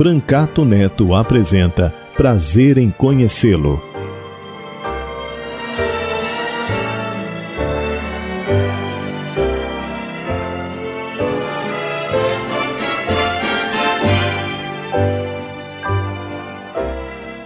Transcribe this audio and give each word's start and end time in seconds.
Brancato 0.00 0.64
Neto 0.64 1.14
apresenta 1.14 1.94
Prazer 2.16 2.78
em 2.78 2.90
Conhecê-lo. 2.90 3.78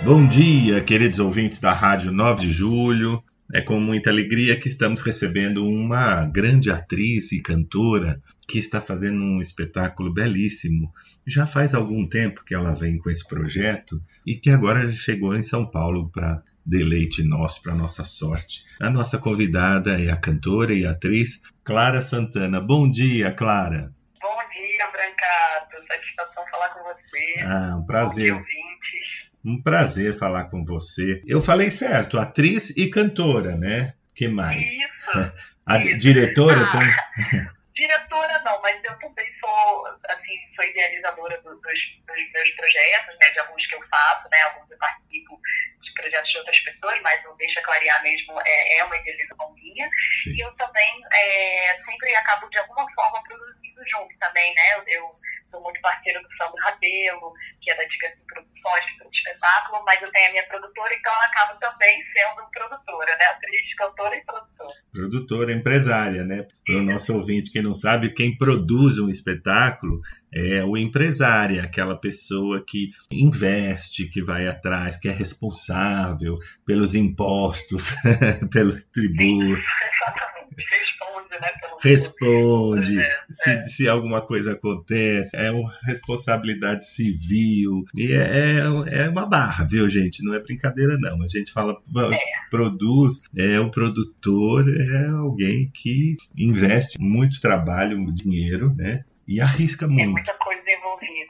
Bom 0.04 0.24
dia, 0.28 0.80
queridos 0.80 1.18
ouvintes 1.18 1.58
da 1.58 1.72
Rádio 1.72 2.12
9 2.12 2.42
de 2.42 2.52
Julho. 2.52 3.20
É 3.54 3.60
com 3.60 3.78
muita 3.78 4.10
alegria 4.10 4.58
que 4.58 4.66
estamos 4.66 5.00
recebendo 5.00 5.64
uma 5.64 6.26
grande 6.26 6.72
atriz 6.72 7.30
e 7.30 7.40
cantora 7.40 8.20
que 8.48 8.58
está 8.58 8.80
fazendo 8.80 9.22
um 9.22 9.40
espetáculo 9.40 10.12
belíssimo. 10.12 10.92
Já 11.24 11.46
faz 11.46 11.72
algum 11.72 12.04
tempo 12.04 12.42
que 12.44 12.52
ela 12.52 12.74
vem 12.74 12.98
com 12.98 13.08
esse 13.08 13.24
projeto 13.28 14.02
e 14.26 14.34
que 14.34 14.50
agora 14.50 14.90
chegou 14.90 15.36
em 15.36 15.44
São 15.44 15.64
Paulo 15.64 16.10
para 16.10 16.42
deleite 16.66 17.22
nosso, 17.22 17.62
para 17.62 17.76
nossa 17.76 18.02
sorte. 18.02 18.64
A 18.80 18.90
nossa 18.90 19.18
convidada 19.18 20.02
é 20.02 20.10
a 20.10 20.16
cantora 20.16 20.74
e 20.74 20.84
atriz 20.84 21.40
Clara 21.62 22.02
Santana. 22.02 22.60
Bom 22.60 22.90
dia, 22.90 23.30
Clara. 23.30 23.94
Bom 24.20 24.36
dia, 24.52 24.90
Brancato. 24.90 25.86
Satisfação 25.86 26.44
falar 26.50 26.70
com 26.70 26.82
você. 26.82 27.40
Ah, 27.40 27.76
um 27.78 27.86
prazer. 27.86 28.34
Bom 28.34 28.42
dia, 28.42 28.56
ouvintes. 28.56 29.03
Um 29.44 29.62
prazer 29.62 30.16
falar 30.16 30.44
com 30.44 30.64
você. 30.64 31.22
Eu 31.26 31.42
falei 31.42 31.70
certo, 31.70 32.18
atriz 32.18 32.70
e 32.70 32.88
cantora, 32.88 33.54
né? 33.56 33.94
que 34.14 34.28
mais? 34.28 34.64
Isso. 34.64 35.32
A 35.66 35.78
Isso. 35.78 35.98
diretora 35.98 36.60
Ah, 36.60 36.72
tem... 36.78 37.48
Diretora 37.74 38.38
não, 38.44 38.60
mas 38.62 38.82
eu 38.84 38.96
também 38.98 39.26
sou, 39.40 39.86
assim, 40.08 40.34
sou 40.54 40.64
idealizadora 40.64 41.40
do- 41.42 41.56
dos, 41.56 41.80
dos 42.06 42.32
meus 42.32 42.50
projetos, 42.50 43.18
né, 43.18 43.30
de 43.32 43.38
alguns 43.40 43.66
que 43.66 43.74
eu 43.74 43.82
faço, 43.88 44.28
né, 44.30 44.42
alguns 44.42 44.70
eu 44.70 44.78
participo 44.78 45.40
de 45.82 45.92
projetos 45.94 46.30
de 46.30 46.38
outras 46.38 46.60
pessoas, 46.60 47.00
mas 47.02 47.24
o 47.24 47.34
Deixa 47.34 47.60
Clarear 47.62 48.02
mesmo 48.04 48.40
é, 48.46 48.78
é 48.78 48.84
uma 48.84 48.96
idealização 48.96 49.52
minha. 49.54 49.88
Sim. 50.22 50.34
E 50.34 50.40
eu 50.40 50.52
também 50.52 51.00
é, 51.12 51.76
sempre 51.84 52.14
acabo, 52.14 52.48
de 52.48 52.58
alguma 52.58 52.86
forma, 52.94 53.22
produzindo 53.24 53.82
junto 53.90 54.16
também, 54.20 54.54
né? 54.54 54.62
Eu, 54.76 54.84
eu 54.86 55.16
sou 55.54 55.62
muito 55.62 55.80
parceira 55.80 56.20
do 56.20 56.28
Sandro 56.36 56.56
Rabelo, 56.64 57.32
que 57.62 57.70
é 57.70 57.76
da 57.76 57.84
Diga 57.84 58.08
Assim 58.08 58.24
Produções, 58.26 58.84
que 58.96 59.02
é 59.02 59.06
um 59.06 59.10
espetáculo, 59.10 59.84
mas 59.84 60.02
eu 60.02 60.10
tenho 60.10 60.28
a 60.28 60.32
minha 60.32 60.48
produtora, 60.48 60.94
então 60.94 61.12
eu 61.12 61.20
acabo 61.20 61.60
também 61.60 62.02
sendo 62.12 62.50
produtora, 62.50 63.16
né? 63.16 63.24
Atriz, 63.26 63.74
cantora 63.76 64.16
e 64.16 64.24
produtora. 64.24 64.74
produtora, 64.92 65.52
empresária, 65.52 66.24
né? 66.24 66.46
Para 66.66 66.76
o 66.76 66.82
nosso 66.82 67.14
ouvinte 67.14 67.52
que 67.52 67.62
não 67.62 67.72
sabe, 67.72 68.12
quem 68.12 68.36
produz 68.36 68.98
um 68.98 69.08
espetáculo 69.08 70.00
é 70.32 70.64
o 70.64 70.76
empresário, 70.76 71.62
aquela 71.62 71.96
pessoa 71.96 72.64
que 72.66 72.90
investe, 73.10 74.08
que 74.08 74.20
vai 74.20 74.48
atrás, 74.48 74.96
que 74.96 75.08
é 75.08 75.12
responsável 75.12 76.38
pelos 76.66 76.96
impostos, 76.96 77.94
pelos 78.52 78.82
tributos, 78.84 79.62
Exatamente. 79.94 81.03
Responde, 81.34 81.40
né? 81.40 81.48
Pelo 81.60 81.78
responde 81.82 83.00
É, 83.00 83.10
se, 83.30 83.50
é. 83.50 83.64
se 83.64 83.88
alguma 83.88 84.20
coisa 84.20 84.52
acontece, 84.52 85.36
é 85.36 85.50
uma 85.50 85.72
responsabilidade 85.84 86.86
civil, 86.86 87.84
e 87.94 88.12
é, 88.12 88.58
é 89.04 89.08
uma 89.08 89.26
barra, 89.26 89.64
viu, 89.64 89.88
gente? 89.88 90.24
Não 90.24 90.34
é 90.34 90.40
brincadeira, 90.40 90.96
não. 90.98 91.22
A 91.22 91.28
gente 91.28 91.52
fala, 91.52 91.76
É. 92.12 92.16
produz, 92.50 93.22
é 93.36 93.58
o 93.60 93.70
produtor, 93.70 94.64
é 94.68 95.08
alguém 95.08 95.70
que 95.72 96.16
investe 96.36 96.96
muito 97.00 97.40
trabalho, 97.40 98.04
dinheiro, 98.14 98.74
né? 98.76 99.04
E 99.26 99.40
arrisca 99.40 99.86
É 99.86 99.88
muito. 99.88 100.22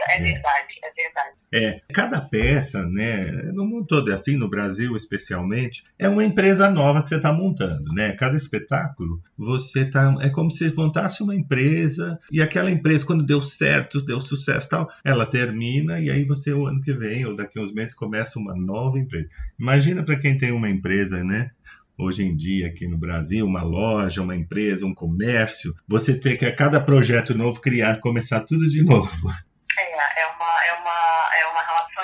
É, 0.09 0.17
É. 0.17 0.33
verdade, 0.33 0.75
é 0.83 0.91
verdade. 0.91 1.35
É, 1.53 1.81
cada 1.93 2.21
peça, 2.21 2.85
né, 2.85 3.27
no 3.53 3.65
mundo 3.65 3.87
todo 3.87 4.11
é 4.11 4.15
assim, 4.15 4.37
no 4.37 4.51
Brasil 4.51 4.97
especialmente, 4.97 5.85
é 5.97 6.09
uma 6.09 6.25
empresa 6.25 6.69
nova 6.69 7.01
que 7.03 7.09
você 7.09 7.17
está 7.17 7.33
montando, 7.33 7.93
né? 7.93 8.11
Cada 8.13 8.37
espetáculo, 8.37 9.21
você 9.39 9.85
tá, 9.85 10.17
é 10.21 10.29
como 10.29 10.51
se 10.51 10.69
montasse 10.75 11.23
uma 11.23 11.35
empresa 11.35 12.19
e 12.31 12.43
aquela 12.43 12.71
empresa 12.73 13.07
quando 13.07 13.25
deu 13.25 13.41
certo, 13.41 14.01
deu 14.05 14.21
sucesso, 14.21 14.69
tal, 14.69 14.91
ela 15.05 15.25
termina 15.27 16.01
e 16.01 16.11
aí 16.11 16.25
você 16.25 16.53
o 16.53 16.67
ano 16.67 16.81
que 16.83 16.93
vem 16.93 17.25
ou 17.25 17.37
daqui 17.37 17.59
a 17.59 17.63
uns 17.63 17.73
meses 17.73 17.95
começa 17.95 18.39
uma 18.39 18.55
nova 18.57 18.99
empresa. 18.99 19.29
Imagina 19.59 20.03
para 20.03 20.19
quem 20.19 20.37
tem 20.37 20.51
uma 20.51 20.69
empresa, 20.69 21.23
né? 21.23 21.51
Hoje 21.97 22.25
em 22.25 22.35
dia, 22.35 22.67
aqui 22.67 22.89
no 22.89 22.99
Brasil, 22.99 23.47
uma 23.47 23.63
loja, 23.63 24.21
uma 24.21 24.35
empresa, 24.35 24.85
um 24.85 24.93
comércio, 24.93 25.73
você 25.87 26.19
ter 26.19 26.37
que 26.37 26.45
a 26.45 26.53
cada 26.53 26.81
projeto 26.81 27.33
novo 27.37 27.61
criar, 27.61 28.01
começar 28.01 28.41
tudo 28.41 28.69
de 28.69 28.83
novo, 28.85 29.31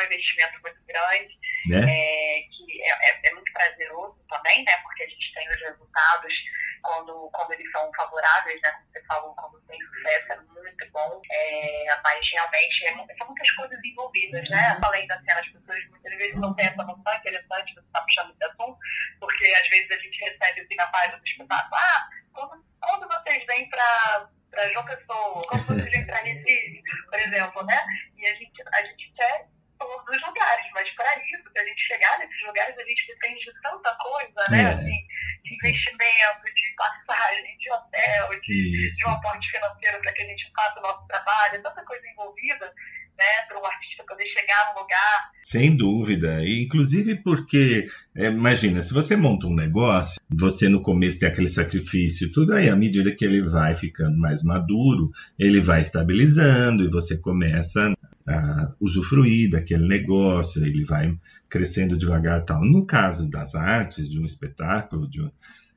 relação 0.01 0.05
investimento 0.05 0.61
muito 0.63 0.81
grande. 0.87 1.39
né? 1.69 1.79
é, 1.81 2.43
que 2.43 2.83
é, 2.83 3.11
é- 3.11 3.21
é 3.29 3.35
muito 3.35 3.53
prazeroso 3.53 4.19
também, 4.29 4.65
né? 4.65 4.77
Porque 4.83 5.03
a 5.03 5.09
gente 5.09 5.35
tem 5.35 5.49
os 5.51 5.61
resultados 5.61 6.35
quando, 6.83 7.31
quando 7.35 7.53
eles 7.53 7.71
são 7.71 7.91
favoráveis, 7.95 8.61
né? 8.63 8.71
Como 8.73 8.87
você 8.93 9.05
falou, 9.05 9.35
quando 9.35 9.61
tem 9.67 9.79
sucesso, 9.83 10.33
é 10.33 10.37
muito 10.41 10.91
bom. 10.93 11.21
É, 11.31 12.01
mas 12.03 12.21
realmente 12.33 12.85
é, 12.87 13.17
são 13.19 13.27
muitas 13.27 13.51
coisas 13.53 13.79
envolvidas, 13.85 14.49
né? 14.49 14.79
Além 14.83 15.07
da 15.07 15.19
cena, 15.21 15.41
as 15.41 15.49
pessoas 15.49 15.85
muitas 15.91 16.17
vezes 16.17 16.41
não 16.41 16.55
têm 16.55 16.67
essa 16.67 16.83
noção 16.83 17.15
interessante, 17.17 17.75
você 17.75 17.81
está 17.81 18.01
puxando 18.01 18.31
esse 18.33 18.45
assunto, 18.45 18.79
porque 19.21 19.47
às 19.55 19.69
vezes 19.69 19.91
a 19.91 19.99
gente 19.99 20.21
recebe 20.25 20.61
assim 20.61 20.75
na 20.77 20.87
página 20.87 21.19
do 21.19 21.27
espetáculo, 21.27 21.75
ah, 21.77 22.09
quando, 22.33 22.65
quando 22.81 23.09
vocês 23.09 23.45
vêm 23.47 23.69
para 23.69 24.29
para 24.51 24.69
João 24.73 24.85
Pessoa, 24.85 25.43
quando 25.49 25.65
vocês 25.67 25.91
vêm 25.93 26.05
para 26.07 26.23
Recife, 26.23 26.83
por 27.09 27.21
exemplo, 27.21 27.63
né? 27.67 27.85
E 28.17 28.27
a 28.27 28.35
gente, 28.35 28.63
a 28.73 28.83
gente 28.83 29.13
quer 29.15 29.47
todos 29.81 30.05
os 30.15 30.23
lugares, 30.29 30.67
mas 30.75 30.89
para 30.91 31.17
isso, 31.17 31.51
para 31.53 31.63
a 31.63 31.67
gente 31.67 31.81
chegar 31.81 32.19
nesses 32.19 32.43
lugares, 32.47 32.79
a 32.79 32.85
gente 32.85 33.07
depende 33.07 33.41
de 33.41 33.63
tanta 33.63 33.97
coisa, 33.97 34.45
né? 34.51 34.63
É. 34.63 34.67
Assim, 34.67 34.99
de 35.43 35.55
investimento, 35.55 36.45
de 36.55 36.75
passagem, 36.77 37.57
de 37.59 37.73
hotel, 37.73 38.41
de, 38.41 38.87
Isso. 38.87 38.99
de 38.99 39.07
um 39.07 39.11
aporte 39.11 39.51
financeiro 39.51 40.01
para 40.01 40.13
que 40.13 40.23
a 40.23 40.27
gente 40.27 40.53
faça 40.55 40.79
o 40.79 40.83
nosso 40.83 41.07
trabalho, 41.07 41.63
tanta 41.63 41.83
coisa 41.85 42.07
envolvida, 42.13 42.73
né? 43.17 43.43
Para 43.49 43.61
o 43.61 43.67
artista 43.67 44.05
poder 44.07 44.27
chegar 44.27 44.73
no 44.73 44.81
lugar. 44.81 45.31
Sem 45.43 45.77
dúvida. 45.77 46.45
E, 46.45 46.65
inclusive 46.65 47.17
porque, 47.17 47.87
é, 48.15 48.27
imagina, 48.27 48.83
se 48.83 48.93
você 48.93 49.17
monta 49.17 49.47
um 49.47 49.55
negócio, 49.55 50.21
você 50.29 50.69
no 50.69 50.83
começo 50.83 51.19
tem 51.19 51.29
aquele 51.29 51.49
sacrifício 51.49 52.29
e 52.29 52.33
tudo, 52.33 52.55
aí 52.55 52.69
à 52.69 52.77
medida 52.77 53.15
que 53.15 53.25
ele 53.25 53.43
vai 53.43 53.75
ficando 53.75 54.19
mais 54.19 54.43
maduro, 54.43 55.11
ele 55.39 55.61
vai 55.61 55.81
estabilizando 55.81 56.85
e 56.85 56.91
você 56.91 57.19
começa 57.19 57.95
a 58.31 58.75
usufruir 58.81 59.51
daquele 59.51 59.87
negócio, 59.87 60.65
ele 60.65 60.85
vai 60.85 61.17
crescendo 61.49 61.97
devagar 61.99 62.45
tal. 62.45 62.65
No 62.65 62.87
caso 62.87 63.29
das 63.29 63.55
artes, 63.55 64.09
de 64.09 64.19
um 64.19 64.25
espetáculo, 64.25 65.09
de 65.09 65.21
um- 65.23 65.31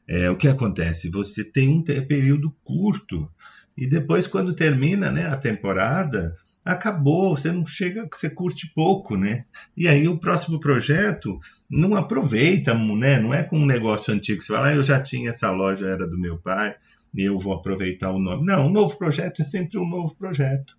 é, 0.08 0.30
o 0.30 0.38
que 0.38 0.48
acontece? 0.48 1.10
Você 1.10 1.44
tem 1.44 1.70
um 1.70 1.82
período 1.84 2.54
curto 2.64 3.30
e 3.78 3.88
depois 3.88 4.28
quando 4.28 4.54
termina 4.56 5.12
né, 5.12 5.28
a 5.28 5.38
temporada, 5.38 6.36
acabou, 6.64 7.36
você 7.36 7.52
não 7.52 7.66
chega, 7.66 8.08
você 8.12 8.30
curte 8.30 8.72
pouco, 8.74 9.18
né? 9.18 9.46
E 9.76 9.88
aí 9.88 10.08
o 10.08 10.18
próximo 10.20 10.60
projeto 10.60 11.40
não 11.70 11.96
aproveita, 11.96 12.74
né? 12.74 13.20
Não 13.20 13.34
é 13.34 13.44
com 13.44 13.58
um 13.58 13.66
negócio 13.66 14.14
antigo 14.14 14.42
você 14.42 14.54
fala, 14.54 14.68
ah, 14.68 14.76
eu 14.76 14.84
já 14.84 15.02
tinha 15.02 15.30
essa 15.30 15.52
loja, 15.52 15.88
era 15.88 16.08
do 16.08 16.20
meu 16.20 16.38
pai, 16.38 16.76
e 17.14 17.24
eu 17.24 17.38
vou 17.38 17.54
aproveitar 17.54 18.12
o 18.12 18.20
nome. 18.20 18.46
Não, 18.46 18.68
um 18.68 18.72
novo 18.72 18.98
projeto 18.98 19.42
é 19.42 19.46
sempre 19.46 19.78
um 19.78 19.88
novo 19.88 20.16
projeto. 20.16 20.78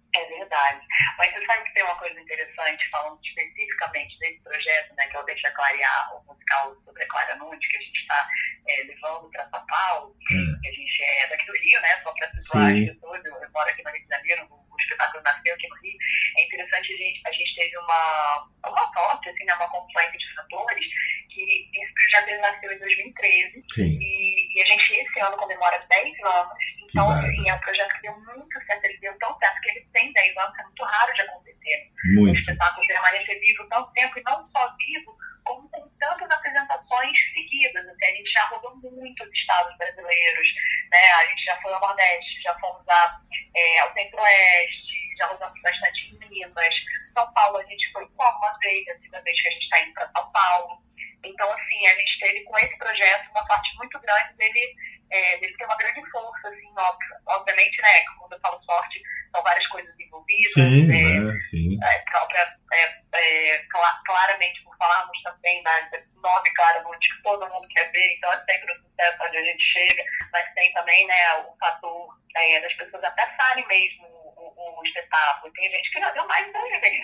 É. 0.54 0.80
Mas 1.18 1.32
você 1.32 1.46
sabe 1.46 1.64
que 1.64 1.74
tem 1.74 1.82
uma 1.84 1.96
coisa 1.96 2.20
interessante, 2.20 2.88
falando 2.90 3.18
especificamente 3.24 4.18
desse 4.18 4.40
projeto, 4.42 4.94
né, 4.94 5.06
que 5.08 5.16
é 5.16 5.20
o 5.20 5.24
Deixa 5.24 5.50
Clarear, 5.52 6.16
o 6.16 6.24
musical 6.32 6.76
sobre 6.84 7.02
a 7.02 7.08
Clara 7.08 7.36
Nunes, 7.36 7.66
que 7.68 7.76
a 7.76 7.80
gente 7.80 8.00
está 8.00 8.28
levando 8.66 9.30
para 9.30 9.48
São 9.50 9.66
Paulo, 9.66 10.16
É. 10.30 10.60
que 10.62 10.68
a 10.68 10.72
gente 10.72 11.02
é 11.02 11.26
daqui 11.28 11.46
do 11.46 11.52
Rio, 11.52 11.80
né, 11.80 12.00
só 12.02 12.12
para 12.12 12.30
situar 12.32 12.70
Sim. 12.70 12.88
as 12.88 12.94
pessoas, 12.94 13.24
eu, 13.24 13.34
eu 13.34 13.50
moro 13.50 13.70
aqui 13.70 13.82
no 13.82 13.90
Rio 13.90 14.02
de 14.02 14.08
Janeiro, 14.08 14.46
o, 14.50 14.54
o 14.54 14.76
espetáculo 14.78 15.22
nasceu 15.22 15.54
aqui 15.54 15.68
no 15.68 15.76
Rio, 15.76 15.98
é 16.38 16.44
interessante, 16.44 16.92
a 16.92 16.96
gente, 16.96 17.20
a 17.26 17.32
gente 17.32 17.54
teve 17.54 17.78
uma, 17.78 18.48
uma 18.66 18.92
sorte, 18.92 19.28
assim, 19.28 19.44
né, 19.44 19.54
uma 19.54 19.70
confluência 19.70 20.18
de 20.18 20.34
fatores, 20.34 20.86
que 21.30 21.68
esse 21.74 21.92
projeto 21.94 22.40
nasceu 22.40 22.72
em 22.72 22.78
2013, 22.78 23.62
Sim. 23.74 23.98
e, 24.00 24.58
e 24.58 24.62
a 24.62 24.66
gente 24.66 24.92
esse 24.94 25.20
ano 25.20 25.36
comemora 25.36 25.78
10 25.88 26.20
anos 26.24 26.52
Então, 26.90 27.08
assim, 27.10 27.48
é 27.48 27.54
um 27.54 27.60
projeto 27.60 27.94
que 27.94 28.02
deu 28.02 28.18
muito 28.20 28.64
certo. 28.66 28.84
Ele 28.84 28.98
deu 28.98 29.18
tão 29.18 29.36
certo 29.38 29.60
que 29.60 29.70
ele 29.70 29.88
tem 29.92 30.12
10 30.12 30.36
anos, 30.36 30.58
é 30.58 30.62
muito 30.62 30.84
raro 30.84 31.14
de 31.14 31.22
acontecer. 31.22 31.90
Muito. 32.14 32.36
O 32.36 32.40
espetáculo 32.40 32.86
permanecer 32.86 33.40
vivo 33.40 33.68
tanto 33.68 33.92
tempo, 33.92 34.18
e 34.18 34.22
não 34.22 34.48
só 34.50 34.76
vivo, 34.76 35.16
como 35.44 35.68
com 35.70 35.88
tantas 35.98 36.30
apresentações 36.30 37.18
seguidas. 37.34 37.86
Assim, 37.86 38.04
a 38.04 38.16
gente 38.16 38.32
já 38.32 38.44
rodou 38.46 38.76
muitos 38.76 39.28
estados 39.32 39.76
brasileiros, 39.76 40.46
né? 40.90 41.12
A 41.12 41.26
gente 41.26 41.44
já 41.44 41.60
foi 41.60 41.72
ao 41.72 41.80
Nordeste, 41.80 42.42
já 42.42 42.58
fomos 42.58 42.88
a, 42.88 43.20
é, 43.56 43.78
ao 43.80 43.92
Centro-Oeste, 43.92 45.16
já 45.18 45.26
rodamos 45.26 45.60
bastante 45.62 46.08
em 46.08 46.28
Minas. 46.28 46.74
São 47.14 47.32
Paulo 47.32 47.58
a 47.58 47.64
gente 47.64 47.92
foi 47.92 48.06
só 48.16 48.36
uma 48.38 48.52
vez, 48.60 48.88
a 48.88 48.98
segunda 48.98 49.22
vez 49.22 49.40
que 49.40 49.48
a 49.48 49.50
gente 49.52 49.62
está 49.62 49.80
indo 49.80 49.94
para 49.94 50.10
São 50.10 50.32
Paulo. 50.32 50.82
Então, 51.24 51.50
assim, 51.52 51.86
a 51.86 51.94
gente 51.94 52.18
teve 52.18 52.40
com 52.42 52.58
esse 52.58 52.76
projeto 52.76 53.30
uma 53.30 53.46
parte 53.46 53.76
muito 53.78 53.98
grande 54.00 54.34
dele, 54.34 54.74
é, 55.10 55.38
dele 55.38 55.56
ter 55.56 55.64
uma 55.64 55.76
grande 55.76 56.10
força, 56.10 56.48
assim, 56.48 56.72
óbvio, 56.76 57.08
obviamente, 57.26 57.80
né, 57.82 58.04
quando 58.18 58.32
eu 58.32 58.40
falo 58.40 58.62
sorte, 58.64 59.00
são 59.32 59.42
várias 59.42 59.66
coisas 59.68 59.98
envolvidas. 59.98 60.52
Sim, 60.52 61.36
é, 61.36 61.40
sim. 61.40 61.78
É, 61.82 61.98
própria, 62.10 62.56
é, 62.72 62.84
é, 63.14 63.58
cl 63.58 64.02
claramente, 64.06 64.62
por 64.64 64.76
falarmos 64.76 65.22
também 65.22 65.62
da 65.62 65.90
nome 66.22 66.50
claramente 66.54 67.14
que 67.14 67.22
todo 67.22 67.48
mundo 67.48 67.68
quer 67.68 67.90
ver, 67.92 68.14
então 68.16 68.32
é 68.32 68.44
sempre 68.44 68.72
o 68.72 68.76
sucesso 68.76 69.22
onde 69.22 69.36
a 69.36 69.42
gente 69.44 69.64
chega, 69.64 70.04
mas 70.32 70.52
tem 70.54 70.72
também, 70.72 71.06
né, 71.06 71.34
o 71.46 71.56
fator 71.58 72.08
é, 72.36 72.60
das 72.60 72.72
pessoas 72.74 73.04
abraçarem 73.04 73.66
mesmo 73.66 74.23
o, 74.56 74.86
espetáculo. 74.86 75.52
Tem 75.52 75.70
gente 75.70 75.90
que 75.92 76.00
já 76.00 76.10
deu 76.12 76.26
mais 76.26 76.46
pra 76.50 76.60
ver. 76.60 77.00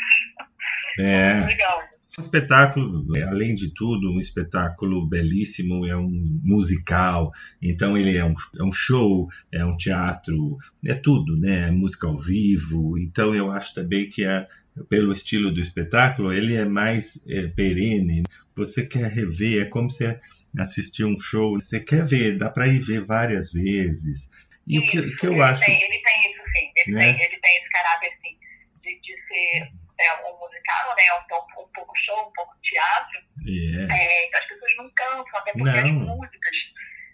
É. 0.99 1.45
Legal. 1.47 1.83
Um 2.19 2.23
espetáculo, 2.23 3.07
além 3.29 3.55
de 3.55 3.73
tudo, 3.73 4.11
um 4.13 4.21
espetáculo 4.21 5.07
belíssimo, 5.07 5.87
é 5.87 5.97
um 5.97 6.11
musical, 6.43 7.31
então 7.63 7.97
ele 7.97 8.17
é 8.17 8.25
um, 8.25 8.35
é 8.59 8.65
um 8.65 8.73
show, 8.73 9.29
é 9.53 9.65
um 9.65 9.77
teatro, 9.77 10.59
é 10.85 10.95
tudo, 10.95 11.39
né? 11.39 11.69
É 11.69 11.71
música 11.71 12.09
ao 12.09 12.19
vivo, 12.19 12.99
então 12.99 13.33
eu 13.33 13.53
acho 13.53 13.73
também 13.75 14.09
que 14.11 14.25
é, 14.25 14.49
pelo 14.89 15.13
estilo 15.13 15.53
do 15.53 15.61
espetáculo, 15.61 16.33
ele 16.33 16.57
é 16.57 16.65
mais 16.65 17.25
é, 17.29 17.47
perene. 17.47 18.25
Você 18.57 18.85
quer 18.85 19.09
rever, 19.09 19.63
é 19.63 19.65
como 19.67 19.89
você 19.89 20.19
assistir 20.59 21.05
um 21.05 21.19
show, 21.19 21.55
você 21.61 21.79
quer 21.79 22.05
ver, 22.05 22.37
dá 22.37 22.51
para 22.51 22.67
ir 22.67 22.81
ver 22.81 23.03
várias 23.03 23.53
vezes. 23.53 24.29
E 24.67 24.79
isso, 24.79 24.87
o 24.87 24.91
que, 24.91 25.17
que 25.17 25.27
eu 25.27 25.35
ele 25.35 25.43
acho. 25.43 25.65
Tem, 25.65 25.81
ele 25.81 26.03
tem. 26.03 26.40
Ele, 26.81 26.93
né? 26.93 27.13
tem, 27.13 27.23
ele 27.25 27.41
tem 27.41 27.57
esse 27.57 27.69
caráter, 27.71 28.13
assim, 28.13 28.39
de, 28.83 29.01
de 29.01 29.27
ser 29.27 29.73
é, 29.99 30.15
um 30.27 30.39
musical, 30.39 30.97
né? 30.97 31.03
Um, 31.15 31.35
um, 31.35 31.65
um 31.65 31.73
pouco 31.73 31.97
show, 31.97 32.29
um 32.29 32.33
pouco 32.33 32.57
teatro. 32.63 33.21
Yeah. 33.47 33.95
É, 33.95 34.27
então 34.27 34.41
as 34.41 34.47
pessoas 34.47 34.77
não 34.77 34.91
cansam, 34.91 35.39
até 35.39 35.53
porque 35.53 35.79
as 35.79 35.91
músicas 35.91 36.57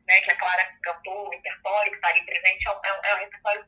né, 0.06 0.20
que 0.20 0.30
a 0.30 0.36
Clara 0.36 0.68
cantou, 0.82 1.26
o 1.26 1.30
repertório 1.30 1.90
que 1.90 1.96
está 1.96 2.08
ali 2.08 2.24
presente, 2.24 2.66
é 2.66 2.72
um, 2.72 3.04
é 3.04 3.14
um 3.14 3.18
repertório 3.18 3.64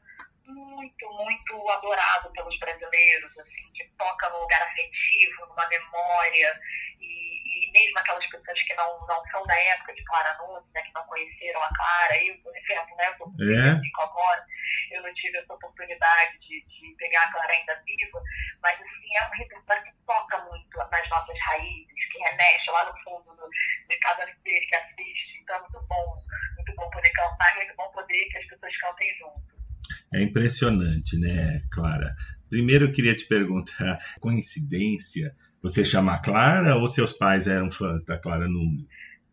muito, 0.46 1.06
muito 1.12 1.70
adorado 1.70 2.32
pelos 2.32 2.58
brasileiros, 2.58 3.38
assim, 3.38 3.72
que 3.74 3.84
toca 3.98 4.28
num 4.30 4.38
lugar 4.38 4.62
afetivo, 4.62 5.46
numa 5.46 5.68
memória, 5.68 6.60
e, 7.00 7.47
e, 7.68 7.72
mesmo 7.72 7.98
aquelas 7.98 8.26
pessoas 8.30 8.62
que 8.62 8.74
não, 8.74 9.00
não 9.06 9.22
são 9.30 9.42
da 9.44 9.54
época 9.54 9.94
de 9.94 10.04
Clara 10.04 10.36
Nunes, 10.38 10.72
né, 10.74 10.82
que 10.82 10.94
não 10.94 11.04
conheceram 11.06 11.62
a 11.62 11.74
Clara, 11.74 12.24
eu, 12.24 12.38
por 12.38 12.56
exemplo, 12.56 12.96
né, 12.96 13.08
eu 13.08 13.16
sou 13.18 13.32
é. 13.40 14.02
agora, 14.02 14.46
eu 14.92 15.02
não 15.02 15.14
tive 15.14 15.38
essa 15.38 15.52
oportunidade 15.52 16.38
de, 16.40 16.64
de 16.64 16.94
pegar 16.96 17.24
a 17.24 17.32
Clara 17.32 17.52
ainda 17.52 17.82
viva, 17.84 18.22
mas 18.62 18.80
assim, 18.80 19.16
é 19.16 19.26
um 19.26 19.36
repertório 19.36 19.84
que 19.84 19.92
toca 20.06 20.38
muito 20.44 20.78
nas 20.78 21.08
nossas 21.10 21.38
raízes, 21.40 22.12
que 22.12 22.18
remexe 22.18 22.70
lá 22.70 22.84
no 22.86 22.98
fundo 23.02 23.36
do, 23.36 23.48
de 23.88 23.96
cada 23.98 24.26
ser 24.26 24.60
que 24.60 24.74
assiste, 24.74 25.38
então 25.42 25.56
é 25.56 25.60
muito 25.60 25.86
bom, 25.86 26.16
muito 26.56 26.74
bom 26.74 26.90
poder 26.90 27.10
cantar, 27.10 27.56
muito 27.56 27.74
bom 27.76 27.90
poder 27.92 28.24
que 28.30 28.38
as 28.38 28.46
pessoas 28.46 28.76
cantem 28.78 29.14
junto. 29.18 29.58
É 30.12 30.22
impressionante, 30.22 31.18
né, 31.18 31.60
Clara? 31.70 32.14
Primeiro 32.48 32.86
eu 32.86 32.92
queria 32.92 33.14
te 33.14 33.26
perguntar, 33.26 33.98
coincidência, 34.20 35.36
você 35.68 35.84
chama 35.84 36.20
Clara 36.22 36.76
ou 36.76 36.88
seus 36.88 37.12
pais 37.12 37.46
eram 37.46 37.70
fãs 37.70 38.04
da 38.04 38.18
Clara 38.18 38.48
Nunes? 38.48 38.86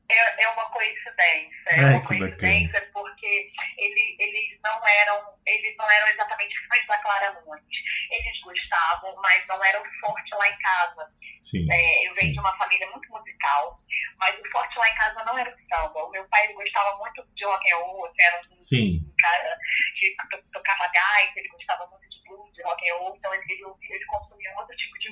É, 0.10 0.44
é 0.44 0.50
uma 0.50 0.70
coincidência, 0.70 1.64
é 1.68 1.80
Ai, 1.80 1.94
uma 1.94 2.04
coincidência 2.04 2.80
bacana. 2.80 2.92
porque 2.94 3.52
ele, 3.80 4.16
eles 4.20 4.60
não 4.64 4.88
eram, 4.88 5.34
eles 5.48 5.76
não 5.78 5.90
eram 5.90 6.08
exatamente 6.10 6.56
fãs 6.68 6.86
da 6.88 6.98
Clara 7.00 7.42
Nunes. 7.42 7.64
Eles 8.12 8.40
gostavam, 8.42 9.16
mas 9.22 9.48
não 9.48 9.64
eram 9.66 9.84
forte 10.00 10.36
lá 10.36 10.48
em 10.48 10.58
casa. 10.60 11.12
Sim, 11.42 11.66
é, 11.72 12.08
eu 12.08 12.14
venho 12.14 12.28
sim. 12.28 12.34
de 12.34 12.40
uma 12.40 12.58
família 12.58 12.90
muito 12.92 13.10
musical, 13.10 13.78
mas 14.20 14.40
o 14.40 14.52
forte 14.52 14.78
lá 14.78 14.90
em 14.90 14.96
casa 14.96 15.24
não 15.26 15.38
era 15.38 15.50
o 15.50 15.76
samba. 15.76 16.04
O 16.04 16.12
meu 16.12 16.28
pai 16.30 16.54
gostava 16.54 16.98
muito 16.98 17.26
de 17.36 17.46
rock 17.46 17.72
and 17.72 17.78
roll, 17.78 18.14
era 18.20 18.42
um, 18.50 18.56
um 18.56 19.16
cara 19.20 19.58
que 20.00 20.16
tocava 20.52 20.92
gás, 20.92 21.36
ele 21.36 21.48
gostava 21.50 21.88
muito 21.88 22.08
de 22.10 22.24
blues, 22.26 22.54
de 22.54 22.64
rock 22.64 22.90
and 22.90 22.96
roll, 22.96 23.16
então 23.16 23.34
ele, 23.34 23.44
ele, 23.50 23.64
ele 23.90 24.06
consumia 24.06 24.52
um 24.54 24.58
outro 24.58 24.76
tipo 24.76 25.00
de. 25.00 25.05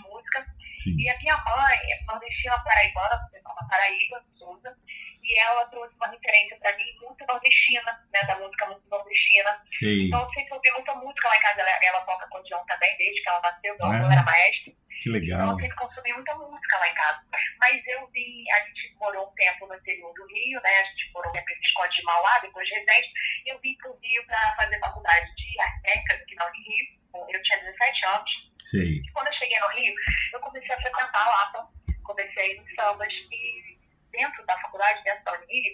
Sim. 0.83 0.95
E 0.99 1.09
a 1.09 1.17
minha 1.17 1.37
mãe 1.37 1.77
é 1.91 2.03
nordestina 2.05 2.59
paraibana, 2.59 3.19
uma 3.45 3.67
Paraíba, 3.67 4.23
Souza, 4.37 4.75
e 5.23 5.39
ela 5.39 5.65
trouxe 5.67 5.95
uma 5.95 6.07
referência 6.09 6.57
para 6.57 6.75
mim 6.75 6.83
muito 7.01 7.25
nordestina, 7.25 8.05
né, 8.13 8.23
da 8.23 8.35
música 8.37 8.65
muito 8.67 8.83
nordestina. 8.89 9.61
Sim. 9.71 10.07
Então 10.07 10.21
eu 10.21 10.29
sempre 10.33 10.53
ouvi 10.53 10.71
muita 10.71 10.95
música 10.95 11.27
lá 11.29 11.37
em 11.37 11.41
casa, 11.41 11.61
ela, 11.61 11.79
ela 11.83 12.01
toca 12.01 12.25
acordeão 12.25 12.65
também, 12.65 12.97
desde 12.97 13.21
que 13.21 13.29
ela 13.29 13.41
nasceu, 13.41 13.75
então 13.75 13.91
Ah. 13.91 13.97
ela 13.97 14.13
era 14.13 14.23
maestra. 14.23 14.73
Que 15.01 15.09
Então 15.09 15.13
legal. 15.19 15.51
eu 15.51 15.59
sempre 15.59 15.75
consumi 15.75 16.13
muita 16.13 16.35
música 16.35 16.77
lá 16.77 16.87
em 16.87 16.93
casa. 16.93 17.25
Mas 17.59 17.81
eu 17.87 18.07
vim, 18.11 18.45
a 18.51 18.59
gente 18.61 18.95
morou 18.95 19.27
um 19.29 19.35
tempo 19.35 19.67
no 19.67 19.75
interior 19.75 20.13
do 20.13 20.25
Rio, 20.27 20.61
né? 20.61 20.79
A 20.79 20.83
gente 20.85 21.11
morou 21.13 21.29
um 21.29 21.33
tempo 21.33 21.47
em 21.49 21.89
de 21.89 22.03
Mauá, 22.03 22.39
depois 22.39 22.67
de 22.67 22.73
Resende, 22.75 23.11
e 23.45 23.49
eu 23.49 23.59
vim 23.59 23.75
pro 23.77 23.97
Rio 24.01 24.25
para 24.25 24.55
fazer 24.55 24.79
faculdade 24.79 25.35
de 25.35 25.81
técnica 25.83 26.13
aqui 26.13 26.35
no 26.35 26.45
Rio. 26.45 27.03
Eu 27.29 27.43
tinha 27.43 27.59
17 27.59 28.05
anos. 28.05 28.52
Sei. 28.69 29.01
E 29.03 29.11
quando 29.11 29.27
eu 29.27 29.33
cheguei 29.33 29.59
no 29.59 29.67
Rio, 29.67 29.93
eu 30.33 30.39
comecei 30.39 30.75
a 30.75 30.81
frequentar 30.81 31.25
a 31.25 31.29
Lapa, 31.29 31.69
comecei 32.03 32.59
nos 32.59 32.73
sambas 32.75 33.13
e 33.31 33.77
dentro 34.11 34.45
da 34.45 34.57
faculdade, 34.61 35.03
dentro 35.03 35.23
da 35.25 35.33
Unirio, 35.33 35.73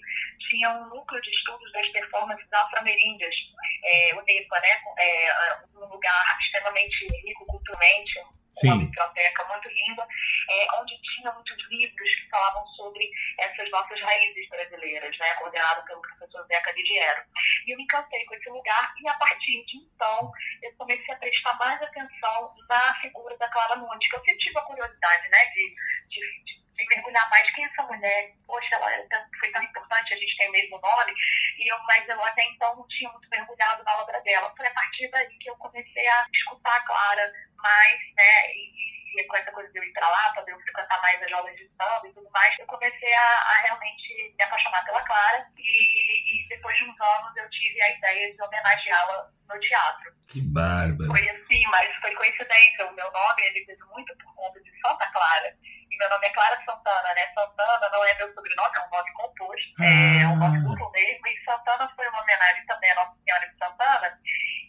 tinha 0.50 0.70
um 0.72 0.90
núcleo 0.90 1.22
de 1.22 1.30
estudos 1.30 1.72
das 1.74 1.88
performances 1.90 2.52
afro-ameríndias. 2.52 3.36
É, 3.84 4.16
o 4.16 4.22
NEPA, 4.22 4.60
né? 4.62 4.82
É, 4.98 5.58
um 5.76 5.86
lugar 5.86 6.38
extremamente 6.40 7.08
rico 7.26 7.46
culturalmente, 7.46 8.20
uma 8.50 8.76
Sim. 8.76 8.86
biblioteca 8.86 9.46
muito 9.46 9.70
linda, 9.70 10.08
é, 10.50 10.68
onde 10.82 11.00
tinha 11.02 11.32
muitos 11.32 11.70
livros 11.70 12.16
que 12.16 12.30
falavam 12.30 12.66
sobre 12.68 13.10
essas 13.38 13.70
nossas 13.72 14.02
raízes 14.02 14.50
brasileiras, 14.50 15.18
né, 15.18 15.34
coordenado 15.36 15.86
pelo 15.86 16.02
professor 16.02 16.46
Zeca 16.48 16.74
Didiero. 16.74 17.22
E 17.66 17.74
eu 17.74 17.78
me 17.78 17.84
encantei 17.84 18.26
com 18.26 18.36
esse 18.36 18.50
lugar 18.50 18.94
e 19.00 19.08
a 19.08 19.14
partir 19.16 19.66
de 19.66 19.78
então 19.78 20.32
eu 20.64 20.74
comecei 20.78 21.14
a 21.14 21.18
prestar 21.18 21.58
mais 21.58 21.82
atenção 21.82 22.56
na 22.68 22.96
figura 23.02 23.38
da 23.38 23.50
Clara 23.50 23.76
Nunes, 23.76 24.10
que 24.10 24.16
eu 24.16 24.20
sempre 24.22 24.38
tive 24.38 24.58
a 24.58 24.64
curiosidade, 24.64 25.30
né, 25.30 25.46
de, 25.54 25.76
de, 26.10 26.44
de 26.44 26.69
de 26.80 26.88
mergulhar 26.88 27.30
mais 27.30 27.52
quem 27.52 27.64
é 27.64 27.68
essa 27.68 27.84
mulher, 27.84 28.34
poxa, 28.48 28.76
ela 28.76 28.92
é 28.92 29.08
foi 29.38 29.52
tão 29.52 29.62
importante, 29.62 30.14
a 30.14 30.18
gente 30.18 30.38
tem 30.38 30.50
o 30.50 30.52
mesmo 30.52 30.80
nome, 30.80 31.14
e 31.58 31.72
eu, 31.72 31.78
mas 31.84 32.08
eu 32.08 32.24
até 32.24 32.44
então 32.46 32.76
não 32.76 32.88
tinha 32.88 33.12
muito 33.12 33.30
mergulhado 33.30 33.84
na 33.84 33.98
obra 34.00 34.20
dela. 34.22 34.54
Foi 34.56 34.66
a 34.66 34.74
partir 34.74 35.10
daí 35.12 35.38
que 35.38 35.50
eu 35.50 35.56
comecei 35.58 36.08
a 36.08 36.26
escutar 36.34 36.78
a 36.78 36.84
Clara 36.86 37.32
mais, 37.58 38.00
né, 38.16 38.54
e, 38.54 39.20
e 39.20 39.24
com 39.28 39.36
essa 39.36 39.52
coisa 39.52 39.70
de 39.72 39.80
eu 39.80 39.84
ir 39.84 39.92
pra 39.92 40.10
lá, 40.10 40.32
para 40.34 40.50
eu 40.50 40.60
frequentar 40.62 41.02
mais 41.02 41.22
as 41.22 41.32
aulas 41.34 41.56
de 41.58 41.70
samba 41.76 42.08
e 42.08 42.14
tudo 42.14 42.30
mais, 42.32 42.58
eu 42.58 42.66
comecei 42.66 43.14
a, 43.14 43.42
a 43.42 43.62
realmente 43.64 44.36
me 44.38 44.44
apaixonar 44.44 44.86
pela 44.86 45.02
Clara, 45.02 45.46
e, 45.58 46.46
e 46.46 46.48
depois 46.48 46.78
de 46.78 46.86
uns 46.86 47.02
anos 47.02 47.36
eu 47.36 47.50
tive 47.50 47.82
a 47.82 47.90
ideia 47.90 48.34
de 48.34 48.42
homenageá-la 48.42 49.39
no 49.50 49.60
teatro. 49.60 50.14
Que 50.30 50.42
bárbaro. 50.42 51.10
Foi 51.12 51.30
assim, 51.30 51.64
mas 51.72 51.96
foi 52.02 52.14
coincidência. 52.16 52.86
O 52.86 52.94
meu 52.94 53.12
nome 53.12 53.42
ele 53.44 53.66
veio 53.66 53.88
muito 53.92 54.16
por 54.18 54.34
conta 54.36 54.62
de 54.62 54.72
Santa 54.82 55.06
Clara. 55.12 55.54
E 55.92 55.98
meu 55.98 56.10
nome 56.10 56.28
é 56.28 56.30
Clara 56.30 56.56
Santana, 56.64 57.14
né? 57.16 57.28
Santana 57.34 57.90
não 57.92 58.06
é 58.06 58.14
meu 58.16 58.32
sobrenome, 58.34 58.78
é 58.78 58.82
um 58.86 58.90
nome 58.92 59.12
composto. 59.14 59.84
É 59.84 60.28
um 60.28 60.36
nome 60.38 60.58
Ah. 60.58 60.62
duplo 60.62 60.92
mesmo. 60.92 61.28
E 61.28 61.44
Santana 61.44 61.92
foi 61.96 62.08
uma 62.10 62.22
homenagem 62.22 62.66
também 62.68 62.92
à 62.92 62.96
Nossa 62.96 63.18
Senhora 63.26 63.50
de 63.50 63.58
Santana. 63.58 64.20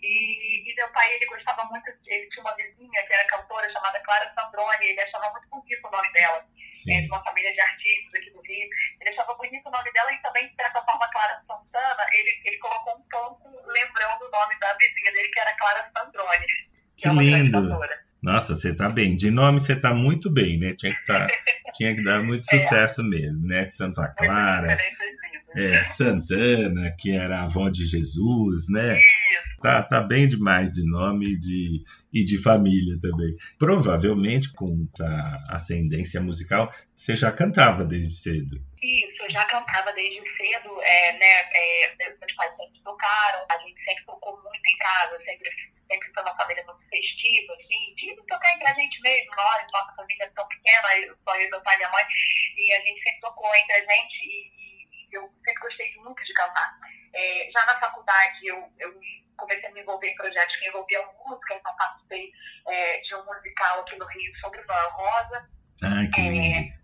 E, 0.02 0.70
e 0.70 0.74
meu 0.74 0.88
pai, 0.92 1.12
ele 1.12 1.26
gostava 1.26 1.62
muito, 1.66 1.84
ele 2.06 2.28
tinha 2.30 2.42
uma 2.42 2.56
vizinha 2.56 3.06
que 3.06 3.12
era 3.12 3.26
cantora 3.28 3.70
chamada 3.70 4.00
Clara 4.00 4.32
Sandrone. 4.34 4.86
Ele 4.86 5.00
achava 5.00 5.30
muito 5.30 5.48
bonito 5.50 5.86
o 5.86 5.90
nome 5.90 6.10
dela. 6.12 6.44
É, 6.88 7.02
de 7.02 7.08
uma 7.08 7.22
família 7.22 7.52
de 7.52 7.60
artistas 7.60 8.14
aqui 8.14 8.30
do 8.30 8.40
Rio. 8.40 8.68
Ele 9.00 9.10
achava 9.10 9.34
bonito 9.34 9.66
o 9.68 9.70
nome 9.70 9.92
dela 9.92 10.10
e 10.14 10.22
também, 10.22 10.48
de 10.48 10.54
certa 10.54 10.80
forma, 10.82 11.10
Clara 11.10 11.42
Santana, 11.46 12.06
ele, 12.10 12.40
ele 12.46 12.56
colocou 12.56 12.96
um 12.96 13.02
ponto 13.10 13.50
lembrando 13.66 14.24
o 14.24 14.30
nome 14.30 14.58
da 14.60 14.69
vizinha 14.78 15.12
dele, 15.12 15.28
que 15.28 15.40
era 15.40 15.56
Clara 15.56 15.90
Sandrone. 15.96 16.46
Que 16.96 17.08
é 17.08 17.10
uma 17.10 17.22
grande 17.22 17.42
lindo. 17.50 17.78
Nossa, 18.22 18.54
você 18.54 18.74
tá 18.74 18.88
bem. 18.90 19.16
De 19.16 19.30
nome 19.30 19.58
você 19.60 19.74
tá 19.74 19.94
muito 19.94 20.30
bem, 20.30 20.58
né? 20.58 20.74
Tinha 20.76 20.94
que, 20.94 21.04
tá, 21.06 21.26
tinha 21.74 21.94
que 21.94 22.04
dar 22.04 22.22
muito 22.22 22.44
É. 22.54 22.58
sucesso 22.60 23.02
mesmo, 23.02 23.46
né? 23.46 23.68
Santa 23.70 24.08
Clara, 24.08 24.76
é, 25.56 25.84
Santana, 25.86 26.94
que 26.98 27.10
era 27.12 27.38
a 27.40 27.44
avó 27.44 27.68
de 27.70 27.86
Jesus, 27.86 28.68
né? 28.68 28.98
Isso. 28.98 29.60
Tá, 29.62 29.82
tá 29.82 30.00
bem 30.00 30.26
demais 30.28 30.72
de 30.72 30.84
nome 30.88 31.30
e 31.32 31.38
de, 31.38 31.82
e 32.12 32.24
de 32.24 32.38
família 32.42 32.98
também. 33.00 33.34
Provavelmente, 33.58 34.52
com 34.52 34.86
essa 34.94 35.44
ascendência 35.48 36.20
musical, 36.20 36.72
você 36.94 37.16
já 37.16 37.30
cantava 37.32 37.84
desde 37.84 38.12
cedo. 38.14 38.56
Isso, 38.82 39.22
eu 39.22 39.30
já 39.30 39.44
cantava 39.46 39.92
desde 39.92 40.20
cedo, 40.36 40.80
é, 40.82 41.18
né? 41.18 41.40
É, 41.54 41.94
meus 41.98 42.34
pais 42.34 42.52
sempre 42.56 42.80
tocaram, 42.82 43.44
a 43.50 43.58
gente 43.66 43.84
sempre 43.84 44.04
tocou 44.06 44.29
casa, 44.80 45.16
sempre, 45.24 45.50
sempre 45.86 46.12
foi 46.12 46.22
uma 46.22 46.36
família 46.36 46.64
muito 46.64 46.82
festiva, 46.88 47.54
assim, 47.54 47.94
de 47.94 48.16
tocar 48.26 48.54
entre 48.54 48.68
a 48.68 48.74
gente 48.74 49.00
mesmo, 49.00 49.30
nós, 49.36 49.66
nossa 49.72 49.94
família 49.94 50.24
é 50.24 50.30
tão 50.30 50.46
pequena, 50.48 50.88
só 51.24 51.36
eu, 51.36 51.50
meu 51.50 51.62
pai 51.62 51.74
e 51.76 51.78
minha 51.78 51.90
mãe, 51.90 52.04
e 52.56 52.74
a 52.74 52.80
gente 52.80 53.02
sempre 53.02 53.20
tocou 53.20 53.54
entre 53.54 53.72
a 53.74 53.80
gente 53.80 54.16
e, 54.24 55.08
e 55.08 55.08
eu 55.12 55.22
sempre 55.44 55.62
gostei 55.62 55.94
muito 55.96 56.24
de 56.24 56.32
cantar. 56.34 56.78
É, 57.14 57.50
já 57.50 57.66
na 57.66 57.80
faculdade 57.80 58.46
eu, 58.46 58.72
eu 58.78 59.00
comecei 59.36 59.68
a 59.68 59.72
me 59.72 59.80
envolver 59.80 60.08
em 60.08 60.16
projetos 60.16 60.56
que 60.56 60.68
envolviam 60.68 61.04
música, 61.26 61.54
então 61.54 61.74
participei 61.76 62.32
é, 62.68 63.00
de 63.00 63.14
um 63.14 63.24
musical 63.24 63.80
aqui 63.80 63.96
no 63.96 64.06
Rio 64.06 64.36
sobre 64.40 64.62
Van 64.62 64.88
Rosa. 64.92 65.50
Ah, 65.82 66.06
que 66.14 66.20
lindo. 66.20 66.79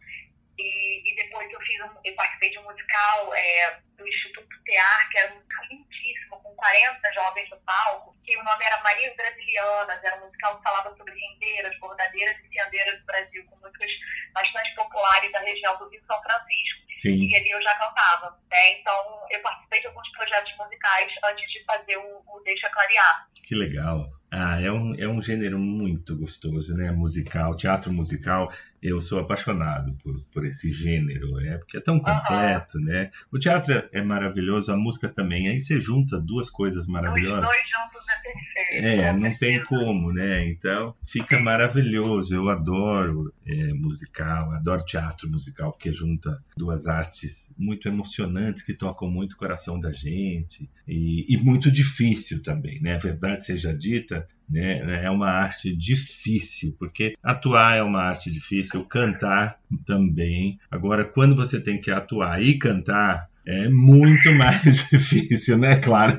E, 0.58 1.10
e, 1.10 1.16
depois 1.16 1.50
eu 1.52 1.60
fiz 1.60 1.80
um, 1.82 1.90
eu 2.04 2.14
participei 2.14 2.50
de 2.50 2.58
um 2.58 2.64
musical 2.64 3.34
é, 3.34 3.78
do 3.96 4.08
Instituto 4.08 4.62
Tear, 4.64 5.10
que 5.10 5.18
era 5.18 5.32
um 5.32 5.36
musical 5.36 5.64
lindíssimo, 5.70 6.42
com 6.42 6.54
40 6.54 7.12
jovens 7.12 7.50
no 7.50 7.56
palco, 7.58 8.16
que 8.24 8.36
o 8.36 8.44
nome 8.44 8.64
era 8.64 8.82
Marias 8.82 9.14
Brasilianas, 9.16 10.02
era 10.02 10.16
um 10.16 10.24
musical 10.24 10.56
que 10.56 10.62
falava 10.62 10.96
sobre 10.96 11.14
rendeiras, 11.14 11.78
bordadeiras 11.78 12.36
e 12.44 12.48
fiandeiras 12.48 12.98
do 13.00 13.06
Brasil, 13.06 13.44
com 13.46 13.56
músicas 13.56 13.90
bastante 14.32 14.74
populares 14.74 15.32
da 15.32 15.40
região 15.40 15.76
do 15.78 15.88
Rio 15.88 16.02
São 16.06 16.20
Francisco. 16.22 16.86
Sim. 16.98 17.28
E 17.28 17.36
ali 17.36 17.50
eu 17.50 17.62
já 17.62 17.74
cantava. 17.78 18.38
Né? 18.50 18.80
Então 18.80 19.26
eu 19.30 19.40
participei 19.40 19.80
de 19.80 19.86
alguns 19.88 20.08
projetos 20.12 20.56
musicais 20.56 21.12
antes 21.24 21.52
de 21.52 21.64
fazer 21.64 21.96
o, 21.98 22.22
o 22.26 22.40
Deixa 22.44 22.68
Clarear. 22.70 23.28
Que 23.46 23.54
legal. 23.54 24.06
Ah, 24.30 24.60
é 24.60 24.70
um, 24.72 24.94
é 24.98 25.06
um 25.06 25.22
gênero 25.22 25.58
muito 25.58 26.16
gostoso, 26.18 26.76
né? 26.76 26.90
Musical, 26.90 27.56
teatro 27.56 27.92
musical. 27.92 28.52
Eu 28.82 29.00
sou 29.00 29.20
apaixonado 29.20 29.96
por, 30.02 30.15
por 30.36 30.44
esse 30.44 30.70
gênero, 30.70 31.40
é 31.40 31.56
porque 31.56 31.78
é 31.78 31.80
tão 31.80 31.98
completo, 31.98 32.76
uhum. 32.76 32.84
né? 32.84 33.10
O 33.32 33.38
teatro 33.38 33.88
é 33.90 34.02
maravilhoso, 34.02 34.70
a 34.70 34.76
música 34.76 35.08
também. 35.08 35.48
Aí 35.48 35.62
você 35.62 35.80
junta 35.80 36.20
duas 36.20 36.50
coisas 36.50 36.86
maravilhosas. 36.86 37.44
Os 37.44 37.46
dois 37.46 37.62
juntos 37.70 38.04
é 38.06 38.22
perfeito. 38.22 38.86
É, 38.86 39.12
não 39.14 39.34
tem 39.34 39.62
como, 39.64 40.12
né? 40.12 40.46
Então 40.46 40.94
fica 41.02 41.40
maravilhoso. 41.40 42.34
Eu 42.34 42.50
adoro 42.50 43.32
é, 43.46 43.72
musical, 43.72 44.52
adoro 44.52 44.84
teatro 44.84 45.26
musical, 45.26 45.72
porque 45.72 45.90
junta 45.90 46.38
duas 46.54 46.86
artes 46.86 47.54
muito 47.56 47.88
emocionantes 47.88 48.62
que 48.62 48.74
tocam 48.74 49.10
muito 49.10 49.32
o 49.32 49.36
coração 49.38 49.80
da 49.80 49.90
gente 49.90 50.68
e, 50.86 51.24
e 51.32 51.38
muito 51.38 51.72
difícil 51.72 52.42
também, 52.42 52.78
né? 52.82 52.98
Verdade 52.98 53.46
seja 53.46 53.72
dita, 53.72 54.28
né? 54.48 55.04
É 55.04 55.10
uma 55.10 55.30
arte 55.30 55.74
difícil, 55.74 56.76
porque 56.78 57.14
atuar 57.22 57.76
é 57.76 57.82
uma 57.82 58.02
arte 58.02 58.30
difícil, 58.30 58.84
cantar 58.84 59.58
também. 59.84 60.58
Agora, 60.70 61.04
quando 61.04 61.34
você 61.34 61.60
tem 61.60 61.80
que 61.80 61.90
atuar 61.90 62.42
e 62.42 62.58
cantar, 62.58 63.28
é 63.46 63.68
muito 63.68 64.32
mais 64.34 64.88
difícil, 64.88 65.58
né, 65.58 65.76
Clara? 65.76 66.18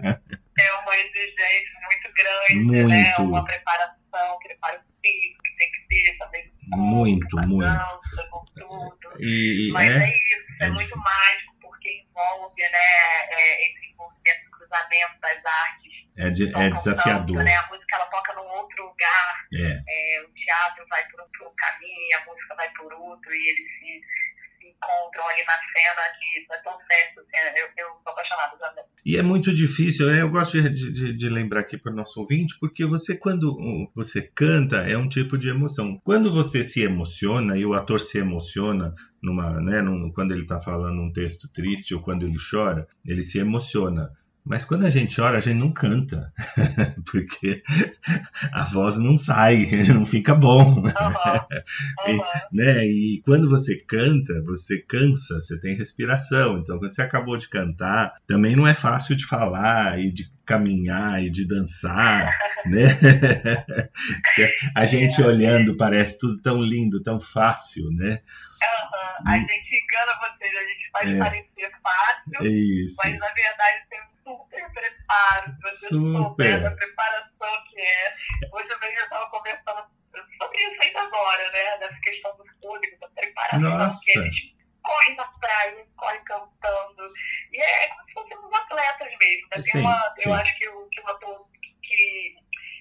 É 0.60 0.74
uma 0.81 0.96
exigência 0.96 1.77
muito 1.86 2.13
grande, 2.15 2.72
né? 2.72 2.84
muito. 2.84 2.89
né? 2.89 3.15
Uma 3.19 3.46
preparação, 3.46 4.38
preparo 4.43 4.79
físico 5.01 5.41
que 5.43 5.57
tem 5.57 5.72
que 5.72 5.88
ter 5.88 6.17
também. 6.17 6.51
Muito, 6.69 7.38
muito. 7.48 7.65
Dança, 7.65 8.27
com 8.29 8.46
tudo. 8.55 9.24
E, 9.24 9.69
Mas 9.72 9.96
é, 9.96 10.03
é 10.03 10.10
isso, 10.10 10.36
é, 10.62 10.65
é 10.65 10.69
muito 10.69 10.98
mágico, 10.98 11.55
porque 11.62 11.89
envolve 11.89 12.62
né, 12.62 12.77
é, 13.31 13.62
esse 13.62 13.91
envolvimento, 13.91 14.46
cruzamento 14.67 15.19
das 15.21 15.45
artes 15.45 16.07
é, 16.17 16.29
de, 16.29 16.55
é 16.55 16.69
desafiador. 16.71 17.43
né? 17.43 17.55
A 17.55 17.67
música 17.67 17.95
ela 17.95 18.05
toca 18.07 18.33
num 18.33 18.47
outro 18.47 18.83
lugar, 18.83 19.47
é. 19.53 19.81
É, 19.88 20.21
o 20.21 20.33
teatro 20.33 20.86
vai 20.89 21.03
por 21.07 21.21
um 21.21 21.53
caminho, 21.55 22.17
a 22.17 22.25
música 22.25 22.55
vai 22.55 22.69
por 22.74 22.93
outro, 22.93 23.33
e 23.33 23.50
eles 23.50 23.71
se, 23.79 24.01
se 24.59 24.67
encontram 24.67 25.27
ali 25.27 25.43
na 25.45 25.53
cena 25.53 26.01
que 26.17 26.53
é 26.53 26.57
tão 26.57 26.77
certo. 26.88 27.19
Assim, 27.19 27.59
eu, 27.59 27.67
eu 27.77 27.88
sou 28.03 28.12
apaixonada 28.12 28.57
também. 28.57 28.83
E 29.05 29.15
é 29.15 29.21
muito 29.21 29.53
difícil, 29.53 30.09
é, 30.09 30.21
eu 30.21 30.29
gosto 30.29 30.62
de, 30.62 30.91
de, 30.91 31.13
de 31.13 31.29
lembrar 31.29 31.62
aqui 31.62 31.77
para 31.77 31.93
o 31.93 31.95
nosso 31.95 32.19
ouvinte, 32.19 32.57
porque 32.59 32.83
você, 32.86 33.15
quando 33.15 33.55
você 33.95 34.21
canta, 34.21 34.77
é 34.89 34.97
um 34.97 35.07
tipo 35.07 35.38
de 35.38 35.50
emoção. 35.50 36.00
Quando 36.03 36.33
você 36.33 36.63
se 36.63 36.81
emociona 36.81 37.57
e 37.57 37.65
o 37.65 37.74
ator 37.74 38.00
se 38.00 38.17
emociona, 38.17 38.93
numa, 39.21 39.62
né, 39.62 39.81
num, 39.81 40.12
quando 40.12 40.31
ele 40.31 40.41
está 40.41 40.59
falando 40.59 41.00
um 41.00 41.13
texto 41.13 41.47
triste 41.47 41.93
ou 41.93 42.01
quando 42.01 42.25
ele 42.25 42.38
chora, 42.38 42.88
ele 43.05 43.24
se 43.24 43.38
emociona. 43.39 44.12
Mas 44.47 44.63
quando 44.63 44.85
a 44.85 44.89
gente 44.89 45.15
chora, 45.15 45.37
a 45.37 45.41
gente 45.41 45.57
não 45.57 45.71
canta, 45.71 46.31
porque 47.11 47.61
a 48.51 48.63
voz 48.63 48.97
não 48.97 49.17
sai, 49.17 49.67
não 49.93 50.05
fica 50.05 50.33
bom. 50.33 50.63
Uhum. 50.63 50.83
Uhum. 50.83 50.91
E, 52.07 52.55
né? 52.55 52.85
e 52.85 53.21
quando 53.25 53.49
você 53.49 53.75
canta, 53.75 54.41
você 54.43 54.79
cansa, 54.79 55.41
você 55.41 55.59
tem 55.59 55.75
respiração. 55.75 56.59
Então, 56.59 56.79
quando 56.79 56.95
você 56.95 57.01
acabou 57.01 57.37
de 57.37 57.49
cantar, 57.49 58.13
também 58.25 58.55
não 58.55 58.65
é 58.65 58.73
fácil 58.73 59.17
de 59.17 59.25
falar 59.25 59.99
e 59.99 60.11
de 60.11 60.31
caminhar 60.45 61.21
e 61.21 61.29
de 61.29 61.45
dançar, 61.45 62.33
né? 62.65 62.85
a 64.73 64.85
gente 64.85 65.21
olhando 65.21 65.75
parece 65.75 66.17
tudo 66.17 66.41
tão 66.41 66.63
lindo, 66.63 67.03
tão 67.03 67.19
fácil, 67.19 67.91
né? 67.91 68.21
Uhum. 69.21 69.29
A 69.29 69.37
gente 69.37 69.83
engana 69.83 70.13
vocês, 70.19 70.55
a 70.55 70.63
gente 70.63 70.89
faz 70.91 71.09
é. 71.09 71.17
parecer 71.17 71.71
fácil, 71.83 72.47
Isso. 72.47 72.95
mas 73.03 73.19
na 73.19 73.27
verdade 73.33 73.77
tem 73.89 73.99
super 74.27 74.74
preparo, 74.74 75.55
você 75.62 75.88
souber 75.88 76.67
a 76.67 76.72
preparação 76.72 77.63
que 77.69 77.79
é. 77.79 78.15
Hoje 78.51 78.67
eu 78.69 78.79
mesmo 78.79 79.00
estava 79.00 79.29
conversando 79.29 79.88
sobre 80.38 80.57
isso 80.60 80.81
ainda 80.81 81.01
agora, 81.01 81.51
né? 81.51 81.77
Dessa 81.77 82.00
questão 82.01 82.36
do 82.38 82.43
fôlego, 82.62 83.00
da 83.00 83.07
preparação 83.10 83.77
Nossa. 83.77 84.00
que 84.03 84.19
eles 84.19 84.57
correm 84.81 85.15
na 85.15 85.25
praia, 85.25 85.86
correm 85.96 86.24
cantando. 86.25 87.13
E 87.51 87.62
é 87.62 87.88
como 87.89 88.05
se 88.05 88.13
fossem 88.13 88.38
uns 88.38 88.53
atletas 88.53 89.13
mesmo. 89.19 89.48
Né? 89.51 89.62
Tem 89.72 89.81
uma, 89.81 90.13
sim. 90.17 90.29
Eu 90.29 90.34
acho 90.34 90.57
que 90.57 90.69
o, 90.69 90.89
que 90.89 91.01
o 91.01 91.07
ator 91.07 91.48
que 91.84 92.36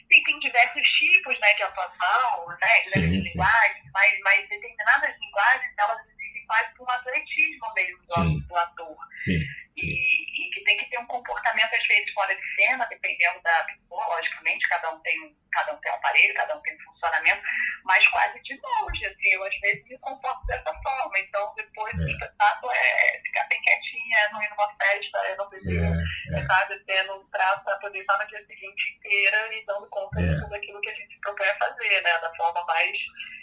tem, 0.09 0.23
tem 0.23 0.39
diversos 0.41 0.89
tipos 0.89 1.39
né, 1.41 1.55
de 1.55 1.63
atuação, 1.63 2.47
né, 2.49 2.85
sim, 2.85 3.01
sim. 3.01 3.31
linguagens, 3.31 3.91
mas, 3.93 4.21
mas 4.23 4.49
determinadas 4.49 5.15
linguagens 5.21 5.75
elas 5.79 6.16
quase 6.47 6.75
que 6.75 6.83
um 6.83 6.91
atletismo 6.91 7.75
mesmo 7.75 7.99
do, 8.07 8.49
do 8.49 8.57
ator. 8.57 8.97
Sim. 9.19 9.41
E, 9.77 9.85
e, 9.85 10.51
que 10.51 10.65
tem 10.65 10.79
que 10.79 10.89
ter 10.89 10.99
um 10.99 11.07
comportamento, 11.07 11.75
às 11.75 11.87
vezes, 11.87 12.11
fora 12.15 12.35
de 12.35 12.55
cena, 12.57 12.87
dependendo 12.87 13.43
da 13.43 13.65
pessoa, 13.65 14.07
logicamente, 14.07 14.67
cada 14.71 14.91
um 14.91 14.99
tem, 15.01 15.37
cada 15.53 15.75
um 15.75 15.77
tem 15.79 15.93
um 15.93 15.95
aparelho, 15.97 16.35
cada 16.35 16.57
um 16.57 16.63
tem 16.63 16.75
um 16.75 16.81
funcionamento, 16.81 17.43
mas 17.85 18.07
quase 18.09 18.43
de 18.43 18.59
longe, 18.59 19.05
assim, 19.05 19.29
eu 19.29 19.45
às 19.45 19.61
vezes 19.61 19.85
me 19.85 19.99
comporto 19.99 20.47
dessa 20.47 20.73
forma. 20.83 21.19
Então, 21.19 21.53
depois 21.57 21.93
é. 21.93 22.05
do 22.05 22.11
espetáculo 22.11 22.73
é 22.73 23.21
ficar 23.23 23.45
bem 23.49 23.61
quietinha, 23.61 24.29
não 24.33 24.43
ir 24.43 24.49
numa 24.49 24.75
festa, 24.77 25.19
eu 25.29 25.37
não 25.37 25.51
beber, 25.51 25.85
é, 26.33 26.39
é. 26.39 26.43
sabe, 26.47 26.79
tendo 26.87 27.15
um 27.15 27.27
prazo 27.29 27.63
para 27.65 27.77
poder 27.77 28.01
estar 28.01 28.19
no 28.19 28.27
dia 28.29 28.47
seguinte 28.47 28.97
inteira 28.97 29.55
e 29.55 29.67
dando 29.67 29.87
conta 29.91 30.23
de 30.23 30.35
é. 30.35 30.41
tudo 30.41 30.55
aquilo 30.55 30.81
que 30.81 30.91
a 30.91 30.95
gente 30.95 31.19
propõe 31.21 31.49
a 31.49 31.59
fazer, 31.59 32.03
né, 32.03 32.19
da 32.19 32.35
forma 32.35 32.65
mais 32.65 32.97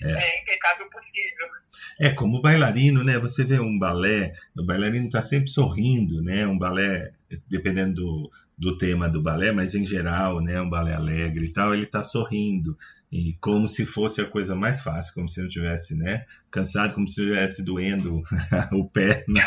é. 0.04 0.12
é. 0.12 0.42
impecável 0.42 0.90
possível. 0.90 1.50
É, 2.02 2.10
como 2.16 2.42
bailarino, 2.94 3.04
né, 3.04 3.20
você 3.20 3.44
vê 3.44 3.60
um 3.60 3.78
balé, 3.78 4.34
o 4.58 4.64
bailarino 4.64 5.08
está 5.08 5.22
sempre 5.22 5.50
sorrindo, 5.50 6.22
né? 6.22 6.46
Um 6.46 6.58
balé, 6.58 7.12
dependendo 7.50 7.96
do, 7.96 8.32
do 8.58 8.78
tema 8.78 9.10
do 9.10 9.22
balé, 9.22 9.52
mas 9.52 9.74
em 9.74 9.86
geral, 9.86 10.40
né? 10.40 10.62
Um 10.62 10.70
balé 10.70 10.94
alegre 10.94 11.46
e 11.46 11.52
tal, 11.52 11.74
ele 11.74 11.84
está 11.84 12.04
sorrindo 12.04 12.78
e 13.14 13.38
como 13.40 13.68
se 13.68 13.86
fosse 13.86 14.22
a 14.22 14.26
coisa 14.26 14.56
mais 14.56 14.82
fácil, 14.82 15.14
como 15.14 15.30
se 15.30 15.40
não 15.40 15.48
tivesse, 15.48 15.96
né? 15.96 16.26
Cansado, 16.50 16.96
como 16.96 17.08
se 17.08 17.22
estivesse 17.22 17.62
doendo 17.62 18.24
o 18.74 18.90
pé. 18.90 19.24
Né? 19.28 19.40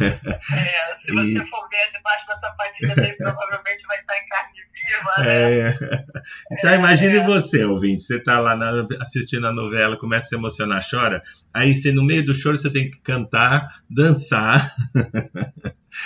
é, 0.00 0.08
se 1.04 1.12
você 1.12 1.38
e... 1.38 1.50
for 1.50 1.68
ver 1.68 1.92
debaixo 1.92 2.26
da 2.26 2.40
sapatilha 2.40 2.94
dele, 2.94 3.12
provavelmente 3.12 3.86
vai 3.86 4.00
estar 4.00 4.16
em 4.16 4.26
carne 4.26 4.58
viva, 4.72 5.10
né? 5.18 5.68
É. 5.68 5.74
Então, 6.50 6.70
é, 6.70 6.76
imagine 6.76 7.20
você, 7.20 7.64
ouvinte, 7.66 8.02
você 8.04 8.16
está 8.16 8.40
lá 8.40 8.56
na, 8.56 8.86
assistindo 9.02 9.46
a 9.46 9.52
novela, 9.52 9.98
começa 9.98 10.24
a 10.24 10.28
se 10.28 10.34
emocionar, 10.34 10.82
chora, 10.88 11.22
aí 11.52 11.74
você, 11.74 11.92
no 11.92 12.02
meio 12.02 12.24
do 12.24 12.32
choro, 12.34 12.56
você 12.56 12.70
tem 12.72 12.90
que 12.90 13.00
cantar, 13.02 13.82
dançar. 13.88 14.74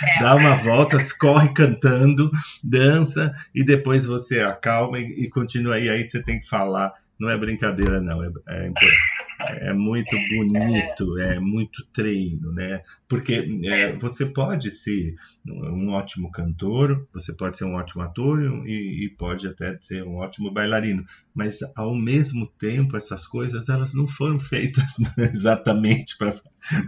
É. 0.03 0.21
Dá 0.21 0.35
uma 0.35 0.55
volta, 0.57 0.99
corre 1.19 1.53
cantando, 1.53 2.31
dança 2.63 3.33
e 3.55 3.65
depois 3.65 4.07
você 4.07 4.41
acalma 4.41 4.99
e, 4.99 5.25
e 5.25 5.29
continua 5.29 5.75
aí. 5.75 5.89
Aí 5.89 6.09
você 6.09 6.23
tem 6.23 6.41
que 6.41 6.49
falar. 6.49 6.93
Não 7.19 7.31
é 7.31 7.37
brincadeira, 7.37 8.01
não. 8.01 8.25
É, 8.25 8.31
é, 8.49 9.69
é 9.69 9.73
muito 9.73 10.17
bonito, 10.29 11.19
é 11.19 11.39
muito 11.39 11.85
treino, 11.93 12.53
né? 12.53 12.83
Porque 13.09 13.47
é, 13.65 13.93
você 13.93 14.27
pode 14.27 14.71
ser 14.71 15.15
um 15.47 15.91
ótimo 15.91 16.31
cantor, 16.31 17.07
você 17.13 17.33
pode 17.33 17.57
ser 17.57 17.65
um 17.65 17.75
ótimo 17.75 18.03
ator 18.03 18.67
e, 18.67 19.05
e, 19.05 19.09
pode 19.11 19.47
até 19.47 19.77
ser 19.81 20.03
um 20.05 20.17
ótimo 20.17 20.51
bailarino, 20.53 21.05
mas 21.35 21.61
ao 21.77 21.95
mesmo 21.95 22.47
tempo 22.47 22.97
essas 22.97 23.27
coisas 23.27 23.69
elas 23.69 23.95
não 23.95 24.09
foram 24.09 24.39
feitas 24.39 24.97
exatamente 25.33 26.17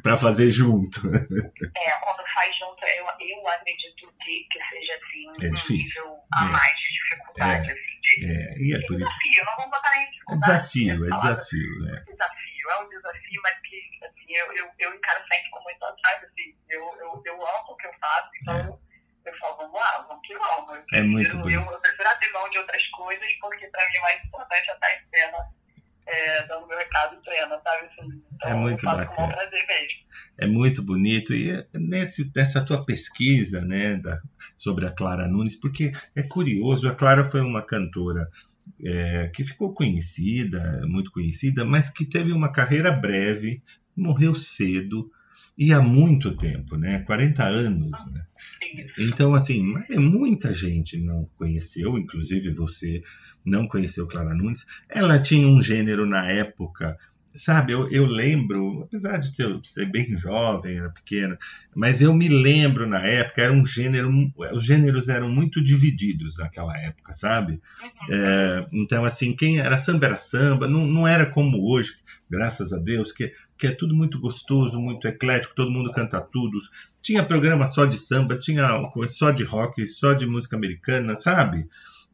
para 0.03 0.17
fazer 0.17 0.51
junto. 0.51 1.01
É, 1.09 2.15
faz 2.45 2.57
junto, 2.59 2.85
eu, 2.85 3.07
eu 3.21 3.49
acredito 3.49 4.15
que, 4.23 4.47
que 4.51 4.59
seja 4.69 4.95
assim 4.95 5.47
é 5.47 5.51
difícil. 5.51 6.05
nível 6.05 6.25
a 6.33 6.45
é. 6.45 6.49
mais 6.49 6.77
de 6.77 6.89
dificuldade. 6.93 7.71
É. 7.71 7.73
Assim, 7.73 8.01
de, 8.01 8.27
é, 8.27 8.55
e 8.59 8.75
é 8.75 8.87
por 8.87 8.97
desafio, 8.97 9.33
isso. 9.33 9.45
não 9.45 9.57
vamos 9.57 9.71
botar 9.71 9.97
em 9.97 10.11
dificuldade. 10.11 10.53
É 10.53 10.57
desafio, 10.57 10.93
é 10.93 11.11
desafio, 11.11 11.79
né? 11.81 12.05
Desafio. 12.07 12.71
é 12.71 12.79
um 12.81 12.89
desafio, 12.89 13.41
mas 13.43 13.59
que 13.61 14.05
assim, 14.05 14.35
eu, 14.35 14.53
eu, 14.53 14.71
eu 14.79 14.95
encaro 14.95 15.25
sempre 15.29 15.51
com 15.51 15.63
muita 15.63 15.87
sabe, 16.05 16.27
assim, 16.27 16.57
eu, 16.69 16.81
eu, 17.01 17.23
eu 17.25 17.47
amo 17.47 17.73
o 17.73 17.77
que 17.77 17.87
eu 17.87 17.93
faço, 18.01 18.31
então 18.41 18.81
é. 19.27 19.31
eu 19.31 19.39
falo, 19.39 19.57
vamos 19.57 19.81
lá, 19.81 20.05
vamos 20.09 20.27
que 20.27 20.37
vamos. 20.37 20.73
Eu 20.73 20.85
é 20.93 21.03
muito 21.03 21.39
bom. 21.39 21.51
Eu, 21.51 21.63
eu 21.63 21.81
prefiro 21.81 22.09
abrir 22.09 22.33
mão 22.33 22.49
de 22.51 22.59
outras 22.59 22.87
coisas, 22.89 23.33
porque 23.41 23.67
para 23.69 23.89
mim 23.89 23.99
o 23.99 24.03
mais 24.03 24.25
importante 24.25 24.71
é 24.71 24.75
estar 24.75 24.95
em 24.95 25.09
cena, 25.09 25.39
é, 26.07 26.47
dando 26.47 26.67
meu 26.67 26.77
recado 26.77 27.17
em 27.17 27.23
plena, 27.23 27.61
sabe? 27.63 27.87
Assim, 27.87 28.23
então, 28.35 28.51
é 28.51 28.55
muito 28.55 28.85
bacana. 28.85 29.37
É 30.39 30.47
muito 30.47 30.83
bonito. 30.83 31.33
E 31.33 31.67
nesse, 31.75 32.31
nessa 32.35 32.65
tua 32.65 32.85
pesquisa 32.85 33.65
né, 33.65 33.97
da, 33.97 34.21
sobre 34.57 34.87
a 34.87 34.91
Clara 34.91 35.29
Nunes, 35.29 35.57
porque 35.57 35.91
é 36.15 36.23
curioso, 36.23 36.87
a 36.87 36.95
Clara 36.95 37.25
foi 37.25 37.41
uma 37.41 37.63
cantora 37.63 38.29
é, 38.85 39.31
que 39.35 39.45
ficou 39.45 39.75
conhecida, 39.75 40.83
muito 40.87 41.11
conhecida, 41.11 41.65
mas 41.65 41.89
que 41.89 42.05
teve 42.05 42.33
uma 42.33 42.53
carreira 42.53 42.91
breve, 42.91 43.63
morreu 43.97 44.35
cedo 44.35 45.11
e 45.57 45.73
há 45.73 45.81
muito 45.81 46.37
tempo, 46.37 46.77
né? 46.77 47.01
40 47.01 47.45
anos. 47.45 48.13
Né? 48.13 48.27
Então, 48.99 49.35
assim, 49.35 49.63
muita 49.97 50.53
gente 50.53 50.99
não 50.99 51.29
conheceu, 51.37 51.97
inclusive 51.97 52.51
você 52.51 53.03
não 53.45 53.69
conheceu 53.69 54.07
Clara 54.07 54.35
Nunes. 54.35 54.67
Ela 54.89 55.21
tinha 55.21 55.47
um 55.47 55.63
gênero 55.63 56.07
na 56.07 56.29
época 56.31 56.99
sabe, 57.35 57.73
eu, 57.73 57.91
eu 57.91 58.07
lembro, 58.07 58.83
apesar 58.83 59.19
de 59.19 59.35
ser, 59.35 59.59
ser, 59.65 59.87
bem 59.87 60.17
jovem, 60.19 60.79
era 60.79 60.91
pequena, 60.91 61.37
mas 61.75 62.01
eu 62.01 62.15
me 62.15 62.29
lembro 62.29 62.89
na 62.89 63.05
época, 63.05 63.43
era 63.43 63.53
um 63.53 63.67
gênero, 63.67 64.09
os 64.53 64.65
gêneros 64.65 65.09
eram 65.09 65.29
muito 65.29 65.63
divididos 65.63 66.39
naquela 66.39 66.77
época, 66.79 67.15
sabe? 67.15 67.61
Uhum. 67.83 68.15
É, 68.15 68.67
então, 68.73 69.05
assim, 69.05 69.35
quem 69.35 69.59
era 69.59 69.77
samba 69.77 70.07
era 70.07 70.19
samba, 70.19 70.69
não, 70.69 70.87
não 70.87 71.09
era 71.09 71.27
como 71.27 71.69
hoje, 71.71 71.95
graças 72.31 72.73
a 72.73 72.79
Deus, 72.79 73.13
que, 73.13 73.33
que 73.59 73.67
é 73.67 73.71
tudo 73.73 73.95
muito 73.95 74.21
gostoso, 74.21 74.79
muito 74.79 75.09
eclético, 75.09 75.55
todo 75.55 75.71
mundo 75.71 75.93
canta 75.93 76.21
tudo. 76.21 76.59
Tinha 77.03 77.23
programa 77.23 77.69
só 77.69 77.85
de 77.85 77.99
samba, 77.99 78.39
tinha 78.39 78.69
só 79.09 79.31
de 79.31 79.43
rock, 79.43 79.87
só 79.87 80.15
de 80.15 80.27
música 80.27 80.57
americana, 80.57 81.17
sabe? 81.17 81.67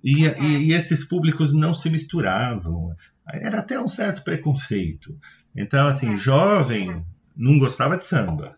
E, 0.02 0.24
e, 0.24 0.68
e, 0.68 0.72
esses 0.72 1.04
públicos 1.04 1.52
não 1.52 1.74
se 1.74 1.90
misturavam 1.90 2.96
era 3.34 3.58
até 3.60 3.80
um 3.80 3.88
certo 3.88 4.22
preconceito. 4.22 5.16
Então, 5.56 5.88
assim, 5.88 6.16
jovem 6.16 7.04
não 7.36 7.58
gostava 7.58 7.96
de 7.96 8.04
samba, 8.04 8.54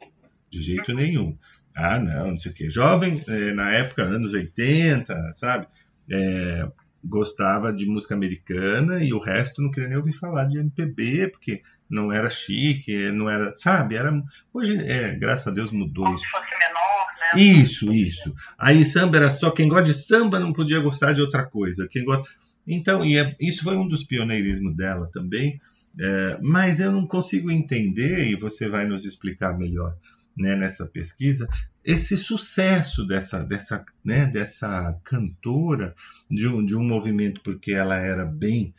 de 0.50 0.62
jeito 0.62 0.92
nenhum. 0.92 1.36
Ah, 1.74 1.98
não, 1.98 2.32
não 2.32 2.36
sei 2.36 2.52
o 2.52 2.54
quê. 2.54 2.70
Jovem, 2.70 3.22
é, 3.26 3.52
na 3.52 3.72
época, 3.72 4.02
anos 4.02 4.32
80, 4.32 5.32
sabe? 5.34 5.66
É, 6.10 6.68
gostava 7.04 7.72
de 7.72 7.86
música 7.86 8.14
americana 8.14 9.02
e 9.02 9.12
o 9.12 9.18
resto 9.18 9.62
não 9.62 9.70
queria 9.70 9.88
nem 9.88 9.98
ouvir 9.98 10.12
falar 10.12 10.44
de 10.44 10.58
MPB, 10.58 11.28
porque 11.28 11.62
não 11.88 12.12
era 12.12 12.28
chique, 12.30 13.10
não 13.10 13.28
era, 13.28 13.54
sabe? 13.56 13.96
Era, 13.96 14.12
hoje, 14.52 14.78
é, 14.84 15.14
graças 15.14 15.46
a 15.46 15.50
Deus, 15.50 15.70
mudou 15.72 16.12
isso. 16.14 16.24
Menor, 16.32 17.06
né? 17.34 17.42
Isso, 17.42 17.92
isso. 17.92 18.34
Aí 18.58 18.84
samba 18.86 19.16
era 19.16 19.30
só 19.30 19.50
quem 19.50 19.68
gosta 19.68 19.84
de 19.84 19.94
samba 19.94 20.38
não 20.38 20.52
podia 20.52 20.80
gostar 20.80 21.12
de 21.12 21.20
outra 21.20 21.44
coisa. 21.44 21.88
Quem 21.90 22.04
gosta 22.04 22.28
então, 22.66 23.04
e 23.04 23.18
é, 23.18 23.34
isso 23.40 23.64
foi 23.64 23.76
um 23.76 23.88
dos 23.88 24.04
pioneirismos 24.04 24.74
dela 24.76 25.08
também, 25.12 25.60
é, 25.98 26.38
mas 26.42 26.80
eu 26.80 26.92
não 26.92 27.06
consigo 27.06 27.50
entender, 27.50 28.28
e 28.28 28.36
você 28.36 28.68
vai 28.68 28.86
nos 28.86 29.04
explicar 29.04 29.58
melhor 29.58 29.96
né, 30.36 30.56
nessa 30.56 30.86
pesquisa, 30.86 31.48
esse 31.84 32.16
sucesso 32.16 33.04
dessa, 33.04 33.44
dessa, 33.44 33.84
né, 34.04 34.26
dessa 34.26 34.98
cantora 35.02 35.94
de 36.30 36.46
um, 36.46 36.64
de 36.64 36.76
um 36.76 36.82
movimento, 36.82 37.40
porque 37.42 37.72
ela 37.72 37.96
era 37.96 38.24
bem 38.24 38.72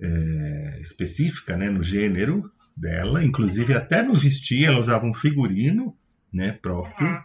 é, 0.00 0.78
específica 0.80 1.56
né, 1.56 1.68
no 1.68 1.82
gênero 1.82 2.50
dela, 2.76 3.24
inclusive 3.24 3.74
até 3.74 4.02
no 4.02 4.14
vestir, 4.14 4.64
ela 4.64 4.80
usava 4.80 5.06
um 5.06 5.14
figurino 5.14 5.96
né, 6.32 6.52
próprio. 6.52 7.24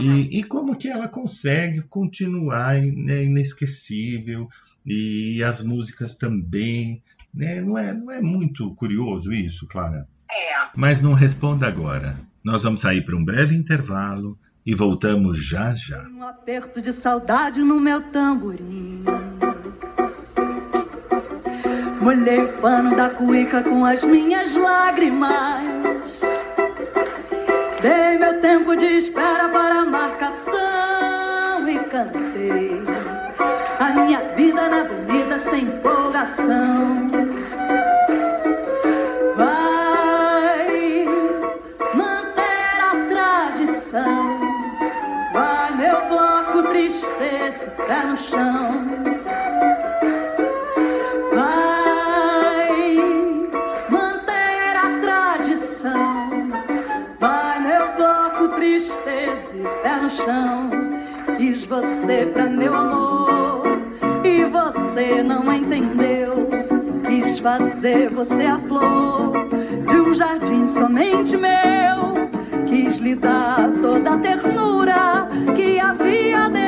E, 0.00 0.38
e, 0.38 0.42
como 0.42 0.76
que 0.76 0.88
ela 0.88 1.06
consegue 1.06 1.82
continuar 1.82 2.80
né, 2.80 3.24
inesquecível 3.24 4.48
e 4.86 5.42
as 5.42 5.62
músicas 5.62 6.14
também, 6.14 7.02
né? 7.32 7.60
Não 7.60 7.76
é, 7.76 7.92
não 7.92 8.10
é 8.10 8.20
muito 8.20 8.74
curioso 8.74 9.32
isso, 9.32 9.66
Clara? 9.66 10.08
É. 10.30 10.52
Mas 10.74 11.02
não 11.02 11.12
responda 11.12 11.66
agora. 11.66 12.18
Nós 12.42 12.62
vamos 12.62 12.80
sair 12.80 13.04
para 13.04 13.16
um 13.16 13.24
breve 13.24 13.54
intervalo 13.54 14.38
e 14.64 14.74
voltamos 14.74 15.44
já 15.44 15.74
já. 15.74 16.08
Um 16.08 16.24
aperto 16.24 16.80
de 16.80 16.92
saudade 16.92 17.60
no 17.60 17.80
meu 17.80 18.00
tamborim. 18.10 19.04
Molhei 22.00 22.40
o 22.40 22.52
pano 22.60 22.96
da 22.96 23.10
cuíca 23.10 23.62
com 23.62 23.84
as 23.84 24.02
minhas 24.02 24.52
lágrimas. 24.54 25.91
Dei 27.82 28.16
meu 28.16 28.40
tempo 28.40 28.76
de 28.76 28.98
espera 28.98 29.48
para 29.48 29.80
a 29.80 29.84
marcação 29.84 31.68
e 31.68 31.76
cantei 31.90 32.80
a 33.80 33.88
minha 33.90 34.20
vida 34.36 34.68
na 34.68 34.82
avenida 34.82 35.40
sem 35.50 35.62
empolgação. 35.64 37.10
Vai 39.36 41.06
manter 41.92 42.80
a 42.80 42.92
tradição, 43.10 44.40
vai 45.32 45.74
meu 45.74 46.06
bloco 46.08 46.62
tristeza, 46.68 47.68
pé 47.84 48.06
no 48.06 48.16
chão. 48.16 49.21
Chão. 60.12 60.70
Quis 61.36 61.64
você 61.64 62.26
pra 62.32 62.46
meu 62.46 62.74
amor 62.74 63.62
e 64.24 64.44
você 64.44 65.22
não 65.22 65.52
entendeu. 65.52 66.48
Quis 67.06 67.38
fazer 67.38 68.10
você 68.10 68.46
a 68.46 68.58
flor 68.58 69.48
de 69.88 69.96
um 69.96 70.14
jardim 70.14 70.66
somente 70.74 71.36
meu. 71.36 72.28
Quis 72.66 72.98
lhe 72.98 73.14
dar 73.14 73.70
toda 73.80 74.14
a 74.14 74.18
ternura 74.18 75.28
que 75.56 75.78
havia 75.78 76.48
dentro 76.48 76.61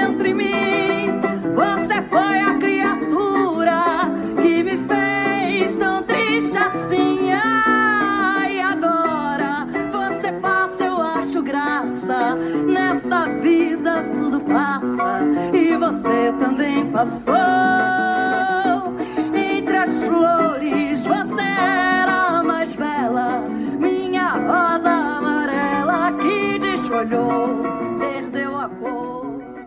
também 16.38 16.90
passou. 16.90 17.34
Entre 19.34 19.76
as 19.76 19.90
flores 20.04 21.04
você 21.04 21.40
era 21.40 22.38
a 22.38 22.42
mais 22.42 22.74
bela, 22.74 23.48
minha 23.78 24.32
rosa 24.32 24.90
amarela 24.90 26.12
que 26.18 26.58
desfolhou, 26.58 27.62
perdeu 27.98 28.56
a 28.56 28.68
cor. 28.68 29.14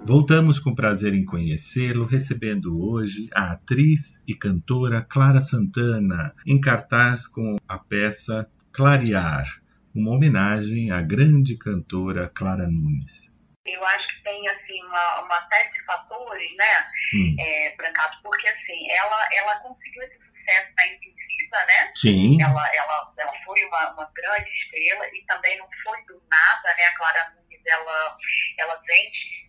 Voltamos 0.06 0.58
com 0.58 0.74
prazer 0.74 1.14
em 1.14 1.26
conhecê-lo, 1.26 2.06
recebendo 2.06 2.80
hoje 2.82 3.30
a 3.34 3.52
atriz 3.52 4.24
e 4.28 4.34
cantora 4.34 5.02
Clara 5.02 5.42
Santana, 5.42 6.34
em 6.46 6.60
cartaz 6.62 7.28
com 7.28 7.58
a 7.68 7.78
peça 7.78 8.48
Clarear, 8.72 9.46
uma 9.94 10.12
homenagem 10.12 10.92
à 10.92 11.02
grande 11.02 11.58
cantora 11.58 12.32
Clara 12.34 12.68
Nunes. 12.70 13.27
Eu 13.68 13.86
acho 13.86 14.08
que 14.08 14.24
tem 14.24 14.48
assim 14.48 14.84
uma, 14.84 15.22
uma 15.22 15.48
série 15.50 15.70
de 15.72 15.84
fatores, 15.86 16.56
né, 16.56 16.88
hum. 17.14 17.36
é, 17.40 17.76
Brancato, 17.76 18.18
porque 18.24 18.48
assim 18.48 18.92
ela 18.92 19.30
ela 19.34 19.60
conseguiu 19.60 20.04
esse 20.04 20.18
sucesso 20.18 20.74
na 20.76 20.88
Invisível, 20.88 21.68
né? 21.68 21.92
Sim. 21.94 22.42
Ela 22.42 22.76
ela 22.76 23.14
ela 23.18 23.34
foi 23.46 23.64
uma, 23.66 23.92
uma 23.92 24.12
grande 24.16 24.50
estrela 24.50 25.08
e 25.08 25.26
também 25.26 25.58
não 25.58 25.68
foi 25.84 26.02
do 26.06 26.22
nada, 26.30 26.76
né? 26.76 26.86
A 26.86 26.98
Clara 26.98 27.34
Nunes 27.36 27.62
ela 27.66 28.18
ela 28.58 28.82
vem 28.88 29.12
de 29.12 29.47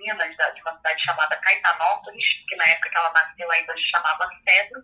Minas, 0.00 0.34
de 0.54 0.60
uma 0.62 0.76
cidade 0.76 1.04
chamada 1.04 1.36
Caetanópolis, 1.36 2.24
que 2.48 2.56
na 2.56 2.66
época 2.68 2.88
que 2.88 2.96
ela 2.96 3.12
nasceu 3.12 3.50
ainda 3.50 3.74
se 3.74 3.90
chamava 3.90 4.28
Cedro. 4.48 4.82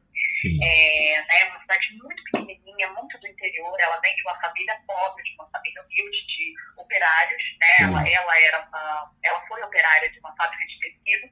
É, 0.62 1.24
né, 1.26 1.44
uma 1.50 1.60
cidade 1.60 1.96
muito 1.96 2.22
pequenininha, 2.24 2.88
muito 2.92 3.18
do 3.18 3.26
interior. 3.26 3.80
Ela 3.80 3.98
vem 4.00 4.14
de 4.14 4.22
uma 4.22 4.38
família 4.40 4.78
pobre, 4.86 5.24
de 5.24 5.34
uma 5.34 5.48
família 5.50 5.82
humilde 5.82 6.26
de 6.26 6.54
operários. 6.76 7.42
Né? 7.58 7.68
Ela, 7.80 8.08
ela, 8.08 8.40
era 8.40 8.60
uma, 8.68 9.12
ela 9.24 9.46
foi 9.48 9.62
operária 9.62 10.10
de 10.10 10.18
uma 10.20 10.36
fábrica 10.36 10.66
de 10.66 10.78
tecido 10.78 11.30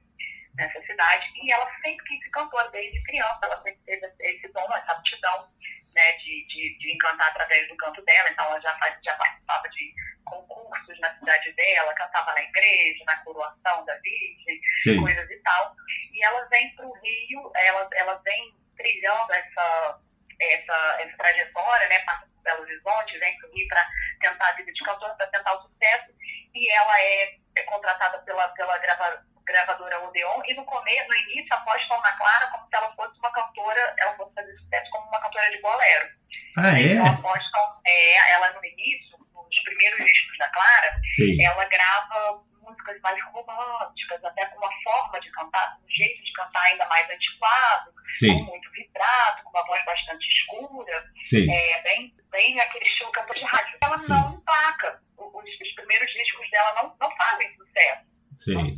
nessa 0.55 0.81
cidade 0.83 1.31
e 1.35 1.51
ela 1.51 1.69
sempre 1.83 2.05
quis 2.05 2.31
cantora 2.31 2.69
desde 2.69 3.03
criança. 3.03 3.39
Ela 3.43 3.61
sempre 3.61 3.81
teve 3.85 4.13
esse 4.19 4.47
dom, 4.49 4.67
essa 4.75 4.91
aptidão 4.91 5.49
né, 5.93 6.11
de, 6.13 6.45
de, 6.47 6.77
de 6.77 6.93
encantar 6.93 7.29
através 7.29 7.67
do 7.67 7.77
canto 7.77 8.03
dela. 8.03 8.29
Então 8.29 8.45
ela 8.45 8.59
já, 8.61 8.75
faz, 8.77 8.97
já 9.03 9.15
participava 9.15 9.69
de 9.69 9.93
concursos 10.25 10.99
na 10.99 11.17
cidade 11.17 11.51
dela, 11.53 11.93
cantava 11.93 12.33
na 12.33 12.41
igreja, 12.41 13.03
na 13.05 13.17
coroação 13.23 13.85
da 13.85 13.95
Virgem, 13.97 14.61
Sim. 14.83 15.01
coisas 15.01 15.29
e 15.29 15.37
tal. 15.37 15.75
E 16.13 16.23
ela 16.23 16.45
vem 16.45 16.75
para 16.75 16.85
o 16.85 16.93
Rio, 16.93 17.51
ela, 17.55 17.89
ela 17.93 18.21
vem 18.25 18.55
trilhando 18.75 19.33
essa, 19.33 19.99
essa, 20.39 20.97
essa 20.99 21.17
trajetória, 21.17 21.87
né? 21.87 21.99
Passa 21.99 22.27
por 22.27 22.43
Belo 22.43 22.61
Horizonte, 22.61 23.19
vem 23.19 23.37
para 23.37 23.49
o 23.49 23.53
Rio 23.53 23.67
para 23.67 23.87
tentar 24.19 24.49
a 24.49 24.53
vida 24.53 24.71
de 24.71 24.83
cantora, 24.83 25.15
para 25.15 25.27
tentar 25.27 25.53
o 25.53 25.61
sucesso. 25.61 26.13
E 26.53 26.71
ela 26.71 27.01
é, 27.01 27.37
é 27.55 27.63
contratada 27.63 28.19
pela, 28.19 28.47
pela 28.49 28.77
grava, 28.79 29.25
gravadora 29.45 30.03
Odeon. 30.07 30.41
E 30.47 30.53
no 30.55 30.65
começo, 30.65 31.07
no 31.07 31.15
início, 31.15 31.53
apostam 31.53 32.01
na 32.01 32.11
Clara 32.13 32.47
como 32.47 32.67
se 32.67 32.75
ela 32.75 32.93
fosse 32.95 33.17
uma 33.19 33.31
cantora, 33.31 33.95
ela 33.99 34.15
fosse 34.15 34.33
fazer 34.33 34.57
sucesso 34.57 34.91
como 34.91 35.07
uma 35.07 35.21
cantora 35.21 35.49
de 35.49 35.61
bolero. 35.61 36.09
Ah, 36.57 36.79
é? 36.79 36.93
Então 36.93 37.05
apostam, 37.07 37.81
é, 37.85 38.33
ela 38.33 38.49
no 38.53 38.65
início, 38.65 39.17
nos 39.33 39.63
primeiros 39.63 40.03
discos 40.03 40.37
da 40.37 40.49
Clara, 40.49 40.99
Sim. 41.15 41.43
ela 41.43 41.65
grava 41.65 42.43
músicas 42.61 42.99
mais 43.01 43.23
românticas, 43.25 44.23
até 44.23 44.45
com 44.47 44.57
uma 44.57 44.71
forma 44.83 45.19
de 45.21 45.29
cantar, 45.31 45.77
com 45.77 45.85
um 45.85 45.89
jeito 45.89 46.23
de 46.23 46.33
cantar 46.33 46.63
ainda 46.63 46.85
mais 46.87 47.07
antiquado, 47.09 47.91
com 47.93 48.09
Sim, 48.09 48.43
muito 48.43 48.71
vibrato, 48.71 49.43
com 49.43 49.49
uma 49.51 49.65
voz 49.67 49.85
bastante 49.85 50.27
escura, 50.27 51.11
é, 51.33 51.81
bem, 51.83 52.15
bem 52.31 52.59
aquele 52.59 52.85
estilo 52.85 53.11
cantor 53.11 53.35
de 53.35 53.43
rádio. 53.43 53.77
Ela 53.81 53.97
Sim. 53.99 54.13
não 54.13 54.33
emplaca. 54.33 54.99
Os, 55.17 55.61
os 55.61 55.75
primeiros 55.75 56.11
discos 56.11 56.49
dela 56.49 56.73
não, 56.73 56.95
não 56.99 57.15
fazem 57.17 57.55
sucesso 57.55 58.15
Sim, 58.37 58.77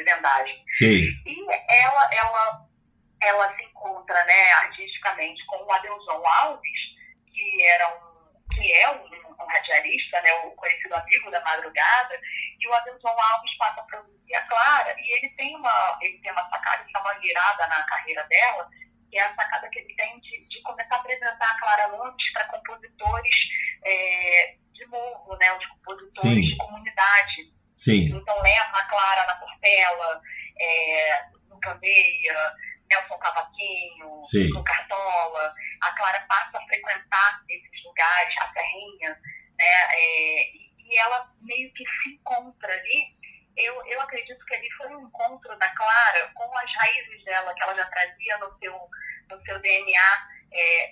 de, 0.00 0.06
de 0.06 0.14
venda, 0.14 0.30
de 0.44 0.44
vendagem. 0.44 0.64
sim, 0.70 1.22
E 1.26 1.36
ela, 1.68 2.10
ela, 2.12 2.66
ela 3.22 3.56
se 3.56 3.62
encontra 3.64 4.24
né, 4.24 4.52
artisticamente 4.52 5.44
com 5.46 5.64
o 5.64 5.72
Adelson 5.72 6.22
Alves, 6.26 6.80
que, 7.26 7.64
era 7.64 7.88
um, 7.88 8.54
que 8.54 8.72
é 8.72 8.90
um, 8.90 9.42
um 9.42 9.46
radialista, 9.46 10.20
né, 10.22 10.32
o 10.44 10.50
conhecido 10.52 10.94
amigo 10.94 11.30
da 11.30 11.40
madrugada, 11.40 12.20
e 12.58 12.68
o 12.68 12.74
Adelson 12.74 13.08
Alves 13.08 13.56
passa 13.58 13.80
a 13.80 13.84
produzir 13.84 14.34
a 14.34 14.42
Clara, 14.42 14.94
e 14.98 15.16
ele 15.16 15.28
tem 15.30 15.56
uma, 15.56 15.98
ele 16.02 16.18
tem 16.18 16.32
uma 16.32 16.48
sacada, 16.50 16.84
isso 16.86 16.96
é 16.96 17.00
uma 17.00 17.14
virada 17.14 17.66
na 17.68 17.82
carreira 17.84 18.24
dela, 18.24 18.68
que 19.10 19.18
é 19.18 19.22
a 19.22 19.34
sacada 19.34 19.68
que 19.70 19.78
ele 19.80 19.94
tem 19.96 20.20
de, 20.20 20.48
de 20.48 20.62
começar 20.62 20.94
a 20.94 20.98
apresentar 20.98 21.50
a 21.50 21.58
Clara 21.58 21.88
Nunes 21.88 22.32
para 22.32 22.44
compositores 22.44 23.36
é, 23.84 24.56
de 24.72 24.86
morro, 24.86 25.36
né, 25.36 25.52
os 25.52 25.66
compositores 25.66 26.34
Sim. 26.34 26.42
de 26.42 26.56
comunidade. 26.56 27.59
Sim, 27.80 28.16
Então 28.16 28.42
leva 28.42 28.76
a 28.76 28.84
Clara 28.84 29.26
na 29.26 29.34
Portela, 29.36 30.22
é, 30.58 31.24
no 31.48 31.58
Candeia, 31.60 32.54
Nelson 32.90 33.18
Cavaquinho, 33.18 34.22
Sim. 34.24 34.48
no 34.50 34.64
Cartola. 34.64 35.54
A 35.80 35.92
Clara 35.92 36.20
passa 36.28 36.58
a 36.58 36.66
frequentar 36.66 37.42
esses 37.48 37.84
lugares, 37.84 38.34
a 38.38 38.52
Serrinha, 38.52 39.10
né? 39.58 39.88
é, 39.94 40.56
e, 40.56 40.98
ela 40.98 41.32
meio 41.40 41.72
que 41.72 41.84
se 41.84 42.10
encontra 42.10 42.72
ali. 42.72 43.16
Eu, 43.56 43.86
eu 43.86 44.00
acredito 44.00 44.44
que 44.44 44.54
ali 44.54 44.70
foi 44.72 44.88
um 44.88 45.06
encontro 45.06 45.56
da 45.58 45.68
Clara 45.70 46.30
com 46.34 46.58
as 46.58 46.74
raízes 46.76 47.24
dela, 47.24 47.54
que 47.54 47.62
ela 47.62 47.74
já 47.74 47.86
trazia 47.86 48.38
no 48.38 48.58
seu, 48.58 48.90
no 49.30 49.42
seu 49.44 49.60
DNA, 49.60 50.28
é, 50.52 50.90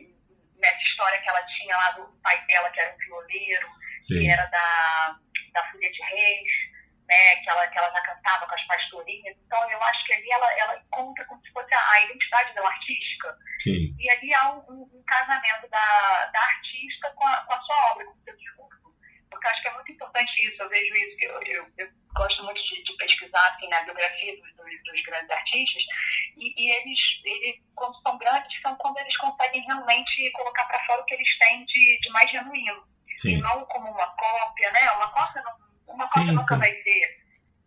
nessa 0.56 0.82
história 0.82 1.20
que 1.20 1.28
ela 1.28 1.42
tinha 1.46 1.76
lá 1.76 1.90
do 1.92 2.20
pai 2.22 2.44
dela, 2.46 2.70
que 2.70 2.80
era 2.80 2.94
um 2.94 2.98
violeiro, 2.98 3.68
que 3.96 4.18
sim, 4.18 4.30
era 4.30 4.44
da, 4.46 5.18
da 5.52 5.70
Folha 5.70 5.90
de 5.90 6.02
Reis, 6.02 6.67
né, 7.08 7.36
que, 7.36 7.50
ela, 7.50 7.66
que 7.68 7.78
ela 7.78 7.90
já 7.90 8.00
cantava 8.02 8.46
com 8.46 8.54
as 8.54 8.66
pastorinhas. 8.66 9.36
Então, 9.46 9.70
eu 9.70 9.82
acho 9.82 10.04
que 10.04 10.12
ali 10.14 10.30
ela, 10.30 10.52
ela 10.58 10.78
encontra 10.78 11.24
como 11.24 11.40
se 11.42 11.50
fosse 11.52 11.72
a, 11.74 11.90
a 11.92 12.00
identidade 12.02 12.54
dela 12.54 12.68
artística. 12.68 13.36
sim, 13.60 13.94
E 13.98 14.10
ali 14.10 14.34
há 14.34 14.52
um, 14.52 14.58
um- 14.70 14.90
um 14.92 15.04
casamento 15.06 15.68
da, 15.70 16.26
da 16.26 16.40
artista 16.40 17.10
com 17.16 17.26
a, 17.26 17.36
com 17.46 17.52
a 17.54 17.60
sua 17.62 17.92
obra, 17.92 18.04
com 18.04 18.12
o 18.12 18.22
seu 18.24 18.36
discurso. 18.36 18.78
Porque 19.30 19.46
eu 19.46 19.50
acho 19.50 19.62
que 19.62 19.68
é 19.68 19.74
muito 19.74 19.92
importante 19.92 20.48
isso, 20.48 20.62
eu 20.62 20.68
vejo 20.68 20.94
isso, 20.94 21.16
eu, 21.20 21.42
eu, 21.42 21.72
eu 21.78 21.88
gosto 22.14 22.42
muito 22.44 22.60
de, 22.62 22.82
de 22.82 22.96
pesquisar 22.96 23.46
assim, 23.48 23.68
na 23.68 23.80
biografia 23.82 24.34
dos, 24.40 24.54
dos, 24.56 25.02
grandes 25.02 25.30
artistas, 25.30 25.82
e, 26.36 26.54
e 26.56 26.70
eles, 26.72 26.98
eles, 27.24 27.56
quando 27.76 28.00
são 28.02 28.16
grandes, 28.18 28.60
são 28.62 28.74
quando 28.76 28.98
eles 28.98 29.16
conseguem 29.18 29.62
realmente 29.62 30.30
colocar 30.32 30.64
para 30.64 30.84
fora 30.86 31.02
o 31.02 31.04
que 31.04 31.14
eles 31.14 31.38
têm 31.38 31.64
de, 31.66 31.98
de 32.00 32.08
mais 32.10 32.30
genuíno 32.30 32.82
e 33.06 33.20
sim, 33.20 33.36
não 33.42 33.64
como 33.66 33.90
uma 33.90 34.06
cópia, 34.16 34.70
né? 34.72 34.90
Uma 34.92 35.10
cópia, 35.10 35.42
não, 35.42 35.67
uma 35.88 36.06
cópia 36.08 36.22
Sim, 36.28 36.32
nunca 36.34 36.54
sim. 36.54 36.60
vai 36.60 36.72
ser 36.82 37.18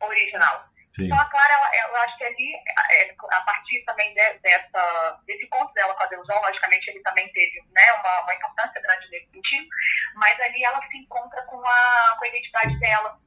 original. 0.01 0.65
sim, 0.95 1.05
Então 1.05 1.19
a 1.19 1.25
Clara, 1.25 1.53
ela, 1.53 1.89
eu 1.89 1.95
acho 1.97 2.17
que 2.17 2.23
ali, 2.23 2.53
é, 2.91 3.15
a 3.31 3.41
partir 3.41 3.84
também 3.86 4.13
de- 4.13 4.39
dessa, 4.39 5.19
desse 5.25 5.45
encontro 5.45 5.73
dela 5.73 5.93
com 5.95 6.03
a 6.03 6.07
Deusão, 6.07 6.41
logicamente 6.41 6.89
ele 6.89 7.01
também 7.01 7.31
teve 7.34 7.62
né, 7.71 7.93
uma, 7.93 8.21
uma 8.23 8.36
importância 8.36 8.81
grande 8.81 9.10
nesse 9.10 9.29
sentido, 9.31 9.67
mas 10.15 10.39
ali 10.39 10.63
ela 10.63 10.81
se 10.88 10.97
encontra 10.97 11.41
com 11.43 11.60
a, 11.65 12.15
com 12.17 12.25
a 12.25 12.27
identidade 12.27 12.79
dela, 12.79 13.19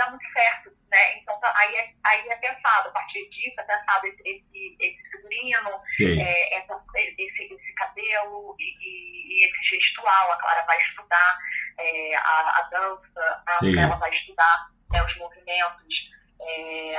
dá 0.00 0.10
muito 0.10 0.32
certo, 0.32 0.70
né? 0.90 1.18
Então 1.18 1.38
tá- 1.40 1.52
aí, 1.56 1.76
é, 1.76 1.92
aí 2.04 2.28
é 2.28 2.36
pensado, 2.36 2.88
a 2.88 2.92
partir 2.92 3.28
disso 3.30 3.54
é 3.60 3.62
pensado 3.64 4.06
esse, 4.06 4.20
esse, 4.24 4.76
esse 4.80 5.10
figurino, 5.10 5.78
sim, 5.88 6.22
é, 6.22 6.56
essa, 6.58 6.82
esse, 6.96 7.42
esse 7.54 7.74
cabelo 7.74 8.56
e, 8.58 8.64
e- 8.64 9.26
e 9.42 9.44
esse 9.46 9.62
gestual. 9.76 10.32
A 10.32 10.36
Clara 10.38 10.64
vai 10.66 10.78
estudar 10.78 11.38
é, 11.78 12.16
a, 12.16 12.58
a 12.58 12.62
dança, 12.70 13.42
a- 13.46 13.58
Sim. 13.58 13.78
ela 13.78 13.96
vai 13.96 14.10
estudar 14.10 14.70
né, 14.90 15.02
os 15.04 15.16
movimentos. 15.18 15.94
é, 16.40 16.94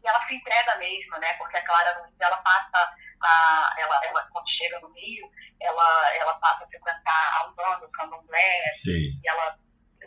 e 0.00 0.06
ela 0.08 0.26
se 0.26 0.34
entrega 0.34 0.76
mesmo, 0.76 1.18
né? 1.18 1.32
Porque 1.34 1.56
a 1.56 1.64
Clara 1.64 1.98
Nunes, 1.98 2.14
ela 2.20 2.36
passa 2.38 2.94
a, 3.22 3.74
ela, 3.78 4.00
ela, 4.06 4.28
quando 4.32 4.48
chega 4.58 4.78
no 4.80 4.92
Rio, 4.92 5.28
ela, 5.60 6.14
ela 6.16 6.34
passa 6.34 6.64
a 6.64 6.66
frequentar 6.68 7.36
a 7.36 7.48
Umbanda, 7.48 7.86
o 7.86 7.90
Candomblé, 7.90 8.70
sim, 8.72 9.10
e 9.24 9.28
ela 9.28 9.58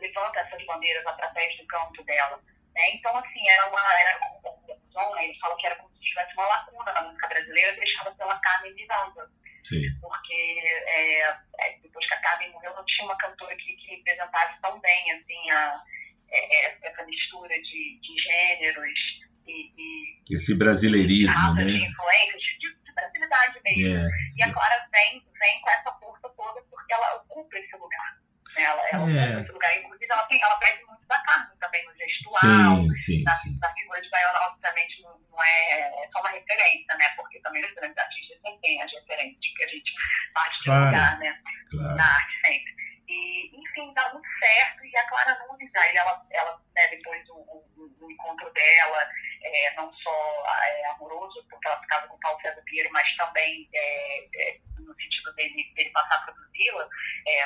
levanta 0.02 0.40
essas 0.40 0.66
bandeiras 0.66 1.06
através 1.06 1.58
do 1.58 1.66
canto 1.68 2.04
dela. 2.04 2.42
Né? 2.76 2.90
Então, 2.94 3.16
assim, 3.18 3.48
era 3.48 3.70
uma. 3.70 3.80
Era, 4.00 4.20
né? 4.20 5.26
ele 5.26 5.40
fala 5.40 5.56
que 5.58 5.68
era 5.68 5.76
como 5.76 5.94
se 5.96 6.02
tivesse 6.02 6.34
uma 6.34 6.48
lacuna 6.48 6.92
na 6.92 7.02
música 7.04 7.28
brasileira 7.28 7.74
deixada 7.74 8.12
pela 8.12 8.40
Carmen 8.40 8.74
Miranda, 8.74 9.30
sim, 9.64 9.84
porque 10.02 10.60
é, 10.88 11.22
é, 11.60 11.80
depois 11.82 12.06
que 12.08 12.14
a 12.14 12.22
Carmen 12.22 12.52
morreu, 12.52 12.76
não 12.76 12.86
tinha 12.86 13.06
uma 13.06 13.18
cantora 13.18 13.56
que, 13.56 13.74
que 13.76 13.96
representasse 13.96 14.60
tão 14.62 14.80
bem 14.80 15.12
assim, 15.14 15.52
a, 15.52 15.84
é, 16.30 16.68
é, 16.68 16.78
essa 16.82 17.04
mistura 17.06 17.56
de, 17.62 18.00
de 18.02 18.24
gêneros 18.24 19.00
e, 19.48 19.74
e 19.78 20.36
esse 20.36 20.56
brasileirismo, 20.56 21.56
de 21.56 21.66
né? 21.66 21.72
influências, 21.88 22.42
de, 22.42 22.58
de 22.60 22.92
mesmo. 23.64 23.98
É, 23.98 24.10
E 24.38 24.44
a 24.44 24.54
Clara 24.54 24.88
vem, 24.92 25.24
vem 25.40 25.62
com 25.62 25.70
essa 25.70 25.92
força 26.00 26.30
toda 26.30 26.62
porque 26.70 26.94
ela 26.94 27.16
ocupa 27.18 27.58
esse 27.58 27.76
lugar. 27.76 28.21
Né? 28.56 28.64
Ela, 28.64 28.82
ela 28.92 29.10
É. 29.12 29.42
esse 29.42 29.52
lugar. 29.52 29.78
Inclusive, 29.78 30.08
ela, 30.12 30.24
tem, 30.24 30.42
ela 30.42 30.56
pede 30.56 30.84
muito 30.86 31.08
da 31.08 31.20
Carmen 31.24 31.58
também 31.60 31.86
no 31.86 31.94
gestual. 31.96 32.78
sim, 32.86 32.96
sim, 32.96 33.24
Na, 33.24 33.32
sim, 33.34 33.58
na 33.60 33.74
figura 33.74 34.02
de 34.02 34.10
Viola, 34.10 34.48
obviamente, 34.48 35.02
não, 35.04 35.20
não 35.30 35.44
é, 35.44 35.80
é 36.04 36.10
só 36.12 36.20
uma 36.20 36.30
referência, 36.30 36.96
né? 36.98 37.10
Porque 37.16 37.40
também 37.42 37.64
os 37.66 37.74
grandes 37.76 37.98
artistas 37.98 38.40
sempre 38.42 38.62
têm 38.62 38.82
as 38.82 38.92
referências, 38.92 39.40
porque 39.50 39.64
a 39.64 39.68
gente 39.68 39.92
parte 40.34 40.58
de 40.60 40.66
Claro. 40.66 40.86
lugar, 40.86 41.20
né? 41.20 41.42
claro, 41.70 41.96
Na 41.96 42.06
arte 42.06 42.42
sempre. 42.46 42.82
E, 43.08 43.52
enfim, 43.62 43.94
dá 43.94 44.10
muito 44.14 44.28
certo. 44.40 44.86
E 44.86 44.98
a 44.98 45.08
Clara 45.10 45.38
Nunes, 45.46 45.76
aí 45.76 45.98
ela, 45.98 46.26
ela 46.32 46.62
né, 46.76 46.88
depois 46.90 47.28
o, 47.30 47.34
o, 47.36 47.98
o 48.00 48.12
encontro 48.12 48.50
dela, 48.54 49.10
é, 49.44 49.74
não 49.76 49.92
só 49.94 50.44
é, 50.64 50.86
amoroso, 50.92 51.46
porque 51.50 51.68
ela 51.68 51.82
ficava 51.82 52.08
com 52.08 52.16
o 52.16 52.20
Paulo 52.20 52.40
César 52.42 52.62
Pinheiro, 52.64 52.90
mas 52.94 53.14
também 53.18 53.68
é, 53.74 54.20
é, 54.36 54.58
no 54.80 54.96
sentido 54.96 55.34
dele, 55.36 55.74
dele 55.76 55.90
passar 55.90 56.16
a 56.16 56.22
produzi-la, 56.22 56.88
é, 57.28 57.46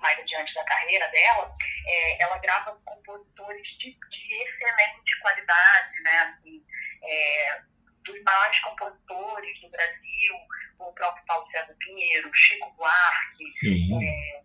mais 0.00 0.18
adiante 0.18 0.54
da 0.54 0.64
carreira 0.64 1.08
dela, 1.08 1.56
é, 1.86 2.22
ela 2.22 2.38
grava 2.38 2.72
com 2.72 2.96
compositores 2.96 3.66
de, 3.78 3.92
de 3.92 4.34
excelente 4.34 5.20
qualidade, 5.20 6.00
né? 6.02 6.18
Assim, 6.18 6.64
é, 7.02 7.62
dos 8.04 8.22
maiores 8.22 8.60
compositores 8.60 9.60
do 9.60 9.70
Brasil, 9.70 10.34
o 10.78 10.92
próprio 10.92 11.24
Paulo 11.26 11.50
César 11.50 11.74
Pinheiro, 11.78 12.30
Chico 12.34 12.70
Buarque, 12.72 13.44
é, 14.02 14.42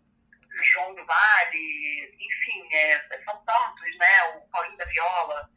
João 0.74 0.96
do 0.96 1.06
Vale, 1.06 2.18
enfim, 2.20 2.76
é, 2.76 3.00
são 3.24 3.44
tantos, 3.46 3.98
né? 3.98 4.24
O 4.36 4.50
Paulinho 4.50 4.78
da 4.78 4.86
Viola, 4.86 5.50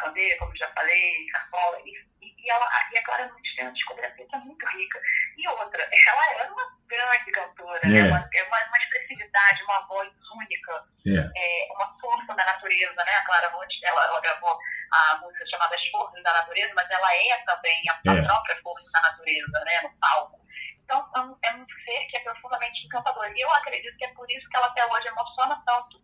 Candeia, 0.00 0.38
como 0.38 0.56
já 0.56 0.68
falei, 0.72 1.26
Cartola, 1.32 1.78
e, 1.84 1.92
e, 2.22 2.50
ela, 2.50 2.66
e 2.92 2.98
a 2.98 3.04
Clara 3.04 3.26
Nunes 3.28 3.54
tem 3.54 3.64
uma 3.64 3.72
discografia 3.72 4.26
que 4.26 4.34
é 4.34 4.38
muito 4.38 4.66
rica. 4.66 5.00
E 5.36 5.48
outra, 5.48 5.88
ela 6.08 6.30
era 6.34 6.52
uma 6.52 6.66
grande 6.88 7.30
cantora, 7.32 7.80
É. 7.84 7.88
né? 7.88 8.08
Uma, 8.08 8.28
é 8.34 8.42
uma, 8.44 8.64
uma 8.66 8.78
expressividade, 8.78 9.62
uma 9.64 9.80
voz 9.86 10.08
única, 10.36 10.84
é, 11.06 11.18
é, 11.36 11.72
uma 11.72 11.98
força 12.00 12.34
da 12.34 12.44
natureza, 12.44 13.04
né? 13.04 13.12
A 13.14 13.24
Clara 13.24 13.50
Nunes, 13.50 13.76
ela, 13.82 14.04
ela 14.06 14.20
gravou 14.20 14.58
a 14.92 15.18
música 15.18 15.46
chamada 15.50 15.74
As 15.74 15.86
Forças 15.88 16.22
da 16.22 16.32
Natureza, 16.32 16.72
mas 16.74 16.90
ela 16.90 17.14
é 17.14 17.36
também 17.44 17.82
a, 17.88 18.10
a 18.10 18.16
É. 18.16 18.22
própria 18.24 18.60
força 18.62 18.90
da 18.92 19.00
natureza, 19.02 19.64
né? 19.64 19.80
No 19.82 19.90
palco. 20.00 20.40
Então, 20.84 21.08
é 21.14 21.20
um, 21.20 21.38
é 21.44 21.54
um 21.54 21.66
ser 21.84 22.04
que 22.08 22.16
é 22.16 22.20
profundamente 22.20 22.84
encantador. 22.84 23.30
E 23.32 23.40
eu 23.40 23.50
acredito 23.52 23.96
que 23.96 24.04
é 24.04 24.12
por 24.12 24.28
isso 24.28 24.48
que 24.48 24.56
ela 24.56 24.66
até 24.66 24.84
hoje 24.86 25.06
emociona 25.06 25.62
tanto. 25.64 26.00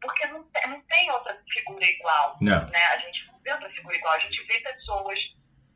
Porque 0.00 0.26
não 0.28 0.38
não 0.68 0.80
tem 0.82 1.10
outra 1.10 1.38
figura 1.52 1.84
igual. 1.84 2.38
não, 2.40 2.66
Né? 2.70 2.82
A 2.86 2.96
gente 2.96 3.29
outra 3.52 3.70
figura 3.70 3.96
igual. 3.96 4.14
A 4.14 4.18
gente 4.20 4.42
vê 4.44 4.60
pessoas, 4.60 5.18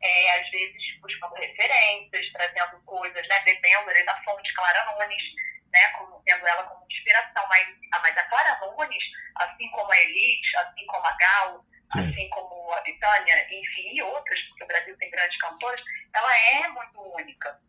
é, 0.01 0.39
às 0.39 0.49
vezes, 0.49 0.99
buscando 1.01 1.33
referências, 1.35 2.31
trazendo 2.31 2.81
coisas, 2.85 3.27
né? 3.27 3.39
bebendo 3.43 3.89
ali 3.89 4.05
da 4.05 4.21
fonte 4.23 4.53
Clara 4.53 4.91
Nunes, 4.91 5.23
né? 5.71 5.87
como, 5.97 6.21
tendo 6.25 6.47
ela 6.47 6.63
como 6.63 6.85
inspiração. 6.89 7.45
Mas, 7.49 7.67
ah, 7.93 7.99
mas 8.01 8.17
a 8.17 8.23
Clara 8.23 8.59
Nunes, 8.61 9.03
assim 9.35 9.69
como 9.71 9.91
a 9.91 9.97
Elis, 9.97 10.55
assim 10.57 10.85
como 10.85 11.05
a 11.05 11.11
Gal, 11.17 11.65
Sim. 11.93 12.09
assim 12.09 12.29
como 12.29 12.73
a 12.73 12.81
Vitânia, 12.81 13.45
enfim, 13.45 13.95
e 13.95 14.01
outras, 14.01 14.39
porque 14.49 14.63
o 14.63 14.67
Brasil 14.67 14.97
tem 14.97 15.09
grandes 15.11 15.37
cantores, 15.37 15.83
ela 16.13 16.39
é 16.39 16.67
muito 16.69 17.01
única. 17.15 17.59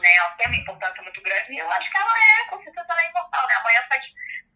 né? 0.00 0.14
Ela 0.16 0.30
tem 0.30 0.46
uma 0.46 0.56
importância 0.56 1.02
muito 1.02 1.22
grande 1.22 1.52
e 1.52 1.58
eu 1.58 1.70
acho 1.70 1.90
que 1.90 1.98
ela 1.98 2.14
é, 2.18 2.44
com 2.48 2.62
certeza 2.62 2.86
ela 2.88 3.02
é 3.04 3.10
imortal, 3.10 3.46
né? 3.46 3.54
Amanhã 3.54 3.82
faz, 3.88 4.02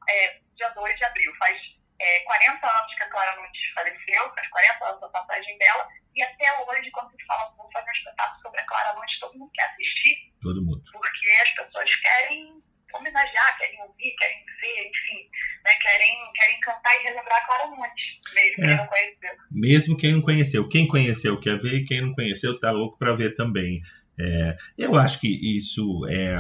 é, 0.08 0.40
dia 0.56 0.68
2 0.70 0.96
de 0.96 1.04
abril, 1.04 1.34
faz 1.36 1.77
é, 2.00 2.20
40 2.20 2.66
anos 2.66 2.94
que 2.94 3.02
a 3.02 3.10
Clara 3.10 3.36
Nunes 3.36 3.58
faleceu, 3.74 4.34
faz 4.34 4.48
40 4.48 4.84
anos 4.86 5.00
da 5.00 5.08
passagem 5.08 5.58
dela, 5.58 5.88
e 6.14 6.22
até 6.22 6.52
hoje, 6.62 6.90
quando 6.90 7.10
se 7.10 7.24
fala, 7.26 7.52
vou 7.56 7.70
fazer 7.72 7.88
um 7.88 7.92
espetáculo 7.92 8.42
sobre 8.42 8.60
a 8.60 8.66
Clara 8.66 8.94
Nunes, 8.94 9.18
todo 9.20 9.38
mundo 9.38 9.52
quer 9.52 9.64
assistir. 9.64 10.32
Todo 10.40 10.64
mundo. 10.64 10.82
Porque 10.92 11.28
as 11.42 11.50
pessoas 11.52 11.96
querem 11.96 12.62
homenagear, 12.94 13.58
querem 13.58 13.80
ouvir, 13.82 14.14
querem 14.16 14.44
ver, 14.60 14.88
enfim, 14.88 15.28
né, 15.64 15.74
querem, 15.74 16.32
querem 16.34 16.60
cantar 16.60 16.96
e 16.96 17.02
relembrar 17.04 17.42
a 17.42 17.46
Clara 17.46 17.66
Nunes, 17.66 17.92
mesmo 18.34 18.64
é. 18.64 18.66
quem 18.66 18.76
não 18.76 18.86
conheceu. 18.86 19.30
Mesmo 19.50 19.96
quem 19.96 20.12
não 20.12 20.22
conheceu. 20.22 20.68
Quem 20.68 20.88
conheceu 20.88 21.40
quer 21.40 21.58
ver, 21.58 21.74
e 21.74 21.84
quem 21.84 22.00
não 22.00 22.14
conheceu 22.14 22.58
tá 22.58 22.70
louco 22.70 22.98
para 22.98 23.14
ver 23.14 23.34
também. 23.34 23.80
É, 24.18 24.56
eu 24.76 24.96
acho 24.96 25.20
que 25.20 25.28
isso 25.56 26.04
é, 26.08 26.36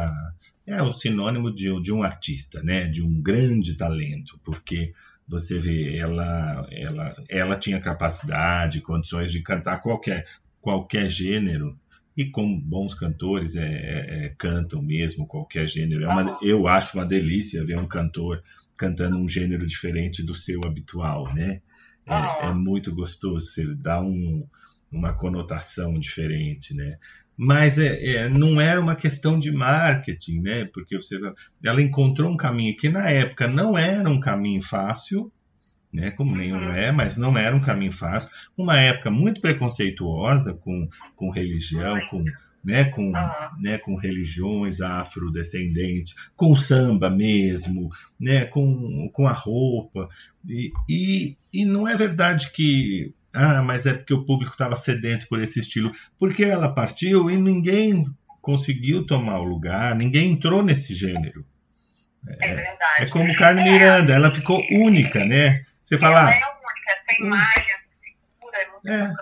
é 0.66 0.82
o 0.82 0.92
sinônimo 0.92 1.54
de, 1.54 1.80
de 1.80 1.92
um 1.92 2.02
artista, 2.02 2.62
né? 2.62 2.88
de 2.88 3.02
um 3.02 3.22
grande 3.22 3.76
talento, 3.76 4.40
porque 4.44 4.92
você 5.28 5.58
vê, 5.58 5.96
ela, 5.96 6.66
ela, 6.70 7.14
ela 7.28 7.56
tinha 7.56 7.78
capacidade, 7.80 8.80
condições 8.80 9.30
de 9.30 9.42
cantar 9.42 9.82
qualquer, 9.82 10.24
qualquer 10.60 11.08
gênero, 11.08 11.78
e 12.16 12.28
como 12.30 12.60
bons 12.60 12.94
cantores 12.94 13.54
é, 13.54 13.62
é, 13.62 14.24
é, 14.24 14.28
cantam 14.36 14.82
mesmo 14.82 15.24
qualquer 15.24 15.68
gênero. 15.68 16.02
É 16.02 16.08
uma, 16.08 16.36
eu 16.42 16.66
acho 16.66 16.98
uma 16.98 17.06
delícia 17.06 17.64
ver 17.64 17.78
um 17.78 17.86
cantor 17.86 18.42
cantando 18.76 19.16
um 19.16 19.28
gênero 19.28 19.64
diferente 19.64 20.20
do 20.24 20.34
seu 20.34 20.64
habitual, 20.64 21.32
né? 21.32 21.60
É, 22.04 22.48
é 22.48 22.52
muito 22.52 22.92
gostoso, 22.92 23.46
você 23.46 23.72
dá 23.74 24.00
um, 24.00 24.44
uma 24.90 25.12
conotação 25.12 25.98
diferente, 25.98 26.74
né? 26.74 26.96
Mas 27.36 27.78
é, 27.78 28.16
é, 28.16 28.28
não 28.28 28.60
era 28.60 28.80
uma 28.80 28.96
questão 28.96 29.38
de 29.38 29.52
marketing, 29.52 30.40
né? 30.40 30.64
Porque 30.64 30.96
você, 30.96 31.20
ela 31.64 31.80
encontrou 31.80 32.30
um 32.30 32.36
caminho 32.36 32.76
que 32.76 32.88
na 32.88 33.08
época 33.08 33.46
não 33.46 33.78
era 33.78 34.08
um 34.10 34.18
caminho 34.18 34.60
fácil, 34.60 35.30
né? 35.92 36.10
Como 36.10 36.34
nenhum 36.36 36.58
uhum. 36.58 36.72
é, 36.72 36.90
mas 36.90 37.16
não 37.16 37.36
era 37.38 37.54
um 37.54 37.60
caminho 37.60 37.92
fácil. 37.92 38.28
Uma 38.56 38.78
época 38.80 39.10
muito 39.10 39.40
preconceituosa 39.40 40.52
com, 40.54 40.88
com 41.14 41.30
religião, 41.30 42.00
com, 42.08 42.24
né, 42.64 42.86
com, 42.86 43.12
né, 43.60 43.78
com 43.78 43.94
religiões 43.94 44.80
afrodescendentes, 44.80 46.14
com 46.34 46.56
samba 46.56 47.08
mesmo, 47.08 47.88
né, 48.18 48.46
com, 48.46 49.08
com 49.12 49.26
a 49.26 49.32
roupa. 49.32 50.08
E, 50.46 50.72
e, 50.88 51.36
e 51.52 51.64
não 51.64 51.86
é 51.86 51.96
verdade 51.96 52.50
que 52.52 53.14
ah, 53.34 53.62
mas 53.62 53.86
é 53.86 53.94
porque 53.94 54.14
o 54.14 54.24
público 54.24 54.52
estava 54.52 54.76
sedento 54.76 55.28
por 55.28 55.40
esse 55.40 55.60
estilo. 55.60 55.92
Porque 56.18 56.44
ela 56.44 56.74
partiu 56.74 57.30
e 57.30 57.36
ninguém 57.36 58.04
conseguiu 58.40 59.06
tomar 59.06 59.38
o 59.40 59.44
lugar, 59.44 59.94
ninguém 59.94 60.32
entrou 60.32 60.62
nesse 60.62 60.94
gênero. 60.94 61.44
É, 62.26 62.46
é 62.46 62.54
verdade. 62.54 63.02
É 63.02 63.06
como 63.06 63.34
Carmen 63.36 63.68
é. 63.68 63.72
Miranda, 63.72 64.12
ela 64.14 64.30
ficou 64.30 64.64
única, 64.70 65.24
né? 65.24 65.62
Você 65.84 65.98
fala. 65.98 66.20
Ela 66.20 66.30
é 66.30 66.34
única, 66.34 67.04
sem 67.08 67.26
imagem, 67.26 67.78
é, 68.86 69.12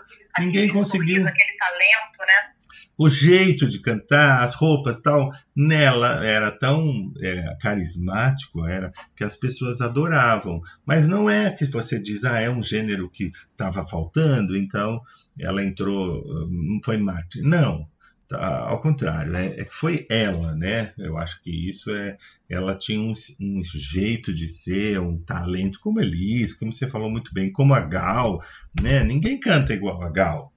ninguém 0.40 0.68
conseguiu. 0.68 1.26
Aquele 1.26 1.58
talento, 1.58 2.18
né? 2.20 2.52
O 2.98 3.08
jeito 3.08 3.66
de 3.66 3.78
cantar, 3.78 4.42
as 4.42 4.54
roupas 4.54 5.00
tal, 5.00 5.30
nela 5.54 6.24
era 6.24 6.50
tão 6.50 7.12
é, 7.20 7.54
carismático, 7.60 8.66
era 8.66 8.92
que 9.14 9.22
as 9.22 9.36
pessoas 9.36 9.80
adoravam. 9.80 10.60
Mas 10.84 11.06
não 11.06 11.28
é 11.28 11.50
que 11.50 11.66
você 11.66 11.98
diz, 11.98 12.24
ah, 12.24 12.40
é 12.40 12.48
um 12.48 12.62
gênero 12.62 13.10
que 13.10 13.32
estava 13.50 13.86
faltando, 13.86 14.56
então 14.56 15.00
ela 15.38 15.62
entrou, 15.62 16.24
não 16.48 16.80
foi 16.82 16.96
marketing. 16.96 17.46
Não, 17.46 17.86
tá, 18.26 18.60
ao 18.60 18.80
contrário, 18.80 19.36
é, 19.36 19.60
é, 19.60 19.68
foi 19.70 20.06
ela, 20.08 20.54
né? 20.54 20.94
Eu 20.96 21.18
acho 21.18 21.42
que 21.42 21.50
isso 21.68 21.90
é, 21.90 22.16
ela 22.48 22.74
tinha 22.74 22.98
um, 22.98 23.12
um 23.40 23.62
jeito 23.62 24.32
de 24.32 24.48
ser, 24.48 25.00
um 25.00 25.18
talento 25.18 25.80
como 25.80 26.00
Elis, 26.00 26.54
como 26.54 26.72
você 26.72 26.86
falou 26.86 27.10
muito 27.10 27.34
bem, 27.34 27.52
como 27.52 27.74
a 27.74 27.80
Gal, 27.80 28.42
né? 28.80 29.04
Ninguém 29.04 29.38
canta 29.38 29.74
igual 29.74 30.02
a 30.02 30.08
Gal 30.08 30.50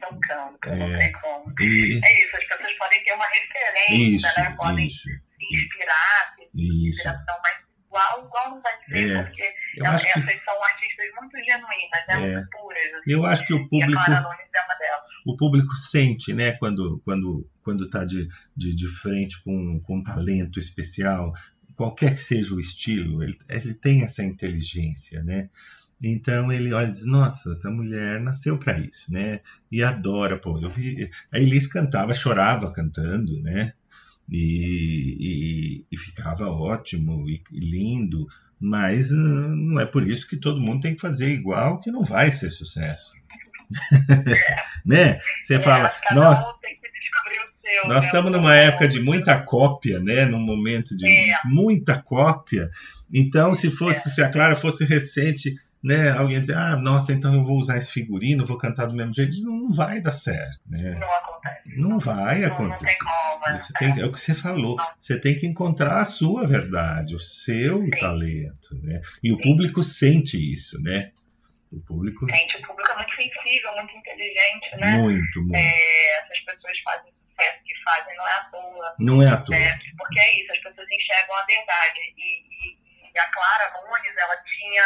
no 0.00 0.20
campo, 0.20 0.58
é, 0.66 0.76
não 0.76 0.88
sei 0.88 1.12
como. 1.12 1.54
E... 1.60 2.00
É 2.02 2.24
isso, 2.24 2.36
as 2.36 2.44
pessoas 2.44 2.72
podem 2.78 3.04
ter 3.04 3.12
uma 3.12 3.26
referência, 3.26 4.28
isso, 4.28 4.40
né? 4.40 4.54
Podem 4.56 4.86
isso, 4.86 5.08
inspirar, 5.40 6.34
ter 6.36 6.48
inspiração, 6.54 7.36
mas 7.42 7.68
igual, 7.86 8.26
igual 8.26 8.48
não 8.50 8.62
vai 8.62 8.72
ser, 8.88 9.10
é, 9.10 9.22
porque 9.22 9.54
elas, 9.82 10.02
que... 10.02 10.08
essas 10.08 10.44
são 10.44 10.64
artistas 10.64 11.06
muito 11.20 11.36
genuínas, 11.44 12.06
né? 12.08 12.14
É. 12.14 12.34
muito 12.34 12.50
puras. 12.50 12.94
Assim, 12.94 13.12
eu 13.12 13.26
acho 13.26 13.46
que 13.46 13.54
o 13.54 13.68
público. 13.68 14.10
É. 14.10 14.38
O 15.26 15.36
público 15.36 15.74
sente, 15.74 16.32
né, 16.32 16.52
quando 16.52 17.02
quando 17.04 17.50
quando 17.62 17.84
está 17.84 18.04
de, 18.04 18.28
de, 18.56 18.74
de 18.74 18.88
frente 18.88 19.42
com, 19.42 19.80
com 19.80 19.96
um 19.96 20.02
talento 20.02 20.58
especial, 20.58 21.32
qualquer 21.76 22.14
que 22.14 22.22
seja 22.22 22.54
o 22.54 22.60
estilo, 22.60 23.22
ele, 23.22 23.38
ele 23.48 23.74
tem 23.74 24.04
essa 24.04 24.22
inteligência, 24.22 25.22
né? 25.22 25.50
Então 26.02 26.52
ele 26.52 26.72
olha 26.72 26.88
e 26.88 26.92
diz: 26.92 27.04
Nossa, 27.04 27.52
essa 27.52 27.70
mulher 27.70 28.20
nasceu 28.20 28.56
para 28.56 28.78
isso, 28.78 29.12
né? 29.12 29.40
E 29.70 29.82
adora, 29.82 30.38
pô. 30.38 30.58
Eu 30.60 30.70
vi, 30.70 31.10
a 31.32 31.38
Elis 31.38 31.66
cantava, 31.66 32.14
chorava 32.14 32.72
cantando, 32.72 33.40
né? 33.42 33.72
E, 34.30 35.16
e, 35.18 35.84
e 35.90 35.96
ficava 35.96 36.48
ótimo 36.48 37.28
e, 37.28 37.42
e 37.50 37.60
lindo, 37.60 38.26
mas 38.60 39.10
uh, 39.10 39.14
não 39.14 39.80
é 39.80 39.86
por 39.86 40.06
isso 40.06 40.28
que 40.28 40.36
todo 40.36 40.60
mundo 40.60 40.82
tem 40.82 40.94
que 40.94 41.00
fazer 41.00 41.30
igual, 41.30 41.80
que 41.80 41.90
não 41.90 42.04
vai 42.04 42.30
ser 42.30 42.50
sucesso. 42.50 43.12
né? 44.84 45.18
Você 45.42 45.54
é, 45.54 45.60
fala, 45.60 45.92
nossa. 46.12 46.58
Nós 47.86 48.00
né? 48.00 48.06
estamos 48.06 48.30
numa 48.30 48.54
época 48.54 48.88
de 48.88 49.00
muita 49.00 49.38
cópia, 49.40 50.00
né? 50.00 50.24
Num 50.24 50.40
momento 50.40 50.96
de 50.96 51.06
é. 51.06 51.34
muita 51.44 52.00
cópia. 52.00 52.70
Então, 53.12 53.54
se 53.54 53.70
fosse, 53.70 54.08
é. 54.08 54.12
se 54.12 54.22
a 54.22 54.30
Clara 54.30 54.56
fosse 54.56 54.84
recente, 54.84 55.54
né, 55.82 56.10
alguém 56.10 56.40
dizer, 56.40 56.56
ah, 56.56 56.76
nossa, 56.76 57.12
então 57.12 57.34
eu 57.34 57.44
vou 57.44 57.58
usar 57.58 57.76
esse 57.76 57.92
figurino, 57.92 58.46
vou 58.46 58.58
cantar 58.58 58.86
do 58.86 58.94
mesmo 58.94 59.14
jeito, 59.14 59.40
não 59.42 59.70
vai 59.70 60.00
dar 60.00 60.12
certo, 60.12 60.60
né? 60.66 60.96
Não 60.98 61.12
acontece. 61.12 61.80
Não 61.80 61.98
vai 61.98 62.40
não, 62.40 62.48
acontecer. 62.48 62.84
Não 62.84 62.90
tem 62.90 62.98
como, 62.98 63.58
você 63.58 63.72
tem, 63.74 64.00
é 64.00 64.06
o 64.06 64.12
que 64.12 64.20
você 64.20 64.34
falou, 64.34 64.76
não. 64.76 64.86
você 64.98 65.20
tem 65.20 65.38
que 65.38 65.46
encontrar 65.46 66.00
a 66.00 66.04
sua 66.04 66.46
verdade, 66.46 67.14
o 67.14 67.20
seu 67.20 67.82
Sim. 67.82 67.90
talento, 67.90 68.74
né? 68.82 69.00
E 69.22 69.32
o 69.32 69.38
público 69.38 69.84
sente 69.84 70.36
isso, 70.36 70.80
né? 70.82 71.12
O 71.70 71.80
público... 71.80 72.26
Sente, 72.26 72.56
o 72.56 72.66
público 72.66 72.90
é 72.90 72.96
muito 72.96 73.14
sensível, 73.14 73.74
muito 73.76 73.96
inteligente, 73.96 74.76
né? 74.78 74.96
Muito, 74.96 75.40
muito. 75.42 75.54
É, 75.54 76.18
essas 76.18 76.40
pessoas 76.44 76.78
fazem 76.80 77.12
sucesso 77.12 77.58
que 77.64 77.74
fazem, 77.84 78.16
não 78.16 78.26
é 78.26 78.32
à 78.32 78.44
toa. 78.44 78.94
Não 78.98 79.22
é 79.22 79.28
à 79.28 79.36
toa. 79.36 79.56
Né? 79.56 79.78
Porque 79.96 80.18
é 80.18 80.40
isso, 80.40 80.52
as 80.52 80.62
pessoas 80.62 80.88
enxergam 80.90 81.36
a 81.36 81.44
verdade 81.44 81.98
e, 82.16 82.72
e 82.72 82.77
e 83.18 83.20
a 83.20 83.26
Clara 83.30 83.72
Nunes, 83.72 84.16
ela 84.16 84.36
tinha 84.44 84.82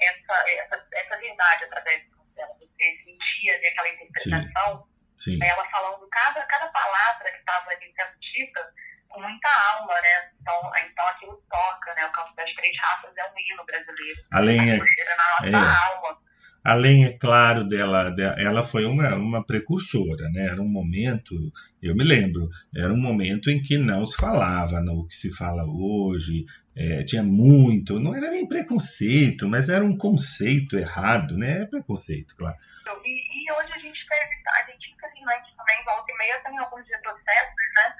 essa, 0.00 0.50
essa, 0.50 0.86
essa 0.92 1.16
verdade 1.18 1.64
através 1.64 2.02
dela. 2.34 2.52
Você 2.58 3.02
sentia 3.04 3.54
ali 3.54 3.66
aquela 3.68 3.88
interpretação, 3.88 4.88
Sim. 5.18 5.38
Sim. 5.38 5.44
ela 5.44 5.64
falando 5.70 6.06
cada, 6.10 6.42
cada 6.42 6.66
palavra 6.68 7.30
que 7.30 7.38
estava 7.38 7.70
ali 7.70 7.94
sendo 7.96 8.18
dita 8.20 8.74
com 9.08 9.20
muita 9.20 9.48
alma, 9.70 10.00
né? 10.00 10.30
Então, 10.40 10.72
então 10.84 11.06
aquilo 11.06 11.42
toca, 11.48 11.94
né? 11.94 12.06
O 12.06 12.10
Canto 12.10 12.34
das 12.34 12.52
Três 12.54 12.76
Raças 12.78 13.16
é 13.16 13.24
um 13.24 13.38
hino 13.38 13.64
brasileiro. 13.64 14.20
Além 14.32 14.58
é, 14.58 14.76
na 14.76 15.30
nossa 15.30 15.46
é, 15.46 15.88
alma. 15.88 16.25
Além, 16.66 17.04
é 17.04 17.12
claro, 17.12 17.62
dela, 17.62 18.10
dela, 18.10 18.34
ela 18.40 18.64
foi 18.64 18.84
uma, 18.86 19.14
uma 19.14 19.46
precursora, 19.46 20.28
né? 20.30 20.48
Era 20.48 20.60
um 20.60 20.68
momento, 20.68 21.32
eu 21.80 21.94
me 21.94 22.02
lembro, 22.02 22.48
era 22.74 22.92
um 22.92 23.00
momento 23.00 23.48
em 23.48 23.62
que 23.62 23.78
não 23.78 24.04
se 24.04 24.16
falava 24.16 24.80
no 24.80 25.06
que 25.06 25.14
se 25.14 25.30
fala 25.32 25.64
hoje, 25.64 26.44
é, 26.74 27.04
tinha 27.04 27.22
muito, 27.22 28.00
não 28.00 28.16
era 28.16 28.32
nem 28.32 28.48
preconceito, 28.48 29.46
mas 29.48 29.68
era 29.68 29.84
um 29.84 29.96
conceito 29.96 30.76
errado, 30.76 31.36
né? 31.38 31.62
É 31.62 31.66
preconceito, 31.66 32.34
claro. 32.36 32.56
E, 33.04 33.10
e 33.10 33.52
hoje 33.52 33.72
a 33.72 33.78
gente 33.78 34.04
teve, 34.08 34.34
a 34.48 34.66
gente 34.68 34.90
infelizmente 34.90 35.56
também 35.56 35.84
volta 35.84 36.10
e 36.10 36.18
meia 36.18 36.40
tem 36.42 36.58
alguns 36.58 36.84
retrocessos, 36.88 37.66
né? 37.76 37.94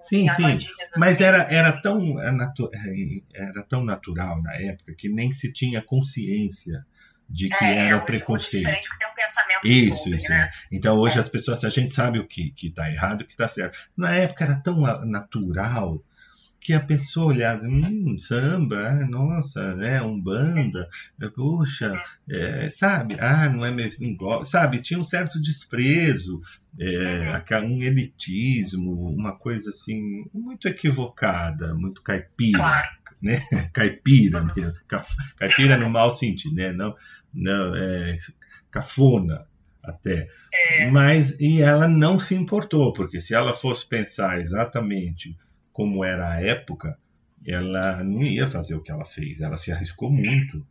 Sim, 0.00 0.28
sim. 0.30 0.64
Mas 0.96 1.20
era, 1.20 1.38
era, 1.52 1.72
tão, 1.72 2.00
é, 2.20 2.30
é, 2.30 3.20
era 3.34 3.62
tão 3.62 3.84
natural 3.84 4.42
na 4.42 4.54
época 4.54 4.94
que 4.94 5.08
nem 5.08 5.32
se 5.32 5.52
tinha 5.52 5.82
consciência 5.82 6.84
de 7.28 7.48
que 7.48 7.64
é, 7.64 7.86
era 7.86 7.96
o 7.96 8.04
preconceito. 8.04 8.68
Um 8.68 9.68
isso, 9.68 9.96
sobre, 9.96 10.16
isso. 10.16 10.28
Né? 10.28 10.50
Então 10.70 10.96
hoje 10.98 11.18
é. 11.18 11.20
as 11.20 11.28
pessoas, 11.28 11.64
a 11.64 11.70
gente 11.70 11.94
sabe 11.94 12.18
o 12.18 12.26
que 12.26 12.52
está 12.62 12.90
errado 12.90 13.22
e 13.22 13.24
o 13.24 13.26
que 13.26 13.32
está 13.32 13.48
certo. 13.48 13.76
Na 13.96 14.14
época 14.14 14.44
era 14.44 14.56
tão 14.56 14.80
natural 15.04 16.02
que 16.66 16.72
a 16.72 16.80
pessoa 16.80 17.26
olhava, 17.26 17.64
hum, 17.64 18.16
samba, 18.18 18.92
nossa, 19.08 19.76
né, 19.76 20.02
umbanda, 20.02 20.88
puxa, 21.32 21.92
é, 22.28 22.68
sabe, 22.70 23.16
ah, 23.20 23.48
não 23.48 23.64
é 23.64 23.70
meu 23.70 23.88
sabe, 24.44 24.82
tinha 24.82 24.98
um 24.98 25.04
certo 25.04 25.40
desprezo, 25.40 26.40
é, 26.76 27.56
um 27.62 27.80
elitismo, 27.80 29.10
uma 29.10 29.38
coisa 29.38 29.70
assim, 29.70 30.24
muito 30.34 30.66
equivocada, 30.66 31.72
muito 31.72 32.02
caipira, 32.02 32.82
né, 33.22 33.40
caipira 33.72 34.42
mesmo, 34.42 34.74
caipira 35.36 35.76
no 35.76 35.88
mau 35.88 36.10
sentido, 36.10 36.56
né, 36.56 36.72
não, 36.72 36.96
não, 37.32 37.76
é, 37.76 38.16
cafona, 38.72 39.46
até. 39.84 40.28
É, 40.52 40.90
Mas 40.90 41.38
e 41.38 41.62
ela 41.62 41.86
não 41.86 42.18
se 42.18 42.34
importou, 42.34 42.92
porque 42.92 43.20
se 43.20 43.34
ela 43.34 43.54
fosse 43.54 43.86
pensar 43.86 44.40
exatamente 44.40 45.36
como 45.76 46.02
era 46.02 46.32
a 46.32 46.40
época, 46.42 46.98
ela 47.46 48.02
não 48.02 48.22
ia 48.22 48.48
fazer 48.48 48.74
o 48.74 48.82
que 48.82 48.90
ela 48.90 49.04
fez. 49.04 49.42
Ela 49.42 49.58
se 49.58 49.70
arriscou 49.70 50.10
muito. 50.10 50.66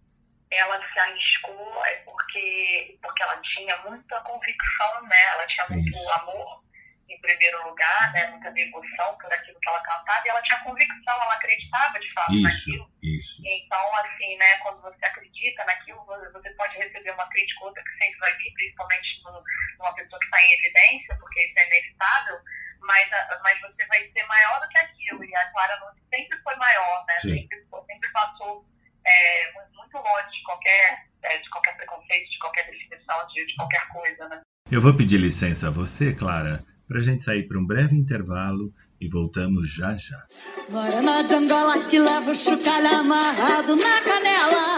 ela 0.52 0.78
se 0.92 1.00
arriscou 1.00 1.86
é 1.86 1.94
porque, 2.06 2.98
porque 3.04 3.22
ela 3.24 3.40
tinha 3.54 3.78
muita 3.88 4.20
convicção, 4.22 5.04
né? 5.04 5.22
Ela 5.34 5.46
tinha 5.48 5.66
muito 5.70 5.90
Isso. 5.98 6.12
amor 6.22 6.64
em 7.08 7.22
primeiro 7.22 7.58
lugar, 7.70 8.12
né? 8.14 8.32
Muita 8.32 8.50
devoção 8.52 9.16
por 9.22 9.32
aquilo 9.32 9.60
que 9.62 9.70
ela 9.70 9.80
cantava 9.82 10.24
e 10.26 10.30
ela 10.30 10.42
tinha 10.42 10.60
convicção, 10.64 11.14
ela 11.22 11.36
acreditava 11.36 12.00
de 12.00 12.12
fato 12.14 12.32
Isso, 12.34 12.44
naquilo. 12.44 12.92
isso. 13.04 13.42
Então, 13.46 13.96
assim, 14.02 14.38
né, 14.38 14.58
quando 14.64 14.82
você 14.82 15.06
acredita 15.06 15.66
naquilo, 15.66 16.04
você 16.34 16.50
pode 16.56 16.78
receber 16.78 17.12
uma 17.12 17.30
crítica 17.30 17.60
ou 17.62 17.68
outra 17.68 17.84
que 17.84 18.04
sempre 18.04 18.20
vai 18.20 18.34
vir, 18.38 18.52
principalmente 18.54 19.08
no- 19.24 19.44
numa 19.80 19.94
pessoa 19.94 20.20
que 20.20 20.26
está 20.26 20.42
em 20.42 20.54
evidência, 20.54 21.16
porque 21.20 21.42
isso 21.46 21.60
é 21.60 21.68
inevitável, 21.68 22.38
mas, 22.82 23.12
a- 23.14 23.40
mas 23.44 23.60
você 23.62 23.86
vai 23.88 24.00
ser 24.12 24.24
maior 24.26 24.62
do 24.62 24.68
que 24.70 24.78
aquilo. 24.78 25.24
E 25.26 25.36
a 25.36 25.52
Clara 25.52 25.80
Nunes 25.80 26.04
sempre 26.14 26.38
foi 26.44 26.56
maior, 26.56 27.06
né? 27.08 27.20
Sim. 27.20 27.30
Sempre, 27.42 27.66
sempre 27.88 28.10
passou 28.12 28.66
é, 29.06 29.52
mu- 29.54 29.78
muito 29.82 29.98
longe 29.98 30.32
de 30.38 30.44
qualquer, 30.44 31.06
é, 31.24 31.38
de 31.38 31.50
qualquer 31.50 31.76
preconceito, 31.78 32.30
de 32.30 32.40
qualquer 32.40 32.66
definição, 32.72 33.28
de, 33.28 33.46
de 33.46 33.56
qualquer 33.56 33.88
coisa, 33.90 34.28
né? 34.30 34.42
Eu 34.72 34.82
vou 34.82 34.94
pedir 34.96 35.18
licença 35.18 35.68
a 35.68 35.72
você, 35.72 36.14
Clara, 36.14 36.64
para 36.88 37.00
a 37.00 37.04
gente 37.04 37.24
sair 37.24 37.44
para 37.48 37.58
um 37.60 37.66
breve 37.66 37.96
intervalo 37.96 38.74
e 39.00 39.08
voltamos 39.08 39.70
já 39.72 39.96
já. 39.96 40.26
Morena 40.70 41.24
de 41.24 41.36
Angola 41.36 41.84
que 41.88 42.00
leva 42.00 42.32
o 42.32 42.36
chocalho 42.36 42.88
amarrado 42.96 43.76
na 43.76 44.02
canela. 44.02 44.78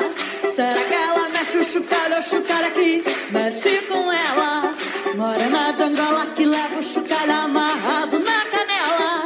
Será 0.54 0.74
que 0.74 0.94
ela 0.94 1.30
mexe 1.30 1.58
o 1.58 1.64
chocalho, 1.64 2.18
o 2.20 2.24
chocalho 2.24 2.68
aqui 2.68 3.04
mexe 3.32 3.82
com 3.88 4.12
ela? 4.12 4.76
Morena 5.18 5.74
de 5.74 5.82
Angola 5.82 6.28
que 6.36 6.46
leva 6.46 6.80
o 6.80 6.84
chocalho 6.84 7.32
amarrado 7.32 8.20
na 8.20 8.46
canela. 8.52 9.24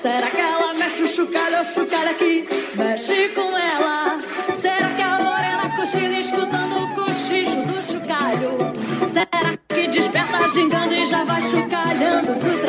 Será 0.00 0.30
que 0.30 0.40
ela 0.40 0.72
mexe 0.72 1.02
o 1.02 1.08
chocalho, 1.08 1.60
o 1.60 1.64
chocalho 1.66 2.08
aqui 2.08 2.48
mexe 2.74 3.28
com 3.34 3.50
ela? 3.54 4.18
Será 4.56 4.88
que 4.96 5.02
a 5.02 5.18
morena 5.18 5.76
cochila 5.76 6.18
escutando 6.20 6.76
o 6.84 6.94
cochicho 6.94 7.56
do 7.68 7.82
chocalho? 7.82 8.56
Será 9.12 9.58
que 9.68 9.88
desperta 9.88 10.48
gingando 10.54 10.94
e 10.94 11.04
já 11.04 11.22
vai 11.24 11.42
chocalhando 11.42 12.32
pro 12.40 12.65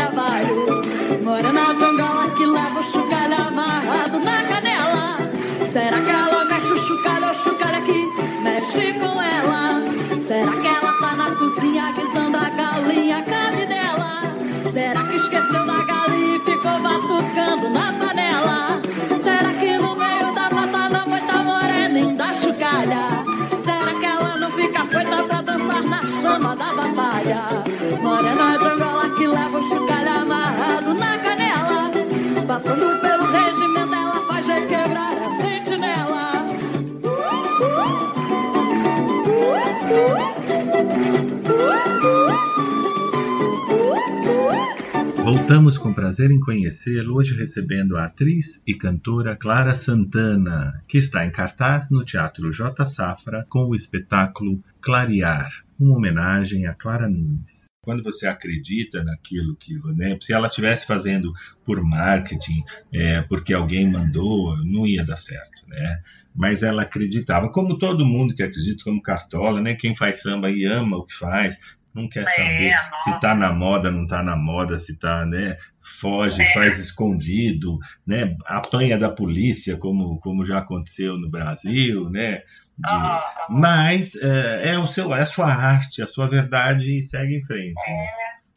Voltamos 45.48 45.78
com 45.78 45.94
prazer 45.94 46.30
em 46.30 46.42
conhecê-lo, 46.42 47.16
hoje 47.16 47.34
recebendo 47.34 47.96
a 47.96 48.04
atriz 48.04 48.62
e 48.68 48.74
cantora 48.74 49.34
Clara 49.34 49.74
Santana, 49.76 50.78
que 50.90 50.98
está 50.98 51.26
em 51.26 51.32
cartaz 51.32 51.90
no 51.90 52.04
Teatro 52.04 52.52
J. 52.52 52.86
Safra 52.86 53.46
com 53.48 53.60
o 53.60 53.74
espetáculo 53.74 54.62
Clarear, 54.82 55.50
uma 55.80 55.96
homenagem 55.96 56.68
a 56.68 56.74
Clara 56.74 57.08
Nunes. 57.08 57.68
Quando 57.82 58.04
você 58.04 58.28
acredita 58.28 59.02
naquilo 59.06 59.56
que, 59.56 59.80
né, 59.96 60.18
se 60.22 60.34
ela 60.34 60.48
estivesse 60.48 60.86
fazendo 60.86 61.32
por 61.64 61.82
marketing, 61.82 62.62
é, 62.92 63.22
porque 63.22 63.54
alguém 63.54 63.90
mandou, 63.90 64.58
não 64.66 64.86
ia 64.86 65.06
dar 65.06 65.16
certo, 65.16 65.66
né? 65.66 66.02
Mas 66.36 66.62
ela 66.62 66.82
acreditava, 66.82 67.50
como 67.50 67.80
todo 67.80 68.06
mundo 68.06 68.36
que 68.36 68.44
acredita, 68.44 68.84
como 68.84 69.02
Cartola, 69.02 69.62
né? 69.62 69.76
Quem 69.76 69.96
faz 69.96 70.22
samba 70.22 70.52
e 70.52 70.66
ama 70.66 70.98
o 70.98 71.06
que 71.06 71.16
faz, 71.16 71.58
não 71.98 72.08
quer 72.08 72.24
É, 72.24 72.26
saber 72.28 72.74
se 73.04 73.20
tá 73.20 73.34
na 73.36 73.52
moda, 73.52 73.92
não 73.92 74.06
tá 74.08 74.22
na 74.24 74.36
moda, 74.36 74.78
se 74.78 74.98
tá, 74.98 75.26
né, 75.26 75.58
foge, 76.00 76.46
faz 76.54 76.78
escondido, 76.80 77.78
né, 78.06 78.36
apanha 78.46 78.98
da 78.98 79.10
polícia, 79.10 79.76
como, 79.78 80.20
como 80.20 80.46
já 80.46 80.60
aconteceu 80.60 81.18
no 81.18 81.30
Brasil, 81.30 82.10
né, 82.10 82.42
de- 82.78 83.24
mas 83.50 84.16
é, 84.16 84.70
é 84.74 84.78
o 84.78 84.86
seu, 84.88 85.14
é 85.14 85.22
a 85.22 85.26
sua 85.26 85.48
arte, 85.48 86.02
a 86.02 86.08
sua 86.08 86.30
verdade 86.30 87.00
e 87.00 87.04
segue 87.04 87.36
em 87.38 87.44
frente. 87.44 87.74
né? 87.90 88.08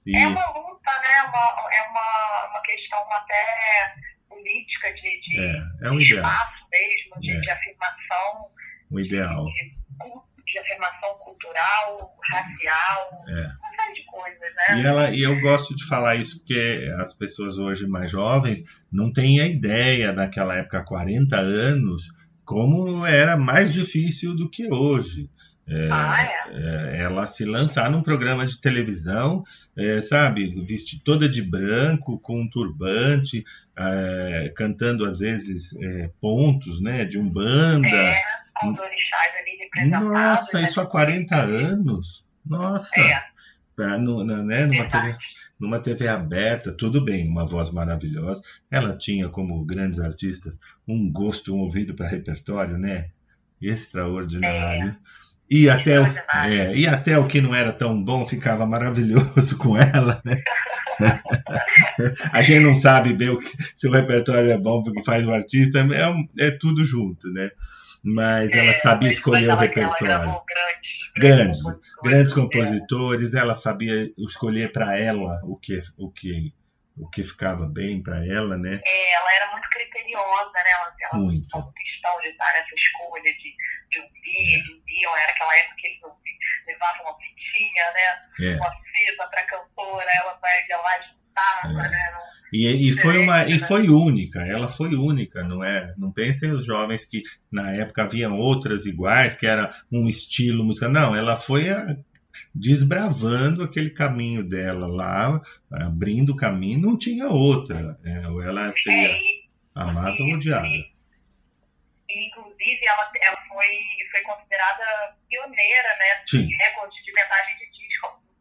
E- 0.07 0.17
É 0.17 0.27
uma 0.29 0.47
luta, 0.49 0.91
né? 1.07 1.23
Uma, 1.29 1.75
é 1.75 1.89
uma, 1.91 2.51
uma 2.51 2.63
questão 2.63 2.99
até 3.13 3.95
política 4.29 4.93
de, 4.95 5.21
de, 5.21 5.41
é, 5.41 5.87
é 5.89 5.91
um 5.91 5.97
de 5.99 6.05
espaço 6.15 6.53
mesmo, 6.71 7.21
de, 7.21 7.31
É. 7.31 7.41
de 7.41 7.51
afirmação, 7.51 8.47
um 8.91 8.99
ideal. 9.01 9.45
de, 9.47 9.80
de 10.53 10.59
afirmação 10.59 11.15
cultural, 11.25 12.17
racial, 12.33 13.23
É. 13.29 13.33
uma 13.33 13.83
série 13.83 13.95
de 13.95 14.05
coisas, 14.07 14.55
né? 14.57 14.81
E, 14.83 14.87
ela, 14.87 15.11
e 15.11 15.23
eu 15.23 15.41
gosto 15.41 15.75
de 15.77 15.87
falar 15.87 16.17
isso 16.17 16.39
porque 16.39 16.91
as 16.99 17.13
pessoas 17.15 17.57
hoje 17.59 17.87
mais 17.87 18.11
jovens 18.11 18.63
não 18.93 19.13
têm 19.13 19.41
a 19.41 19.47
ideia 19.47 20.13
daquela 20.13 20.57
época, 20.57 20.79
há 20.79 20.85
40 20.85 21.37
anos, 21.37 22.13
como 22.45 23.07
era 23.07 23.37
mais 23.37 23.73
difícil 23.73 24.35
do 24.35 24.49
que 24.51 24.73
hoje. 24.73 25.31
É, 25.73 25.89
Ah, 25.89 26.25
é? 26.25 26.97
é, 26.97 27.03
ela 27.03 27.29
se 27.29 27.45
lançar 27.45 27.89
num 27.89 28.03
programa 28.03 28.45
de 28.45 28.61
televisão, 28.61 29.45
é, 29.79 30.03
sabe, 30.03 30.53
vestir 30.65 31.01
toda 31.05 31.29
de 31.29 31.41
branco, 31.43 32.19
com 32.19 32.41
um 32.41 32.51
turbante, 32.51 33.45
é, 33.79 34.53
cantando 34.57 35.05
às 35.05 35.21
vezes 35.21 35.73
é, 35.81 36.11
pontos, 36.21 36.81
né, 36.83 37.05
de 37.05 37.19
umbanda. 37.19 37.89
É, 38.61 38.67
com 38.67 38.73
os 38.73 38.79
orixás 38.81 39.33
ali 39.41 39.57
representados. 39.59 40.09
Nossa, 40.09 40.59
né? 40.61 40.65
isso 40.65 40.81
há 40.81 40.87
40 40.87 41.37
anos? 41.37 42.25
Nossa! 42.45 43.01
É, 43.01 43.97
no- 43.99 44.25
na- 44.25 44.43
né, 44.43 44.67
numa 44.67 44.85
TV 44.87 45.17
numa 45.59 45.79
TV 45.79 46.09
aberta, 46.09 46.73
tudo 46.73 47.03
bem, 47.05 47.29
uma 47.29 47.45
voz 47.47 47.71
maravilhosa. 47.71 48.43
Ela 48.71 48.97
tinha, 48.97 49.29
como 49.29 49.63
grandes 49.63 49.99
artistas, 50.01 50.59
um 50.89 51.13
gosto, 51.13 51.55
um 51.55 51.59
ouvido 51.59 51.95
para 51.95 52.09
repertório, 52.09 52.79
né? 52.79 53.11
Extraordinário. 53.61 54.97
E 55.51 55.69
até, 55.69 56.01
o, 56.01 56.07
é, 56.47 56.75
e 56.75 56.87
até 56.87 57.19
o 57.19 57.27
que 57.27 57.43
não 57.43 57.55
era 57.55 57.73
tão 57.75 58.03
bom 58.03 58.27
ficava 58.27 58.65
maravilhoso 58.65 59.59
com 59.59 59.77
ela, 59.77 60.23
né? 60.25 60.43
A 62.33 62.43
gente 62.43 62.61
não 62.61 62.75
sabe 62.75 63.13
bem 63.13 63.31
o 63.31 63.39
que- 63.39 63.51
se 63.77 63.89
o 63.89 63.93
repertório 63.93 64.51
é 64.51 64.59
bom 64.59 64.83
porque 64.83 65.03
faz 65.03 65.27
o 65.27 65.33
artista, 65.33 65.81
é, 65.81 66.47
é 66.47 66.51
tudo 66.53 66.85
junto, 66.85 67.31
né? 67.33 67.51
Mas 68.03 68.53
ela 68.53 68.71
É, 68.71 68.75
sabia 68.75 69.11
escolher 69.11 69.47
o 69.49 69.51
ela- 69.51 69.53
ela 69.53 69.61
repertório. 69.61 70.43
grandes, 70.47 71.11
Grandes, 71.19 71.63
compositores, 71.63 72.01
grandes 72.03 72.33
é. 72.33 72.35
compositores, 72.35 73.35
ela 73.35 73.55
sabia 73.55 74.11
escolher 74.17 74.73
para 74.73 74.99
ela 74.99 75.39
o 75.45 75.57
que, 75.59 75.83
o 75.99 76.11
que, 76.11 76.55
o 76.97 77.09
que 77.11 77.23
ficava 77.23 77.67
bem 77.67 78.03
para 78.03 78.25
ela, 78.27 78.57
né? 78.57 78.81
É, 78.85 79.15
ela 79.15 79.35
era 79.35 79.51
muito 79.53 79.69
criteriosa, 79.69 80.53
né? 80.53 80.71
Ela, 80.71 80.95
ela 81.13 81.23
Muito. 81.23 81.51
fez 81.51 81.65
questão 81.93 82.21
de 82.23 82.29
estar 82.29 82.53
nessa 82.55 82.75
escolha 82.75 83.23
de, 83.35 83.55
de 83.91 83.99
ouvir, 84.01 84.55
eles 84.55 84.83
viam, 84.87 85.17
era 85.19 85.31
aquela 85.33 85.57
época 85.59 85.75
que 85.77 85.87
eles 85.89 86.01
levavam 86.67 87.03
uma 87.05 87.19
fitinha, 87.19 87.93
né? 87.93 88.23
É. 88.41 88.57
Uma 88.57 88.71
fita 88.95 89.29
pra 89.29 89.43
cantora, 89.47 90.11
ela 90.15 90.39
vai 90.41 90.65
de 90.65 90.73
lá 90.73 90.99
de 90.99 91.20
É. 91.65 91.69
né? 91.73 92.13
E, 92.53 92.89
e 92.89 92.93
foi 92.93 93.19
uma 93.19 93.45
e 93.47 93.53
né? 93.53 93.59
foi 93.61 93.89
única, 93.89 94.41
ela 94.45 94.69
foi 94.69 94.97
única, 94.97 95.45
não 95.45 95.63
é? 95.63 95.95
Não 95.97 96.11
pensem 96.13 96.51
os 96.51 96.65
jovens 96.67 97.05
que 97.05 97.23
na 97.51 97.71
época 97.73 98.03
haviam 98.03 98.37
outras 98.37 98.87
iguais, 98.87 99.35
que 99.37 99.47
era 99.47 99.73
um 99.91 100.09
estilo 100.09 100.65
musical. 100.65 100.91
Não, 100.91 101.15
ela 101.15 101.37
foi 101.37 101.71
a- 101.71 101.97
desbravando 102.53 103.63
aquele 103.63 103.91
caminho 103.91 104.43
dela 104.43 104.87
lá, 104.89 105.41
abrindo 105.73 106.31
o 106.31 106.37
caminho, 106.37 106.81
não 106.81 106.99
tinha 106.99 107.29
outra. 107.29 107.97
É, 108.05 108.27
ou 108.29 108.43
ela 108.43 108.73
seria 108.73 109.09
É, 109.13 109.21
amada 109.75 110.17
ou 110.21 110.35
odiada. 110.35 110.67
e, 110.67 110.91
inclusive, 112.09 112.81
ela, 112.87 113.11
ela 113.23 113.37
foi, 113.49 113.67
foi 114.11 114.21
considerada 114.23 115.15
pioneira, 115.29 115.89
né? 115.99 116.23
Sim. 116.27 116.49
Recorde 116.59 116.97
de 117.05 117.13
vendagem 117.13 117.57
de 117.59 117.70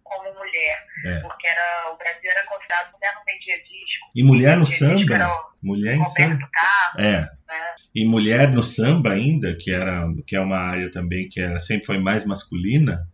como 0.09 0.33
mulher. 0.37 0.77
É. 1.05 1.19
Porque 1.21 1.47
era, 1.47 1.93
o 1.93 1.97
Brasil 1.97 2.29
era 2.29 2.45
considerado 2.45 2.91
mulher 2.91 3.13
não 3.15 3.23
vendia 3.25 3.57
disco. 3.57 4.11
E 4.15 4.23
mulher 4.23 4.57
no 4.57 4.65
samba? 4.65 5.15
Era 5.15 5.49
Mulher 5.61 5.95
em 5.95 6.05
samba. 6.05 6.49
Carlos, 6.51 7.05
É. 7.05 7.21
né? 7.21 7.65
E 7.93 8.05
mulher 8.05 8.51
no 8.51 8.63
samba 8.63 9.11
ainda, 9.11 9.55
que 9.55 9.71
era 9.71 10.05
que 10.25 10.35
é 10.35 10.41
uma 10.41 10.57
área 10.57 10.89
também 10.89 11.27
que 11.29 11.39
era 11.39 11.59
sempre 11.59 11.85
foi 11.85 11.97
mais 11.99 12.25
masculina, 12.25 13.07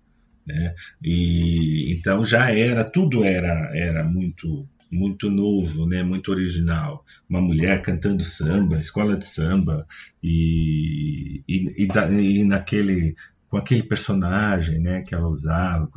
Né? 0.45 0.75
E 1.03 1.91
então 1.97 2.23
já 2.23 2.51
era, 2.51 2.83
tudo 2.83 3.23
era, 3.23 3.71
era 3.75 4.03
muito 4.03 4.67
muito 4.91 5.29
novo, 5.29 5.87
né, 5.87 6.03
muito 6.03 6.31
original. 6.31 7.03
Uma 7.27 7.41
mulher 7.41 7.81
cantando 7.81 8.23
samba, 8.23 8.77
escola 8.77 9.17
de 9.17 9.25
samba 9.25 9.85
e, 10.23 11.43
e, 11.47 11.85
e, 11.85 12.39
e 12.39 12.43
naquele 12.45 13.15
com 13.55 13.59
aquele 13.59 13.83
personagem, 13.83 14.79
né, 14.79 15.01
que 15.01 15.15
ela 15.15 15.29
usava, 15.29 15.89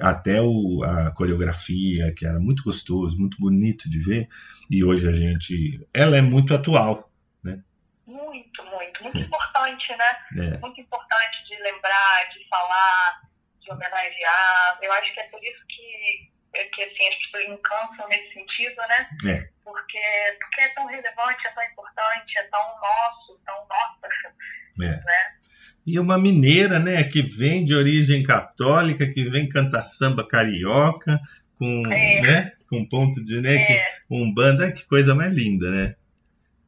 a, 0.00 0.10
até 0.10 0.38
o, 0.42 0.84
a 0.84 1.10
coreografia 1.12 2.12
que 2.14 2.26
era 2.26 2.38
muito 2.38 2.62
gostoso, 2.62 3.16
muito 3.16 3.38
bonito 3.38 3.88
de 3.88 3.98
ver. 4.00 4.28
E 4.70 4.84
hoje 4.84 5.08
a 5.08 5.12
gente, 5.12 5.80
ela 5.94 6.18
é 6.18 6.20
muito 6.20 6.54
atual, 6.54 7.10
né? 7.42 7.58
Muito, 8.06 8.62
muito, 8.64 9.02
muito 9.02 9.18
importante, 9.18 9.96
né? 9.96 10.44
É. 10.44 10.58
Muito 10.58 10.78
importante 10.78 11.44
de 11.48 11.56
lembrar, 11.62 12.28
de 12.34 12.46
falar 12.48 13.22
de 13.60 13.72
homenagear. 13.72 14.78
Eu 14.82 14.92
acho 14.92 15.14
que 15.14 15.20
é 15.20 15.28
por 15.28 15.42
isso 15.42 15.64
que, 15.68 16.30
é 16.54 16.64
que 16.64 16.82
assim, 16.82 17.08
as 17.08 17.16
pessoas 17.16 17.48
não 17.48 17.56
cansam 17.62 18.08
nesse 18.08 18.34
sentido, 18.34 18.76
né? 18.76 19.08
É. 19.24 19.48
Porque, 19.64 20.36
porque 20.38 20.60
é 20.60 20.68
tão 20.74 20.84
relevante, 20.84 21.46
é 21.46 21.50
tão 21.52 21.64
importante, 21.64 22.38
é 22.38 22.42
tão 22.42 22.78
nosso, 22.78 23.40
tão 23.46 23.56
nossa. 23.66 24.08
É. 24.82 25.02
Né? 25.02 25.39
E 25.90 25.98
uma 25.98 26.16
mineira, 26.16 26.78
né, 26.78 27.02
que 27.02 27.20
vem 27.20 27.64
de 27.64 27.74
origem 27.74 28.22
católica, 28.22 29.10
que 29.12 29.24
vem 29.24 29.48
cantar 29.48 29.82
samba 29.82 30.24
carioca, 30.24 31.18
com, 31.58 31.92
é. 31.92 32.20
né, 32.20 32.52
com 32.68 32.88
ponto 32.88 33.24
de, 33.24 33.40
né, 33.40 33.56
é. 33.56 33.66
que, 33.66 33.82
um 34.08 34.32
banda, 34.32 34.70
que 34.70 34.84
coisa 34.84 35.16
mais 35.16 35.32
linda, 35.32 35.68
né? 35.68 35.96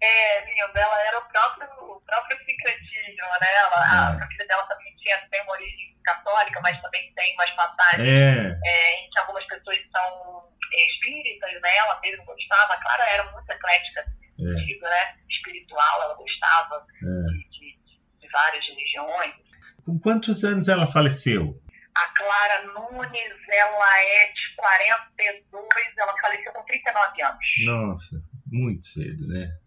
É, 0.03 0.45
lindo. 0.45 0.77
Ela 0.77 1.07
era 1.07 1.19
o 1.21 1.29
próprio, 1.29 1.69
o 1.95 2.01
próprio 2.01 2.37
secretinho, 2.39 3.25
né? 3.41 3.49
Ela, 3.61 3.77
ah. 3.77 4.09
A 4.11 4.19
família 4.19 4.47
dela 4.49 4.65
também 4.65 4.93
tinha, 4.97 5.17
tem 5.31 5.41
uma 5.43 5.53
origem 5.53 5.97
católica, 6.03 6.61
mas 6.61 6.83
também 6.83 7.13
tem 7.15 7.35
umas 7.35 7.51
passagens 7.53 8.09
é. 8.09 8.59
É, 8.65 9.01
em 9.01 9.11
que 9.11 9.19
algumas 9.21 9.47
pessoas 9.47 9.79
são 9.93 10.49
espíritas, 10.73 11.53
né? 11.63 11.77
Ela 11.77 12.01
mesmo 12.01 12.25
gostava. 12.25 12.75
A 12.75 12.83
Clara 12.83 13.05
era 13.11 13.31
muito 13.31 13.49
eclética 13.49 14.01
é. 14.01 14.59
sentido, 14.59 14.83
né? 14.83 15.15
Espiritual, 15.31 16.03
ela 16.03 16.15
gostava 16.15 16.85
é. 17.05 17.42
Várias 18.33 18.67
religiões. 18.67 19.35
Com 19.85 19.99
quantos 19.99 20.45
anos 20.45 20.69
ela 20.69 20.87
faleceu? 20.87 21.61
A 21.95 22.07
Clara 22.07 22.67
Nunes, 22.73 23.49
ela 23.49 24.01
é 24.01 24.33
de 24.33 24.57
42, 24.57 25.69
ela 25.99 26.15
faleceu 26.21 26.53
com 26.53 26.65
39 26.65 27.23
anos. 27.23 27.47
Nossa, 27.65 28.23
muito 28.47 28.87
cedo, 28.87 29.29
né? 29.29 29.59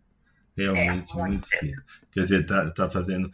Realmente 0.57 1.11
é, 1.11 1.15
muito, 1.15 1.17
muito 1.17 1.47
cedo. 1.47 1.59
cedo. 1.67 1.83
Quer 2.11 2.19
dizer, 2.21 2.45
tá, 2.45 2.71
tá 2.71 2.89
fazendo 2.89 3.29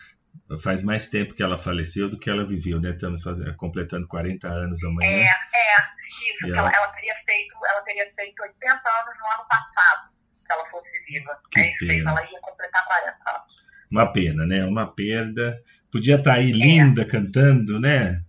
faz 0.62 0.84
mais 0.84 1.08
tempo 1.08 1.34
que 1.34 1.44
ela 1.44 1.58
faleceu 1.58 2.10
do 2.10 2.18
que 2.18 2.30
ela 2.30 2.46
viveu, 2.46 2.80
né? 2.80 2.92
Estamos 2.92 3.24
fazendo, 3.24 3.56
completando 3.56 4.08
40 4.08 4.48
anos 4.48 4.84
amanhã. 4.84 5.10
É, 5.10 5.26
é, 5.26 5.78
isso. 6.08 6.46
Ela... 6.48 6.58
Ela, 6.58 6.72
ela, 6.76 6.88
teria 6.90 7.16
feito, 7.26 7.56
ela 7.66 7.82
teria 7.82 8.12
feito 8.16 8.42
80 8.42 8.72
anos 8.72 9.18
no 9.20 9.26
ano 9.28 9.48
passado, 9.48 10.10
se 10.40 10.52
ela 10.52 10.70
fosse 10.70 10.90
viva. 11.08 11.40
Que 11.52 11.60
é 11.60 11.68
isso 11.70 11.88
pena. 11.88 12.12
ela 12.12 12.32
ia 12.32 12.40
completar 12.42 12.86
40 12.86 13.30
anos. 13.30 13.61
Uma 13.92 14.12
pena, 14.12 14.46
né? 14.46 14.64
Uma 14.66 14.88
perda. 14.88 15.62
Podia 15.92 16.16
estar 16.16 16.32
tá 16.32 16.38
aí 16.38 16.52
linda, 16.52 17.02
é. 17.02 17.06
cantando, 17.06 17.80
né? 17.80 18.22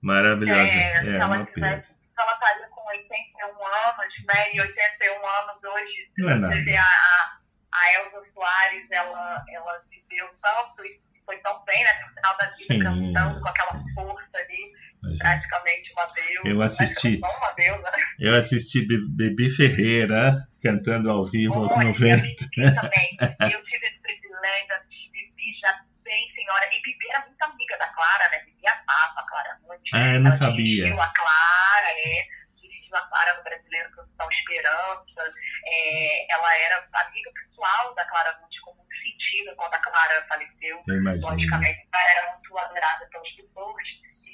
Maravilhosa. 0.00 0.60
É, 0.60 1.16
é 1.18 1.24
uma. 1.24 1.44
Se 1.44 1.60
ela 1.60 2.32
estaria 2.32 2.66
com 2.70 2.86
81 2.88 3.46
anos, 3.46 4.14
né? 4.26 4.54
E 4.54 4.60
81 4.60 5.12
anos 5.12 5.64
hoje, 5.64 6.10
Não 6.18 6.30
é 6.30 6.34
nada. 6.34 6.54
a, 6.54 7.38
a 7.72 7.94
Elza 7.94 8.26
Soares, 8.32 8.90
ela, 8.90 9.44
ela 9.52 9.84
viveu 9.90 10.28
tanto 10.40 10.84
e 10.84 11.00
foi 11.26 11.36
tão 11.38 11.62
bem, 11.64 11.84
né? 11.84 11.90
No 12.02 12.14
final 12.14 12.36
da 12.38 12.44
vida, 12.44 12.52
sim, 12.52 12.78
cantando 12.78 13.40
com 13.40 13.48
aquela 13.48 13.72
sim. 13.72 13.94
força 13.94 14.38
ali, 14.38 14.72
Mas, 15.02 15.18
praticamente 15.18 15.92
uma 15.92 16.06
deusa. 16.06 16.48
Eu 16.48 16.62
assisti. 16.62 17.20
Uma 17.22 17.52
deusa, 17.52 17.82
né? 17.82 18.04
Eu 18.18 18.36
assisti 18.36 18.86
Bebi 18.86 19.50
Ferreira 19.50 20.48
cantando 20.62 21.10
ao 21.10 21.24
vivo 21.24 21.54
aos 21.54 21.76
90. 21.76 22.26
Eu 22.56 22.74
também. 22.74 23.16
Eu 23.52 23.64
tive 23.64 23.86
esse 23.86 23.98
privilégio 24.00 24.88
de 24.88 24.99
já 25.58 25.80
bem 26.02 26.32
senhora. 26.34 26.66
E 26.72 26.82
Bibi 26.82 27.08
era 27.10 27.26
muito 27.26 27.42
amiga 27.42 27.78
da 27.78 27.88
Clara, 27.88 28.28
né? 28.30 28.38
Bibi 28.40 28.66
amava 28.66 29.20
a 29.20 29.26
Clara 29.26 29.58
muito. 29.62 29.82
Ah, 29.94 30.14
eu 30.14 30.20
não 30.20 30.30
sabia. 30.32 30.84
Dirigiu 30.84 31.00
a 31.00 31.08
Clara, 31.08 31.90
é. 31.90 32.26
Dirigiu 32.60 32.96
a 32.96 33.00
Clara 33.02 33.36
no 33.36 33.42
Brasileiro 33.44 33.90
Canção 33.90 34.28
Esperança. 34.30 35.30
É, 35.66 36.32
ela 36.32 36.56
era 36.58 36.88
amiga 36.92 37.30
pessoal 37.32 37.94
da 37.94 38.04
Clara 38.06 38.38
Monte, 38.40 38.60
como 38.62 38.84
sentida 39.02 39.54
quando 39.56 39.74
a 39.74 39.80
Clara 39.80 40.26
faleceu. 40.28 40.82
Eu 40.86 40.96
imagino. 40.96 41.30
Logicamente, 41.30 41.88
ela 41.92 42.10
era 42.10 42.32
muito 42.32 42.58
adorada 42.58 43.06
pelas 43.06 43.30
pessoas. 43.32 43.84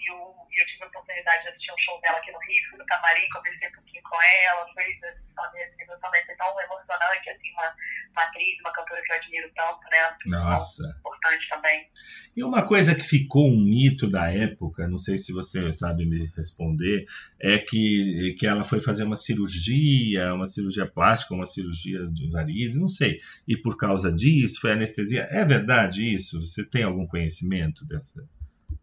E 0.06 0.10
eu, 0.10 0.16
eu 0.16 0.66
tive 0.66 0.84
a 0.84 0.86
oportunidade 0.86 1.42
de 1.42 1.48
assistir 1.48 1.72
um 1.72 1.78
show 1.78 2.00
dela 2.00 2.18
aqui 2.18 2.30
no 2.30 2.38
Rio, 2.38 2.78
no 2.78 2.86
camarim, 2.86 3.28
conversei 3.32 3.68
um 3.68 3.72
pouquinho 3.72 4.02
com 4.04 4.22
ela, 4.22 4.66
foi 4.72 4.84
assim, 4.84 6.00
também 6.00 6.24
foi 6.24 6.36
tão 6.36 6.60
emocionante, 6.60 7.30
assim, 7.30 7.52
uma, 7.52 7.74
uma 8.12 8.22
atriz, 8.22 8.60
uma 8.60 8.72
cantora 8.72 9.02
que 9.02 9.12
eu 9.12 9.16
admiro 9.16 9.50
tanto, 9.54 9.80
né? 9.90 10.16
Nossa. 10.26 10.82
Então, 10.84 10.98
importante 11.00 11.48
também. 11.48 11.88
E 12.36 12.44
uma 12.44 12.62
coisa 12.62 12.94
que 12.94 13.02
ficou 13.02 13.48
um 13.48 13.58
mito 13.58 14.08
da 14.08 14.30
época, 14.30 14.86
não 14.86 14.98
sei 14.98 15.18
se 15.18 15.32
você 15.32 15.72
sabe 15.72 16.06
me 16.06 16.30
responder, 16.36 17.06
é 17.40 17.58
que, 17.58 18.34
que 18.38 18.46
ela 18.46 18.62
foi 18.62 18.78
fazer 18.78 19.04
uma 19.04 19.16
cirurgia, 19.16 20.34
uma 20.34 20.46
cirurgia 20.46 20.86
plástica, 20.86 21.34
uma 21.34 21.46
cirurgia 21.46 22.06
de 22.06 22.30
varizes, 22.30 22.76
não 22.76 22.88
sei. 22.88 23.18
E 23.48 23.56
por 23.56 23.76
causa 23.76 24.12
disso 24.12 24.60
foi 24.60 24.72
anestesia. 24.72 25.26
É 25.30 25.44
verdade 25.44 26.14
isso? 26.14 26.40
Você 26.40 26.64
tem 26.64 26.84
algum 26.84 27.06
conhecimento 27.06 27.84
dessa? 27.84 28.24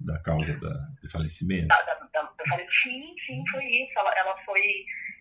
Da 0.05 0.19
causa 0.21 0.57
da, 0.59 0.69
do 1.01 1.09
falecimento? 1.09 1.67
Da, 1.67 1.81
da, 1.81 2.03
sim, 2.83 3.15
sim, 3.25 3.43
foi 3.51 3.65
isso. 3.65 3.93
Ela, 3.97 4.11
ela, 4.17 4.37
foi, 4.45 4.61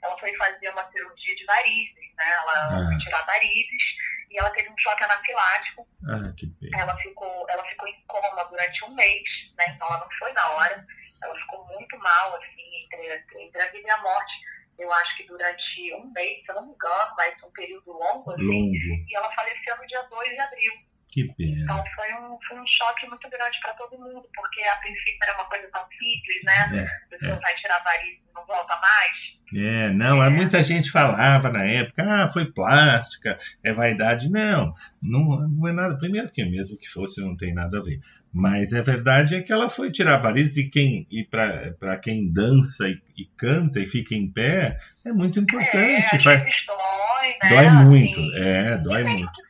ela 0.03 0.19
foi 0.19 0.35
fazer 0.37 0.69
uma 0.71 0.91
cirurgia 0.91 1.37
de 1.37 1.45
varizes, 1.45 2.15
né? 2.17 2.33
Ela 2.33 2.69
ah. 2.69 2.87
foi 2.89 2.99
tirar 2.99 3.25
varizes 3.25 3.83
e 4.31 4.39
ela 4.39 4.51
teve 4.51 4.69
um 4.71 4.79
choque 4.79 5.05
anafilático. 5.05 5.87
Ah, 6.09 6.33
que 6.37 6.47
pena. 6.47 6.83
Ela 6.83 6.97
ficou, 6.99 7.47
ela 7.49 7.65
ficou 7.69 7.89
em 7.89 8.05
coma 8.07 8.45
durante 8.45 8.85
um 8.85 8.95
mês, 8.95 9.23
né? 9.57 9.67
Então 9.75 9.87
ela 9.89 10.01
não 10.01 10.11
foi 10.19 10.33
na 10.33 10.51
hora. 10.51 10.87
Ela 11.23 11.39
ficou 11.39 11.67
muito 11.67 11.97
mal, 11.99 12.37
assim, 12.37 12.85
entre, 12.85 13.45
entre 13.45 13.63
a 13.63 13.71
vida 13.71 13.89
e 13.89 13.91
a 13.91 14.03
morte. 14.03 14.33
Eu 14.79 14.93
acho 14.93 15.17
que 15.17 15.25
durante 15.25 15.95
um 15.95 16.11
mês, 16.13 16.45
se 16.45 16.51
eu 16.51 16.57
não 16.57 16.67
me 16.67 16.73
engano, 16.73 17.15
ser 17.17 17.47
um 17.47 17.53
período 17.53 17.93
longo, 17.93 18.33
assim. 18.33 18.45
Longo. 18.45 19.05
E 19.09 19.17
ela 19.17 19.33
faleceu 19.35 19.77
no 19.77 19.87
dia 19.87 20.03
2 20.03 20.29
de 20.31 20.41
abril. 20.41 20.73
Que 21.13 21.25
pena. 21.35 21.63
Então 21.63 21.85
foi 21.95 22.15
um, 22.15 22.39
foi 22.49 22.59
um 22.59 22.67
choque 22.67 23.07
muito 23.07 23.29
grande 23.29 23.61
para 23.61 23.75
todo 23.75 23.99
mundo, 23.99 24.27
porque 24.35 24.63
a 24.63 24.77
princípio 24.77 25.19
era 25.23 25.35
uma 25.35 25.45
coisa 25.45 25.69
tão 25.71 25.83
simples, 25.91 26.43
né? 26.43 26.71
É, 26.75 26.87
a 26.87 27.09
pessoa 27.11 27.37
é. 27.37 27.41
vai 27.41 27.55
tirar 27.55 27.85
variz 27.85 28.15
e 28.15 28.35
não 28.35 28.47
volta 28.47 28.75
mais. 28.81 29.13
É, 29.55 29.91
não, 29.91 30.23
é. 30.23 30.31
muita 30.31 30.63
gente 30.63 30.91
falava 30.91 31.51
na 31.51 31.65
época, 31.65 32.03
ah, 32.03 32.31
foi 32.31 32.47
plástica, 32.47 33.39
é 33.63 33.75
vaidade. 33.75 34.31
Não, 34.31 34.73
não, 35.03 35.47
não 35.47 35.69
é 35.69 35.73
nada. 35.73 35.99
Primeiro 35.99 36.31
que 36.31 36.43
mesmo 36.47 36.79
que 36.79 36.89
fosse, 36.89 37.21
não 37.21 37.37
tem 37.37 37.53
nada 37.53 37.79
a 37.79 37.83
ver. 37.83 38.01
Mas 38.33 38.73
a 38.73 38.79
é 38.79 38.83
verdade 38.83 39.35
é 39.35 39.43
que 39.43 39.53
ela 39.53 39.69
foi 39.69 39.91
tirar 39.91 40.17
varizes 40.17 40.57
e, 40.57 40.71
quem, 40.71 41.07
e 41.11 41.23
para 41.23 41.99
quem 41.99 42.33
dança 42.33 42.89
e, 42.89 42.99
e, 43.15 43.27
canta 43.37 43.79
e 43.79 43.85
fica 43.87 44.15
em 44.15 44.27
pé, 44.27 44.79
é 45.05 45.13
muito 45.13 45.39
importante. 45.39 46.17
É, 46.17 46.19
Faz... 46.19 46.43
dói, 46.67 47.37
né? 47.43 47.51
Dói 47.51 47.71
muito, 47.85 48.19
assim, 48.19 48.33
é, 48.37 48.79
dói 48.79 49.05
muito. 49.05 49.31
Que 49.31 49.43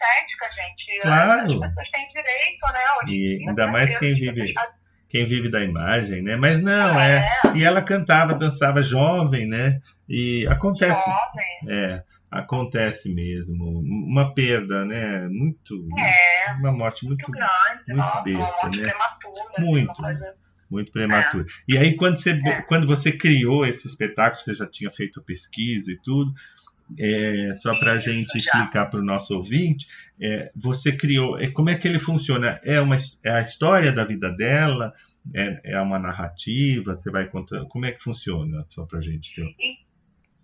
estética, 0.00 0.48
gente. 0.54 1.00
Claro. 1.02 1.64
As 1.64 1.68
pessoas 1.68 1.90
têm 1.90 2.08
direito, 2.08 2.72
né? 2.72 2.80
Hoje 3.02 3.14
e 3.14 3.48
ainda 3.48 3.66
mais 3.68 3.98
quem 3.98 4.14
vive, 4.14 4.54
quem 5.08 5.24
vive 5.26 5.48
da 5.50 5.62
imagem, 5.62 6.22
né? 6.22 6.36
Mas 6.36 6.62
não, 6.62 6.98
é. 6.98 7.18
é. 7.18 7.56
E 7.56 7.64
ela 7.64 7.82
cantava, 7.82 8.34
dançava 8.34 8.82
jovem, 8.82 9.46
né? 9.46 9.80
E 10.08 10.46
acontece. 10.48 11.04
Jovem. 11.04 11.76
É 11.76 12.02
acontece 12.30 13.12
mesmo. 13.12 13.80
Uma 13.80 14.32
perda, 14.32 14.84
né? 14.84 15.26
Muito. 15.28 15.88
É, 15.98 16.52
uma 16.60 16.72
morte 16.72 17.04
muito, 17.04 17.28
muito 17.28 17.32
grande, 17.32 17.82
muito 17.88 18.00
uma, 18.00 18.22
besta, 18.22 18.66
uma 18.66 18.76
né? 18.76 18.82
Prematura, 18.88 19.52
muito. 19.58 19.92
Coisa... 19.94 20.34
Muito 20.70 20.92
prematura. 20.92 21.44
É. 21.44 21.46
E 21.68 21.76
aí, 21.76 21.96
quando 21.96 22.16
você, 22.16 22.30
é. 22.30 22.62
quando 22.62 22.86
você 22.86 23.10
criou 23.10 23.66
esse 23.66 23.88
espetáculo, 23.88 24.40
você 24.40 24.54
já 24.54 24.66
tinha 24.66 24.88
feito 24.88 25.20
pesquisa 25.20 25.90
e 25.90 25.96
tudo, 26.00 26.32
é, 26.98 27.54
só 27.54 27.78
para 27.78 27.92
a 27.92 27.98
gente 27.98 28.38
explicar 28.38 28.86
para 28.86 29.00
o 29.00 29.04
nosso 29.04 29.34
ouvinte, 29.36 29.86
é, 30.20 30.50
você 30.54 30.96
criou, 30.96 31.38
é, 31.38 31.50
como 31.50 31.70
é 31.70 31.74
que 31.74 31.86
ele 31.86 31.98
funciona? 31.98 32.60
É, 32.64 32.80
uma, 32.80 32.96
é 33.24 33.30
a 33.30 33.42
história 33.42 33.92
da 33.92 34.04
vida 34.04 34.30
dela? 34.30 34.92
É, 35.34 35.72
é 35.72 35.80
uma 35.80 35.98
narrativa? 35.98 36.94
Você 36.94 37.10
vai 37.10 37.26
contar? 37.26 37.64
Como 37.66 37.86
é 37.86 37.92
que 37.92 38.02
funciona? 38.02 38.66
Só 38.70 38.86
para 38.86 38.98
a 38.98 39.02
gente 39.02 39.34
ter. 39.34 39.44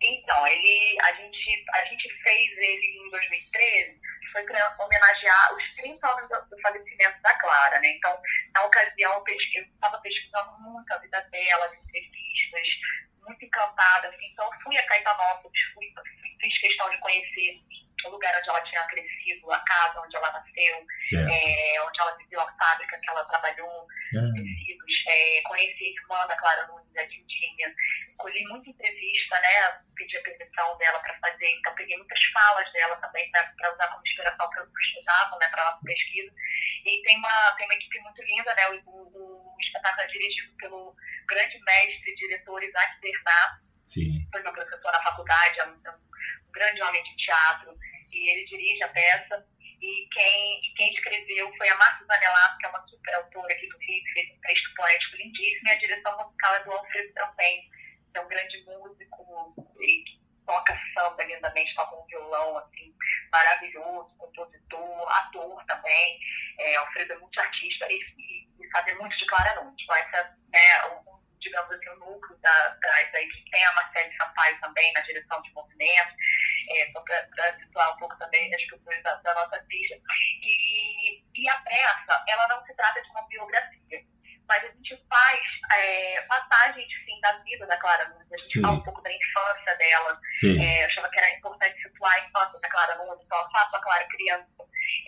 Então, 0.03 0.47
ele, 0.47 0.97
a, 1.03 1.13
gente, 1.13 1.65
a 1.75 1.85
gente 1.87 2.23
fez 2.23 2.51
ele 2.59 3.07
em 3.07 3.11
2013, 3.11 4.01
foi 4.31 4.43
para 4.45 4.77
homenagear 4.79 5.55
os 5.55 5.75
30 5.77 6.07
anos 6.07 6.29
do, 6.29 6.57
do, 6.57 6.61
falecimento 6.61 7.23
da 7.23 7.35
Clara, 7.39 7.81
né? 7.81 7.89
Então, 7.97 8.17
na 8.55 8.65
ocasião, 8.65 9.25
eu 9.27 9.35
estava 9.35 9.99
pesquisando 9.99 10.59
muito 10.61 10.93
a 10.93 10.99
vida 10.99 11.21
dela, 11.33 11.65
as 11.65 11.79
entrevistas, 11.79 12.69
muito 13.27 13.45
encantada, 13.45 14.09
assim, 14.09 14.27
então 14.33 14.49
fui 14.63 14.77
a 14.77 14.87
Caetanópolis, 14.87 15.61
fui, 15.75 15.93
fiz 16.41 16.59
questão 16.61 16.89
de 16.91 16.99
conhecer 16.99 17.61
o 18.05 18.11
lugar 18.11 18.37
onde 18.39 18.49
ela 18.49 18.61
tinha 18.63 18.85
crescido, 18.85 19.51
a 19.51 19.59
casa 19.61 20.01
onde 20.01 20.17
ela 20.17 20.33
nasceu, 20.33 20.87
é, 21.31 21.83
onde 21.83 22.01
ela 22.01 22.17
viveu 22.17 22.41
a 22.41 22.53
fábrica 22.53 22.99
que 22.99 23.11
ela 23.11 23.25
trabalhou, 23.25 23.87
ah. 24.17 24.33
tecidos. 24.35 25.05
É, 25.09 25.43
conheci 25.43 25.85
a 25.85 26.01
irmã 26.01 26.27
da 26.27 26.37
Clara 26.37 26.67
Nunes, 26.67 26.97
a 26.97 27.03
Dindinha. 27.05 27.75
Colhi 28.19 28.45
muita 28.49 28.71
entrevista, 28.71 29.41
né? 29.41 29.81
Pedi 29.95 30.17
a 30.17 30.23
permissão 30.23 30.79
dela 30.79 30.99
para 31.01 31.19
fazer, 31.19 31.51
então 31.59 31.75
peguei 31.75 31.97
muitas 31.97 32.23
falas 32.27 32.73
dela 32.73 32.97
também 32.97 33.31
para 33.31 33.75
usar 33.75 33.89
como 33.89 34.03
inspiração 34.07 34.51
para 34.51 34.65
o 34.65 34.81
espetáculo, 34.81 35.39
né? 35.39 35.49
Para 35.49 35.63
a 35.63 35.71
nossa 35.73 35.85
pesquisa. 35.85 36.33
E 36.85 37.03
tem 37.03 37.19
uma, 37.19 37.53
tem 37.57 37.67
uma 37.67 37.75
equipe 37.75 37.99
muito 38.01 38.23
linda, 38.23 38.55
né? 38.55 38.69
O, 38.69 38.91
o, 38.91 39.55
o 39.55 39.61
espetáculo 39.61 40.03
é 40.03 40.07
dirigido 40.07 40.57
pelo 40.57 40.97
grande 41.27 41.59
mestre 41.65 42.11
e 42.11 42.17
diretor 42.17 42.63
Isaac 42.63 43.01
Bernard. 43.01 43.67
Sim. 43.85 44.29
Foi 44.31 44.43
meu 44.43 44.53
professor 44.53 44.93
na 44.93 45.03
faculdade, 45.03 45.61
é 45.61 45.67
um, 45.67 45.81
é 45.85 45.91
um 45.91 46.07
grande 46.53 46.83
homem 46.83 47.03
de 47.03 47.17
teatro, 47.17 47.77
e 48.13 48.31
ele 48.31 48.47
dirige 48.47 48.83
a 48.83 48.89
peça. 48.89 49.47
E 49.61 50.09
quem, 50.11 50.61
e 50.65 50.75
quem 50.75 50.93
escreveu 50.95 51.53
foi 51.57 51.69
a 51.69 51.77
Marta 51.77 52.05
Zanelato, 52.07 52.59
que 52.59 52.67
é 52.67 52.69
uma 52.71 52.89
super 52.89 53.15
autora 53.15 53.53
aqui 53.53 53.69
do 53.69 53.79
Rio, 53.79 54.05
que 54.05 54.13
fez 54.13 54.31
um 54.31 54.41
texto 54.41 54.75
poético 54.75 55.17
lindíssimo, 55.17 55.69
e 55.69 55.71
a 55.71 55.79
direção 55.79 56.17
musical 56.17 56.55
é 56.55 56.65
do 56.65 56.73
Alfredo 56.73 57.13
Trampem, 57.13 57.71
que 58.11 58.19
é 58.19 58.21
um 58.23 58.29
grande 58.29 58.65
músico 58.65 59.55
e 59.81 60.05
que 60.05 60.27
toca 60.47 60.81
samba 60.95 61.25
lindamente, 61.25 61.75
toca 61.75 61.97
um 61.97 62.07
violão 62.07 62.57
assim, 62.59 62.95
maravilhoso, 63.31 64.17
compositor, 64.17 65.13
ator 65.13 65.65
também. 65.67 66.19
É, 66.59 66.77
Alfredo 66.77 67.13
é 67.13 67.19
muito 67.19 67.39
artista 67.39 67.87
e, 67.91 68.01
e, 68.17 68.65
e 68.65 68.71
sabe 68.71 68.95
muito 68.95 69.17
de 69.17 69.27
Clara 69.27 69.63
Nunes. 69.63 69.85
Essa, 69.91 70.37
né, 70.49 70.83
digamos 71.47 71.71
assim, 71.71 71.89
o 71.89 71.97
núcleo 71.99 72.37
da, 72.43 72.69
da, 72.69 73.03
da. 73.03 73.19
Tem 73.51 73.65
a 73.65 73.73
Marcele 73.73 74.17
Sampaio 74.17 74.61
também 74.61 74.93
na 74.93 75.01
direção 75.01 75.41
de 75.43 75.53
movimento, 75.53 76.15
é, 76.71 76.93
só 76.93 77.01
para 77.01 77.59
situar 77.59 77.95
um 77.95 77.99
pouco 77.99 78.19
também 78.19 78.55
as 78.55 78.65
pessoas 78.65 79.03
da, 79.03 79.15
da 79.17 79.35
nossa 79.35 79.63
ficha. 79.69 79.95
E, 80.43 81.23
e 81.35 81.49
a 81.49 81.57
peça, 81.61 82.25
ela 82.29 82.49
não 82.49 82.65
se 82.67 82.75
trata 82.75 83.01
de 83.03 83.09
uma 83.11 83.27
biografia 83.29 84.07
mas 84.49 84.65
a 84.65 84.69
gente 84.69 84.97
faz 85.09 85.41
é, 85.77 86.23
passagens 86.23 86.89
sim, 87.05 87.21
da 87.21 87.33
vida 87.39 87.67
da 87.67 87.77
Clara 87.79 88.09
Nunes. 88.09 88.33
A 88.33 88.37
gente 88.37 88.53
sim. 88.53 88.61
fala 88.61 88.75
um 88.75 88.83
pouco 88.83 89.03
da 89.03 89.13
infância 89.13 89.77
dela. 89.77 90.13
É, 90.45 90.83
eu 90.83 90.87
achava 90.87 91.09
que 91.11 91.19
era 91.19 91.37
importante 91.37 91.83
situar 91.83 92.15
a 92.15 92.21
infância 92.21 92.61
da 92.61 92.69
Clara 92.69 92.95
Nunes, 92.97 93.23
então 93.25 93.51
faço 93.51 93.77
a 93.77 93.81
Clara 93.81 94.07
criança. 94.09 94.47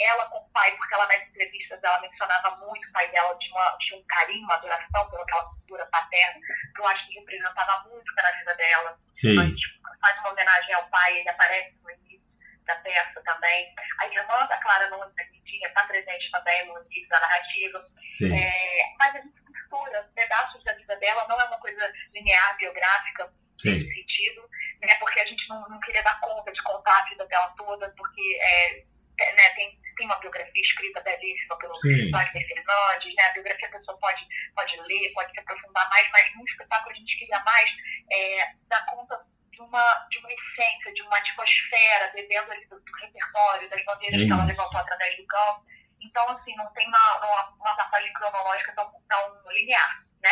Ela 0.01 0.27
com 0.27 0.39
o 0.39 0.51
pai, 0.51 0.73
porque 0.77 0.95
ela 0.95 1.07
nas 1.07 1.23
entrevistas 1.23 1.83
ela 1.83 2.01
mencionava 2.01 2.57
muito 2.57 2.89
o 2.89 2.93
pai 2.93 3.09
dela, 3.11 3.37
tinha, 3.39 3.55
uma, 3.55 3.79
tinha 3.79 4.01
um 4.01 4.05
carinho, 4.09 4.45
uma 4.45 4.55
adoração 4.55 5.09
por 5.09 5.21
aquela 5.21 5.51
figura 5.69 5.87
paterna, 5.87 6.41
que 6.75 6.81
eu 6.81 6.87
acho 6.87 7.07
que 7.07 7.19
representava 7.21 7.89
muito 7.89 8.15
na 8.17 8.31
vida 8.33 8.55
dela. 8.55 8.99
Sim. 9.13 9.39
A 9.39 9.45
gente 9.45 9.81
faz 10.01 10.19
uma 10.21 10.31
homenagem 10.31 10.75
ao 10.75 10.89
pai, 10.89 11.19
ele 11.19 11.29
aparece 11.29 11.77
no 11.83 11.91
início 11.91 12.27
da 12.65 12.75
peça 12.77 13.23
também. 13.23 13.75
A 14.01 14.07
irmã 14.07 14.47
da 14.47 14.57
Clara 14.59 14.89
Nunes, 14.89 15.15
a 15.19 15.23
Lindinha, 15.25 15.69
está 15.69 15.85
presente 15.85 16.31
também 16.31 16.67
no 16.67 16.83
início 16.85 17.09
da 17.09 17.21
narrativa. 17.21 17.85
É, 18.23 18.83
mas 18.99 19.17
a 19.17 19.21
gente 19.21 19.43
mistura 19.51 20.11
pedaços 20.15 20.65
da 20.65 20.73
vida 20.73 20.97
dela, 20.97 21.27
não 21.29 21.41
é 21.41 21.45
uma 21.45 21.59
coisa 21.59 21.93
linear, 22.15 22.57
biográfica, 22.57 23.31
Sim. 23.59 23.75
nesse 23.75 23.93
sentido, 23.93 24.49
né, 24.81 24.95
porque 24.99 25.21
a 25.21 25.25
gente 25.25 25.47
não, 25.49 25.69
não, 25.69 25.81
queria 25.81 26.03
dar 26.03 26.19
conta 26.21 26.51
de 26.53 26.63
contar 26.63 26.99
a 26.99 27.05
vida 27.09 27.27
dela 27.27 27.53
toda, 27.57 27.93
porque 27.97 28.39
é, 28.41 28.85
né, 29.19 29.51
tem, 29.55 29.79
tem 29.97 30.07
uma 30.07 30.19
biografia 30.21 30.63
escrita 30.63 31.01
belíssima 31.01 31.59
pelo 31.59 31.75
Wagner 32.11 32.47
Fernandes, 32.47 33.15
né, 33.15 33.25
a 33.25 33.33
biografia 33.33 33.69
a 33.69 33.73
pessoa 33.73 33.99
pode, 33.99 34.27
pode 34.55 34.77
ler, 34.83 35.13
pode 35.13 35.33
se 35.33 35.41
aprofundar 35.41 35.89
mais, 35.91 36.09
mas 36.11 36.35
no 36.37 36.45
espetáculo 36.45 36.93
a 36.93 36.99
gente 36.99 37.19
queria 37.19 37.41
mais 37.41 37.71
é, 38.13 38.53
dar 38.69 38.85
conta 38.87 39.19
de 39.59 39.63
uma, 39.63 40.07
de 40.09 40.19
uma 40.19 40.33
essência, 40.33 40.95
de 40.95 41.03
uma 41.03 41.17
atmosfera, 41.19 42.13
bebendo 42.15 42.53
ali 42.53 42.65
do, 42.67 42.79
do 42.79 42.93
repertório, 43.01 43.69
das 43.69 43.85
bandeiras 43.85 44.23
é 44.23 44.25
que 44.25 44.33
ela 44.33 44.45
levantou 44.45 44.81
através 44.81 45.17
do 45.17 45.27
campo. 45.27 45.67
Então, 46.01 46.29
assim, 46.31 46.55
não 46.55 46.73
tem 46.73 46.87
uma, 46.87 47.19
uma, 47.19 47.57
uma 47.57 47.77
passagem 47.77 48.13
cronológica 48.13 48.73
tão, 48.77 48.89
tão 49.09 49.51
linear, 49.51 50.05
né? 50.23 50.31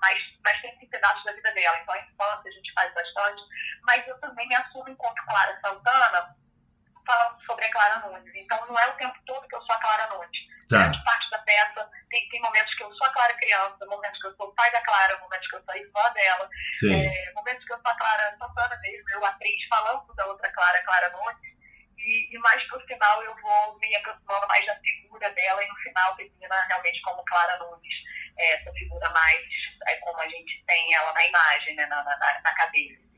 Mas, 0.00 0.18
mas 0.44 0.60
tem 0.60 0.78
sim 0.78 0.86
pedaços 0.86 1.24
da 1.24 1.32
vida 1.32 1.52
dela. 1.52 1.76
Então, 1.80 1.94
a 1.94 1.98
infância 1.98 2.50
a 2.50 2.52
gente 2.52 2.72
faz 2.72 2.94
bastante. 2.94 3.42
Mas 3.82 4.06
eu 4.06 4.18
também 4.20 4.46
me 4.46 4.54
assumo 4.54 4.88
enquanto 4.88 5.24
Clara 5.24 5.60
Santana, 5.60 6.28
falando 7.08 7.40
sobre 7.46 7.64
a 7.64 7.72
Clara 7.72 8.06
Nunes. 8.06 8.34
Então, 8.36 8.60
não 8.66 8.78
é 8.78 8.86
o 8.86 8.96
tempo 8.96 9.18
todo 9.24 9.48
que 9.48 9.56
eu 9.56 9.62
sou 9.62 9.74
a 9.74 9.80
Clara 9.80 10.14
Nunes. 10.14 10.38
Tá. 10.68 10.84
Grande 10.84 11.02
parte 11.04 11.30
da 11.30 11.38
peça 11.38 11.90
tem, 12.10 12.28
tem 12.28 12.40
momentos 12.42 12.74
que 12.74 12.82
eu 12.82 12.92
sou 12.92 13.06
a 13.06 13.10
Clara 13.10 13.34
criança, 13.34 13.86
momentos 13.86 14.20
que 14.20 14.26
eu 14.26 14.36
sou 14.36 14.48
o 14.48 14.54
pai 14.54 14.70
da 14.70 14.82
Clara, 14.82 15.18
momentos 15.18 15.48
que 15.48 15.56
eu 15.56 15.62
sou 15.64 15.74
a 15.74 15.78
irmã 15.78 16.12
dela, 16.12 16.50
é, 16.92 17.32
momentos 17.32 17.64
que 17.64 17.72
eu 17.72 17.80
sou 17.80 17.90
a 17.90 17.96
Clara 17.96 18.36
Santana 18.38 18.76
mesmo, 18.82 19.10
eu 19.10 19.24
atriz 19.24 19.56
falando 19.68 20.14
da 20.14 20.26
outra 20.26 20.52
Clara, 20.52 20.82
Clara 20.82 21.10
Nunes. 21.10 21.58
E, 21.98 22.34
e, 22.34 22.38
mais 22.38 22.62
pro 22.68 22.80
final 22.86 23.22
eu 23.22 23.34
vou 23.40 23.78
me 23.78 23.96
aproximando 23.96 24.46
mais 24.46 24.64
da 24.66 24.76
figura 24.76 25.30
dela 25.30 25.62
e 25.62 25.68
no 25.68 25.76
final 25.76 26.16
termina 26.16 26.62
realmente 26.68 27.00
como 27.02 27.24
Clara 27.24 27.58
Nunes, 27.58 27.94
é, 28.38 28.54
essa 28.54 28.72
figura 28.72 29.08
mais 29.10 29.44
é, 29.86 29.96
como 29.96 30.18
a 30.20 30.28
gente 30.28 30.64
tem 30.66 30.94
ela 30.94 31.12
na 31.12 31.26
imagem, 31.26 31.74
né, 31.74 31.86
na, 31.86 32.02
na, 32.04 32.40
na 32.42 32.54
cabeça. 32.54 33.08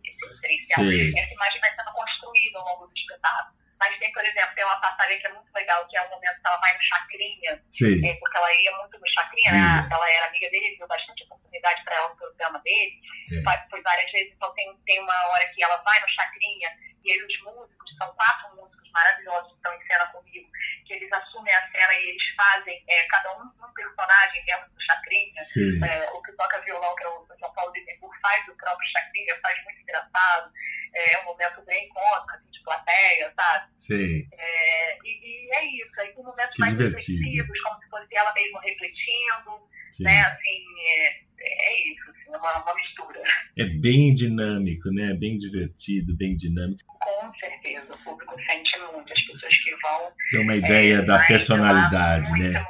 Esse 0.45 0.73
Essa 1.19 1.35
imagem 1.35 1.61
vai 1.61 1.75
sendo 1.75 1.93
construída 1.93 2.59
ao 2.59 2.65
longo 2.65 2.87
do 2.87 2.97
espetáculo. 2.97 3.60
Mas 3.81 3.99
tem, 3.99 4.13
por 4.13 4.23
exemplo, 4.23 4.55
tem 4.55 4.65
uma 4.65 4.81
passagem 4.81 5.19
que 5.19 5.27
é 5.27 5.33
muito 5.33 5.51
legal, 5.55 5.89
que 5.89 5.97
é 5.97 6.03
o 6.03 6.11
momento 6.11 6.41
que 6.41 6.47
ela 6.47 6.57
vai 6.59 6.75
no 6.75 6.83
Chacrinha, 6.83 7.53
é, 7.53 8.15
porque 8.21 8.37
ela 8.37 8.55
ia 8.55 8.77
muito 8.77 9.01
no 9.01 9.09
Chacrinha, 9.09 9.53
né? 9.53 9.89
ela 9.91 10.11
era 10.11 10.27
amiga 10.27 10.51
dele, 10.51 10.77
deu 10.77 10.87
bastante 10.87 11.25
oportunidade 11.25 11.83
para 11.85 11.97
ela 11.97 12.11
no 12.11 12.17
programa 12.17 12.59
dele, 12.61 13.01
é. 13.33 13.69
foi 13.71 13.81
várias 13.81 14.13
vezes, 14.13 14.35
então 14.35 14.53
tem, 14.55 14.77
tem 14.85 15.01
uma 15.01 15.27
hora 15.29 15.49
que 15.49 15.63
ela 15.63 15.77
vai 15.79 15.99
no 15.99 16.09
Chacrinha, 16.09 16.69
e 17.05 17.11
aí 17.11 17.25
os 17.25 17.43
músicos, 17.43 17.97
são 17.97 18.15
quatro 18.15 18.55
músicos 18.57 18.90
maravilhosos 18.93 19.51
que 19.51 19.57
estão 19.57 19.75
em 19.75 19.87
cena 19.87 20.07
comigo, 20.07 20.49
que 20.87 20.95
eles 20.95 21.13
assumem 21.13 21.55
a 21.55 21.71
cena 21.71 21.95
e 21.95 22.09
eles 22.11 22.23
fazem, 22.37 22.85
é, 22.89 23.05
cada 23.05 23.37
um 23.39 23.45
um 23.45 23.73
personagem 23.73 24.45
dentro 24.45 24.71
do 24.71 24.83
Chacrinha, 24.83 25.43
é, 25.89 26.11
o 26.11 26.23
que 26.23 26.33
toca 26.33 26.61
violão, 26.63 26.95
que 26.97 27.05
é 27.05 27.09
o 27.09 27.27
João 27.39 27.53
Paulo 27.55 27.73
de 27.73 27.81
faz 28.21 28.47
o 28.49 28.57
próprio 28.57 28.91
Chacrinha, 28.91 29.41
faz 29.43 29.65
muito 29.65 29.81
engraçado, 29.81 30.53
é 30.93 31.19
um 31.21 31.25
momento 31.25 31.63
bem 31.63 31.89
cômico, 31.89 32.35
assim, 32.35 32.51
de 32.51 32.63
plateia, 32.63 33.33
sabe? 33.35 33.71
Sim. 33.81 34.29
É, 34.33 34.99
e, 35.05 35.09
e, 35.09 35.55
é 35.55 35.65
isso, 35.65 36.01
aí 36.01 36.13
tem 36.13 36.25
momentos 36.25 36.55
que 36.55 36.61
mais 36.61 36.77
divertido. 36.77 37.19
reflexivos, 37.19 37.61
como 37.61 37.81
se 37.81 37.89
fosse 37.89 38.17
ela 38.17 38.33
mesma 38.35 38.61
refletindo, 38.61 39.69
Sim. 39.93 40.05
né? 40.05 40.23
Assim, 40.23 40.65
é, 40.87 41.21
é 41.41 41.89
isso, 41.89 42.11
assim, 42.11 42.33
é 42.33 42.37
uma, 42.37 42.63
uma 42.63 42.75
mistura. 42.75 43.23
É 43.59 43.65
bem 43.65 44.15
dinâmico, 44.15 44.91
né? 44.93 45.15
Bem 45.15 45.39
divertido, 45.39 46.17
bem 46.17 46.37
dinâmico. 46.37 46.85
Com 47.21 47.35
certeza, 47.35 47.93
o 47.93 47.99
público 47.99 48.35
sente 48.47 48.79
muito, 48.93 49.13
as 49.13 49.23
pessoas 49.23 49.57
que 49.59 49.71
vão. 49.83 50.13
Tem 50.31 50.41
uma 50.41 50.57
ideia 50.57 50.97
é, 50.97 51.03
da 51.03 51.19
personalidade, 51.27 52.31
né? 52.33 52.65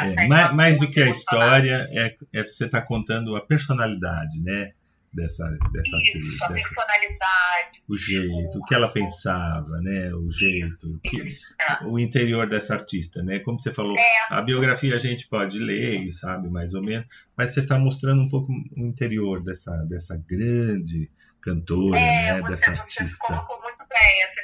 É, 0.00 0.24
é, 0.24 0.26
mais, 0.26 0.52
mais 0.54 0.78
do 0.78 0.90
que 0.90 1.02
a 1.02 1.10
história, 1.10 1.86
é, 1.90 2.16
é 2.32 2.42
você 2.42 2.64
está 2.64 2.80
contando 2.80 3.36
a 3.36 3.44
personalidade, 3.44 4.40
né? 4.40 4.72
dessa, 5.12 5.44
dessa 5.72 5.96
Isso, 5.98 6.18
atriz. 6.18 6.42
A 6.42 6.48
dessa, 6.48 6.68
personalidade. 6.68 7.82
O 7.88 7.96
jeito, 7.96 8.58
o 8.58 8.64
que 8.64 8.74
ela 8.74 8.88
pensava, 8.88 9.80
né? 9.82 10.14
O 10.14 10.30
jeito, 10.30 10.98
que, 11.04 11.38
é. 11.60 11.84
o 11.84 11.98
interior 11.98 12.48
dessa 12.48 12.74
artista, 12.74 13.22
né? 13.22 13.38
Como 13.40 13.60
você 13.60 13.70
falou, 13.70 13.96
é. 13.98 14.04
a 14.30 14.40
biografia 14.40 14.96
a 14.96 14.98
gente 14.98 15.28
pode 15.28 15.58
ler 15.58 16.10
sabe 16.12 16.48
mais 16.48 16.74
ou 16.74 16.82
menos, 16.82 17.06
mas 17.36 17.52
você 17.52 17.60
está 17.60 17.78
mostrando 17.78 18.22
um 18.22 18.28
pouco 18.28 18.50
o 18.50 18.86
interior 18.86 19.42
dessa, 19.42 19.70
dessa 19.84 20.16
grande 20.16 21.10
cantora, 21.42 21.98
é, 21.98 22.34
né? 22.34 22.40
Você, 22.40 22.50
dessa 22.50 22.76
você 22.76 23.02
artista. 23.02 23.26
colocou 23.26 23.60
muito 23.62 23.84
bem, 23.88 24.22
assim, 24.24 24.42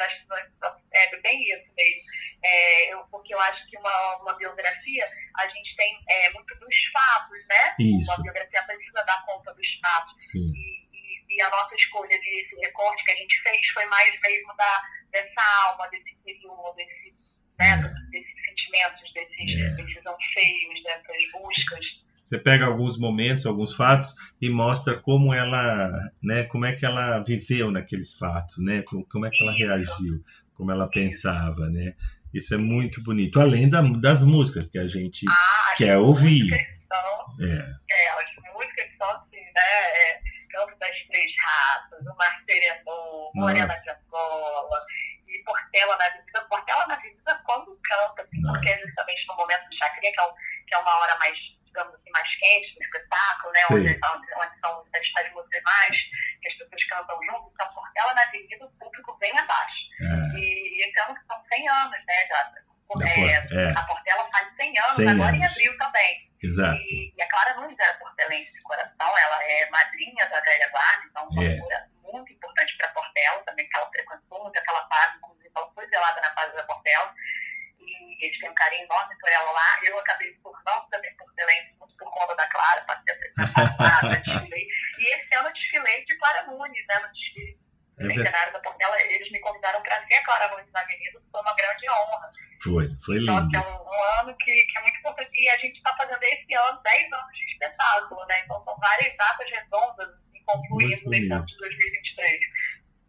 é 0.92 1.16
bem 1.20 1.42
isso 1.42 1.72
mesmo. 1.76 2.03
É, 2.42 2.92
eu, 2.92 3.01
porque 3.11 3.34
eu 3.34 3.40
acho 3.40 3.68
que 3.68 3.76
uma, 3.78 4.16
uma 4.22 4.34
biografia, 4.34 5.09
a 5.36 5.49
gente 5.49 5.76
tem 5.76 5.99
é, 6.09 6.30
muito 6.30 6.55
dos 6.59 6.76
fatos, 6.92 7.38
né? 7.49 7.74
Isso. 7.78 8.11
Uma 8.11 8.22
biografia 8.22 8.62
precisa 8.64 9.03
dar 9.05 9.24
conta 9.26 9.53
dos 9.55 9.66
fatos. 9.80 10.30
Sim. 10.30 10.53
E, 10.55 10.88
e, 10.92 11.36
e, 11.36 11.42
a 11.42 11.51
nossa 11.51 11.74
escolha 11.74 12.18
desse 12.18 12.57
recorte 12.61 13.05
que 13.05 13.12
a 13.12 13.16
gente 13.16 13.42
fez 13.42 13.66
foi 13.74 13.84
mais 13.86 14.20
mesmo 14.20 14.55
da, 14.57 14.82
dessa 15.11 15.42
alma, 15.66 15.88
desse 15.88 16.11
interior, 16.11 16.74
desse, 16.76 17.14
né, 17.59 17.70
é. 17.70 18.11
desses 18.11 18.44
sentimentos, 18.44 19.12
desses, 19.12 19.61
é. 19.61 19.70
desses 19.70 20.07
anseios, 20.07 20.82
dessas 20.84 21.32
buscas. 21.32 22.08
Você 22.29 22.37
pega 22.37 22.66
alguns 22.66 22.99
momentos, 22.99 23.47
alguns 23.47 23.74
fatos 23.74 24.14
e 24.39 24.51
mostra 24.51 25.01
como 25.01 25.33
ela, 25.33 25.91
né, 26.22 26.45
como 26.45 26.66
é 26.66 26.74
que 26.74 26.85
ela 26.85 27.20
viveu 27.20 27.70
naqueles 27.70 28.18
fatos, 28.18 28.62
né, 28.62 28.83
como, 28.83 29.24
é 29.24 29.31
que 29.31 29.43
ela 29.43 29.53
reagiu, 29.53 30.22
como 30.53 30.70
ela 30.70 30.87
pensava, 30.91 31.70
né. 31.70 31.95
Isso 32.35 32.53
é 32.53 32.59
muito 32.59 33.03
bonito, 33.03 33.41
além 33.41 33.66
da, 33.66 33.81
das 33.81 34.22
músicas 34.22 34.66
que 34.66 34.79
a 34.79 34.87
gente 34.87 35.24
ah, 35.26 35.74
quer 35.74 35.97
ouvir. 35.97 36.51
São, 36.87 37.47
é. 37.47 37.74
é, 37.91 38.11
as 38.11 38.55
músicas 38.55 38.87
são 38.99 39.09
assim, 39.09 39.41
né? 39.41 39.62
É, 39.95 40.20
Campo 40.51 40.79
das 40.79 40.97
Três 41.09 41.33
Raças, 41.43 42.07
O 42.07 42.14
Mar 42.14 42.43
Serenor, 42.45 43.31
Morena 43.35 43.68
de 43.68 43.91
Angola, 43.91 44.81
e 45.26 45.43
Portela 45.45 45.97
na 45.97 46.11
Visita. 46.11 46.41
Portela 46.43 46.87
na 46.89 46.97
Visita 46.97 47.41
quando 47.47 47.79
canta, 47.83 48.22
assim, 48.22 48.43
porque 48.43 48.68
é 48.68 48.79
justamente 48.79 49.26
no 49.29 49.37
momento 49.37 49.66
do 49.66 49.76
Chacrinha, 49.79 50.12
que 50.12 50.20
é, 50.20 50.24
um, 50.24 50.35
que 50.66 50.74
é 50.74 50.79
uma 50.79 50.95
hora 50.99 51.18
mais 51.18 51.39
digamos 51.69 51.95
assim, 51.95 52.11
mais 52.11 52.35
quentes 52.39 52.75
do 52.75 52.83
espetáculo, 52.83 53.53
né? 53.53 53.61
Onde, 53.71 53.89
onde, 53.89 54.35
onde 54.35 54.61
são 54.61 54.83
os 54.83 54.89
festivais 54.91 55.33
você 55.33 55.61
mais, 55.61 55.97
que 56.43 56.49
as 56.49 56.55
pessoas 56.55 56.85
cantam 56.85 57.19
junto. 57.25 57.51
Então, 57.55 57.69
Portela 57.71 58.14
na 58.14 58.23
Avenida, 58.23 58.64
o 58.64 58.71
público 58.73 59.16
vem 59.21 59.39
abaixo. 59.39 59.85
É. 60.01 60.39
E 60.39 60.85
esse 60.85 61.01
ano 61.01 61.14
que 61.14 61.27
são 61.27 61.43
100 61.49 61.69
anos, 61.69 62.07
né? 62.07 62.27
Já, 62.29 62.53
é, 63.05 63.45
é. 63.53 63.71
A 63.77 63.83
Portela 63.83 64.25
faz 64.33 64.49
100 64.57 64.79
anos, 64.79 64.95
100 64.95 65.09
agora 65.09 65.29
anos. 65.29 65.41
em 65.41 65.45
abril 65.45 65.79
também. 65.79 66.19
Exato. 66.43 66.81
E, 66.81 67.12
e, 67.16 67.23
a 67.23 67.29
Clara 67.29 67.61
Nunes 67.61 67.79
era 67.79 67.95
portelense 67.95 68.53
de 68.53 68.61
coração, 68.62 69.19
ela 69.19 69.45
é 69.45 69.69
madrinha 69.71 70.27
da 70.29 70.41
velha 70.41 70.69
guarda, 70.71 71.03
então 71.11 71.29
uma 71.29 71.45
é. 71.45 71.51
figura 71.51 71.89
muito 72.03 72.33
importante 72.33 72.77
para 72.79 72.87
a 72.87 72.93
Portela, 72.93 73.43
também 73.45 73.69
que 73.69 73.77
ela 73.77 73.91
frequentou 73.91 74.43
muito 74.43 74.59
aquela 74.59 74.89
fase, 74.89 75.19
inclusive 75.19 75.51
ela 75.55 75.71
foi 75.75 75.89
zelada 75.89 76.21
na 76.21 76.31
fase 76.31 76.57
da 76.57 76.62
Portela 76.62 77.14
eles 78.20 78.39
têm 78.41 78.51
um 78.51 78.55
carinho 78.55 78.84
enorme 78.84 79.16
por 79.20 79.28
ela 79.28 79.51
lá. 79.53 79.80
Eu 79.82 79.99
acabei 79.99 80.30
me 80.30 80.39
tornando 80.39 80.86
também 80.91 81.14
portelense, 81.16 81.74
muito 81.78 81.97
por 81.97 82.11
conta 82.11 82.34
da 82.36 82.47
Clara, 82.49 82.80
passei 82.82 83.14
a 83.14 84.16
desfilei. 84.18 84.66
E 84.99 85.14
esse 85.14 85.34
ano 85.34 85.49
eu 85.49 85.53
desfilei 85.53 86.05
de 86.05 86.16
Clara 86.16 86.47
Nunes, 86.47 86.86
né, 86.89 86.99
no 87.01 87.12
desfile 87.12 87.59
é 88.01 88.05
centenário 88.05 88.53
da 88.53 88.61
Portela. 88.61 89.01
Eles 89.03 89.30
me 89.30 89.41
convidaram 89.41 89.82
para 89.82 90.07
ser 90.07 90.14
a 90.14 90.24
Clara 90.24 90.49
Nunes 90.51 90.72
na 90.72 90.80
Avenida, 90.80 91.20
foi 91.30 91.41
uma 91.41 91.55
grande 91.55 91.91
honra. 91.91 92.32
Foi, 92.62 92.89
foi 93.05 93.16
lindo. 93.16 93.47
Então, 93.49 93.61
é 93.61 93.68
um, 93.68 93.82
um, 93.82 94.20
ano 94.20 94.36
que, 94.36 94.53
que, 94.53 94.78
é 94.78 94.82
muito 94.82 94.99
importante. 94.99 95.30
E 95.34 95.49
a 95.49 95.59
gente 95.59 95.76
está 95.76 95.95
fazendo 95.97 96.22
esse 96.22 96.55
ano 96.55 96.80
10 96.82 97.12
anos 97.12 97.36
de 97.36 97.53
espetáculo, 97.53 98.24
né? 98.26 98.43
Então 98.45 98.62
são 98.64 98.76
várias 98.78 99.16
datas 99.16 99.51
redondas 99.51 100.09
assim, 100.09 100.43
concluindo 100.45 101.11
nesse 101.11 101.32
ano 101.32 101.47
de 101.47 101.57
2023. 101.57 102.41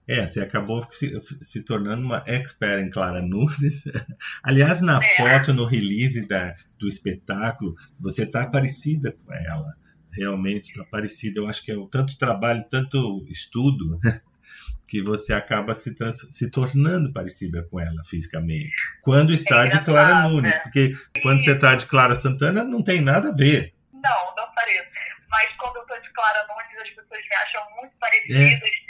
É, 0.10 0.28
você 0.28 0.41
acabou 0.41 0.84
se, 0.89 1.22
se, 1.39 1.62
tornando 1.62 2.03
uma 2.03 2.24
expert 2.26 2.84
em 2.84 2.89
Clara 2.89 3.22
Nunes. 3.22 3.84
Aliás, 4.41 4.82
na 4.82 4.99
é. 4.99 5.16
foto, 5.16 5.53
no 5.53 5.66
release 5.66 6.28
da, 6.28 6.55
do 6.80 6.89
espetáculo, 6.89 7.76
você 7.99 8.24
está 8.24 8.47
parecida 8.47 9.12
com 9.12 9.32
ela. 9.32 9.76
Realmente 10.12 10.72
está 10.72 10.84
parecida. 10.84 11.39
Eu 11.39 11.47
acho 11.47 11.64
que 11.64 11.72
é 11.72 11.78
o 11.78 11.86
tanto 11.86 12.18
trabalho, 12.18 12.66
tanto 12.72 13.24
estudo, 13.30 13.99
que 14.88 14.99
você 15.03 15.32
acaba 15.32 15.76
se, 15.76 15.93
trans, 15.93 16.28
se 16.32 16.49
tornando 16.49 17.14
parecida 17.14 17.62
com 17.70 17.80
ela 17.80 18.03
fisicamente. 18.05 18.74
Quando 19.03 19.32
está 19.32 19.68
é 19.68 19.68
de 19.68 19.80
Clara 19.82 20.28
Nunes. 20.28 20.57
Porque 20.57 20.91
quando 21.22 21.43
você 21.43 21.51
está 21.51 21.76
de 21.76 21.86
Clara 21.86 22.16
Santana, 22.16 22.64
não 22.64 22.82
tem 22.82 22.99
nada 22.99 23.30
a 23.30 23.36
ver. 23.36 23.76
Não, 23.93 24.36
não 24.36 24.51
parece. 24.55 24.89
Mas 25.30 25.55
quando 25.60 25.76
eu 25.76 25.82
estou 25.84 26.01
de 26.01 26.12
Clara 26.14 26.47
Nunes, 26.47 26.80
as 26.82 26.95
pessoas 26.95 27.22
me 27.30 27.36
acham 27.36 27.62
muito 27.80 27.93
parecidas. 27.99 28.64
É 28.64 28.88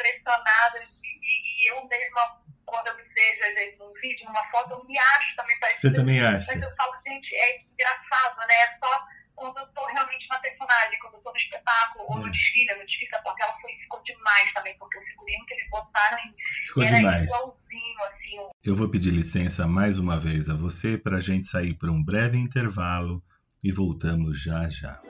ficam 0.00 0.10
impressionadas 0.10 0.88
e, 1.02 1.64
e, 1.64 1.70
eu 1.70 1.86
mesma, 1.86 2.40
quando 2.64 2.88
eu 2.88 2.96
me 2.96 3.02
vejo, 3.02 3.44
às 3.44 3.54
vezes, 3.54 3.78
num 3.78 3.92
vídeo, 3.94 4.26
numa 4.26 4.44
foto, 4.50 4.72
eu 4.72 4.84
me 4.84 4.98
acho 4.98 5.36
também 5.36 5.58
parecida. 5.60 5.88
Você 5.88 5.94
também 5.94 6.20
acha? 6.20 6.52
Mas 6.52 6.62
eu 6.62 6.76
falo, 6.76 6.94
gente, 7.06 7.34
é 7.34 7.60
engraçado, 7.60 8.38
né? 8.46 8.54
É 8.54 8.78
só 8.78 9.06
quando 9.34 9.58
eu 9.58 9.64
estou 9.64 9.86
realmente 9.86 10.28
na 10.28 10.38
personagem, 10.38 10.98
quando 10.98 11.14
eu 11.14 11.18
estou 11.18 11.32
no 11.32 11.38
espetáculo, 11.38 12.04
ou 12.08 12.18
no 12.18 12.28
é. 12.28 12.30
desfile, 12.30 12.74
no 12.74 12.86
desfile 12.86 13.10
da 13.10 13.22
porque 13.22 13.42
ela 13.42 13.58
foi, 13.60 13.72
ficou 13.72 14.02
demais 14.02 14.52
também, 14.52 14.76
porque 14.78 14.98
o 14.98 15.02
figurino 15.02 15.46
que 15.46 15.54
eles 15.54 15.70
botaram 15.70 16.18
em, 16.18 16.34
ficou 16.66 16.82
era 16.82 16.96
demais. 16.96 17.24
igualzinho, 17.24 18.02
assim. 18.04 18.50
Eu 18.64 18.76
vou 18.76 18.90
pedir 18.90 19.10
licença 19.10 19.66
mais 19.66 19.98
uma 19.98 20.18
vez 20.18 20.48
a 20.48 20.54
você 20.54 20.98
para 20.98 21.16
a 21.16 21.20
gente 21.20 21.48
sair 21.48 21.74
para 21.74 21.90
um 21.90 22.04
breve 22.04 22.36
intervalo 22.36 23.22
e 23.64 23.72
voltamos 23.72 24.42
já 24.42 24.68
já. 24.68 25.00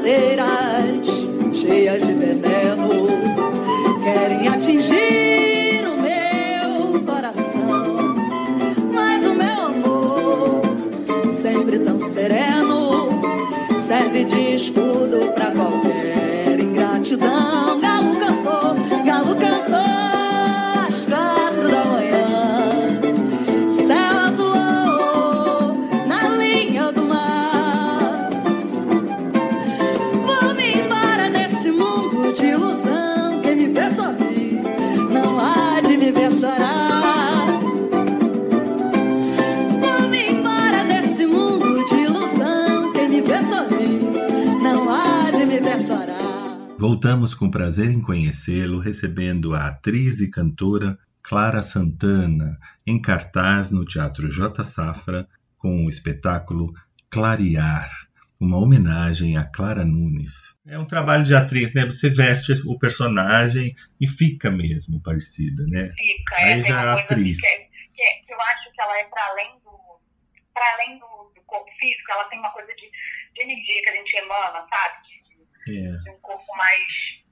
Sorrateiras 0.00 1.06
cheias 1.52 2.06
de 2.06 2.12
veneno 2.14 3.06
querem 4.02 4.48
atingir 4.48 5.84
o 5.86 6.00
meu 6.00 7.04
coração. 7.04 8.14
Mas 8.92 9.24
o 9.24 9.34
meu 9.34 9.66
amor, 9.66 10.62
sempre 11.42 11.78
tão 11.80 12.00
sereno, 12.00 13.10
serve 13.86 14.24
de 14.24 14.54
escudo 14.54 15.32
pra 15.34 15.50
qualquer 15.50 16.58
ingratidão. 16.60 17.69
Voltamos 47.02 47.34
com 47.34 47.50
prazer 47.50 47.90
em 47.90 48.02
conhecê-lo, 48.02 48.78
recebendo 48.78 49.54
a 49.54 49.68
atriz 49.68 50.20
e 50.20 50.30
cantora 50.30 50.98
Clara 51.22 51.62
Santana, 51.62 52.58
em 52.86 53.00
cartaz 53.00 53.70
no 53.70 53.86
Teatro 53.86 54.30
J. 54.30 54.62
Safra, 54.62 55.26
com 55.56 55.86
o 55.86 55.88
espetáculo 55.88 56.66
Clarear, 57.08 57.90
uma 58.38 58.58
homenagem 58.58 59.38
a 59.38 59.44
Clara 59.44 59.82
Nunes. 59.82 60.54
É 60.68 60.78
um 60.78 60.84
trabalho 60.84 61.24
de 61.24 61.34
atriz, 61.34 61.72
né? 61.72 61.86
Você 61.86 62.10
veste 62.10 62.52
o 62.66 62.78
personagem 62.78 63.74
e 63.98 64.06
fica 64.06 64.50
mesmo 64.50 65.02
parecida, 65.02 65.64
né? 65.68 65.90
Fica, 65.96 66.34
é, 66.42 66.52
Aí 66.52 66.62
já 66.62 66.82
é 66.82 67.00
atriz. 67.00 67.40
Que, 67.40 67.46
que, 67.94 68.26
que, 68.26 68.34
eu 68.34 68.40
acho 68.42 68.72
que 68.74 68.82
ela 68.82 68.98
é 68.98 69.04
para 69.04 69.26
além 69.28 69.58
do 69.64 69.70
para 70.52 70.74
além 70.74 70.98
do, 70.98 71.32
do, 71.34 71.40
corpo 71.46 71.70
físico, 71.80 72.12
ela 72.12 72.24
tem 72.24 72.38
uma 72.38 72.50
coisa 72.50 72.68
de, 72.74 72.90
de 73.34 73.42
energia 73.42 73.82
que 73.84 73.88
a 73.88 73.96
gente 73.96 74.16
emana, 74.18 74.66
sabe? 74.68 75.09
É. 75.68 76.10
um 76.10 76.20
corpo 76.20 76.56
mais 76.56 76.86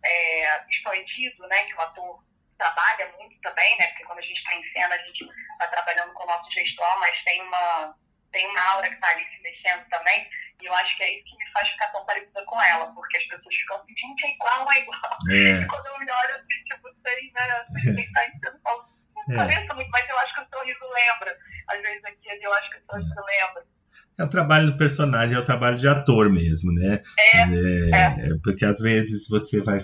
é, 0.04 0.64
expandido, 0.70 1.46
né? 1.48 1.64
Que 1.64 1.74
o 1.74 1.80
ator 1.80 2.24
trabalha 2.56 3.12
muito 3.18 3.40
também, 3.40 3.78
né? 3.78 3.86
Porque 3.88 4.04
quando 4.04 4.18
a 4.18 4.22
gente 4.22 4.38
está 4.38 4.54
em 4.54 4.72
cena, 4.72 4.94
a 4.94 4.98
gente 4.98 5.24
está 5.24 5.68
trabalhando 5.68 6.12
com 6.12 6.24
o 6.24 6.26
nosso 6.26 6.50
gestor, 6.52 6.98
mas 6.98 7.24
tem 7.24 7.40
uma, 7.42 7.94
tem 8.32 8.46
uma 8.48 8.62
aura 8.72 8.88
que 8.88 8.94
está 8.94 9.08
ali 9.08 9.24
se 9.24 9.42
mexendo 9.42 9.88
também. 9.88 10.28
E 10.60 10.66
eu 10.66 10.74
acho 10.74 10.96
que 10.96 11.02
é 11.04 11.14
isso 11.14 11.24
que 11.24 11.36
me 11.36 11.52
faz 11.52 11.68
ficar 11.68 11.88
tão 11.92 12.04
parecida 12.04 12.44
com 12.44 12.60
ela, 12.60 12.92
porque 12.92 13.16
as 13.16 13.24
pessoas 13.24 13.54
ficam 13.54 13.76
assim, 13.76 13.94
gente, 13.96 14.26
é 14.26 14.30
igual, 14.34 14.72
é 14.72 14.80
igual. 14.80 15.18
É. 15.30 15.62
E 15.62 15.66
quando 15.68 15.86
eu 15.86 15.98
me 16.00 16.10
olho, 16.10 16.34
assim, 16.34 16.64
tipo, 16.64 16.88
sei, 17.02 17.32
né? 17.32 17.64
Quem 17.94 18.04
está 18.04 18.26
em 18.26 18.38
cena, 18.38 18.60
falo, 18.64 18.88
não 19.28 19.42
é. 19.42 19.74
muito, 19.74 19.90
mas 19.90 20.08
eu 20.08 20.18
acho 20.18 20.34
que 20.34 20.40
o 20.40 20.48
sorriso 20.48 20.88
lembra. 20.90 21.38
Às 21.68 21.82
vezes 21.82 22.04
aqui, 22.04 22.28
eu 22.42 22.52
acho 22.52 22.70
que 22.70 22.78
o 22.78 22.84
sorriso 22.90 23.24
lembra 23.24 23.77
é 24.18 24.24
o 24.24 24.28
trabalho 24.28 24.72
do 24.72 24.76
personagem, 24.76 25.36
é 25.36 25.38
o 25.38 25.44
trabalho 25.44 25.78
de 25.78 25.86
ator 25.86 26.28
mesmo, 26.28 26.72
né? 26.72 27.00
É, 27.16 27.38
é, 27.38 27.90
é. 27.92 28.28
Porque 28.42 28.64
às 28.64 28.80
vezes 28.80 29.28
você 29.28 29.60
vai 29.60 29.78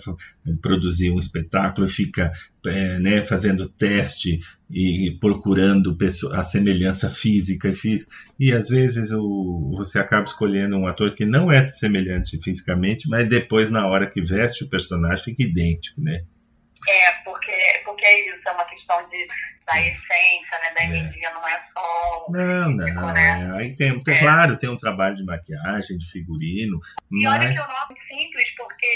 produzir 0.61 1.13
um 1.13 1.21
espetáculo 1.21 1.87
e 1.87 1.91
fica 1.91 2.33
é, 2.67 2.99
né, 2.99 3.23
fazendo 3.23 3.69
teste 3.69 4.41
e 4.69 5.17
procurando 5.21 5.97
a 6.33 6.43
semelhança 6.43 7.09
física 7.09 7.69
e 7.69 7.75
física, 7.75 8.11
e 8.41 8.51
às 8.51 8.69
vezes 8.69 9.13
o, 9.13 9.73
você 9.77 10.01
acaba 10.01 10.25
escolhendo 10.25 10.77
um 10.77 10.87
ator 10.87 11.15
que 11.15 11.25
não 11.25 11.53
é 11.53 11.69
semelhante 11.69 12.41
fisicamente, 12.43 13.09
mas 13.09 13.29
depois, 13.29 13.71
na 13.71 13.87
hora 13.87 14.11
que 14.11 14.21
veste 14.21 14.65
o 14.65 14.69
personagem, 14.69 15.25
fica 15.25 15.45
idêntico, 15.45 16.01
né? 16.01 16.25
É, 16.89 17.13
porque, 17.25 17.53
porque 17.85 18.05
é 18.05 18.29
isso, 18.29 18.49
é 18.49 18.53
uma 18.53 18.65
questão 18.65 19.09
de 19.09 19.27
da 19.67 19.81
essência, 19.81 20.59
né, 20.63 20.75
da 20.75 20.81
é. 20.83 20.85
energia, 20.87 21.31
não 21.31 21.49
é 21.49 21.63
só. 21.73 22.27
Não, 22.29 22.71
não. 22.71 23.13
Né? 23.13 23.53
Aí 23.57 23.75
tem, 23.75 24.03
tem 24.03 24.15
é. 24.15 24.19
claro, 24.19 24.59
tem 24.59 24.69
um 24.69 24.77
trabalho 24.77 25.17
de 25.17 25.25
maquiagem, 25.25 25.99
de 25.99 26.11
figurino. 26.11 26.79
E 27.11 27.25
mas... 27.25 27.41
olha 27.41 27.53
que 27.53 27.59
eu 27.59 27.67
noto 27.67 27.95
simples, 28.09 28.57
porque 28.57 28.87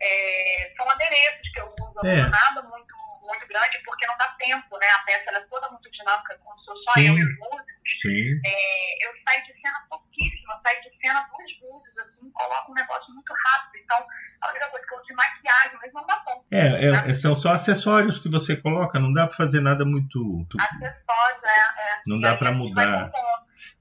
é, 0.00 0.72
são 0.76 0.88
adereços 0.90 1.52
que 1.52 1.60
eu 1.60 1.66
uso, 1.66 2.06
é. 2.06 2.22
não 2.22 2.30
nada 2.30 2.62
muito, 2.62 2.95
muito 3.26 3.46
grande, 3.48 3.78
porque 3.84 4.06
não 4.06 4.16
dá 4.18 4.28
tempo, 4.38 4.78
né? 4.78 4.86
A 4.90 4.98
peça 5.04 5.30
é 5.30 5.40
toda 5.50 5.68
muito 5.70 5.90
dinâmica, 5.90 6.38
como 6.44 6.58
sou 6.60 6.76
só 6.84 6.92
Sim. 6.94 7.08
eu 7.08 7.18
e 7.18 7.22
os 7.24 7.38
músicos. 7.38 8.00
Sim. 8.00 8.40
É, 8.44 9.06
eu 9.06 9.12
saio 9.26 9.44
de 9.44 9.60
cena 9.60 9.78
pouquíssimo, 9.88 10.52
eu 10.52 10.58
saio 10.62 10.80
de 10.82 10.90
cena 11.00 11.28
duas 11.30 11.50
músicas, 11.72 12.06
assim, 12.08 12.30
coloca 12.30 12.70
um 12.70 12.74
negócio 12.74 13.14
muito 13.14 13.32
rápido. 13.32 13.82
Então, 13.84 14.06
a 14.42 14.50
única 14.50 14.68
coisa 14.68 14.86
que 14.86 14.94
eu 14.94 14.98
uso 14.98 15.06
de 15.06 15.14
maquiagem, 15.14 15.78
mas 15.80 15.92
não 15.92 16.06
dá 16.06 16.22
bom. 16.26 16.44
É, 16.50 17.10
é, 17.10 17.14
são 17.14 17.34
só 17.34 17.50
acessórios 17.52 18.18
que 18.18 18.28
você 18.28 18.56
coloca, 18.56 18.98
não 18.98 19.12
dá 19.12 19.26
para 19.26 19.36
fazer 19.36 19.60
nada 19.60 19.84
muito. 19.84 20.18
muito- 20.24 20.60
Acessórios, 20.60 21.44
é. 21.44 21.60
é. 21.60 22.00
Não 22.06 22.20
dá 22.20 22.32
aí 22.32 22.38
pra 22.38 22.50
a 22.50 22.52
gente 22.52 22.74
vai 22.74 22.86
mudar. 22.86 23.10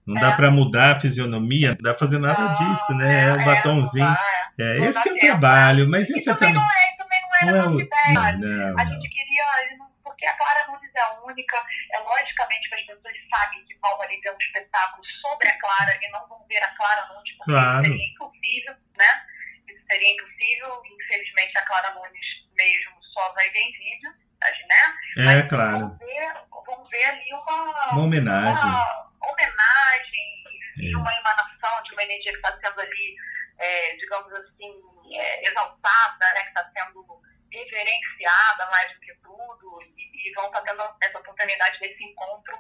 Não 0.06 0.16
dá 0.22 0.28
É. 0.32 0.36
para 0.36 0.52
mudar 0.52 0.96
a 0.96 1.00
fisionomia, 1.00 1.70
não 1.70 1.78
dá 1.82 1.90
pra 1.94 2.00
fazer 2.00 2.20
nada 2.20 2.48
disso, 2.50 2.94
né? 2.94 3.30
É 3.30 3.34
o 3.34 3.44
batonzinho. 3.46 4.06
é. 4.08 4.46
É, 4.58 4.78
esse 4.86 5.02
que 5.04 5.10
é 5.10 5.14
o 5.14 5.20
trabalho, 5.20 5.90
mas 5.90 6.10
esse 6.10 6.30
é 6.30 6.34
também 6.34 6.54
não 6.54 6.62
é, 6.62 6.66
também 6.66 6.85
não 7.42 7.50
era 7.56 7.70
Não 7.70 7.80
é 7.80 7.84
ideia. 7.84 8.32
Não, 8.38 8.80
A 8.80 8.86
gente 8.86 9.10
queria, 9.10 9.46
porque 10.04 10.26
a 10.26 10.34
Clara 10.38 10.68
Nunes 10.68 10.92
é 10.96 11.06
única, 11.26 11.64
é 11.92 12.00
logicamente 12.00 12.70
que 12.70 12.76
as 12.76 12.82
pessoas 12.86 13.16
sabem 13.34 13.66
que 13.66 13.76
vão 13.80 14.02
ali 14.02 14.20
ver 14.22 14.32
um 14.34 14.38
espetáculo 14.38 15.04
sobre 15.22 15.48
a 15.50 15.60
Clara 15.60 15.98
e 16.02 16.10
não 16.12 16.28
vão 16.28 16.46
ver 16.48 16.64
a 16.64 16.68
Clara 16.76 17.08
Nunes, 17.14 17.32
porque 17.38 17.52
Claro. 17.52 17.84
isso 17.86 17.92
seria 17.94 18.14
impossível, 18.14 18.76
né? 18.98 19.26
Isso 19.68 19.86
seria 19.90 20.14
impossível, 20.14 20.82
infelizmente 20.86 21.58
a 21.58 21.66
Clara 21.66 21.94
Nunes 21.96 22.26
mesmo 22.56 23.04
só 23.14 23.34
vai 23.34 23.50
ver 23.50 23.60
em 23.60 23.72
vídeo, 23.72 24.12
né? 24.68 24.98
É, 25.18 25.26
Mas 25.26 25.48
claro. 25.50 25.80
Vão 25.80 25.98
ver, 25.98 26.34
vão 26.66 26.84
ver 26.86 27.04
ali 27.06 27.34
uma, 27.34 27.92
Uma 27.94 28.04
homenagem. 28.04 28.64
uma 28.64 29.32
homenagem 29.32 30.44
e 30.78 30.94
É. 30.94 30.98
uma 30.98 31.14
emanação 31.16 31.84
de 31.84 31.94
uma 31.94 32.04
energia 32.04 32.32
que 32.32 32.38
está 32.38 32.52
sendo 32.60 32.80
ali, 32.82 33.16
é, 33.58 33.96
digamos 33.96 34.32
assim, 34.34 34.82
é, 35.14 35.50
exaltada, 35.50 36.34
né, 36.34 36.42
que 36.42 36.48
está 36.48 36.72
sendo 36.72 37.06
reverenciada 37.52 38.66
mais 38.70 38.94
do 38.94 39.00
que 39.00 39.14
tudo, 39.24 39.82
e, 39.98 40.30
e 40.30 40.34
vão 40.34 40.48
estar 40.48 40.62
tendo 40.62 40.84
essa 41.02 41.20
oportunidade 41.20 41.80
desse 41.80 42.04
encontro 42.04 42.58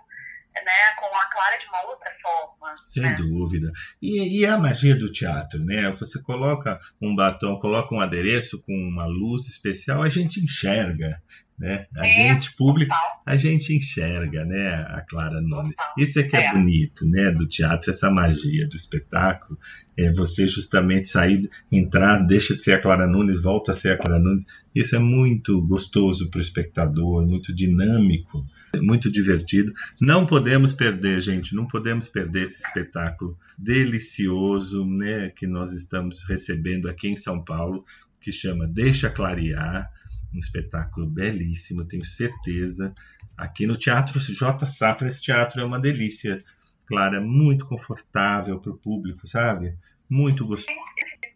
né, 0.64 0.96
com 0.98 1.06
a 1.16 1.26
Clara 1.26 1.58
de 1.58 1.68
uma 1.68 1.84
outra 1.86 2.12
forma. 2.22 2.76
Sem 2.88 3.04
né? 3.04 3.16
dúvida. 3.16 3.70
E, 4.02 4.42
e 4.42 4.46
a 4.46 4.58
magia 4.58 4.96
do 4.96 5.12
teatro, 5.12 5.60
né? 5.60 5.92
Você 5.92 6.22
coloca 6.22 6.80
um 7.02 7.16
batom, 7.16 7.60
coloca 7.60 7.94
um 7.94 8.00
adereço 8.00 8.62
com 8.64 8.74
uma 8.74 9.06
luz 9.06 9.48
especial, 9.48 10.02
a 10.02 10.10
gente 10.10 10.40
enxerga, 10.40 11.22
né? 11.58 11.86
A 11.96 12.06
É, 12.06 12.12
gente 12.34 12.54
público, 12.56 12.92
Total, 12.94 13.22
a 13.26 13.38
gente 13.38 13.74
enxerga, 13.74 14.44
né? 14.46 14.74
A 14.90 15.02
Clara 15.02 15.40
Nunes. 15.42 15.76
total. 15.76 15.94
Isso 15.98 16.20
é 16.20 16.24
que 16.24 16.36
é, 16.36 16.48
É. 16.48 16.54
bonito, 16.54 17.06
né? 17.08 17.32
Do 17.32 17.48
teatro, 17.48 17.90
essa 17.90 18.10
magia 18.12 18.68
do 18.68 18.76
espetáculo. 18.76 19.58
É 19.98 20.12
você 20.12 20.46
justamente 20.48 21.08
sair, 21.08 21.50
entrar, 21.72 22.20
deixa 22.20 22.56
de 22.56 22.62
ser 22.62 22.74
a 22.74 22.82
Clara 22.82 23.08
Nunes, 23.08 23.42
volta 23.44 23.72
a 23.72 23.76
ser 23.76 23.92
a 23.94 23.98
Clara 23.98 24.20
Nunes. 24.20 24.44
Isso 24.76 24.96
é 24.96 25.00
muito 25.00 25.62
gostoso 25.62 26.30
para 26.30 26.40
o 26.40 26.42
espectador, 26.42 27.26
muito 27.26 27.56
dinâmico, 27.56 28.46
muito 28.82 29.10
divertido. 29.10 29.74
Não 30.02 30.26
podemos 30.26 30.74
perder, 30.74 31.22
gente, 31.22 31.56
não 31.56 31.66
podemos 31.66 32.10
perder 32.10 32.44
esse 32.44 32.62
espetáculo 32.62 33.38
delicioso, 33.58 34.86
né? 34.86 35.30
Que 35.30 35.48
nós 35.48 35.72
estamos 35.72 36.24
recebendo 36.24 36.90
aqui 36.90 37.08
em 37.08 37.16
São 37.16 37.42
Paulo, 37.42 37.86
que 38.20 38.32
chama 38.32 38.68
Deixa 38.68 39.10
Clarear. 39.10 39.90
Um 40.34 40.38
espetáculo 40.38 41.08
belíssimo, 41.08 41.88
tenho 41.88 42.06
certeza. 42.06 42.94
Aqui 43.38 43.66
no 43.66 43.78
Teatro 43.78 44.20
J. 44.20 44.66
Safra, 44.68 45.08
esse 45.08 45.22
teatro 45.22 45.62
é 45.62 45.66
uma 45.66 45.80
delícia. 45.80 46.44
Clara, 46.86 47.20
muito 47.20 47.66
confortável 47.66 48.60
para 48.60 48.72
o 48.72 48.78
público, 48.78 49.28
sabe? 49.28 49.78
Muito 50.10 50.46
gostoso. 50.46 50.78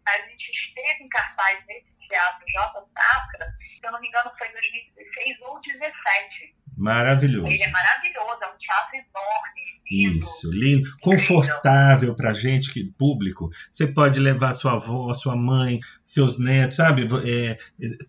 A 0.06 0.28
gente 0.28 0.52
esteve 0.68 1.04
em 1.04 1.10
cartaz 1.10 1.66
nesse 1.68 1.90
teatro 2.08 2.46
J. 2.48 2.88
Safra, 2.94 3.56
se 3.60 3.80
eu 3.84 3.92
não 3.92 4.00
me 4.00 4.08
engano 4.08 4.32
foi 4.38 4.52
2016 4.52 5.42
ou 5.42 5.54
2017. 5.62 6.56
Maravilhoso. 6.80 7.48
Ele 7.48 7.62
é 7.62 7.70
maravilhoso, 7.70 8.42
é 8.42 8.48
um 8.48 8.58
teatro 8.58 8.96
enorme, 8.96 9.70
lindo. 9.92 10.18
Isso, 10.18 10.50
lindo, 10.50 10.98
confortável 11.02 12.16
para 12.16 12.34
gente 12.34 12.72
que 12.72 12.86
público. 12.98 13.50
Você 13.70 13.86
pode 13.86 14.18
levar 14.18 14.54
sua 14.54 14.74
avó, 14.74 15.14
sua 15.14 15.36
mãe, 15.36 15.82
seus 16.06 16.40
netos, 16.40 16.78
sabe? 16.78 17.06
É, 17.26 17.58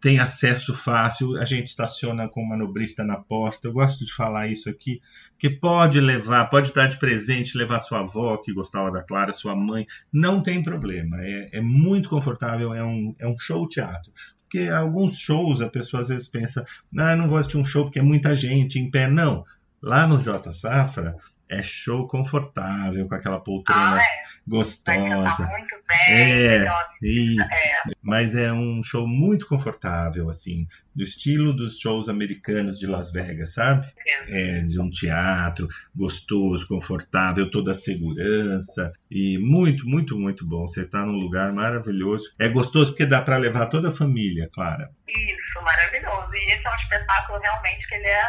tem 0.01 0.21
acesso 0.21 0.73
fácil. 0.73 1.37
A 1.37 1.45
gente 1.45 1.67
estaciona 1.67 2.29
com 2.29 2.43
o 2.43 2.49
manobrista 2.49 3.03
na 3.03 3.17
porta. 3.17 3.67
Eu 3.67 3.73
gosto 3.73 4.07
de 4.07 4.15
falar 4.15 4.47
isso 4.47 4.71
aqui, 4.71 5.03
que 5.37 5.51
pode 5.51 6.01
levar, 6.01 6.45
pode 6.45 6.73
dar 6.73 6.87
de 6.87 6.97
presente, 6.97 7.59
levar 7.59 7.81
sua 7.81 8.01
avó 8.01 8.37
que 8.37 8.53
gostava 8.53 8.93
da 8.93 9.03
Clara, 9.03 9.33
sua 9.33 9.57
mãe. 9.57 9.85
Não 10.13 10.41
tem 10.41 10.63
problema. 10.63 11.17
É, 11.21 11.51
é 11.55 11.61
muito 11.61 12.09
confortável. 12.09 12.73
É 12.73 12.85
um, 12.85 13.17
é 13.19 13.27
um 13.27 13.37
show 13.37 13.69
teatro. 13.69 14.13
Porque 14.51 14.69
alguns 14.69 15.17
shows 15.17 15.61
a 15.61 15.69
pessoa 15.69 16.03
às 16.03 16.09
vezes 16.09 16.27
pensa, 16.27 16.65
ah, 16.99 17.15
não 17.15 17.29
vou 17.29 17.39
assistir 17.39 17.57
um 17.57 17.65
show 17.65 17.85
porque 17.85 18.01
é 18.01 18.03
muita 18.03 18.35
gente 18.35 18.81
em 18.81 18.91
pé. 18.91 19.07
Não. 19.07 19.45
Lá 19.81 20.09
no 20.09 20.21
J 20.21 20.53
Safra 20.53 21.15
é 21.51 21.63
show 21.63 22.07
confortável, 22.07 23.07
com 23.09 23.15
aquela 23.15 23.41
poltrona 23.41 23.97
Ah, 23.97 24.03
é. 24.03 24.23
Gostosa. 24.47 25.47
muito 25.51 25.77
bem. 25.89 26.07
É. 26.09 26.67
Isso. 27.03 27.53
É, 27.53 27.83
Mas 28.03 28.35
é 28.35 28.53
um 28.53 28.83
show 28.85 29.07
muito 29.07 29.47
confortável, 29.47 30.29
assim, 30.31 30.67
do 30.95 31.03
estilo 31.03 31.53
dos 31.53 31.79
shows 31.79 32.09
americanos 32.09 32.79
de 32.79 32.87
Las 32.87 33.11
Vegas, 33.11 33.55
sabe? 33.55 33.87
É, 34.29 34.61
de 34.61 34.81
um 34.81 34.91
teatro 34.91 35.67
gostoso, 35.95 36.67
confortável, 36.69 37.51
toda 37.51 37.73
a 37.73 37.75
segurança 37.75 38.93
e 39.11 39.39
muito, 39.39 39.87
muito, 39.87 40.19
muito 40.19 40.47
bom. 40.47 40.67
Você 40.67 40.83
está 40.83 41.05
num 41.05 41.19
lugar 41.19 41.53
maravilhoso. 41.53 42.33
É 42.39 42.49
gostoso 42.49 42.91
porque 42.93 43.07
dá 43.07 43.21
para 43.23 43.39
levar 43.39 43.67
toda 43.67 43.89
a 43.89 43.93
família, 43.93 44.49
Clara. 44.53 44.91
isso, 45.09 45.63
maravilhoso. 45.65 46.35
E 46.35 46.53
esse 46.53 46.67
é 46.67 46.71
um 46.71 46.75
espetáculo 46.77 47.39
realmente 47.41 47.87
que 47.89 47.95
ele 47.95 48.07
é, 48.07 48.23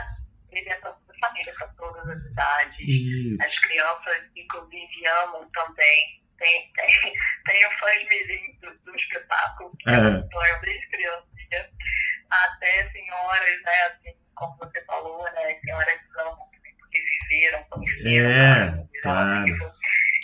ele 0.52 0.70
é 0.70 0.80
família, 1.22 1.54
para 1.58 1.68
todas 1.70 2.10
as 2.10 2.24
idades. 2.32 2.76
Isso. 2.80 3.44
As 3.44 3.60
crianças, 3.60 4.24
inclusive, 4.36 5.08
amam 5.24 5.48
também. 5.54 6.22
Tem, 6.38 6.72
tem, 6.74 6.88
tem 7.46 7.66
o 7.68 7.70
fãs 7.80 8.04
mirim 8.10 8.58
do, 8.62 8.80
do 8.84 8.96
espetáculo, 8.96 9.72
que 9.80 9.90
É. 9.90 9.94
acompanham 9.96 10.62
desde 10.62 10.88
criancinha 10.90 11.70
até 12.30 12.90
senhoras, 12.92 13.62
né, 13.64 13.84
assim, 13.88 14.14
como 14.36 14.58
você 14.58 14.84
falou, 14.86 15.24
né, 15.34 15.60
senhoras 15.64 16.00
que 16.02 16.20
amam 16.22 16.38
também 16.52 16.74
porque 16.80 17.00
viveram, 17.30 17.64
conheceram, 17.66 18.32
É, 18.32 18.72
né, 18.72 18.88
claro. 19.04 19.44
vivo. 19.46 19.66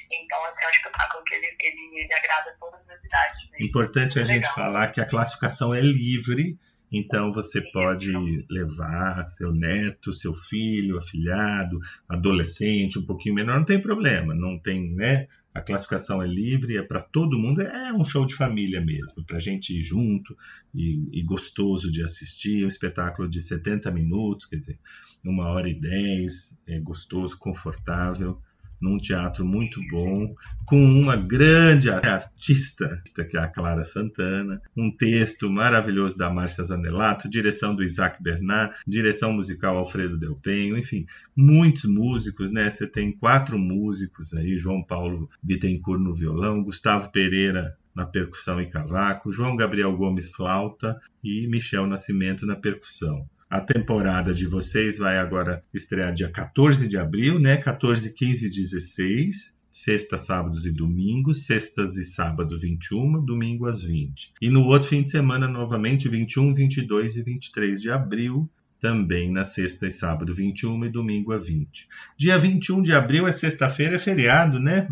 Então, 0.10 0.44
assim, 0.46 0.64
é 0.64 0.68
um 0.68 0.72
espetáculo 0.72 1.24
que 1.26 1.36
ele, 1.36 1.56
ele, 1.60 2.00
ele 2.02 2.14
agrada 2.14 2.56
todas 2.60 2.90
as 2.90 3.04
idades. 3.04 3.50
mesmo. 3.52 3.66
Importante 3.68 4.20
a 4.20 4.24
gente 4.24 4.38
Legal. 4.44 4.56
falar 4.56 4.88
que 4.92 5.02
a 5.02 5.06
classificação 5.06 5.74
é 5.76 5.82
livre, 5.82 6.58
então 6.92 7.34
você 7.34 7.62
pode 7.72 8.12
levar 8.50 9.24
seu 9.26 9.54
neto, 9.54 10.14
seu 10.14 10.34
filho, 10.34 10.98
afilhado, 10.98 11.80
adolescente, 12.08 13.00
um 13.00 13.06
pouquinho 13.06 13.36
menor, 13.36 13.58
não 13.58 13.66
tem 13.66 13.80
problema, 13.80 14.34
não 14.34 14.58
tem, 14.58 14.94
né? 14.94 15.28
A 15.54 15.62
classificação 15.62 16.22
é 16.22 16.28
livre, 16.28 16.78
é 16.78 16.84
para 16.84 17.02
todo 17.02 17.40
mundo, 17.40 17.64
é 17.64 17.92
um 17.92 18.06
show 18.06 18.28
de 18.28 18.36
família 18.36 18.80
mesmo, 18.80 19.26
para 19.26 19.40
gente 19.40 19.78
ir 19.78 19.82
junto 19.82 20.38
e, 20.74 21.10
e 21.12 21.24
gostoso 21.24 21.92
de 21.92 22.04
assistir, 22.04 22.64
um 22.64 22.70
espetáculo 22.70 23.28
de 23.28 23.42
70 23.42 23.90
minutos, 23.90 24.46
quer 24.46 24.58
dizer, 24.58 24.80
uma 25.24 25.50
hora 25.50 25.68
e 25.68 25.74
dez, 25.74 26.60
é 26.68 26.80
gostoso, 26.80 27.36
confortável, 27.40 28.40
num 28.80 28.98
teatro 28.98 29.46
muito 29.46 29.80
bom, 29.90 30.36
com 30.66 30.84
uma 30.84 31.16
grande 31.16 31.90
artista, 31.90 33.02
que 33.30 33.38
é 33.38 33.40
a 33.40 33.48
Clara 33.48 33.84
Santana, 33.84 34.62
um 34.76 34.92
texto 34.92 35.50
maravilhoso 35.50 36.18
da 36.18 36.30
Márcia 36.30 36.64
Zanelato, 36.64 37.30
direção 37.30 37.76
do 37.76 37.84
Isaac 37.84 38.22
Bernard, 38.22 38.76
direção 38.86 39.34
musical 39.34 39.78
Alfredo 39.78 40.18
Del 40.18 40.36
Penho, 40.36 40.78
enfim, 40.78 41.06
muitos 41.36 41.86
músicos, 41.86 42.52
né? 42.52 42.70
Você 42.70 42.88
tem 42.88 43.12
quatro 43.12 43.58
músicos 43.58 44.34
aí, 44.34 44.58
João 44.58 44.84
Paulo 44.84 45.30
Bittencourt 45.42 46.02
no 46.02 46.14
violão, 46.14 46.64
Gustavo 46.64 47.12
Pereira 47.12 47.76
na 47.96 48.06
percussão 48.06 48.62
e 48.62 48.70
cavaco, 48.70 49.32
João 49.32 49.56
Gabriel 49.56 49.98
Gomes 49.98 50.30
flauta 50.30 51.02
e 51.24 51.48
Michel 51.48 51.88
Nascimento 51.88 52.46
na 52.46 52.56
percussão. 52.56 53.28
A 53.50 53.62
temporada 53.62 54.34
de 54.34 54.46
vocês 54.46 54.98
vai 54.98 55.18
agora 55.18 55.64
estrear 55.74 56.14
dia 56.14 56.30
14 56.30 56.88
de 56.88 56.98
abril, 56.98 57.40
né? 57.40 57.56
14, 57.58 58.14
15 58.14 58.46
e 58.46 58.50
16. 58.50 59.56
Sexta, 59.72 60.18
sábados 60.18 60.66
e 60.66 60.72
domingos, 60.72 61.46
sextas 61.46 61.96
e 61.98 62.04
sábado 62.04 62.60
21, 62.60 63.24
domingo 63.24 63.68
às 63.68 63.84
20. 63.84 64.34
E 64.42 64.50
no 64.50 64.66
outro 64.66 64.90
fim 64.90 65.04
de 65.04 65.12
semana, 65.12 65.48
novamente, 65.48 66.10
21, 66.10 66.52
22 66.54 67.16
e 67.16 67.22
23 67.22 67.80
de 67.80 67.92
abril, 67.92 68.50
também 68.80 69.32
na 69.32 69.46
sexta 69.46 69.86
e 69.86 69.92
sábado 69.92 70.34
21 70.34 70.86
e 70.86 70.90
domingo 70.90 71.32
a 71.32 71.38
20. 71.38 71.88
Dia 72.18 72.40
21 72.40 72.82
de 72.82 72.92
abril 72.94 73.28
é 73.28 73.32
sexta-feira, 73.32 73.96
é 73.98 74.00
feriado, 74.00 74.60
né? 74.60 74.88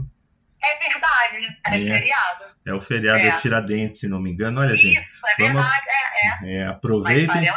É 0.64 0.80
verdade, 0.90 1.58
é, 1.66 1.90
É. 1.90 2.00
feriado. 2.00 2.44
É 2.66 2.74
o 2.74 2.80
feriado 2.82 3.20
É. 3.20 3.28
é 3.28 3.36
Tiradentes, 3.36 4.02
se 4.02 4.08
não 4.08 4.22
me 4.22 4.32
engano. 4.32 4.60
Olha, 4.62 4.74
Isso, 4.76 4.84
gente, 4.84 4.98
é 4.98 5.04
vamos- 5.40 5.54
verdade, 5.64 5.86
é, 5.90 6.48
é. 6.48 6.54
é, 6.58 6.68
aproveitem. 6.68 7.26
aproveita. 7.50 7.54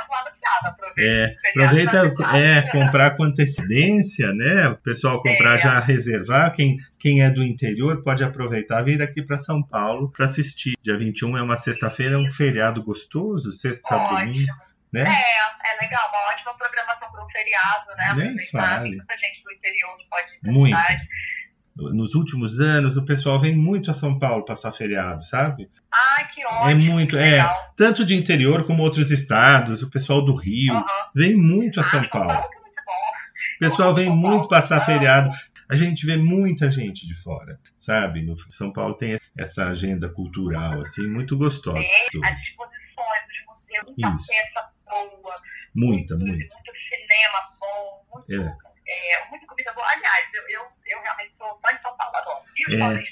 É, 0.98 1.36
aproveita 1.50 2.02
é, 2.36 2.62
comprar 2.70 3.16
com 3.16 3.24
antecedência, 3.24 4.32
né? 4.32 4.68
O 4.68 4.76
pessoal 4.76 5.22
comprar 5.22 5.54
É. 5.54 5.58
já 5.58 5.78
reservar. 5.78 6.52
Quem, 6.52 6.76
quem 6.98 7.22
é 7.22 7.30
do 7.30 7.42
interior 7.42 8.02
pode 8.02 8.24
aproveitar 8.24 8.82
vir 8.82 9.00
aqui 9.00 9.22
para 9.22 9.38
São 9.38 9.62
Paulo 9.62 10.10
para 10.10 10.26
assistir. 10.26 10.74
Dia 10.82 10.96
21 10.98 11.38
é 11.38 11.42
uma 11.42 11.56
sexta-feira, 11.56 12.14
é 12.14 12.18
um 12.18 12.30
feriado 12.32 12.82
gostoso, 12.82 13.52
sexta, 13.52 13.88
sábado, 13.88 14.18
domingo, 14.18 14.52
né? 14.92 15.02
É, 15.02 15.72
é 15.72 15.80
legal, 15.80 16.08
uma 16.08 16.32
ótima 16.32 16.54
programação 16.56 17.10
para 17.10 17.24
um 17.24 17.30
feriado, 17.30 17.86
né? 17.96 18.14
Nem 18.16 18.26
Aproveitar, 18.28 18.78
fale. 18.78 18.96
Muita 18.96 19.16
gente 19.18 19.44
do 19.44 19.52
interior 19.52 19.96
pode 20.10 20.26
ir 20.34 20.68
cidade. 20.68 21.08
Nos 21.78 22.14
últimos 22.14 22.58
anos, 22.60 22.96
o 22.96 23.04
pessoal 23.04 23.38
vem 23.38 23.54
muito 23.56 23.90
a 23.90 23.94
São 23.94 24.18
Paulo 24.18 24.44
passar 24.44 24.72
feriado, 24.72 25.22
sabe? 25.24 25.70
Ai, 25.92 26.28
que 26.34 26.44
ótimo. 26.44 26.70
É 26.70 26.74
muito, 26.74 27.16
é. 27.16 27.40
Tanto 27.76 28.04
de 28.04 28.14
interior 28.14 28.64
como 28.66 28.82
outros 28.82 29.10
estados, 29.10 29.82
o 29.82 29.90
pessoal 29.90 30.20
do 30.24 30.34
Rio 30.34 30.84
vem 31.14 31.36
muito 31.36 31.78
a 31.80 31.82
Ah, 31.82 31.86
São 31.86 32.02
Paulo. 32.08 32.28
que 32.28 32.34
é 32.56 32.60
muito 32.60 32.82
bom. 32.84 32.92
O 33.54 33.58
pessoal 33.60 33.94
vem 33.94 34.06
Paulo. 34.06 34.20
muito 34.20 34.48
passar 34.48 34.78
Ah. 34.78 34.84
feriado. 34.84 35.30
A 35.70 35.76
gente 35.76 36.04
vê 36.06 36.16
muita 36.16 36.70
gente 36.70 37.06
de 37.06 37.14
fora, 37.14 37.60
sabe? 37.78 38.22
No 38.22 38.34
São 38.50 38.72
Paulo 38.72 38.94
tem 38.94 39.18
essa 39.36 39.66
agenda 39.66 40.08
cultural, 40.08 40.80
assim, 40.80 41.06
muito 41.06 41.36
gostosa. 41.36 41.78
Tem 41.78 42.24
as 42.24 42.40
exposições, 42.40 43.22
os 43.28 43.46
museus, 43.46 43.86
muita 43.96 44.16
Isso. 44.16 44.26
peça 44.26 44.68
boa, 45.22 45.34
Muita, 45.74 46.16
muito, 46.16 46.26
muita. 46.26 46.54
muito 46.56 46.72
cinema 46.88 47.38
bom, 47.60 48.04
muito, 48.14 48.32
É. 48.32 48.56
é, 48.88 49.28
muita 49.30 49.46
comida 49.46 49.72
boa. 49.74 49.86
Aliás, 49.86 50.24
eu, 50.34 50.42
eu 50.48 50.62
realmente 51.08 51.34
adoro. 51.38 52.44
E 52.56 52.66
os 52.66 52.74
É. 52.74 52.78
também. 52.78 53.04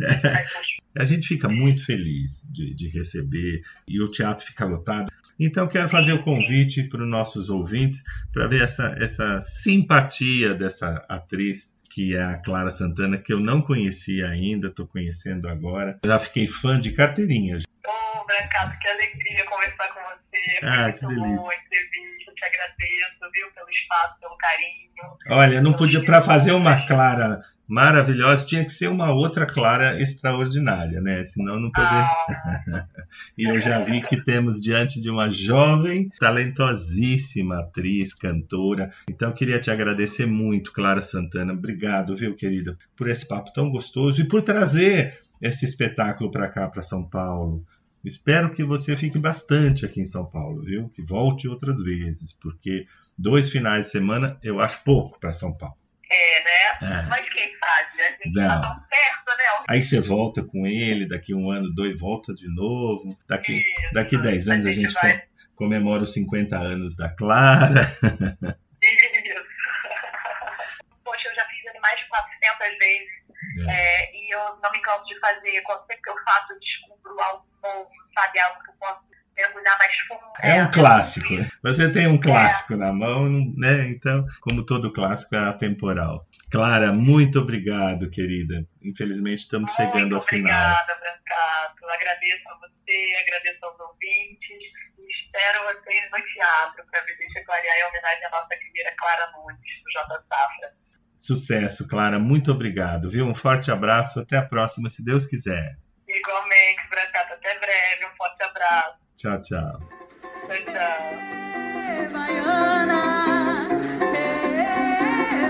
Mas, 0.00 0.78
A 0.98 1.04
gente 1.04 1.28
fica 1.28 1.48
muito 1.48 1.84
feliz 1.84 2.44
de, 2.50 2.74
de 2.74 2.88
receber 2.88 3.62
e 3.86 4.02
o 4.02 4.10
teatro 4.10 4.44
fica 4.44 4.64
lotado. 4.64 5.10
Então, 5.38 5.68
quero 5.68 5.88
fazer 5.88 6.12
o 6.12 6.22
convite 6.22 6.82
para 6.82 7.02
os 7.02 7.08
nossos 7.08 7.48
ouvintes 7.50 8.02
para 8.32 8.48
ver 8.48 8.62
essa, 8.62 8.96
essa 8.98 9.40
simpatia 9.40 10.54
dessa 10.54 11.04
atriz 11.08 11.76
que 11.88 12.14
é 12.14 12.22
a 12.22 12.36
Clara 12.38 12.70
Santana, 12.70 13.16
que 13.16 13.32
eu 13.32 13.40
não 13.40 13.62
conhecia 13.62 14.28
ainda, 14.28 14.68
estou 14.68 14.86
conhecendo 14.86 15.48
agora. 15.48 15.98
Já 16.04 16.18
fiquei 16.18 16.46
fã 16.46 16.80
de 16.80 16.92
carteirinha. 16.92 17.58
Ô, 17.88 18.24
Brancato, 18.26 18.78
que 18.78 18.88
alegria 18.88 19.44
conversar 19.46 19.88
com 19.88 20.00
você. 20.00 20.60
Foi 20.60 20.68
Ah, 20.68 20.82
muito 20.84 20.98
que 20.98 21.06
delícia. 21.06 21.36
boa 21.36 21.52
a 21.52 21.56
entrevista. 21.56 22.32
Te 22.36 22.44
agradeço, 22.44 23.32
viu, 23.34 23.52
pelo 23.54 23.70
espaço, 23.70 24.20
pelo 24.20 24.36
carinho. 24.36 25.16
Olha, 25.30 25.60
não 25.60 25.72
podia 25.72 26.04
para 26.04 26.20
fazer 26.22 26.52
uma 26.52 26.86
Clara 26.86 27.40
maravilhosa, 27.66 28.46
tinha 28.46 28.64
que 28.64 28.70
ser 28.72 28.88
uma 28.88 29.10
outra 29.12 29.44
Clara 29.44 30.00
extraordinária, 30.00 31.00
né? 31.00 31.24
Senão 31.24 31.58
não 31.58 31.70
poder. 31.70 31.88
Ah, 31.88 32.86
E 33.36 33.44
eu 33.48 33.58
já 33.58 33.80
vi 33.80 34.00
que 34.02 34.22
temos 34.22 34.60
diante 34.60 35.00
de 35.00 35.10
uma 35.10 35.28
jovem, 35.30 36.08
talentosíssima 36.20 37.60
atriz, 37.60 38.14
cantora. 38.14 38.92
Então, 39.08 39.30
eu 39.30 39.34
queria 39.34 39.60
te 39.60 39.70
agradecer 39.70 40.26
muito, 40.26 40.72
Clara 40.72 41.02
Santana. 41.02 41.52
Obrigado, 41.52 42.16
viu, 42.16 42.34
querida, 42.36 42.78
por 42.96 43.08
esse 43.08 43.26
papo 43.26 43.52
tão 43.52 43.70
gostoso 43.70 44.20
e 44.20 44.28
por 44.28 44.42
trazer 44.42 45.18
esse 45.40 45.64
espetáculo 45.64 46.30
para 46.30 46.48
cá, 46.48 46.68
para 46.68 46.82
São 46.82 47.02
Paulo. 47.02 47.64
Espero 48.04 48.50
que 48.52 48.62
você 48.64 48.96
fique 48.96 49.18
bastante 49.18 49.84
aqui 49.84 50.00
em 50.00 50.06
São 50.06 50.24
Paulo, 50.24 50.62
viu? 50.62 50.88
Que 50.90 51.02
volte 51.02 51.46
outras 51.48 51.82
vezes, 51.82 52.32
porque 52.32 52.86
dois 53.16 53.50
finais 53.50 53.84
de 53.86 53.90
semana 53.90 54.38
eu 54.42 54.60
acho 54.60 54.82
pouco 54.84 55.18
para 55.20 55.32
São 55.34 55.52
Paulo. 55.56 55.76
é, 56.10 56.44
né? 56.44 56.78
É. 56.80 57.06
Mas 57.08 57.28
quem 57.30 57.50
sabe? 57.58 58.02
A 58.02 58.10
gente 58.24 58.34
tá 58.34 58.60
tão 58.60 58.86
perto, 58.88 59.38
né? 59.38 59.44
Aí 59.68 59.84
você 59.84 60.00
volta 60.00 60.42
com 60.44 60.66
ele, 60.66 61.06
daqui 61.08 61.34
um 61.34 61.50
ano, 61.50 61.70
dois, 61.74 61.98
volta 61.98 62.32
de 62.34 62.48
novo. 62.54 63.18
Daqui, 63.28 63.52
Isso. 63.58 63.92
daqui 63.92 64.16
10 64.16 64.48
anos 64.48 64.66
a 64.66 64.72
gente 64.72 64.92
vai. 64.94 65.18
com- 65.18 65.28
comemora 65.56 66.04
os 66.04 66.12
50 66.12 66.56
anos 66.56 66.96
da 66.96 67.08
Clara. 67.10 67.80
Isso. 68.80 69.44
Poxa, 71.04 71.28
eu 71.28 71.34
já 71.34 71.44
fiz 71.46 71.64
ele 71.66 71.80
mais 71.80 71.98
de 72.00 72.08
400 72.08 72.78
vezes. 72.78 73.17
É. 73.62 73.70
é, 73.70 74.16
e 74.16 74.34
eu 74.34 74.56
não 74.62 74.70
me 74.70 74.80
canso 74.80 75.04
de 75.04 75.18
fazer. 75.20 75.60
Quando 75.62 75.80
sempre 75.80 76.02
que 76.02 76.10
eu 76.10 76.24
faço, 76.24 76.52
eu 76.52 76.60
descubro 76.60 77.20
algo 77.20 77.46
novo, 77.62 77.90
sabe? 78.14 78.38
Algo 78.40 78.62
que 78.62 78.70
eu 78.70 78.74
posso 78.74 79.08
mergulhar 79.36 79.78
mais 79.78 79.96
fundo. 80.08 80.20
É 80.40 80.62
um 80.62 80.70
clássico. 80.70 81.34
Você 81.62 81.90
tem 81.92 82.06
um 82.08 82.20
clássico 82.20 82.76
na 82.76 82.92
mão, 82.92 83.28
né? 83.56 83.88
Então, 83.88 84.26
como 84.40 84.66
todo 84.66 84.92
clássico, 84.92 85.34
é 85.36 85.38
atemporal. 85.38 86.26
Clara, 86.50 86.92
muito 86.92 87.38
obrigado, 87.38 88.10
querida. 88.10 88.66
Infelizmente, 88.82 89.38
estamos 89.38 89.72
chegando 89.72 89.98
Muito 89.98 90.16
ao 90.16 90.22
final. 90.22 90.50
obrigada, 90.50 90.94
Brancato. 90.96 91.86
Agradeço 91.88 92.48
a 92.48 92.58
você, 92.58 93.16
agradeço 93.20 93.64
aos 93.64 93.80
ouvintes. 93.80 94.88
Espero 95.24 95.64
vocês 95.64 96.10
no 96.10 96.20
teatro 96.20 96.84
para 96.90 97.00
ver 97.02 97.16
Deixa 97.16 97.44
Clarear 97.44 97.76
em 97.78 97.84
homenagem 97.84 98.24
à 98.24 98.30
nossa 98.30 98.48
querida 98.48 98.94
Clara 98.98 99.30
Nunes, 99.32 99.82
do 99.84 99.90
J. 99.92 100.24
Safra. 100.28 100.72
Sucesso, 101.18 101.88
Clara. 101.88 102.16
Muito 102.16 102.52
obrigado, 102.52 103.10
viu? 103.10 103.26
Um 103.26 103.34
forte 103.34 103.72
abraço. 103.72 104.20
Até 104.20 104.36
a 104.36 104.42
próxima, 104.42 104.88
se 104.88 105.04
Deus 105.04 105.26
quiser. 105.26 105.76
Igualmente, 106.08 106.80
Brancato, 106.88 107.32
até 107.32 107.58
breve. 107.58 108.06
Um 108.06 108.16
forte 108.16 108.40
abraço. 108.44 108.98
Tchau, 109.16 109.40
tchau. 109.40 109.80
Tchau, 110.46 110.56
tchau. 110.64 111.38
Baiana, 112.12 113.68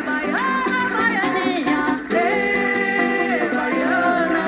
baiana, 0.07 0.89
baianinha, 0.97 1.81
eh, 2.15 3.49
baiana, 3.55 4.45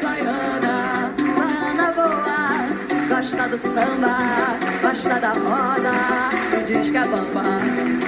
baiana, 0.00 1.92
boa, 1.92 2.40
gosta 3.08 3.48
do 3.48 3.58
samba, 3.58 4.16
gosta 4.80 5.18
da 5.18 5.32
roda, 5.32 5.98
e 6.56 6.64
diz 6.64 6.90
que 6.90 6.96
é 6.96 7.04
bamba. 7.04 7.99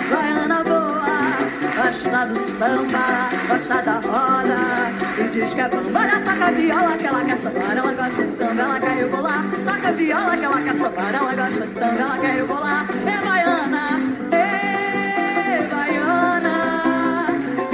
Gosta 1.93 2.25
do 2.25 2.41
samba, 2.59 3.29
gosta 3.49 3.83
da 3.83 4.01
roda, 4.01 4.57
e 5.19 5.29
diz 5.29 5.53
que 5.53 5.61
é 5.61 5.69
bamba. 5.69 6.01
Olha, 6.01 6.21
toca 6.25 6.51
viola 6.53 6.97
que 6.97 7.07
ela 7.07 7.23
quer 7.23 7.37
sambar, 7.43 7.77
ela 7.77 7.93
gosta 7.93 8.27
de 8.27 8.37
samba, 8.39 8.63
ela 8.63 8.81
quer 8.81 8.97
rebolar. 8.97 9.45
Toca 9.63 9.93
viola 9.93 10.37
que 10.39 10.45
ela 10.47 10.63
quer 10.63 10.79
sambar, 10.79 11.15
ela 11.15 11.35
gosta 11.35 11.67
de 11.67 11.75
samba, 11.75 12.01
ela 12.01 12.19
quer 12.19 12.35
rebolar. 12.37 12.87
É 12.91 13.21
baiana, 13.21 14.01
é 14.33 15.69
baiana, 15.69 16.57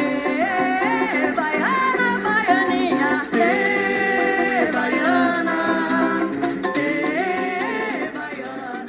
é 0.01 1.31
baiana, 1.31 2.19
baianinha, 2.19 3.23
é 3.35 4.73
baiana, 4.73 5.57
é 6.75 8.11
baiana. 8.13 8.85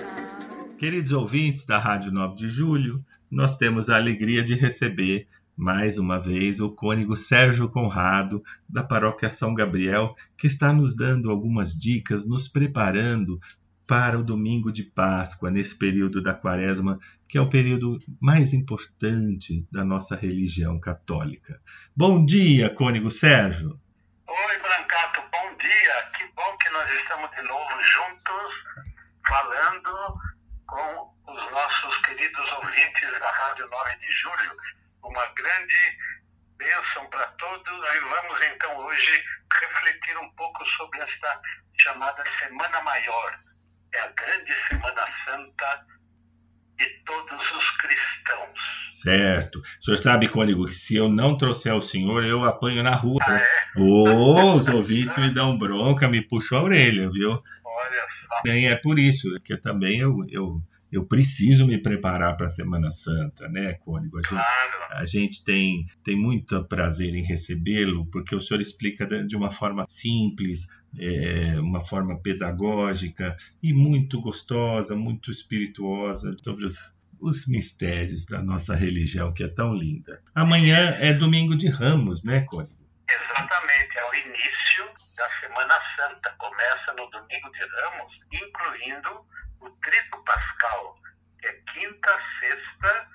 Queridos 0.79 1.11
ouvintes 1.11 1.65
da 1.65 1.77
Rádio 1.77 2.11
9 2.11 2.35
de 2.35 2.49
Julho, 2.49 3.05
nós 3.29 3.55
temos 3.55 3.89
a 3.89 3.95
alegria 3.95 4.43
de 4.43 4.53
receber 4.55 5.27
mais 5.59 5.97
uma 5.97 6.17
vez 6.17 6.61
o 6.61 6.69
cônego 6.69 7.17
Sérgio 7.17 7.69
Conrado, 7.69 8.41
da 8.67 8.81
Paróquia 8.81 9.29
São 9.29 9.53
Gabriel, 9.53 10.15
que 10.37 10.47
está 10.47 10.71
nos 10.71 10.95
dando 10.95 11.29
algumas 11.29 11.77
dicas, 11.77 12.25
nos 12.25 12.47
preparando 12.47 13.41
para 13.85 14.17
o 14.17 14.23
domingo 14.23 14.71
de 14.71 14.83
Páscoa, 14.83 15.51
nesse 15.51 15.77
período 15.77 16.23
da 16.23 16.33
Quaresma, 16.33 16.97
que 17.27 17.37
é 17.37 17.41
o 17.41 17.49
período 17.49 17.99
mais 18.21 18.53
importante 18.53 19.67
da 19.69 19.83
nossa 19.83 20.15
religião 20.15 20.79
católica. 20.79 21.59
Bom 21.93 22.25
dia, 22.25 22.69
cônego 22.69 23.11
Sérgio. 23.11 23.77
Oi, 24.27 24.59
Brancato, 24.61 25.21
bom 25.29 25.57
dia. 25.57 26.11
Que 26.17 26.23
bom 26.35 26.57
que 26.57 26.69
nós 26.69 26.89
estamos 27.01 27.29
de 27.31 27.41
novo 27.41 27.83
juntos, 27.83 28.53
falando 29.27 30.19
com 30.65 31.08
os 31.31 31.51
nossos 31.51 31.97
queridos 32.05 32.51
ouvintes 32.53 33.19
da 33.19 33.31
Rádio 33.31 33.67
9 33.69 33.95
de 33.97 34.11
Julho. 34.11 34.51
Uma 35.03 35.25
grande 35.33 35.97
bênção 36.57 37.07
para 37.09 37.27
todos 37.27 37.67
e 37.67 37.99
vamos 37.99 38.45
então 38.53 38.77
hoje 38.77 39.23
refletir 39.53 40.17
um 40.17 40.29
pouco 40.31 40.65
sobre 40.77 40.99
esta 40.99 41.41
chamada 41.79 42.23
Semana 42.39 42.81
Maior. 42.81 43.39
É 43.93 43.99
a 43.99 44.07
grande 44.07 44.53
Semana 44.67 45.05
Santa 45.25 45.85
de 46.77 46.87
todos 47.05 47.51
os 47.51 47.71
cristãos. 47.77 48.59
Certo. 48.91 49.59
O 49.59 49.83
senhor 49.83 49.97
sabe, 49.97 50.29
cônego, 50.29 50.65
que 50.65 50.73
se 50.73 50.95
eu 50.95 51.09
não 51.09 51.37
trouxer 51.37 51.73
o 51.73 51.81
senhor, 51.81 52.25
eu 52.25 52.43
apanho 52.43 52.81
na 52.83 52.95
rua. 52.95 53.19
né? 53.27 53.45
Ô, 53.77 54.55
os 54.55 54.67
ouvintes 54.67 55.17
me 55.17 55.29
dão 55.29 55.57
bronca, 55.57 56.07
me 56.07 56.21
puxam 56.21 56.59
a 56.59 56.63
orelha, 56.63 57.09
viu? 57.11 57.41
Olha 57.63 58.07
só. 58.27 58.47
E 58.51 58.65
é 58.65 58.75
por 58.75 58.97
isso 58.97 59.39
que 59.41 59.55
também 59.57 59.99
eu, 59.99 60.17
eu, 60.29 60.61
eu 60.91 61.05
preciso 61.05 61.67
me 61.67 61.77
preparar 61.77 62.35
para 62.35 62.47
a 62.47 62.49
Semana 62.49 62.89
Santa, 62.91 63.47
né, 63.49 63.73
cônego? 63.73 64.17
A 64.17 64.21
gente, 64.21 64.29
Claro. 64.29 64.93
a 64.93 65.05
gente 65.05 65.43
tem, 65.45 65.85
tem 66.03 66.15
muito 66.15 66.63
prazer 66.65 67.13
em 67.13 67.23
recebê-lo, 67.23 68.05
porque 68.07 68.35
o 68.35 68.41
senhor 68.41 68.59
explica 68.61 69.05
de 69.05 69.35
uma 69.35 69.51
forma 69.51 69.85
simples, 69.87 70.67
é, 70.97 71.59
uma 71.59 71.85
forma 71.85 72.19
pedagógica 72.19 73.37
e 73.61 73.73
muito 73.73 74.19
gostosa, 74.21 74.95
muito 74.95 75.29
espirituosa 75.29 76.35
sobre 76.43 76.65
os, 76.65 76.95
os 77.19 77.45
mistérios 77.47 78.25
da 78.25 78.41
nossa 78.41 78.73
religião, 78.75 79.31
que 79.31 79.43
é 79.43 79.47
tão 79.47 79.75
linda. 79.75 80.21
Amanhã 80.33 80.95
é 80.99 81.13
domingo 81.13 81.55
de 81.55 81.67
Ramos, 81.67 82.23
né, 82.23 82.41
cônego? 82.41 82.73
Exatamente, 83.07 83.97
é 83.97 84.09
o 84.09 84.13
início 84.15 84.85
da 85.17 85.27
Semana 85.59 85.81
Santa. 85.97 86.33
Começa 86.37 86.93
no 86.93 87.09
domingo 87.09 87.51
de 87.51 87.65
Ramos, 87.65 88.17
incluindo 88.31 89.25
o 89.59 89.69
Trito 89.81 90.23
Pascal, 90.23 90.95
que 91.37 91.47
é 91.47 91.53
quinta, 91.73 92.19
sexta, 92.39 93.09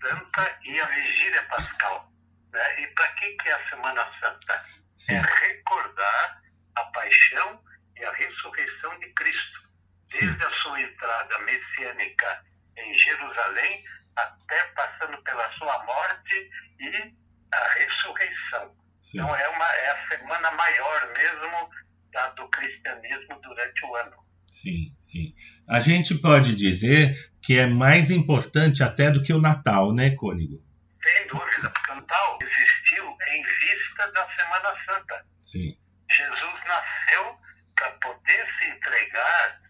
santa 0.00 0.58
e 0.64 0.80
a 0.80 0.86
Vigília 0.86 1.42
Pascal. 1.48 2.10
Né? 2.50 2.80
E 2.80 2.86
para 2.94 3.08
que, 3.08 3.30
que 3.32 3.48
é 3.48 3.52
a 3.52 3.68
Semana 3.68 4.10
Santa? 4.20 4.64
Sim. 4.96 5.16
É 5.16 5.20
recordar 5.20 6.42
a 6.76 6.84
paixão 6.84 7.62
e 7.98 8.04
a 8.04 8.12
ressurreição 8.12 8.98
de 8.98 9.12
Cristo. 9.12 9.60
Desde 10.08 10.44
a 10.44 10.50
sua 10.62 10.80
entrada 10.80 11.38
messiânica 11.40 12.42
em 12.78 12.96
Jerusalém 12.96 13.84
até 14.16 14.64
passando 14.68 15.22
pela 15.24 15.52
sua 15.58 15.84
morte 15.84 16.50
e 16.80 17.14
a 17.52 17.68
ressurreição. 17.74 18.81
Sim. 19.02 19.18
Então 19.18 19.34
é, 19.34 19.48
uma, 19.48 19.64
é 19.64 19.90
a 19.90 20.08
semana 20.08 20.50
maior 20.52 21.12
mesmo 21.12 21.70
da, 22.12 22.28
do 22.30 22.48
cristianismo 22.48 23.40
durante 23.42 23.84
o 23.84 23.96
ano. 23.96 24.16
Sim, 24.46 24.96
sim. 25.00 25.34
A 25.68 25.80
gente 25.80 26.14
pode 26.16 26.54
dizer 26.54 27.32
que 27.42 27.58
é 27.58 27.66
mais 27.66 28.10
importante 28.10 28.82
até 28.82 29.10
do 29.10 29.22
que 29.22 29.32
o 29.32 29.40
Natal, 29.40 29.92
né, 29.92 30.10
Cônigo? 30.10 30.62
Sem 31.02 31.26
dúvida, 31.26 31.68
porque 31.70 31.90
o 31.90 31.94
Natal 31.96 32.38
existiu 32.40 33.16
em 33.28 33.42
vista 33.42 34.12
da 34.12 34.28
Semana 34.36 34.74
Santa. 34.84 35.26
Sim. 35.40 35.76
Jesus 36.10 36.60
nasceu 36.66 37.36
para 37.74 37.90
poder 37.92 38.46
se 38.58 38.68
entregar 38.68 39.60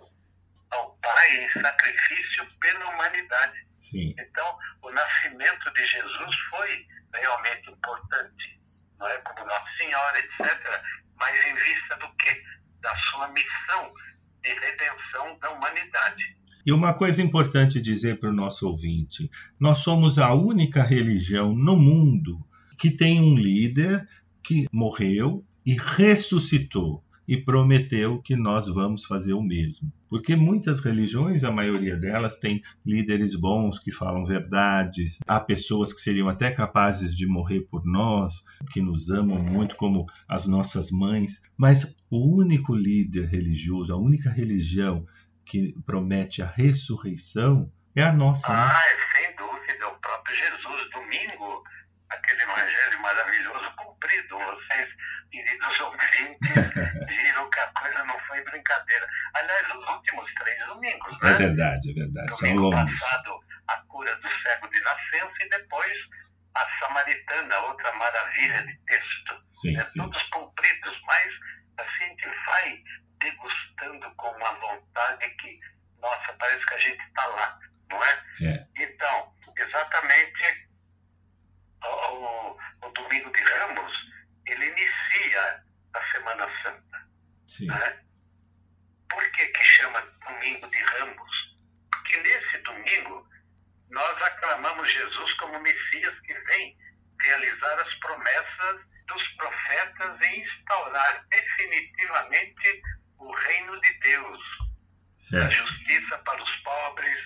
ao 0.70 0.96
Pai 0.96 1.36
em 1.36 1.62
sacrifício 1.62 2.46
pela 2.60 2.90
humanidade. 2.90 3.66
Sim. 3.78 4.14
Então, 4.18 4.58
o 4.82 4.90
nascimento 4.90 5.72
de 5.72 5.86
Jesus 5.86 6.36
foi 6.50 6.86
realmente 7.14 7.70
importante, 7.70 8.60
não 9.02 9.08
é 9.08 9.18
como 9.18 9.46
Nossa 9.46 9.66
Senhora, 9.76 10.18
etc., 10.18 10.82
mas 11.18 11.46
em 11.46 11.54
vista 11.54 11.96
do 11.96 12.16
quê? 12.16 12.40
Da 12.80 12.96
sua 13.10 13.28
missão 13.28 13.92
de 14.42 14.48
redenção 14.54 15.38
da 15.40 15.50
humanidade. 15.50 16.22
E 16.64 16.72
uma 16.72 16.94
coisa 16.94 17.20
importante 17.20 17.80
dizer 17.80 18.20
para 18.20 18.30
o 18.30 18.34
nosso 18.34 18.68
ouvinte: 18.68 19.28
nós 19.58 19.78
somos 19.78 20.18
a 20.18 20.32
única 20.32 20.82
religião 20.82 21.54
no 21.54 21.76
mundo 21.76 22.38
que 22.78 22.90
tem 22.90 23.20
um 23.20 23.34
líder 23.34 24.08
que 24.42 24.66
morreu 24.72 25.44
e 25.66 25.76
ressuscitou 25.76 27.04
e 27.32 27.42
prometeu 27.42 28.20
que 28.20 28.36
nós 28.36 28.66
vamos 28.66 29.06
fazer 29.06 29.32
o 29.32 29.40
mesmo. 29.40 29.90
Porque 30.06 30.36
muitas 30.36 30.80
religiões, 30.80 31.44
a 31.44 31.50
maioria 31.50 31.96
delas, 31.96 32.36
tem 32.36 32.60
líderes 32.84 33.34
bons 33.34 33.78
que 33.78 33.90
falam 33.90 34.26
verdades, 34.26 35.18
há 35.26 35.40
pessoas 35.40 35.94
que 35.94 36.02
seriam 36.02 36.28
até 36.28 36.50
capazes 36.50 37.16
de 37.16 37.26
morrer 37.26 37.62
por 37.62 37.86
nós, 37.86 38.44
que 38.70 38.82
nos 38.82 39.08
amam 39.08 39.38
muito, 39.38 39.76
como 39.76 40.04
as 40.28 40.46
nossas 40.46 40.90
mães, 40.90 41.40
mas 41.56 41.96
o 42.10 42.36
único 42.36 42.74
líder 42.74 43.28
religioso, 43.28 43.94
a 43.94 43.96
única 43.96 44.28
religião 44.28 45.06
que 45.42 45.74
promete 45.86 46.42
a 46.42 46.46
ressurreição 46.46 47.72
é 47.96 48.02
a 48.02 48.12
nossa. 48.12 48.52
Ah, 48.52 48.66
né? 48.66 48.74
sem 49.16 49.36
dúvida, 49.36 49.88
o 49.88 49.98
próprio 49.98 50.36
Jesus, 50.36 50.90
domingo, 50.90 51.62
aquele 52.10 52.42
evangelho 52.42 53.00
maravilhoso 53.00 53.74
cumprido, 53.78 54.36
vocês 54.36 54.88
queridos 55.32 55.80
ouvintes, 55.80 57.08
viram 57.32 57.50
que 57.50 57.58
a 57.58 57.66
coisa 57.68 58.04
não 58.04 58.18
foi 58.20 58.42
brincadeira. 58.44 59.06
Aliás, 59.34 59.74
os 59.74 59.88
últimos 59.88 60.34
três 60.34 60.66
domingos, 60.66 61.20
né? 61.20 61.30
É 61.30 61.34
verdade, 61.34 61.90
é 61.90 61.94
verdade. 61.94 62.28
Domingo 62.28 62.70
São 62.70 62.70
longos. 62.70 63.00
passado, 63.00 63.40
a 63.68 63.76
cura 63.88 64.14
do 64.16 64.28
cego 64.42 64.68
de 64.68 64.80
nascença 64.82 65.34
e 65.40 65.48
depois 65.48 65.98
a 66.54 66.78
samaritana, 66.78 67.58
outra 67.60 67.92
maravilha 67.94 68.62
de 68.66 68.76
texto. 68.84 69.42
Sim, 69.48 69.78
é, 69.78 69.84
sim. 69.84 70.00
Todos 70.00 70.22
cumpridos, 70.24 71.00
mas 71.06 71.32
assim 71.78 72.04
a 72.04 72.08
gente 72.08 72.28
vai 72.46 72.82
degustando 73.20 74.14
com 74.16 74.28
uma 74.32 74.52
vontade 74.54 75.30
que, 75.36 75.58
nossa, 76.00 76.32
parece 76.38 76.66
que 76.66 76.74
a 76.74 76.78
gente 76.78 77.02
está 77.02 77.26
lá, 77.26 77.58
não 77.88 78.04
é? 78.04 78.22
é? 78.42 78.66
Então, 78.76 79.32
exatamente 79.56 80.68
o, 81.82 81.86
o, 81.86 82.58
o 82.82 82.90
Domingo 82.90 83.32
de 83.32 83.42
Ramos 83.42 83.92
ele 84.46 84.66
inicia 84.66 85.62
a 85.94 86.12
Semana 86.12 86.46
Santa. 86.62 87.01
Sim. 87.52 87.66
Né? 87.66 87.98
Por 89.10 89.30
que, 89.32 89.44
que 89.44 89.64
chama 89.64 90.00
Domingo 90.26 90.70
de 90.70 90.78
Ramos? 90.78 91.56
Porque 91.90 92.16
nesse 92.16 92.58
domingo 92.62 93.28
nós 93.90 94.22
aclamamos 94.22 94.90
Jesus 94.90 95.32
como 95.34 95.60
Messias 95.60 96.18
que 96.20 96.32
vem 96.32 96.78
realizar 97.20 97.78
as 97.78 97.94
promessas 97.96 98.80
dos 99.06 99.28
profetas 99.36 100.20
e 100.22 100.40
instaurar 100.40 101.26
definitivamente 101.28 102.82
o 103.18 103.30
reino 103.30 103.78
de 103.82 103.98
Deus. 103.98 104.40
Certo. 105.18 105.46
A 105.46 105.50
justiça 105.50 106.18
para 106.20 106.42
os 106.42 106.56
pobres, 106.62 107.20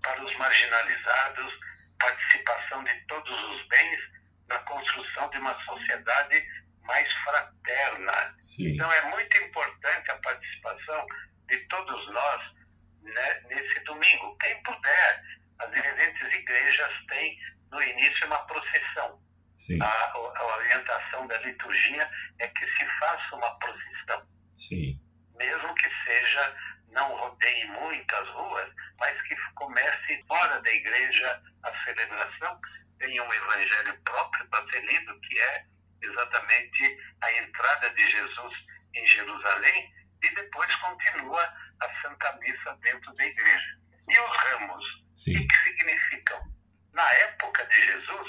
para 0.00 0.24
os 0.24 0.36
marginalizados, 0.38 1.52
participação 1.98 2.84
de 2.84 2.94
todos 3.06 3.44
os 3.50 3.66
bens 3.66 4.00
na 4.48 4.58
construção 4.60 5.28
de 5.30 5.38
uma 5.38 5.60
sociedade 5.64 6.46
mais 6.86 7.12
fraterna. 7.24 8.36
Sim. 8.42 8.74
Então 8.74 8.90
é 8.92 9.10
muito 9.10 9.36
importante 9.38 10.10
a 10.10 10.16
participação 10.16 11.06
de 11.48 11.58
todos 11.68 12.12
nós 12.12 12.42
né, 13.02 13.40
nesse 13.48 13.80
domingo. 13.80 14.36
Quem 14.38 14.62
puder, 14.62 15.22
as 15.58 15.70
diferentes 15.70 16.32
igrejas 16.32 16.92
têm 17.08 17.38
no 17.70 17.82
início 17.82 18.26
uma 18.26 18.38
procissão. 18.46 19.20
A, 19.80 20.12
a, 20.12 20.56
orientação 20.58 21.26
da 21.26 21.38
liturgia 21.38 22.08
é 22.38 22.48
que 22.48 22.66
se 22.66 22.86
faça 23.00 23.36
uma 23.36 23.58
procissão. 23.58 24.28
Sim. 24.54 25.00
Mesmo 25.34 25.74
que 25.74 25.90
seja, 26.04 26.56
não 26.90 27.16
rodeie 27.16 27.64
muitas 27.66 28.28
ruas, 28.28 28.70
mas 28.98 29.20
que 29.22 29.34
comece 29.54 30.24
fora 30.28 30.60
da 30.60 30.70
igreja 30.70 31.42
a 31.62 31.84
celebração, 31.84 32.60
tem 32.98 33.20
um 33.20 33.32
evangelho 33.32 33.98
próprio 34.04 34.46
para 34.48 34.68
ser 34.70 34.84
lido, 34.84 35.20
que 35.20 35.38
é 35.38 35.64
exatamente 36.02 36.98
a 37.22 37.32
entrada 37.32 37.90
de 37.90 38.10
Jesus 38.10 38.54
em 38.94 39.06
Jerusalém, 39.06 39.94
e 40.22 40.34
depois 40.34 40.74
continua 40.76 41.42
a 41.80 42.02
Santa 42.02 42.32
Missa 42.40 42.76
dentro 42.82 43.12
da 43.14 43.24
igreja. 43.24 43.78
E 44.08 44.18
os 44.18 44.36
ramos, 44.36 44.84
Sim. 45.14 45.36
o 45.38 45.48
que 45.48 45.56
significam? 45.62 46.40
Na 46.92 47.10
época 47.12 47.66
de 47.66 47.82
Jesus, 47.82 48.28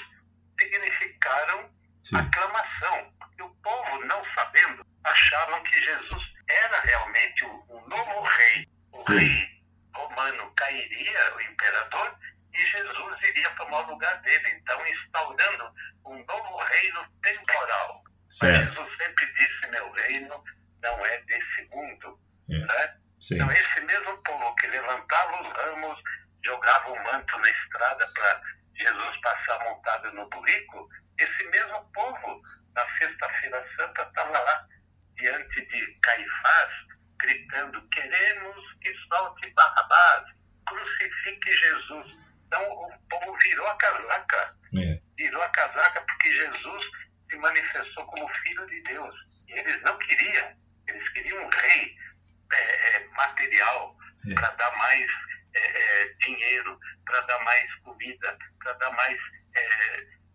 significaram 0.60 1.72
Sim. 2.04 2.18
aclamação, 2.18 3.14
porque 3.20 3.44
o 3.44 3.50
povo, 3.56 4.06
não 4.06 4.24
sabendo, 4.34 4.86
achavam 5.04 5.64
que 5.64 5.82
Jesus 5.82 6.24
era 6.50 6.80
realmente 6.82 7.46
o 7.46 7.88
novo 7.88 8.22
rei, 8.22 8.68
o 8.92 9.02
Sim. 9.02 9.18
rei 9.18 9.58
romano 9.94 10.54
cairia, 10.56 11.36
o 11.36 11.42
imperador, 11.42 12.20
e 12.58 12.66
Jesus 12.66 13.22
iria 13.22 13.50
tomar 13.52 13.88
o 13.88 13.92
lugar 13.92 14.20
dele, 14.22 14.50
então 14.50 14.88
instaurando 14.88 15.72
um 16.06 16.26
novo 16.26 16.58
reino 16.64 17.08
temporal. 17.22 18.04
Certo. 18.30 18.54
Mas 18.54 18.72
Jesus 18.72 18.98
sempre 18.98 19.26
disse: 19.34 19.68
meu 19.68 19.92
reino 19.92 20.44
não 20.82 21.06
é 21.06 21.18
desse 21.24 21.62
mundo. 21.70 22.20
É. 22.50 22.58
Né? 22.58 22.98
Então, 23.32 23.52
esse 23.52 23.82
mesmo 23.82 24.18
povo 24.24 24.56
que 24.56 24.68
levantava 24.68 25.42
os 25.42 25.54
ramos, 25.56 26.00
jogava 26.44 26.92
o 26.92 27.04
manto 27.04 27.38
na 27.40 27.50
estrada 27.50 28.08
para 28.14 28.42
Jesus 28.76 29.22
passar 29.22 29.64
montado 29.66 30.12
no 30.14 30.30
burrico, 30.30 30.88
esse 31.20 31.44
mesmo 31.50 31.92
povo, 31.94 32.42
na 32.74 32.86
Sexta-feira 32.98 33.68
Santa, 33.76 34.04
estava 34.04 34.40
lá 34.40 34.68
diante 35.16 35.68
de 35.68 36.00
Caifás, 36.02 36.72
gritando: 37.20 37.88
queremos 37.90 38.74
que 38.82 38.94
solte 39.08 39.50
Barrabás, 39.52 40.26
crucifique 40.66 41.52
Jesus. 41.52 42.27
Então 42.48 42.64
o 42.64 42.92
povo 43.10 43.38
virou 43.44 43.68
a 43.68 43.76
casaca. 43.76 44.56
É. 44.76 45.02
Virou 45.18 45.42
a 45.42 45.50
casaca 45.50 46.02
porque 46.02 46.32
Jesus 46.32 46.84
se 47.30 47.38
manifestou 47.38 48.06
como 48.06 48.28
filho 48.44 48.66
de 48.68 48.82
Deus. 48.84 49.16
E 49.48 49.54
eles 49.54 49.82
não 49.84 49.98
queriam. 50.00 50.58
Eles 50.88 51.10
queriam 51.10 51.46
um 51.46 51.50
rei 51.50 51.96
é, 52.54 52.96
é 52.96 53.08
material 53.10 53.96
é. 54.30 54.34
para 54.34 54.50
dar 54.52 54.78
mais 54.78 55.10
é, 55.54 55.60
é, 55.60 56.14
dinheiro, 56.22 56.80
para 57.06 57.22
dar 57.22 57.44
mais 57.44 57.76
comida, 57.76 58.38
para 58.60 58.74
dar 58.74 58.92
mais 58.92 59.20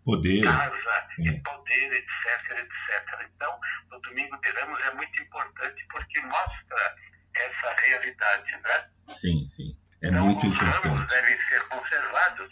poder, 0.05 0.43
casa 0.43 1.07
e 1.19 1.41
poder, 1.43 1.93
etc, 1.93 2.59
etc. 2.59 3.31
Então, 3.35 3.59
o 3.93 3.99
Domingo 4.01 4.37
de 4.41 4.51
Ramos 4.51 4.81
é 4.81 4.95
muito 4.95 5.23
importante 5.23 5.87
porque 5.91 6.21
mostra 6.21 6.97
essa 7.35 7.75
realidade, 7.81 8.53
né? 8.63 8.91
Sim, 9.09 9.47
sim. 9.49 9.82
É 10.03 10.09
então, 10.09 10.25
muito 10.25 10.47
os 10.47 10.53
importante. 10.53 10.89
ramos 10.89 11.09
devem 11.09 11.39
ser 11.49 11.61
conservados 11.69 12.49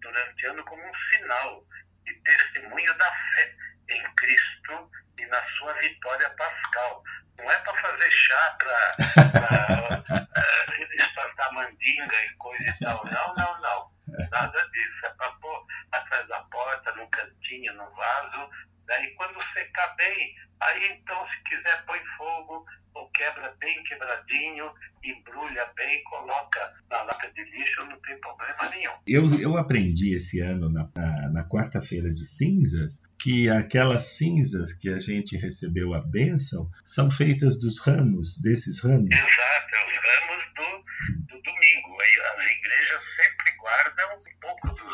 durante 0.00 0.46
o 0.46 0.50
ano 0.50 0.64
como 0.64 0.82
um 0.82 0.92
sinal 1.12 1.62
de 2.04 2.14
testemunho 2.22 2.96
da 2.96 3.10
fé 3.10 3.54
em 3.90 4.14
Cristo 4.16 4.90
e 5.18 5.26
na 5.26 5.42
sua 5.58 5.74
vitória 5.74 6.30
pascal. 6.30 7.02
Não 7.38 7.50
é 7.50 7.58
para 7.58 7.74
fazer 7.82 8.10
chá, 8.10 8.56
para 8.58 8.92
espantar 10.96 11.52
mandinga 11.52 12.24
e 12.24 12.34
coisa 12.38 12.64
e 12.64 12.78
tal. 12.84 13.04
Não, 13.04 13.34
não, 13.34 13.60
não. 13.60 13.90
Nada 14.30 14.68
disso. 14.70 15.06
É 15.06 15.10
para 15.10 15.30
pôr 15.32 15.66
atrás 15.92 16.26
da 16.28 16.40
porta, 16.44 16.92
no 16.92 17.06
cantinho, 17.10 17.74
no 17.74 17.90
vaso. 17.94 18.50
Né? 18.86 19.04
E 19.04 19.14
quando 19.14 19.38
secar 19.52 19.94
bem, 19.96 20.34
aí 20.60 20.92
então, 20.92 21.26
se 21.28 21.42
quiser, 21.44 21.84
põe 21.86 22.00
fogo 22.16 22.64
ou 22.94 23.10
quebra 23.10 23.54
bem 23.60 23.82
quebradinho, 23.84 24.72
embrulha 25.04 25.66
bem, 25.76 26.02
coloca 26.04 26.74
na 26.90 27.02
lata 27.02 27.30
de 27.32 27.44
lixo, 27.44 27.84
não 27.84 28.00
tem 28.00 28.18
problema 28.20 28.68
nenhum. 28.70 28.92
Eu, 29.06 29.40
eu 29.40 29.56
aprendi 29.56 30.14
esse 30.14 30.40
ano, 30.40 30.70
na, 30.70 30.88
na, 30.94 31.28
na 31.30 31.48
quarta-feira 31.48 32.10
de 32.10 32.26
cinzas, 32.26 32.98
que 33.18 33.50
aquelas 33.50 34.16
cinzas 34.16 34.72
que 34.72 34.88
a 34.88 35.00
gente 35.00 35.36
recebeu 35.36 35.94
a 35.94 36.00
bênção 36.00 36.70
são 36.84 37.10
feitas 37.10 37.58
dos 37.58 37.78
ramos, 37.78 38.40
desses 38.40 38.82
ramos. 38.82 39.10
Exato, 39.10 39.76
os 39.88 39.96
ramos 40.06 40.44
do, 40.54 41.36
do 41.36 41.42
domingo. 41.42 42.00
Aí 42.00 42.20
as 42.20 42.50
igrejas 42.50 43.02
sempre 43.16 43.56
guardam 43.58 44.16
um 44.16 44.40
pouco 44.40 44.68
do 44.68 44.86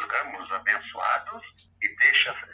Sim. 2.23 2.39
E 2.43 2.52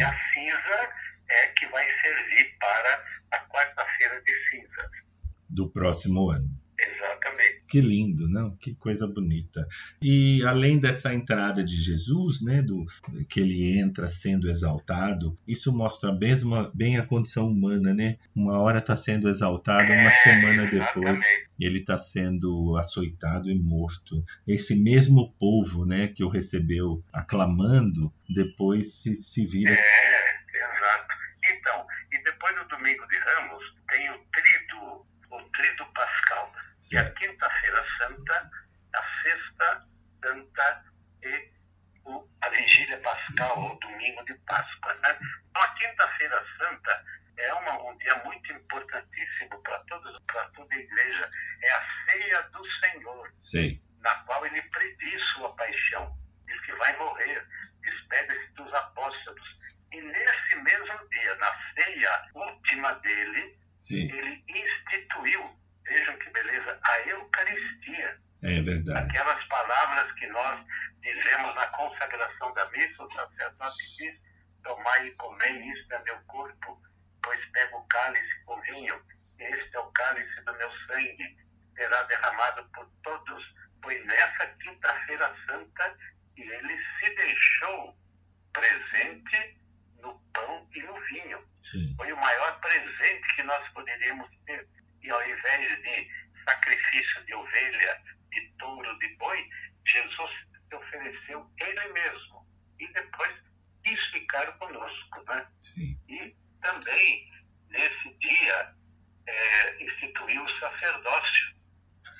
a 0.00 0.12
cinza 0.32 0.90
é 1.28 1.46
que 1.48 1.66
vai 1.68 1.86
servir 2.02 2.56
para 2.58 3.04
a 3.32 3.38
quarta-feira 3.48 4.20
de 4.22 4.50
cinzas. 4.50 4.90
Do 5.48 5.70
próximo 5.70 6.30
ano. 6.30 6.49
Que 7.70 7.80
lindo, 7.80 8.28
não? 8.28 8.56
Que 8.56 8.74
coisa 8.74 9.06
bonita. 9.06 9.64
E 10.02 10.42
além 10.44 10.76
dessa 10.76 11.14
entrada 11.14 11.62
de 11.62 11.76
Jesus, 11.76 12.42
né, 12.42 12.60
do 12.60 12.84
que 13.28 13.38
ele 13.38 13.78
entra 13.78 14.08
sendo 14.08 14.50
exaltado, 14.50 15.38
isso 15.46 15.72
mostra 15.72 16.12
mesmo 16.12 16.68
bem 16.74 16.98
a 16.98 17.06
condição 17.06 17.46
humana, 17.48 17.94
né? 17.94 18.18
Uma 18.34 18.58
hora 18.58 18.78
está 18.78 18.96
sendo 18.96 19.28
exaltado, 19.28 19.92
uma 19.92 20.10
semana 20.10 20.66
depois 20.66 21.24
ele 21.60 21.78
está 21.78 21.96
sendo 21.96 22.76
açoitado 22.76 23.48
e 23.48 23.54
morto. 23.54 24.24
Esse 24.48 24.74
mesmo 24.74 25.32
povo, 25.38 25.86
né, 25.86 26.08
que 26.08 26.24
o 26.24 26.28
recebeu 26.28 27.04
aclamando, 27.12 28.12
depois 28.28 28.94
se, 28.94 29.14
se 29.14 29.46
vira. 29.46 29.74
É, 29.74 30.30
exato. 30.56 31.14
Então, 31.52 31.86
e 32.12 32.24
depois 32.24 32.52
do 32.56 32.66
domingo 32.66 33.06
de 33.06 33.16
Ramos, 33.16 33.62
tem 33.88 34.10
o 34.10 34.18
trido, 34.32 35.06
o 35.30 35.42
trido 35.52 35.84
pascal, 35.94 36.52
é 36.92 36.98
a 36.98 37.10
quinta-feira 37.12 37.84
santa, 37.98 38.50
a 38.94 39.22
sexta 39.22 39.88
santa 40.22 40.84
e 41.22 41.50
o, 42.04 42.28
a 42.40 42.48
vigília 42.48 42.98
pascal, 42.98 43.58
ou 43.58 43.78
domingo 43.78 44.24
de 44.24 44.34
Páscoa. 44.46 44.94
Né? 44.94 45.18
Então, 45.50 45.62
a 45.62 45.68
quinta-feira 45.74 46.44
santa 46.58 47.04
é 47.36 47.54
uma, 47.54 47.90
um 47.90 47.96
dia 47.98 48.14
muito 48.24 48.52
importantíssimo 48.52 49.62
para 49.62 49.78
todos, 49.80 50.18
para 50.26 50.48
toda 50.50 50.74
a 50.74 50.78
igreja. 50.78 51.30
É 51.62 51.72
a 51.72 51.86
ceia 52.06 52.42
do 52.42 52.64
Senhor 52.80 53.32
Sei. 53.38 53.82
na 54.00 54.14
qual 54.24 54.44
ele 54.46 54.62
prediz 54.62 55.22
sua 55.34 55.54
paixão, 55.56 56.16
diz 56.46 56.60
que 56.62 56.72
vai 56.74 56.96
morrer, 56.98 57.46
despede-se 57.80 58.52
dos 58.52 58.72
apóstolos. 58.72 59.60
E 59.92 60.00
nesse 60.00 60.54
mesmo 60.56 61.08
dia, 61.10 61.34
na 61.36 61.52
ceia 61.74 62.30
última 62.34 62.92
dele, 62.94 63.58
Sim, 63.80 64.10
ele 64.12 64.44
instituiu, 64.48 65.42
vejam 65.90 66.16
que 66.18 66.30
beleza, 66.30 66.78
a 66.82 67.00
Eucaristia. 67.00 68.18
é 68.44 68.62
verdade. 68.62 69.08
Aquelas 69.08 69.44
palavras 69.48 70.12
que 70.12 70.26
nós 70.28 70.64
dizemos 71.00 71.54
na 71.56 71.66
consagração 71.68 72.54
da 72.54 72.70
missa, 72.70 73.02
o 73.02 73.10
sacerdote 73.10 73.96
diz, 73.98 74.20
tomai 74.62 75.08
e 75.08 75.10
comei, 75.12 75.72
isto 75.72 75.92
é 75.92 76.02
meu 76.04 76.16
corpo, 76.26 76.80
pois 77.22 77.44
pego 77.52 77.78
o 77.78 77.88
cálice 77.88 78.44
com 78.44 78.60
vinho, 78.60 79.02
este 79.38 79.76
é 79.76 79.80
o 79.80 79.90
cálice 79.92 80.40
do 80.42 80.52
meu 80.56 80.70
sangue, 80.86 81.36
será 81.74 82.02
derramado 82.04 82.64
por 82.72 82.88
todos, 83.02 83.54
pois 83.82 84.04
nessa 84.06 84.46
quinta-feira 84.62 85.34
santa 85.46 85.96
ele 86.36 86.78
se 86.98 87.14
deixou 87.16 87.96
presente 88.52 89.58
no 89.98 90.18
pão 90.32 90.68
e 90.74 90.82
no 90.82 91.00
vinho 91.06 91.44
Sim, 91.62 91.94
foi 91.96 92.12
o 92.12 92.16
maior 92.16 92.60
presente 92.60 93.34
que 93.34 93.42
nós 93.42 93.68
poderíamos 93.70 94.28
ter. 94.46 94.66
E 95.02 95.10
ao 95.10 95.22
invés 95.28 95.82
de 95.82 96.08
sacrifício 96.44 97.24
de 97.26 97.34
ovelha, 97.34 98.02
de 98.30 98.52
touro, 98.58 98.98
de 98.98 99.08
boi, 99.16 99.48
Jesus 99.86 100.30
se 100.68 100.74
ofereceu 100.74 101.50
ele 101.58 101.92
mesmo. 101.92 102.46
E 102.78 102.92
depois 102.92 103.34
quis 103.84 104.00
ficar 104.10 104.46
conosco. 104.58 105.24
Né? 105.26 105.46
sim. 105.60 105.98
E 106.08 106.34
também, 106.60 107.30
nesse 107.68 108.14
dia, 108.18 108.74
é, 109.26 109.84
instituiu 109.84 110.44
o 110.44 110.58
sacerdócio 110.60 111.56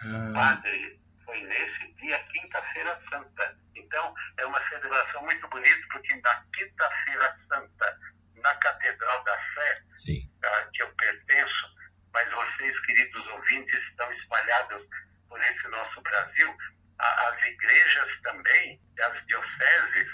Ah, 0.05 0.33
padre. 0.35 1.01
Foi 1.25 1.41
nesse 1.43 1.93
dia, 1.95 2.19
quinta-feira 2.33 3.01
santa. 3.11 3.59
Então, 3.77 4.15
é 4.39 4.47
uma 4.47 4.69
celebração 4.69 5.23
muito 5.23 5.47
bonita, 5.49 5.87
porque 5.93 6.15
na 6.17 6.45
quinta-feira 6.55 7.37
santa, 7.49 7.99
na 8.37 8.55
Catedral 8.57 9.25
da 9.25 9.39
Fé, 9.55 9.83
sim, 9.97 10.33
a 10.43 10.65
que 10.73 10.83
eu 10.83 10.89
pertenço, 10.95 11.67
mas 12.13 12.31
vocês, 12.33 12.79
queridos 12.87 13.27
ouvintes, 13.29 13.79
estão 13.91 14.13
espalhados 14.13 14.83
por 15.29 15.41
esse 15.43 15.69
nosso 15.69 16.01
Brasil, 16.03 16.57
as 16.99 17.45
igrejas 17.45 18.21
também, 18.23 18.81
as 19.01 19.27
dioceses, 19.27 20.09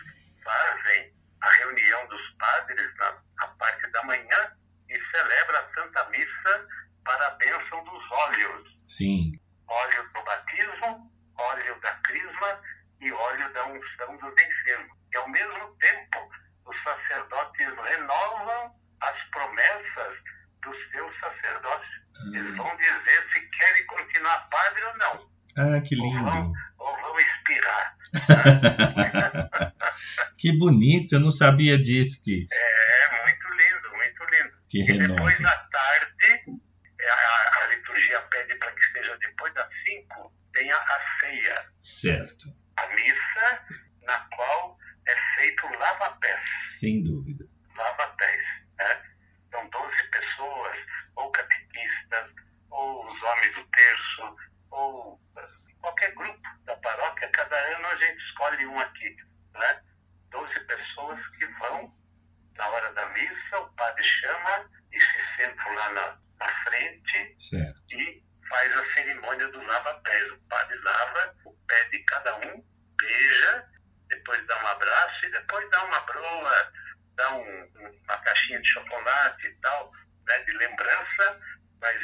fazem 0.44 1.12
a 1.40 1.51
reunião 1.51 2.07
dos 2.09 2.30
padres 2.38 2.94
na, 2.97 3.22
na 3.38 3.49
parte 3.49 3.90
da 3.90 4.03
manhã 4.05 4.53
e 4.88 5.11
celebra 5.11 5.61
a 5.61 5.74
Santa 5.74 6.05
Missa 6.11 6.68
para 7.05 7.26
a 7.26 7.30
bênção 7.32 7.84
dos 7.84 8.11
óleos 8.11 8.76
sim. 8.88 9.32
óleo 9.68 10.11
do 10.14 10.22
batismo, 10.22 11.12
óleo 11.38 11.80
da 11.80 11.92
crisma 12.05 12.61
e 13.01 13.12
óleo 13.12 13.53
da 13.53 13.66
unção 13.66 14.16
dos 14.18 14.32
enfermos. 14.32 14.97
E 15.12 15.16
ao 15.16 15.28
mesmo 15.28 15.76
tempo, 15.78 16.30
os 16.66 16.82
sacerdotes 16.82 17.66
renovam 17.84 18.74
as 19.01 19.30
promessas 19.30 20.18
do 20.62 20.74
seu 20.90 21.12
sacerdócio. 21.20 22.07
Eles 22.34 22.57
vão 22.57 22.76
dizer 22.76 23.28
se 23.32 23.40
querem 23.51 23.86
continuar 23.86 24.49
padre 24.49 24.84
ou 24.84 24.97
não, 24.97 25.14
Ah, 25.59 25.80
que 25.80 25.98
ou 25.98 26.12
vão, 26.12 26.34
lindo. 26.34 26.52
ou 26.78 26.96
vão 27.00 27.18
espirrar. 27.20 27.96
que 30.38 30.57
bonito, 30.59 31.14
eu 31.14 31.20
não 31.20 31.30
sabia 31.30 31.78
disso 31.78 32.22
que, 32.24 32.46
É 32.52 33.22
muito 33.22 33.48
lindo, 33.50 33.90
muito 33.96 34.24
lindo. 34.24 34.52
que 34.68 34.80
E 34.82 34.98
depois 34.98 35.36
renova. 35.38 35.54
à 35.54 35.59
tarde, 35.68 36.44
é, 37.00 37.11
a, 37.11 37.62
a 37.62 37.66
liturgia 37.68 38.20
pede 38.22 38.54
para 38.57 38.72
que 38.72 38.84
seja 38.92 39.16
depois 39.18 39.52
das 39.54 39.68
cinco, 39.84 40.32
tenha 40.52 40.76
a 40.76 41.00
ceia. 41.20 41.66
Certo, 41.82 42.46
a 42.76 42.86
missa 42.88 43.61
na 44.02 44.18
qual 44.36 44.78
é 45.09 45.16
feito 45.36 45.66
o 45.66 45.78
lava-pés. 45.78 46.40
sem 46.68 47.02
dúvida. 47.02 47.44
Lava-pés. 47.76 48.42
Né? 48.78 49.02
São 49.50 49.68
12 49.70 50.11
pessoas, 50.11 50.76
ou 51.16 51.30
catequistas, 51.32 52.30
ou 52.70 53.11
os 53.12 53.22
homens 53.22 53.54
do 53.54 53.64
terço, 53.70 54.36
ou 54.70 55.20
eh, 55.38 55.46
qualquer 55.80 56.12
grupo 56.14 56.40
da 56.64 56.76
paróquia. 56.76 57.28
Cada 57.32 57.57
ano 57.76 57.86
a 57.86 57.96
gente 57.96 58.18
escolhe 58.24 58.66
um 58.66 58.78
aqui. 58.80 59.16
Né? 59.54 59.80
12 60.30 60.61
pessoas 60.66 61.20
que 61.38 61.46
vão 61.59 61.94
na 62.57 62.68
hora 62.68 62.92
da 62.94 63.09
missa, 63.11 63.59
o 63.61 63.72
padre 63.74 64.04
chama 64.04 64.68
e 64.92 65.00
se 65.00 65.36
sentam 65.36 65.74
lá 65.74 65.92
na, 65.92 66.18
na 66.40 66.64
frente 66.64 67.34
Certo. 67.38 67.80
e 67.92 68.22
faz 68.48 68.72
a 68.76 68.94
cerimônia 68.94 69.48
do 69.48 69.62
lava-pés. 69.62 70.32
O 70.32 70.38
padre 70.48 70.78
lava 70.80 71.34
o 71.44 71.52
pé 71.66 71.84
de 71.90 71.98
cada 72.04 72.36
um, 72.38 72.64
beija, 73.00 73.64
depois 74.09 74.44
dá 74.46 74.62
um 74.62 74.66
abraço 74.66 75.26
e 75.26 75.30
depois 75.32 75.70
dá 75.70 75.84
uma 75.84 76.00
broa, 76.00 76.72
dá 77.16 77.34
um- 77.34 77.62
um- 77.76 78.00
uma 78.04 78.18
caixinha 78.18 78.61
de 78.61 78.68
chocolate 78.68 79.46
e 79.46 79.54
tal, 79.61 79.90
né, 80.26 80.38
de 80.44 80.52
lembrança, 80.52 81.40
mas 81.80 82.00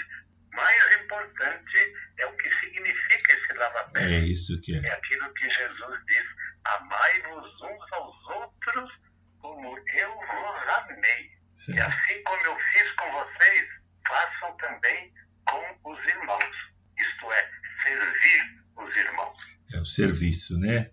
mais 0.53 1.00
importante 1.00 1.94
é 2.18 2.26
o 2.26 2.37
que 2.37 2.50
significa 2.61 3.33
esse 3.33 3.53
É 3.53 3.54
lava-pés. 3.54 4.29
isso 4.29 4.61
que 4.62 4.74
é. 4.76 4.87
É 4.88 4.92
aquilo 4.92 5.33
que 5.34 5.49
Jesus 5.49 6.04
diz: 6.07 6.26
amai-vos 6.64 7.62
uns 7.62 7.92
aos 7.92 8.24
outros 8.30 8.91
como 9.38 9.79
eu 9.79 10.14
vos 10.14 10.68
amei. 10.74 11.30
E 11.57 11.61
Certo. 11.61 11.80
assim 11.92 12.22
como 12.24 12.45
eu 12.45 12.58
fiz 12.72 12.91
com 12.92 13.12
vocês, 13.12 13.68
façam 14.08 14.57
também 14.57 15.12
com 15.46 15.91
os 15.92 16.04
irmãos. 16.07 16.57
Isto 16.99 17.33
é, 17.33 17.50
servir 17.84 18.62
os 18.76 18.96
irmãos. 18.96 19.38
É 19.74 19.79
o 19.79 19.84
serviço, 19.84 20.58
né? 20.58 20.91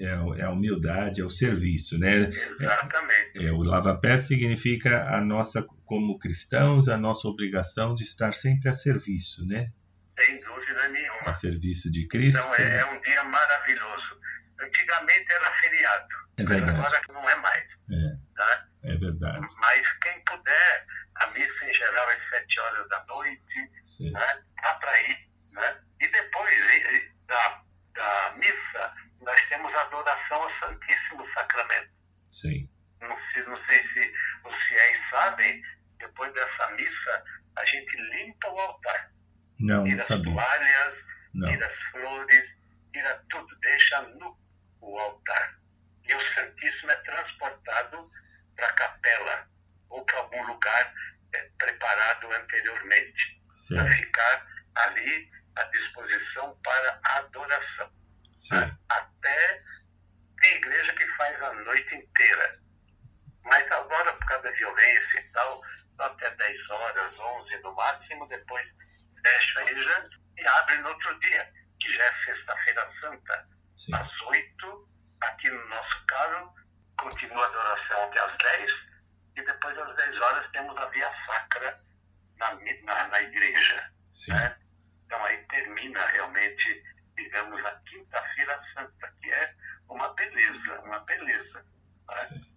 É, 0.00 0.14
o- 0.20 0.34
é 0.36 0.42
a 0.44 0.50
humildade, 0.50 1.20
é 1.20 1.24
o 1.24 1.26
serviço, 1.38 1.98
né? 1.98 2.12
Exatamente. 2.60 3.46
É, 3.46 3.52
o 3.52 3.62
lava-pés 3.62 4.22
significa 4.22 5.04
a 5.08 5.20
nossa, 5.20 5.62
como 5.84 6.18
cristãos, 6.18 6.88
a 6.88 6.96
nossa 6.96 7.28
obrigação 7.28 7.94
de 7.94 8.02
estar 8.02 8.32
sempre 8.34 8.68
a 8.68 8.74
serviço, 8.74 9.46
né? 9.46 9.70
Sem 10.18 10.40
dúvida 10.40 10.80
A 10.84 10.88
nenhuma. 10.88 11.32
serviço 11.32 11.90
de 11.92 12.06
Cristo. 12.08 12.38
Então 12.40 12.54
é, 12.56 12.78
é 12.78 12.84
um 12.86 13.00
dia 13.02 13.22
maravilhoso. 13.24 14.18
Antigamente 14.60 15.30
era 15.30 15.52
feriado, 15.60 16.08
É 16.38 16.44
verdade. 16.44 16.70
agora 16.80 17.00
não 17.12 17.30
é 17.30 17.36
mais. 17.36 17.64
né? 17.88 18.20
É 18.84 18.96
verdade. 18.96 19.46
Mas 19.58 19.86
quem 20.02 20.24
puder, 20.24 20.86
a 21.16 21.26
missa 21.28 21.64
em 21.64 21.74
geral 21.74 22.10
é 22.10 22.14
às 22.16 22.28
sete 22.30 22.60
horas 22.60 22.88
da 22.88 23.04
noite, 23.06 23.70
Certo. 23.86 24.12
né? 24.14 24.42
dá 24.62 24.74
para 24.74 25.02
ir. 25.02 25.28
Né? 25.52 25.76
E 26.00 26.08
depois 26.08 26.52
e- 26.54 26.96
e 26.96 27.12
da, 27.26 27.62
da 27.94 28.34
missa, 28.36 28.94
nós 29.22 29.40
temos 29.48 29.72
a 29.74 29.82
adoração 29.82 30.42
ao 30.42 30.50
Santíssimo 30.60 31.26
Sacramento. 31.34 31.90
Sim. 32.28 32.68
Não 33.00 33.16
sei, 33.32 33.42
não 33.44 33.66
sei 33.66 33.82
se 33.92 34.12
os 34.44 34.54
fiéis 34.68 35.10
sabem, 35.10 35.62
depois 35.98 36.32
dessa 36.34 36.70
missa, 36.72 37.24
a 37.56 37.64
gente 37.66 37.96
limpa 38.12 38.48
o 38.48 38.58
altar. 38.60 39.12
Não, 39.60 39.84
Tira 39.84 39.96
não 39.96 40.02
as 40.02 40.08
sabia. 40.08 40.32
toalhas, 40.34 40.94
Não. 41.34 41.48
tira 41.50 41.66
as 41.66 41.90
flores, 41.90 42.44
tira 42.92 43.24
tudo, 43.30 43.58
deixa 43.60 44.02
nu 44.02 44.38
o 44.80 44.98
altar. 44.98 45.58
E 46.04 46.14
o 46.14 46.34
Santíssimo 46.34 46.90
é 46.92 46.96
transportado 46.96 48.08
para 48.56 48.66
a 48.68 48.72
capela 48.72 49.46
ou 49.90 50.04
para 50.06 50.18
algum 50.18 50.42
lugar 50.46 50.94
eh, 51.34 51.50
preparado 51.58 52.32
anteriormente, 52.32 53.40
para 53.48 53.56
Certo. 53.56 53.96
ficar 54.06 54.46
ali 54.76 55.28
à 55.56 55.64
disposição 55.64 56.56
para 56.64 56.98
a 57.04 57.18
adoração. 57.18 57.90
Certo. 58.36 58.78
Até 58.88 59.62
tem 60.40 60.54
igreja 60.56 60.92
que 60.94 61.06
faz 61.16 61.42
a 61.42 61.52
noite 61.52 61.94
inteira. 61.94 62.58
Mas 63.44 63.70
agora, 63.72 64.12
por 64.14 64.26
causa 64.26 64.44
da 64.44 64.50
violência 64.52 65.20
e 65.20 65.32
tal, 65.32 65.60
só 65.96 66.04
até 66.04 66.30
10 66.48 66.70
horas, 66.70 67.18
11 67.18 67.56
no 67.62 67.74
máximo, 67.74 68.26
depois 68.28 68.66
fecha 69.22 69.60
igreja 69.60 70.04
e 70.38 70.46
abre 70.46 70.76
no 70.78 70.88
outro 70.88 71.20
dia, 71.20 71.52
que 71.80 71.92
já 71.92 72.04
é 72.04 72.24
Sexta-feira 72.24 72.92
Santa, 73.00 73.48
Sim. 73.76 73.94
às 73.94 74.20
8, 74.22 74.88
aqui 75.20 75.50
no 75.50 75.68
nosso 75.68 76.06
caso, 76.06 76.54
continua 76.98 77.44
a 77.44 77.48
adoração 77.48 78.04
até 78.04 78.20
às 78.20 78.38
10, 78.38 78.70
e 79.36 79.44
depois 79.44 79.78
às 79.78 79.96
10 79.96 80.20
horas 80.20 80.50
temos 80.52 80.76
a 80.76 80.86
via 80.86 81.12
sacra 81.26 81.78
na, 82.38 82.54
na, 82.84 83.08
na 83.08 83.22
igreja. 83.22 83.92
Né? 84.28 84.56
Então 85.04 85.24
aí 85.24 85.36
termina 85.48 86.06
realmente, 86.06 86.82
digamos, 87.16 87.64
a 87.64 87.72
quinta-feira 87.86 88.62
santa, 88.74 89.12
que 89.20 89.30
é 89.30 89.54
uma 89.88 90.14
beleza, 90.14 90.80
uma 90.80 91.00
beleza. 91.00 91.64
né? 92.08 92.47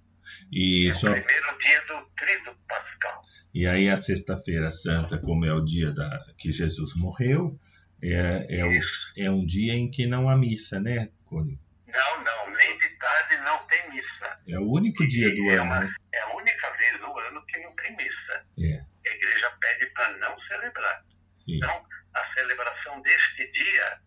E, 0.52 0.90
É 0.90 0.92
só, 0.94 1.10
o 1.10 1.12
primeiro 1.14 1.58
dia 1.60 1.82
do 1.88 2.06
tríduo 2.18 2.56
pascal. 2.68 3.22
e 3.54 3.66
aí 3.68 3.90
a 3.90 3.98
Sexta-feira 4.02 4.72
Santa, 4.72 5.18
como 5.20 5.46
é 5.46 5.54
o 5.54 5.62
dia 5.64 5.92
da, 5.92 6.20
que 6.38 6.52
Jesus 6.52 6.96
morreu, 6.96 7.58
é, 8.04 8.60
é, 8.60 8.66
o- 8.66 8.82
é 9.24 9.30
um 9.32 9.46
dia 9.46 9.74
em 9.74 9.90
que 9.90 10.06
não 10.08 10.28
há 10.30 10.36
missa, 10.38 10.80
né, 10.80 11.10
Cone? 11.26 11.60
Não, 11.88 12.24
não, 12.24 12.52
nem 12.56 12.78
de 12.80 12.90
tarde 12.98 13.38
não 13.38 13.66
tem 13.68 13.92
missa. 13.92 14.36
É 14.48 14.58
o 14.60 14.70
único 14.72 15.08
dia 15.08 15.30
do 15.36 15.50
é, 15.50 15.56
ano, 15.56 15.64
uma- 15.66 15.80
né? 15.82 15.94
é 16.14 16.22
a 16.22 16.36
única 16.36 16.72
vez 16.78 17.00
no 17.00 17.18
ano 17.20 17.46
que 17.46 17.60
não 17.60 17.76
tem 17.76 17.96
missa. 17.96 18.46
É, 18.60 19.10
A 19.10 19.14
igreja 19.16 19.52
pede 19.60 19.86
para 19.94 20.18
não 20.18 20.40
celebrar. 20.42 21.02
sim, 21.36 21.58
Então, 21.58 21.86
a 22.16 22.34
celebração 22.34 23.02
deste 23.02 23.52
dia 23.52 23.98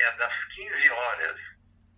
é 0.00 0.16
das 0.16 0.32
15 0.54 0.90
horas, 0.90 1.40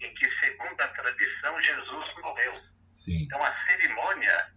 em 0.01 0.13
que, 0.15 0.29
segundo 0.41 0.81
a 0.81 0.89
tradição, 0.89 1.63
Jesus 1.63 2.07
morreu. 2.21 2.53
Sim, 2.97 3.23
Então, 3.25 3.43
a 3.45 3.67
cerimônia 3.67 4.53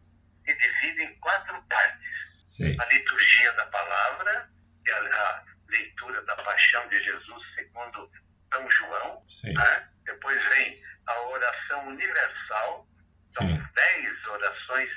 se 0.45 0.53
divide 0.55 1.03
em 1.03 1.19
quatro 1.19 1.61
partes. 1.63 2.09
sei, 2.47 2.75
A 2.79 2.85
liturgia 2.85 3.53
da 3.53 3.65
palavra, 3.67 4.49
que 4.83 4.89
é 4.91 4.93
a, 4.93 5.43
leitura 5.69 6.21
da 6.25 6.35
paixão 6.37 6.87
de 6.89 7.03
Jesus 7.03 7.43
segundo 7.55 8.11
São 8.51 8.71
João. 8.71 9.23
né? 9.53 9.89
Depois 10.05 10.49
vem 10.49 10.81
a 11.05 11.21
oração 11.27 11.87
universal, 11.89 12.87
são 13.31 13.45
sim, 13.45 13.63
dez 13.75 14.25
orações 14.25 14.89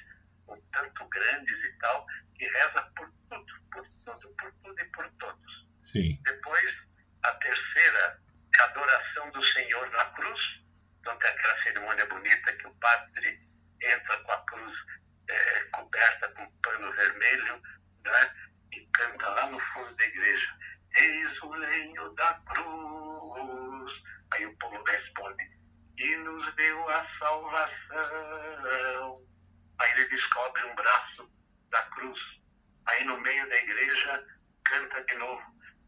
um 0.49 0.59
tanto 0.73 1.07
grandes 1.09 1.59
e 1.65 1.79
tal, 1.79 2.07
que 2.37 2.47
reza 2.47 2.83
por 2.97 3.13
tudo, 3.29 3.47
por 3.71 3.85
tudo, 4.05 4.35
por 4.37 4.53
tudo 4.65 4.81
e 4.81 4.85
por 4.87 5.11
todos. 5.19 5.67
sim, 5.83 6.19
Depois, 6.25 6.75
a 7.23 7.33
terceira, 7.33 8.19
é 8.59 8.63
a 8.63 8.65
adoração 8.65 9.31
do 9.31 9.45
Senhor 9.53 9.91
na 9.91 10.05
cruz. 10.07 10.41
Então, 11.03 11.19
tem 11.19 11.31
aquela 11.31 11.63
cerimônia 11.65 12.07
bonita 12.07 12.53
que 12.53 12.67
o 12.69 12.75
padre 12.77 13.41
entra 13.83 14.17
com 14.19 14.31
a 14.31 14.39
cruz 14.47 14.79
eh, 15.29 15.65
coberta 15.73 16.29
com 16.29 16.49
pano 16.63 16.93
vermelho 16.93 17.61
né? 18.05 18.35
e 18.71 18.87
canta 18.93 19.29
lá 19.29 19.49
no 19.49 19.59
fundo 19.59 19.93
da 19.97 20.05
igreja: 20.05 20.57
Eis 20.95 21.43
o 21.43 21.53
lenho 21.55 22.15
da 22.15 22.35
cruz. 22.47 24.03
Aí 24.31 24.47
o 24.47 24.57
povo 24.59 24.81
responde: 24.85 25.51
E 25.99 26.17
nos 26.19 26.55
deu 26.55 26.89
a 26.89 27.05
salvação. 27.19 29.27
Aí 29.81 29.91
ele 29.91 30.05
descobre 30.05 30.65
um 30.67 30.75
braço 30.77 31.29
da 31.71 31.83
cruz. 31.83 32.21
Aí 32.87 33.05
no 33.05 33.21
meio 33.21 33.49
da 33.49 33.57
igreja 33.57 34.25
canta 34.65 35.03
de 35.03 35.17
novo 35.17 35.43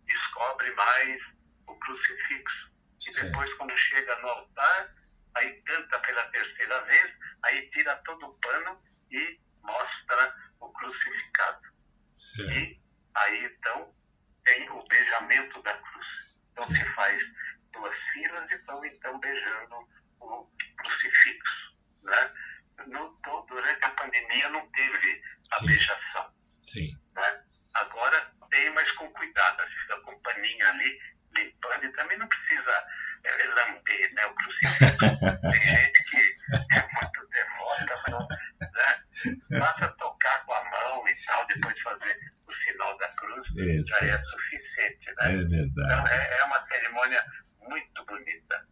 descobre 0.06 0.72
mais 0.72 1.22
o 1.68 1.76
crucifixo. 1.76 2.74
E 3.06 3.12
depois, 3.12 3.52
quando 3.54 3.76
chega 3.76 4.16
no 4.16 4.28
altar, 4.28 5.03
aí 5.34 5.62
canta 5.62 5.98
pela 6.00 6.24
terceira 6.30 6.80
vez, 6.84 7.12
aí 7.44 7.70
tira 7.70 7.96
todo 8.04 8.26
o 8.26 8.38
pano 8.40 8.80
e 9.10 9.40
mostra 9.62 10.34
o 10.60 10.72
crucificado. 10.72 11.62
certo, 12.16 12.52
E 12.52 12.80
aí, 13.14 13.44
então, 13.44 13.94
tem 14.44 14.68
o 14.70 14.84
beijamento 14.84 15.62
da 15.62 15.74
cruz. 15.74 16.06
Então, 16.52 16.68
se 16.68 16.84
faz 16.94 17.22
duas 17.72 17.96
filas 18.12 18.50
e 18.50 18.54
estão, 18.54 18.84
então, 18.84 19.18
beijando 19.20 19.76
o 20.20 20.50
crucifixo. 20.76 21.74
Né? 22.02 22.34
No, 22.86 23.16
durante 23.48 23.84
a 23.84 23.90
pandemia 23.90 24.48
não 24.50 24.66
teve 24.72 25.22
a 25.52 25.56
Sim. 25.58 25.66
beijação 25.66 26.34
sim, 26.62 26.90
né? 27.14 27.44
Agora 27.74 28.30
tem, 28.50 28.70
mas 28.70 28.90
com 28.92 29.10
cuidado, 29.12 29.62
fica 29.82 30.00
com 30.02 30.12
um 30.12 30.22
paninho 30.22 30.66
ali, 30.68 30.98
limpando, 31.36 31.84
e 31.84 31.92
também 31.92 32.18
não 32.18 32.28
precisa 32.28 32.84
é, 33.24 33.44
lamber 33.48 34.14
né, 34.14 34.26
o 34.26 34.34
crucifixo. 34.34 35.50
tem 35.50 35.62
gente 35.62 36.04
que 36.10 36.36
é 36.72 36.82
muito 36.82 37.28
devota, 37.28 38.02
mas 38.08 38.72
né? 38.72 39.58
basta 39.58 39.88
tocar 39.98 40.44
com 40.44 40.54
a 40.54 40.64
mão 40.70 41.08
e 41.08 41.14
tal, 41.24 41.46
depois 41.46 41.80
fazer 41.82 42.16
o 42.46 42.52
sinal 42.54 42.96
da 42.98 43.08
cruz, 43.08 43.48
Isso. 43.56 43.86
já 43.88 44.06
é 44.06 44.18
suficiente. 44.18 45.06
Né? 45.06 45.14
é 45.20 45.32
Então, 45.32 45.48
verdade, 45.50 46.12
é, 46.12 46.38
é 46.38 46.44
uma 46.44 46.66
cerimônia 46.66 47.24
muito 47.60 48.04
bonita. 48.06 48.66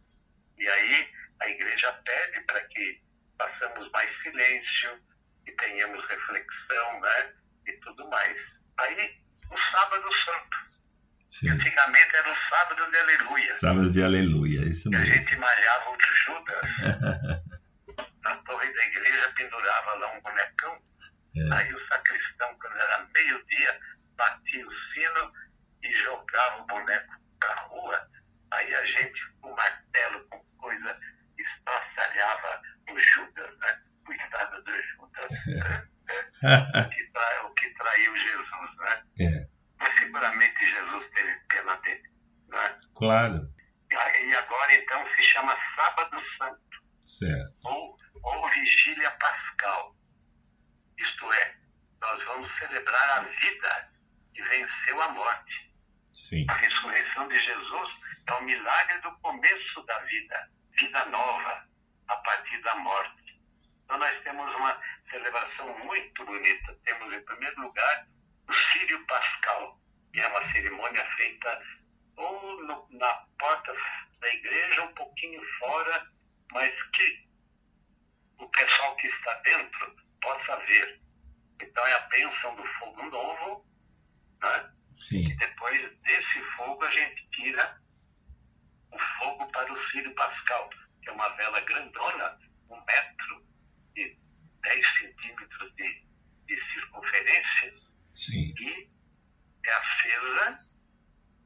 E 0.57 0.67
aí 0.67 1.09
a 1.39 1.49
igreja 1.49 1.91
pede 2.05 2.41
para 2.41 2.61
que 2.67 3.01
façamos 3.37 3.91
mais 3.91 4.09
silêncio, 4.21 4.99
que 5.45 5.51
tenhamos 5.53 6.05
reflexão, 6.07 7.01
né? 7.01 7.33
E 7.67 7.73
tudo 7.79 8.07
mais. 8.09 8.37
Aí, 8.77 9.19
o 9.49 9.57
sábado 9.71 10.09
santo. 10.25 10.72
Sim, 11.33 11.49
Antigamente 11.49 12.15
era 12.15 12.31
o 12.31 12.35
sábado 12.49 12.89
de 12.91 12.97
aleluia. 12.97 13.53
sábado 13.53 13.91
de 13.91 14.03
aleluia, 14.03 14.59
isso 14.61 14.89
Que 14.89 14.95
a 14.95 14.99
mesmo, 14.99 15.13
gente 15.15 15.35
malhava 15.37 15.89
o 15.89 15.97
Judas. 15.99 16.63
Na 18.23 18.35
torre 18.43 18.73
da 18.73 18.85
igreja 18.85 19.33
pendurava 19.35 19.93
lá 19.95 20.11
um 20.13 20.21
bonecão. 20.21 20.81
É. 21.35 21.53
Aí 21.55 21.73
o 21.73 21.87
sacristão, 21.87 22.55
quando 22.59 22.75
era 22.77 23.07
meio-dia, 23.13 23.79
batia 24.15 24.67
o 24.67 24.71
sino 24.93 25.31
e 25.83 25.91
jogava 26.03 26.61
o 26.61 26.67
boneco 26.67 27.13
pra 27.39 27.55
rua. 27.63 28.07
Aí 28.51 28.73
a 28.75 28.85
gente, 28.85 29.19
com 29.41 29.53
martelo, 29.55 30.25
com 30.29 30.39
coisa, 30.57 30.97
estraçalhava 31.37 32.61
o 32.89 32.99
Judas, 32.99 33.57
né? 33.59 33.81
Coitado 34.05 34.63
do 34.63 34.71
Judas, 34.71 35.31
o 36.85 36.89
que, 36.89 37.03
tra- 37.11 37.45
o 37.45 37.53
que 37.55 37.69
traiu 37.75 38.15
Jesus, 38.17 38.77
né? 38.77 39.03
É. 39.21 39.52
Seguramente 40.13 40.63
Jesus 40.63 41.09
teve 41.15 41.35
pena 41.49 41.75
dele, 41.77 42.03
né? 42.49 42.77
claro, 42.93 43.49
E 43.91 44.35
agora, 44.35 44.75
então, 44.75 45.03
se 45.15 45.23
chama 45.23 45.57
Sábado 45.75 46.21
Santo 46.37 46.83
certo, 47.01 47.55
ou, 47.65 47.97
ou 48.21 48.49
vigília 48.51 49.09
pascal. 49.09 49.95
Isto 50.99 51.33
é, 51.33 51.55
nós 51.99 52.23
vamos 52.25 52.57
celebrar 52.59 53.09
a 53.17 53.21
vida 53.23 53.89
que 54.35 54.43
venceu 54.43 55.01
a 55.01 55.09
morte. 55.09 55.73
sim, 56.11 56.45
A 56.47 56.53
ressurreição 56.53 57.27
de 57.27 57.39
Jesus 57.43 57.89
é 58.27 58.33
o 58.33 58.43
milagre 58.43 59.01
do 59.01 59.11
começo 59.17 59.81
da 59.87 59.97
vida, 60.01 60.51
vida 60.79 61.05
nova, 61.05 61.67
a 62.07 62.15
partir 62.17 62.61
da 62.61 62.75
morte. 62.75 63.41
Então 63.83 63.97
nós 63.97 64.23
temos 64.23 64.55
uma 64.57 64.79
celebração 65.09 65.75
muito 65.79 66.23
bonita. 66.23 66.77
Temos, 66.85 67.11
em 67.11 67.25
primeiro 67.25 67.61
lugar, 67.61 68.07
o 68.47 68.53
Sírio 68.53 69.03
Pascal, 69.07 69.79
é 70.19 70.27
uma 70.27 70.51
cerimônia 70.51 71.05
feita 71.15 71.61
ou 72.17 72.63
no- 72.65 72.87
na 72.91 73.13
porta 73.39 73.73
da 74.19 74.33
igreja, 74.33 74.83
um 74.83 74.93
pouquinho 74.93 75.41
fora, 75.59 76.03
mas 76.51 76.71
que 76.93 77.27
o 78.37 78.47
pessoal 78.49 78.95
que 78.97 79.07
está 79.07 79.33
dentro 79.41 79.95
possa 80.21 80.55
ver. 80.65 81.01
Então 81.61 81.85
é 81.85 81.93
a 81.93 81.99
bênção 82.07 82.55
do 82.55 82.65
fogo 82.79 83.03
novo, 83.09 83.65
né? 84.41 84.73
sim, 84.95 85.27
E 85.29 85.35
depois 85.37 85.99
desse 86.01 86.41
fogo 86.57 86.83
a 86.83 86.91
gente 86.91 87.27
tira 87.31 87.81
o 88.91 88.99
fogo 89.19 89.47
para 89.51 89.71
o 89.73 89.89
Círio 89.89 90.13
Pascal, 90.15 90.69
que 91.01 91.09
é 91.09 91.11
uma 91.11 91.29
vela 91.29 91.59
grandona, 91.61 92.39
um 92.69 92.79
metro 92.85 93.45
e 93.95 94.15
10 94.61 94.87
centímetros 94.99 95.75
de, 95.75 96.05
de 96.45 96.73
circunferência, 96.73 97.73
sim, 98.15 98.53
e 98.59 98.92
é 99.65 99.73
acesa, 99.73 100.59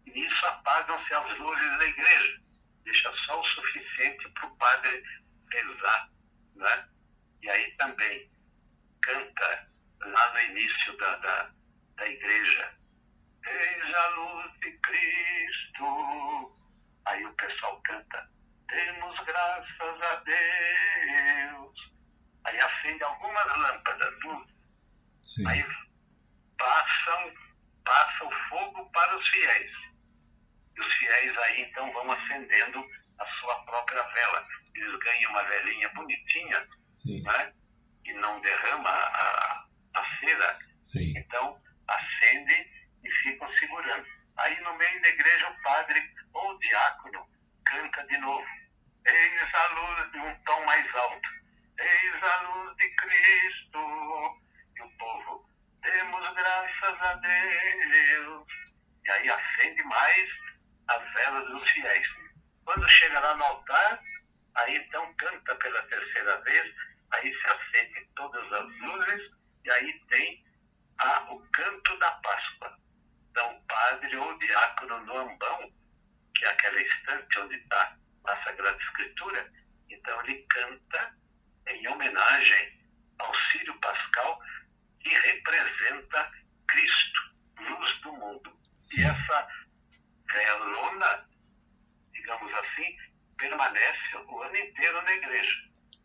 e 0.05 0.11
nisso 0.11 0.45
apagam-se 0.45 1.13
as 1.13 1.37
luzes 1.39 1.77
da 1.77 1.85
igreja. 1.85 2.41
Deixa 2.83 3.13
só 3.25 3.39
o 3.39 3.45
suficiente 3.45 4.29
para 4.29 4.47
o 4.47 4.57
padre 4.57 5.03
rezar. 5.51 6.09
Né? 6.55 6.87
E 7.41 7.49
aí 7.49 7.71
também 7.77 8.29
canta 9.01 9.67
lá 10.01 10.33
no 10.33 10.39
início 10.39 10.97
da, 10.97 11.15
da, 11.17 11.51
da 11.97 12.07
igreja. 12.07 12.73
Eis 13.45 13.95
a 13.95 14.07
luz 14.07 14.51
de 14.59 14.71
Cristo. 14.79 16.57
Aí 17.05 17.25
o 17.25 17.33
pessoal 17.33 17.81
canta. 17.83 18.29
Demos 18.67 19.19
graças 19.25 20.01
a 20.01 20.15
Deus. 20.15 21.91
Aí 22.45 22.59
acende 22.59 23.03
algumas 23.03 23.57
lâmpadas, 23.57 24.13
luz. 24.23 24.49
sim, 25.21 25.47
Aí 25.47 25.65
passam, 26.57 27.33
passa 27.87 28.25
o 28.25 28.31
fogo 28.49 28.85
para 28.91 29.17
os 29.17 29.27
fiéis. 29.29 29.71
E 30.75 30.81
os 30.81 30.93
fiéis 30.95 31.37
aí 31.37 31.61
então 31.61 31.91
vão 31.93 32.11
acendendo 32.11 32.85
a 33.17 33.25
sua 33.39 33.55
própria 33.63 34.03
vela. 34.03 34.47
Eles 34.75 34.99
ganham 34.99 35.31
uma 35.31 35.43
velinha 35.43 35.89
bonitinha, 35.89 36.67
sim, 36.93 37.23
né? 37.23 37.53
e 38.05 38.13
não 38.13 38.39
derrama 38.41 38.89
a, 38.89 39.65
a 39.95 40.05
cera, 40.19 40.59
Sim. 40.83 41.13
então 41.17 41.59
acende 41.87 42.69
e 43.03 43.11
ficam 43.23 43.49
segurando. 43.57 44.05
Aí 44.37 44.59
no 44.61 44.75
meio 44.75 45.01
da 45.01 45.09
igreja 45.09 45.49
o 45.49 45.63
padre 45.63 45.99
ou 46.33 46.51
o 46.51 46.59
diácono 46.59 47.27
canta 47.65 48.05
de 48.07 48.17
novo. 48.17 48.45
Eis 49.05 49.53
a 49.53 49.67
luz 49.67 50.11
de 50.11 50.19
um 50.19 50.35
tom 50.43 50.65
mais 50.65 50.95
alto. 50.95 51.06
Graças 56.97 57.01
a 57.01 57.13
Deus. 57.15 58.47
E 59.05 59.11
aí 59.11 59.29
acende 59.29 59.83
mais 59.83 60.29
as 60.87 61.13
velas 61.13 61.47
dos 61.49 61.69
fiéis. 61.71 62.07
Quando 62.65 62.89
chega 62.89 63.19
lá 63.19 63.35
no 63.35 63.43
altar, 63.43 64.03
aí 64.55 64.77
então 64.77 65.13
canta 65.15 65.55
pela 65.55 65.81
terceira 65.83 66.41
vez, 66.41 66.75
aí 67.11 67.33
se 67.33 67.47
acende 67.47 68.09
todas 68.15 68.51
as 68.51 68.79
luzes 68.79 69.31
e 69.63 69.71
aí 69.71 69.99
tem 70.09 70.43
a, 70.99 71.33
o 71.33 71.39
canto 71.51 71.97
da 71.99 72.11
Páscoa. 72.11 72.77
Então, 73.31 73.55
o 73.55 73.61
padre 73.67 74.15
ou 74.17 74.33
o 74.33 74.39
diácono 74.39 74.99
no 75.05 75.17
ambão, 75.17 75.71
que 76.35 76.45
é 76.45 76.49
aquela 76.49 76.81
estante 76.81 77.39
onde 77.39 77.55
está 77.55 77.95
a 78.25 78.43
Sagrada 78.43 78.77
Escritura, 78.81 79.53
então 79.89 80.21
ele 80.23 80.45
canta 80.49 81.15
em 81.67 81.87
homenagem 81.87 82.81
ao 83.19 83.33
Sírio 83.51 83.79
Pascal, 83.79 84.41
que 84.99 85.09
representa 85.09 86.31
Cristo, 86.77 87.19
luz 87.57 88.01
do 88.01 88.13
mundo. 88.13 88.59
Sim. 88.79 89.01
E 89.01 89.05
essa 89.05 89.47
velona, 90.31 91.27
digamos 92.13 92.53
assim, 92.53 92.97
permanece 93.37 94.17
o 94.27 94.43
ano 94.43 94.55
inteiro 94.55 95.01
na 95.01 95.13
igreja. 95.13 95.55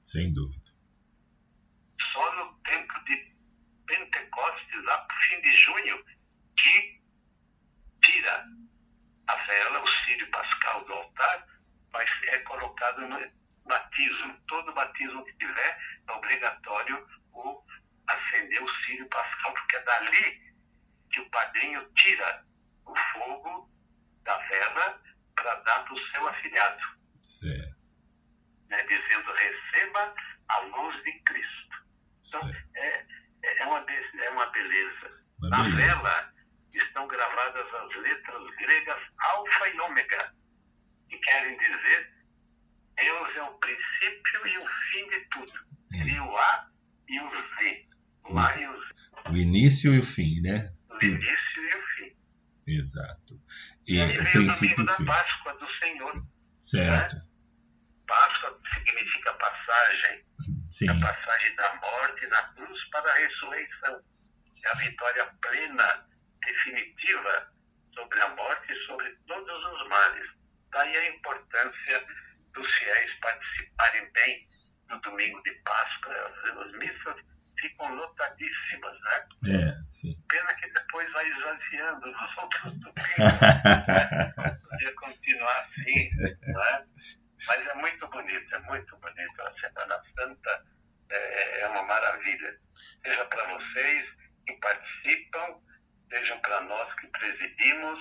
Sem 0.03 0.33
dúvida. 0.33 0.73
Só 2.13 2.35
no 2.37 2.55
tempo 2.63 3.05
de 3.05 3.33
Pentecostes, 3.87 4.85
lá 4.85 4.99
pro 4.99 5.17
fim 5.29 5.41
de 5.43 5.57
junho, 5.59 6.05
que 6.57 7.03
tira 8.03 8.47
a 9.27 9.37
vela, 9.45 9.83
o 9.83 9.89
Sírio 10.07 10.31
Pascal 10.31 10.85
do 10.87 10.93
altar, 10.95 11.47
mas 11.93 12.09
é 12.29 12.39
colocado 12.39 13.07
no 13.09 13.19
batismo. 13.67 14.41
Todo 14.49 14.73
batismo 14.73 15.25
que 15.25 15.35
tiver 15.35 15.79
é 16.09 16.13
obrigatório 16.13 17.07
o 17.33 17.63
acender 18.09 18.63
o 18.63 18.75
Sírio 18.85 19.09
Pascal, 19.09 19.53
porque 19.53 19.77
é 19.77 19.83
dali 19.85 20.52
que 21.13 21.21
o 21.21 21.31
padrinho 21.31 21.89
tira 21.97 22.45
o 22.87 22.95
fogo 23.13 23.71
da 24.25 24.37
vela 24.49 25.01
para 25.37 25.55
dar 25.57 25.85
para 25.85 25.95
o 25.95 26.11
seu 26.11 26.29
afilhado, 26.29 26.83
Certo. 27.23 27.77
né, 28.69 28.83
dizendo 28.85 29.33
receba 29.33 30.15
a 30.49 30.59
luz 30.61 31.03
de 31.05 31.13
Cristo. 31.25 31.77
Então, 32.27 32.41
é, 32.77 33.07
é, 33.45 33.67
uma, 33.67 33.85
é 33.91 34.31
uma 34.31 34.47
beleza. 34.51 35.23
Uma 35.39 35.49
Na 35.51 35.63
beleza. 35.65 35.77
vela 35.77 36.33
estão 36.75 37.07
gravadas 37.07 37.75
as 37.75 37.97
letras 38.03 38.57
gregas 38.57 39.01
alfa 39.19 39.69
e 39.69 39.81
ômega, 39.81 40.35
que 41.09 41.19
querem 41.19 41.57
dizer 41.59 42.13
Deus 42.97 43.37
é 43.37 43.43
o 43.43 43.59
princípio 43.59 44.47
e 44.47 44.59
o 44.59 44.67
fim 44.67 45.09
de 45.09 45.21
tudo. 45.31 45.53
Seria 45.91 46.23
o 46.23 46.37
A 46.37 46.71
e 47.09 47.21
o 47.21 47.31
Z. 47.31 47.89
O 48.25 48.39
A 48.39 48.55
e 48.57 48.67
o 48.69 48.81
Z. 48.81 48.95
O 49.31 49.37
início 49.37 49.95
e 49.95 49.99
o 49.99 50.05
fim, 50.05 50.41
né? 50.41 50.73
Início 51.07 51.63
e 51.63 51.75
o 51.75 51.87
fim. 51.97 52.17
Exato. 52.67 53.41
E 53.87 53.97
E 53.97 54.01
aí 54.03 54.19
o 54.19 54.23
vem 54.23 54.29
o 54.29 54.33
princípio 54.33 54.85
da. 54.85 54.95
Páscoa 54.97 55.55
do 55.55 55.69
Senhor. 55.79 56.13
Certo. 56.61 57.17
Páscoa 58.07 58.61
significa 58.75 59.33
passagem, 59.35 60.25
Sim. 60.71 60.89
a 60.91 61.01
passagem 61.01 61.57
da 61.57 61.75
morte 61.77 62.27
na 62.27 62.43
cruz 62.55 62.85
para 62.91 63.11
a 63.11 63.15
ressurreição. 63.15 64.03
É 64.65 64.69
a 64.69 64.75
vitória 64.75 65.27
plena, 65.41 66.07
definitiva 66.45 67.53
sobre 67.95 68.21
a 68.21 68.29
morte 68.37 68.73
e 68.73 68.87
sobre 68.87 69.11
todos 69.27 69.65
os 69.65 69.89
males. 69.89 70.29
Daí 70.71 70.97
a 70.97 71.09
importância 71.17 72.07
dos 72.55 72.73
fiéis 72.75 73.13
participarem 73.21 74.13
bem 74.13 74.47
no 74.91 75.01
domingo 75.01 75.43
de 75.43 75.53
Páscoa. 75.65 76.15
As 76.65 76.73
missas 76.73 77.17
ficam 77.63 77.95
lotadíssimas, 77.95 79.01
né? 79.01 79.25
É, 79.49 79.73
sim. 79.91 80.15
Pena 80.29 80.53
que 80.55 80.71
depois 80.71 81.11
vai 81.13 81.27
esvaziando 81.31 82.07
os 82.11 82.39
outros 82.43 82.73
domingos. 82.81 84.63
Podia 84.69 84.95
continuar 84.97 85.59
assim, 85.61 86.11
né? 86.19 86.85
Mas 87.47 87.67
é 87.67 87.75
muito 87.75 88.07
bonito, 88.09 88.55
é 88.55 88.59
muito 88.61 88.97
bonito. 88.99 89.43
A 89.43 89.53
Semana 89.61 90.01
Santa 90.15 90.65
é, 91.11 91.61
é 91.63 91.69
uma 91.69 91.83
maravilha. 91.85 92.57
Seja 93.05 93.25
para 93.25 93.47
vocês 93.57 94.07
que 94.47 94.53
participam, 94.55 95.61
seja 96.11 96.37
para 96.37 96.61
nós 96.63 96.95
que 97.01 97.07
presidimos, 97.09 97.99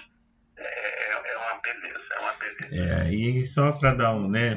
é, 0.58 0.64
é- 0.64 1.34
é 1.34 1.38
uma 1.38 1.62
beleza, 1.62 2.04
é 2.14 2.20
uma 2.20 2.34
beleza. 2.34 3.06
É, 3.10 3.14
e 3.14 3.46
só 3.46 3.72
para 3.72 3.94
dar 3.96 4.14
um, 4.14 4.30
né, 4.30 4.56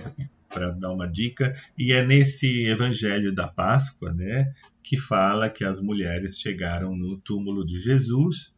para 0.50 0.70
dar 0.72 0.90
uma 0.90 1.08
dica, 1.08 1.54
e 1.78 1.92
é 1.92 2.02
nesse 2.02 2.66
Evangelho 2.68 3.34
da 3.34 3.48
Páscoa, 3.48 4.12
né, 4.12 4.52
que 4.84 4.96
fala 4.98 5.48
que 5.50 5.64
as 5.64 5.80
mulheres 5.80 6.38
chegaram 6.38 6.94
no 6.94 7.18
túmulo 7.22 7.64
de 7.66 7.80
Jesus 7.80 8.52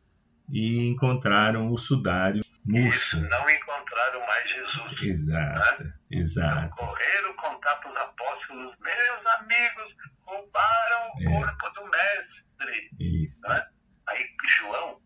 e 0.50 0.88
encontraram 0.88 1.72
o 1.72 1.78
sudário 1.78 2.42
murcho. 2.64 3.16
Isso, 3.16 3.28
não 3.28 3.48
encontraram 3.48 4.20
mais 4.26 4.50
Jesus. 4.50 5.02
Exato, 5.02 5.82
exato. 6.10 6.74
Correram 6.74 7.34
contar 7.36 7.76
para 7.76 7.90
os 7.92 7.96
apóstolos, 7.96 8.74
meus 8.80 9.26
amigos, 9.38 9.94
roubaram 10.22 11.12
o 11.14 11.22
É. 11.22 11.24
corpo 11.40 11.70
do 11.80 11.90
mestre. 11.90 12.90
Isso, 13.00 13.48
né? 13.48 13.64
Aí 14.08 14.26
João 14.58 15.00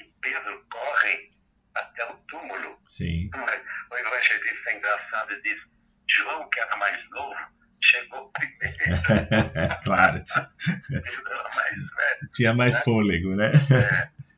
e 0.00 0.04
Pedro 0.20 0.64
correm 0.70 1.30
até 1.74 2.04
o 2.12 2.16
túmulo. 2.28 2.74
sim. 2.88 3.28
O 3.90 3.96
evangelista 3.96 4.72
engraçado 4.72 5.42
diz: 5.42 5.58
João, 6.08 6.48
que 6.50 6.60
era 6.60 6.76
mais 6.76 7.10
novo, 7.10 7.34
chegou 7.82 8.30
primeiro. 8.32 8.76
claro, 9.84 10.24
mais 10.28 11.76
velho. 11.76 12.30
tinha 12.32 12.54
mais 12.54 12.78
fôlego, 12.80 13.34
né? 13.36 13.50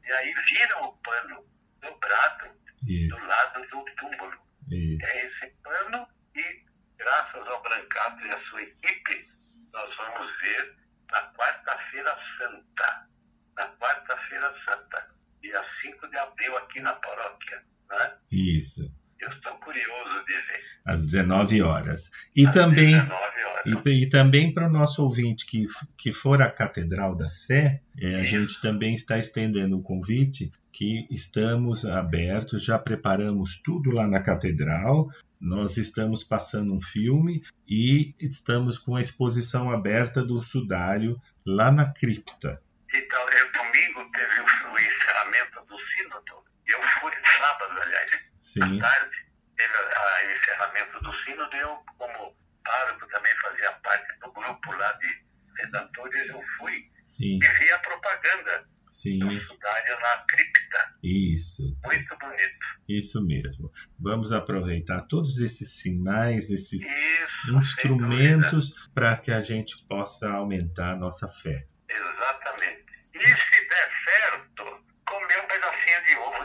E 0.06 0.12
aí 0.12 0.34
viram 0.50 0.84
o 0.84 0.92
pano 0.98 1.44
dobrado 1.80 2.50
Isso, 2.88 3.16
do 3.16 3.26
lado 3.26 3.60
do 3.62 3.84
túmulo. 3.96 4.38
isso. 4.70 5.04
É 5.06 5.26
esse 5.26 5.54
pano 5.62 6.06
e, 6.34 6.64
graças 6.98 7.46
ao 7.48 7.62
Brancato 7.62 8.24
e 8.26 8.30
à 8.30 8.40
sua 8.50 8.62
equipe, 8.62 9.26
nós 9.72 9.94
vamos 9.96 10.30
ver 10.40 10.76
na 11.10 11.32
quarta-feira 11.32 12.16
santa. 12.38 13.08
Na 13.56 13.66
quarta-feira 13.76 14.54
santa, 14.64 15.08
dia 15.40 15.62
5 15.82 16.08
de 16.08 16.16
abril, 16.16 16.56
aqui 16.58 16.80
na 16.80 16.92
paróquia. 16.94 17.62
Né? 17.90 18.16
Isso, 18.30 18.90
Eu 19.22 19.30
estou 19.30 19.52
curioso 19.58 20.24
de 20.26 20.32
ver. 20.32 20.64
às 20.84 21.02
19 21.02 21.62
horas. 21.62 22.10
E 22.34 22.44
Às 22.44 22.52
também 22.52 22.90
19 22.90 23.14
horas. 23.14 23.82
E, 23.86 24.02
e 24.02 24.08
também 24.08 24.52
para 24.52 24.66
o 24.66 24.72
nosso 24.72 25.02
ouvinte 25.02 25.46
que, 25.46 25.66
que 25.96 26.12
for 26.12 26.42
à 26.42 26.50
Catedral 26.50 27.14
da 27.14 27.28
Sé, 27.28 27.80
é, 27.96 28.16
a 28.16 28.24
gente 28.24 28.60
também 28.60 28.94
está 28.94 29.18
estendendo 29.18 29.78
o 29.78 29.82
convite 29.82 30.50
que 30.72 31.06
estamos 31.08 31.84
abertos, 31.84 32.64
já 32.64 32.78
preparamos 32.78 33.60
tudo 33.62 33.92
lá 33.92 34.08
na 34.08 34.20
Catedral, 34.20 35.08
nós 35.40 35.76
estamos 35.76 36.24
passando 36.24 36.72
um 36.72 36.80
filme 36.80 37.42
e 37.68 38.14
estamos 38.18 38.78
com 38.78 38.96
a 38.96 39.00
exposição 39.00 39.70
aberta 39.70 40.24
do 40.24 40.42
sudário 40.42 41.20
lá 41.46 41.70
na 41.70 41.92
cripta. 41.92 42.60
Então, 42.92 43.20
eu, 43.30 43.52
domingo 43.52 44.10
teve 44.12 44.40
o, 44.40 44.72
o 44.72 44.78
encerramento 44.78 45.64
do 45.68 45.76
sínodo. 45.78 46.44
Eu 46.66 46.78
fui, 47.00 47.12
sábado, 47.38 47.80
aliás, 47.80 48.10
Sim, 48.42 48.80
à 48.80 48.88
tarde, 48.88 49.16
teve 49.56 49.72
o 49.72 50.36
encerramento 50.36 51.00
do 51.00 51.12
sínodo. 51.24 51.56
Eu, 51.56 51.76
como 51.98 52.36
pároco, 52.64 53.06
também 53.08 53.32
fazia 53.40 53.72
parte 53.74 54.18
do 54.20 54.32
grupo 54.32 54.72
lá 54.72 54.92
de 54.92 55.24
redantores. 55.58 56.28
Eu 56.28 56.42
fui 56.58 56.90
sim, 57.06 57.38
e 57.42 57.48
vi 57.58 57.70
a 57.72 57.78
propaganda 57.78 58.64
do 58.86 58.94
sim, 58.94 59.18
sudário 59.40 60.00
na 60.00 60.24
cripta. 60.28 60.94
isso, 61.02 61.62
Muito 61.84 62.16
bonito. 62.18 62.66
isso 62.88 63.24
mesmo. 63.24 63.72
Vamos 63.98 64.32
aproveitar 64.32 65.02
todos 65.02 65.38
esses 65.38 65.80
sinais, 65.80 66.50
esses 66.50 66.82
Isso, 66.82 67.58
instrumentos 67.58 68.88
para 68.94 69.16
que 69.16 69.30
a 69.30 69.40
gente 69.40 69.76
possa 69.86 70.30
aumentar 70.32 70.92
a 70.92 70.96
nossa 70.96 71.28
fé. 71.28 71.66
Exatamente. 71.88 72.84
E 73.14 73.26
se 73.26 73.68
der 73.68 73.90
certo, 74.04 74.84
comer 75.06 75.40
um 75.44 75.46
pedacinho 75.48 76.04
de 76.06 76.16
ovo 76.16 76.41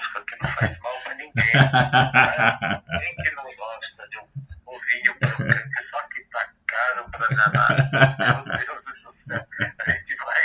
Páscoa, 0.00 0.24
que 0.26 0.36
não 0.42 0.50
faz 0.50 0.78
mal 0.80 0.92
para 1.04 1.14
ninguém. 1.14 1.32
né? 1.34 1.40
Quem 3.00 3.14
que 3.16 3.30
não 3.34 3.44
gosta 3.44 4.08
de 4.10 4.18
um 4.18 4.26
ovinho 4.66 5.14
crocante, 5.20 5.88
só 5.90 6.00
que 6.08 6.20
tá 6.30 6.42
caro 6.66 7.10
pra 7.10 7.26
danar. 7.28 7.70
Meu 8.18 8.44
Deus 8.58 8.80
do 8.84 8.92
céu. 8.94 9.12
A 9.30 9.32
gente 9.90 10.14
vai 10.16 10.42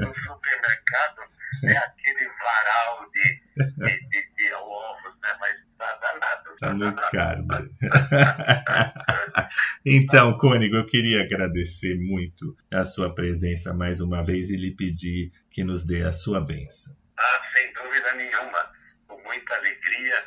no 0.00 0.14
supermercado, 0.14 1.20
é 1.64 1.76
aquele 1.76 2.28
varal 2.42 3.10
de, 3.10 3.26
de, 3.56 3.94
de, 4.08 4.20
de 4.36 4.46
ovos, 4.54 5.14
né? 5.22 5.30
Mas 5.40 5.54
tá 5.78 5.88
danado. 6.00 6.56
Tá 6.60 6.74
muito 6.74 7.02
caro. 7.10 7.46
Então, 9.86 10.36
Cônigo, 10.36 10.76
eu 10.76 10.84
queria 10.84 11.22
agradecer 11.22 11.96
muito 11.98 12.54
a 12.70 12.84
sua 12.84 13.14
presença 13.14 13.72
mais 13.72 14.00
uma 14.00 14.22
vez 14.22 14.50
e 14.50 14.56
lhe 14.56 14.70
pedir 14.74 15.32
que 15.50 15.64
nos 15.64 15.86
dê 15.86 16.02
a 16.02 16.12
sua 16.12 16.44
bênção. 16.44 16.94
Ah, 17.16 17.40
sem 17.54 17.72
dúvida 17.72 18.14
nenhuma. 18.14 18.70
Muita 19.38 19.54
alegria, 19.54 20.26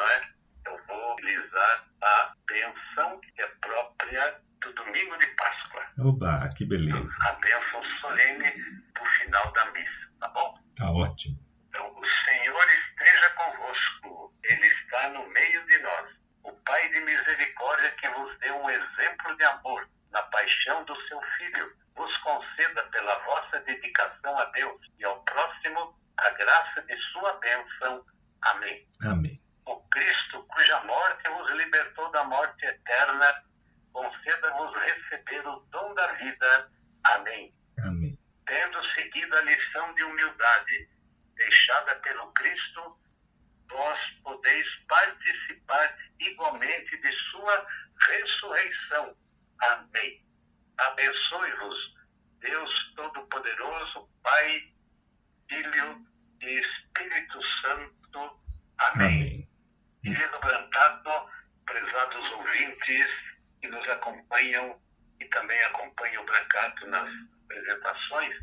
é? 0.00 0.22
eu 0.66 0.80
vou 0.88 1.12
utilizar 1.12 1.84
a 2.00 2.32
benção 2.48 3.20
que 3.20 3.42
é 3.42 3.46
própria 3.60 4.40
do 4.62 4.72
domingo 4.72 5.18
de 5.18 5.26
Páscoa. 5.26 5.84
Oba, 5.98 6.48
que 6.56 6.64
beleza. 6.64 7.14
A 7.28 7.32
bênção 7.32 7.84
solene 8.00 8.50
do 8.50 9.04
final 9.18 9.52
da 9.52 9.70
missa, 9.72 10.10
tá 10.20 10.28
bom? 10.28 10.54
Tá 10.74 10.90
ótimo. 10.90 11.36
Então, 11.68 11.86
o 11.86 12.06
Senhor 12.24 12.66
esteja 12.66 13.30
convosco, 13.32 14.34
Ele 14.44 14.66
está 14.66 15.10
no 15.10 15.28
meio 15.28 15.66
de 15.66 15.78
nós. 15.80 16.14
O 16.44 16.52
Pai 16.52 16.88
de 16.88 17.00
misericórdia 17.02 17.90
que 18.00 18.08
vos 18.08 18.38
deu 18.38 18.56
um 18.56 18.70
exemplo 18.70 19.36
de 19.36 19.44
amor 19.44 19.86
na 20.12 20.22
paixão 20.22 20.82
do 20.86 20.96
seu 21.08 21.20
Filho, 21.36 21.76
vos 21.94 22.16
conceda 22.22 22.82
pela 22.84 23.18
vossa 23.18 23.60
dedicação 23.60 24.38
a 24.38 24.46
Deus 24.46 24.80
e 24.98 25.04
ao 25.04 25.22
próximo 25.24 25.94
a 26.16 26.30
graça 26.30 26.80
de 26.82 26.96
sua 27.12 27.34
bênção. 27.34 28.02
Amém. 28.50 28.86
Amém. 29.02 29.40
O 29.66 29.76
Cristo, 29.88 30.42
cuja 30.44 30.80
morte 30.84 31.28
vos 31.28 31.50
libertou 31.56 32.10
da 32.12 32.24
morte 32.24 32.64
eterna, 32.64 33.44
conceda-vos 33.92 34.74
receber 34.82 35.46
o 35.46 35.60
dom 35.70 35.94
da 35.94 36.12
vida. 36.14 36.70
Amém. 37.04 37.50
Amém. 37.86 38.18
Tendo 38.46 38.84
seguido 38.94 39.36
a 39.36 39.42
lição 39.42 39.94
de 39.94 40.04
humildade 40.04 40.88
deixada 41.34 41.94
pelo 41.96 42.32
Cristo, 42.32 42.98
vós 43.68 43.98
podeis 44.22 44.66
participar 44.86 45.96
igualmente 46.20 46.96
de 47.00 47.12
sua 47.30 47.66
ressurreição. 48.08 49.16
Amém. 49.60 50.24
Abençoe-vos, 50.78 51.94
Deus 52.40 52.92
Todo-Poderoso, 52.94 54.08
Pai, 54.22 54.72
Filho 55.48 56.06
e 56.42 56.60
Espírito 56.60 57.40
Santo. 57.62 58.40
Amém. 58.78 59.06
Amém. 59.06 59.48
Querido 60.02 60.38
Brancato, 60.38 61.30
prezados 61.64 62.32
ouvintes 62.32 63.06
que 63.60 63.68
nos 63.68 63.88
acompanham 63.88 64.80
e 65.20 65.24
também 65.26 65.60
acompanham 65.64 66.22
o 66.22 66.26
Brancato 66.26 66.86
nas 66.86 67.10
apresentações 67.44 68.34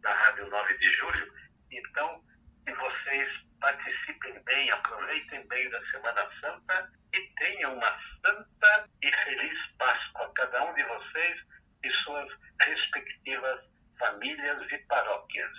da 0.00 0.14
Rádio 0.14 0.48
9 0.48 0.78
de 0.78 0.92
Julho, 0.92 1.32
então, 1.70 2.22
que 2.66 2.72
vocês 2.72 3.28
participem 3.60 4.42
bem, 4.44 4.70
aproveitem 4.70 5.46
bem 5.48 5.70
da 5.70 5.84
Semana 5.90 6.28
Santa 6.40 6.92
e 7.14 7.20
tenham 7.38 7.74
uma 7.74 7.98
santa 8.24 8.88
e 9.02 9.12
feliz 9.24 9.58
Páscoa, 9.78 10.32
cada 10.34 10.64
um 10.64 10.74
de 10.74 10.82
vocês 10.82 11.40
e 11.84 11.90
suas 12.04 12.28
respectivas 12.60 13.60
famílias 13.98 14.72
e 14.72 14.78
paróquias. 14.86 15.50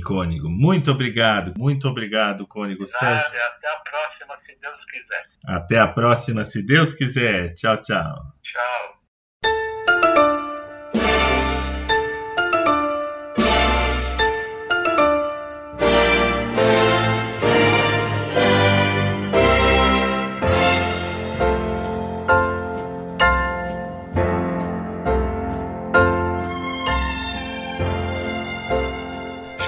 Cônigo. 0.00 0.48
Muito 0.48 0.90
obrigado, 0.90 1.52
muito 1.56 1.88
obrigado, 1.88 2.46
Cônigo 2.46 2.86
Sérgio. 2.86 3.26
Até 3.26 3.68
a 3.68 3.76
próxima, 3.78 4.38
se 4.46 4.58
Deus 4.60 4.84
quiser. 4.90 5.28
Até 5.44 5.78
a 5.78 5.88
próxima, 5.88 6.44
se 6.44 6.66
Deus 6.66 6.94
quiser. 6.94 7.54
Tchau. 7.54 7.76
Tchau. 7.80 8.29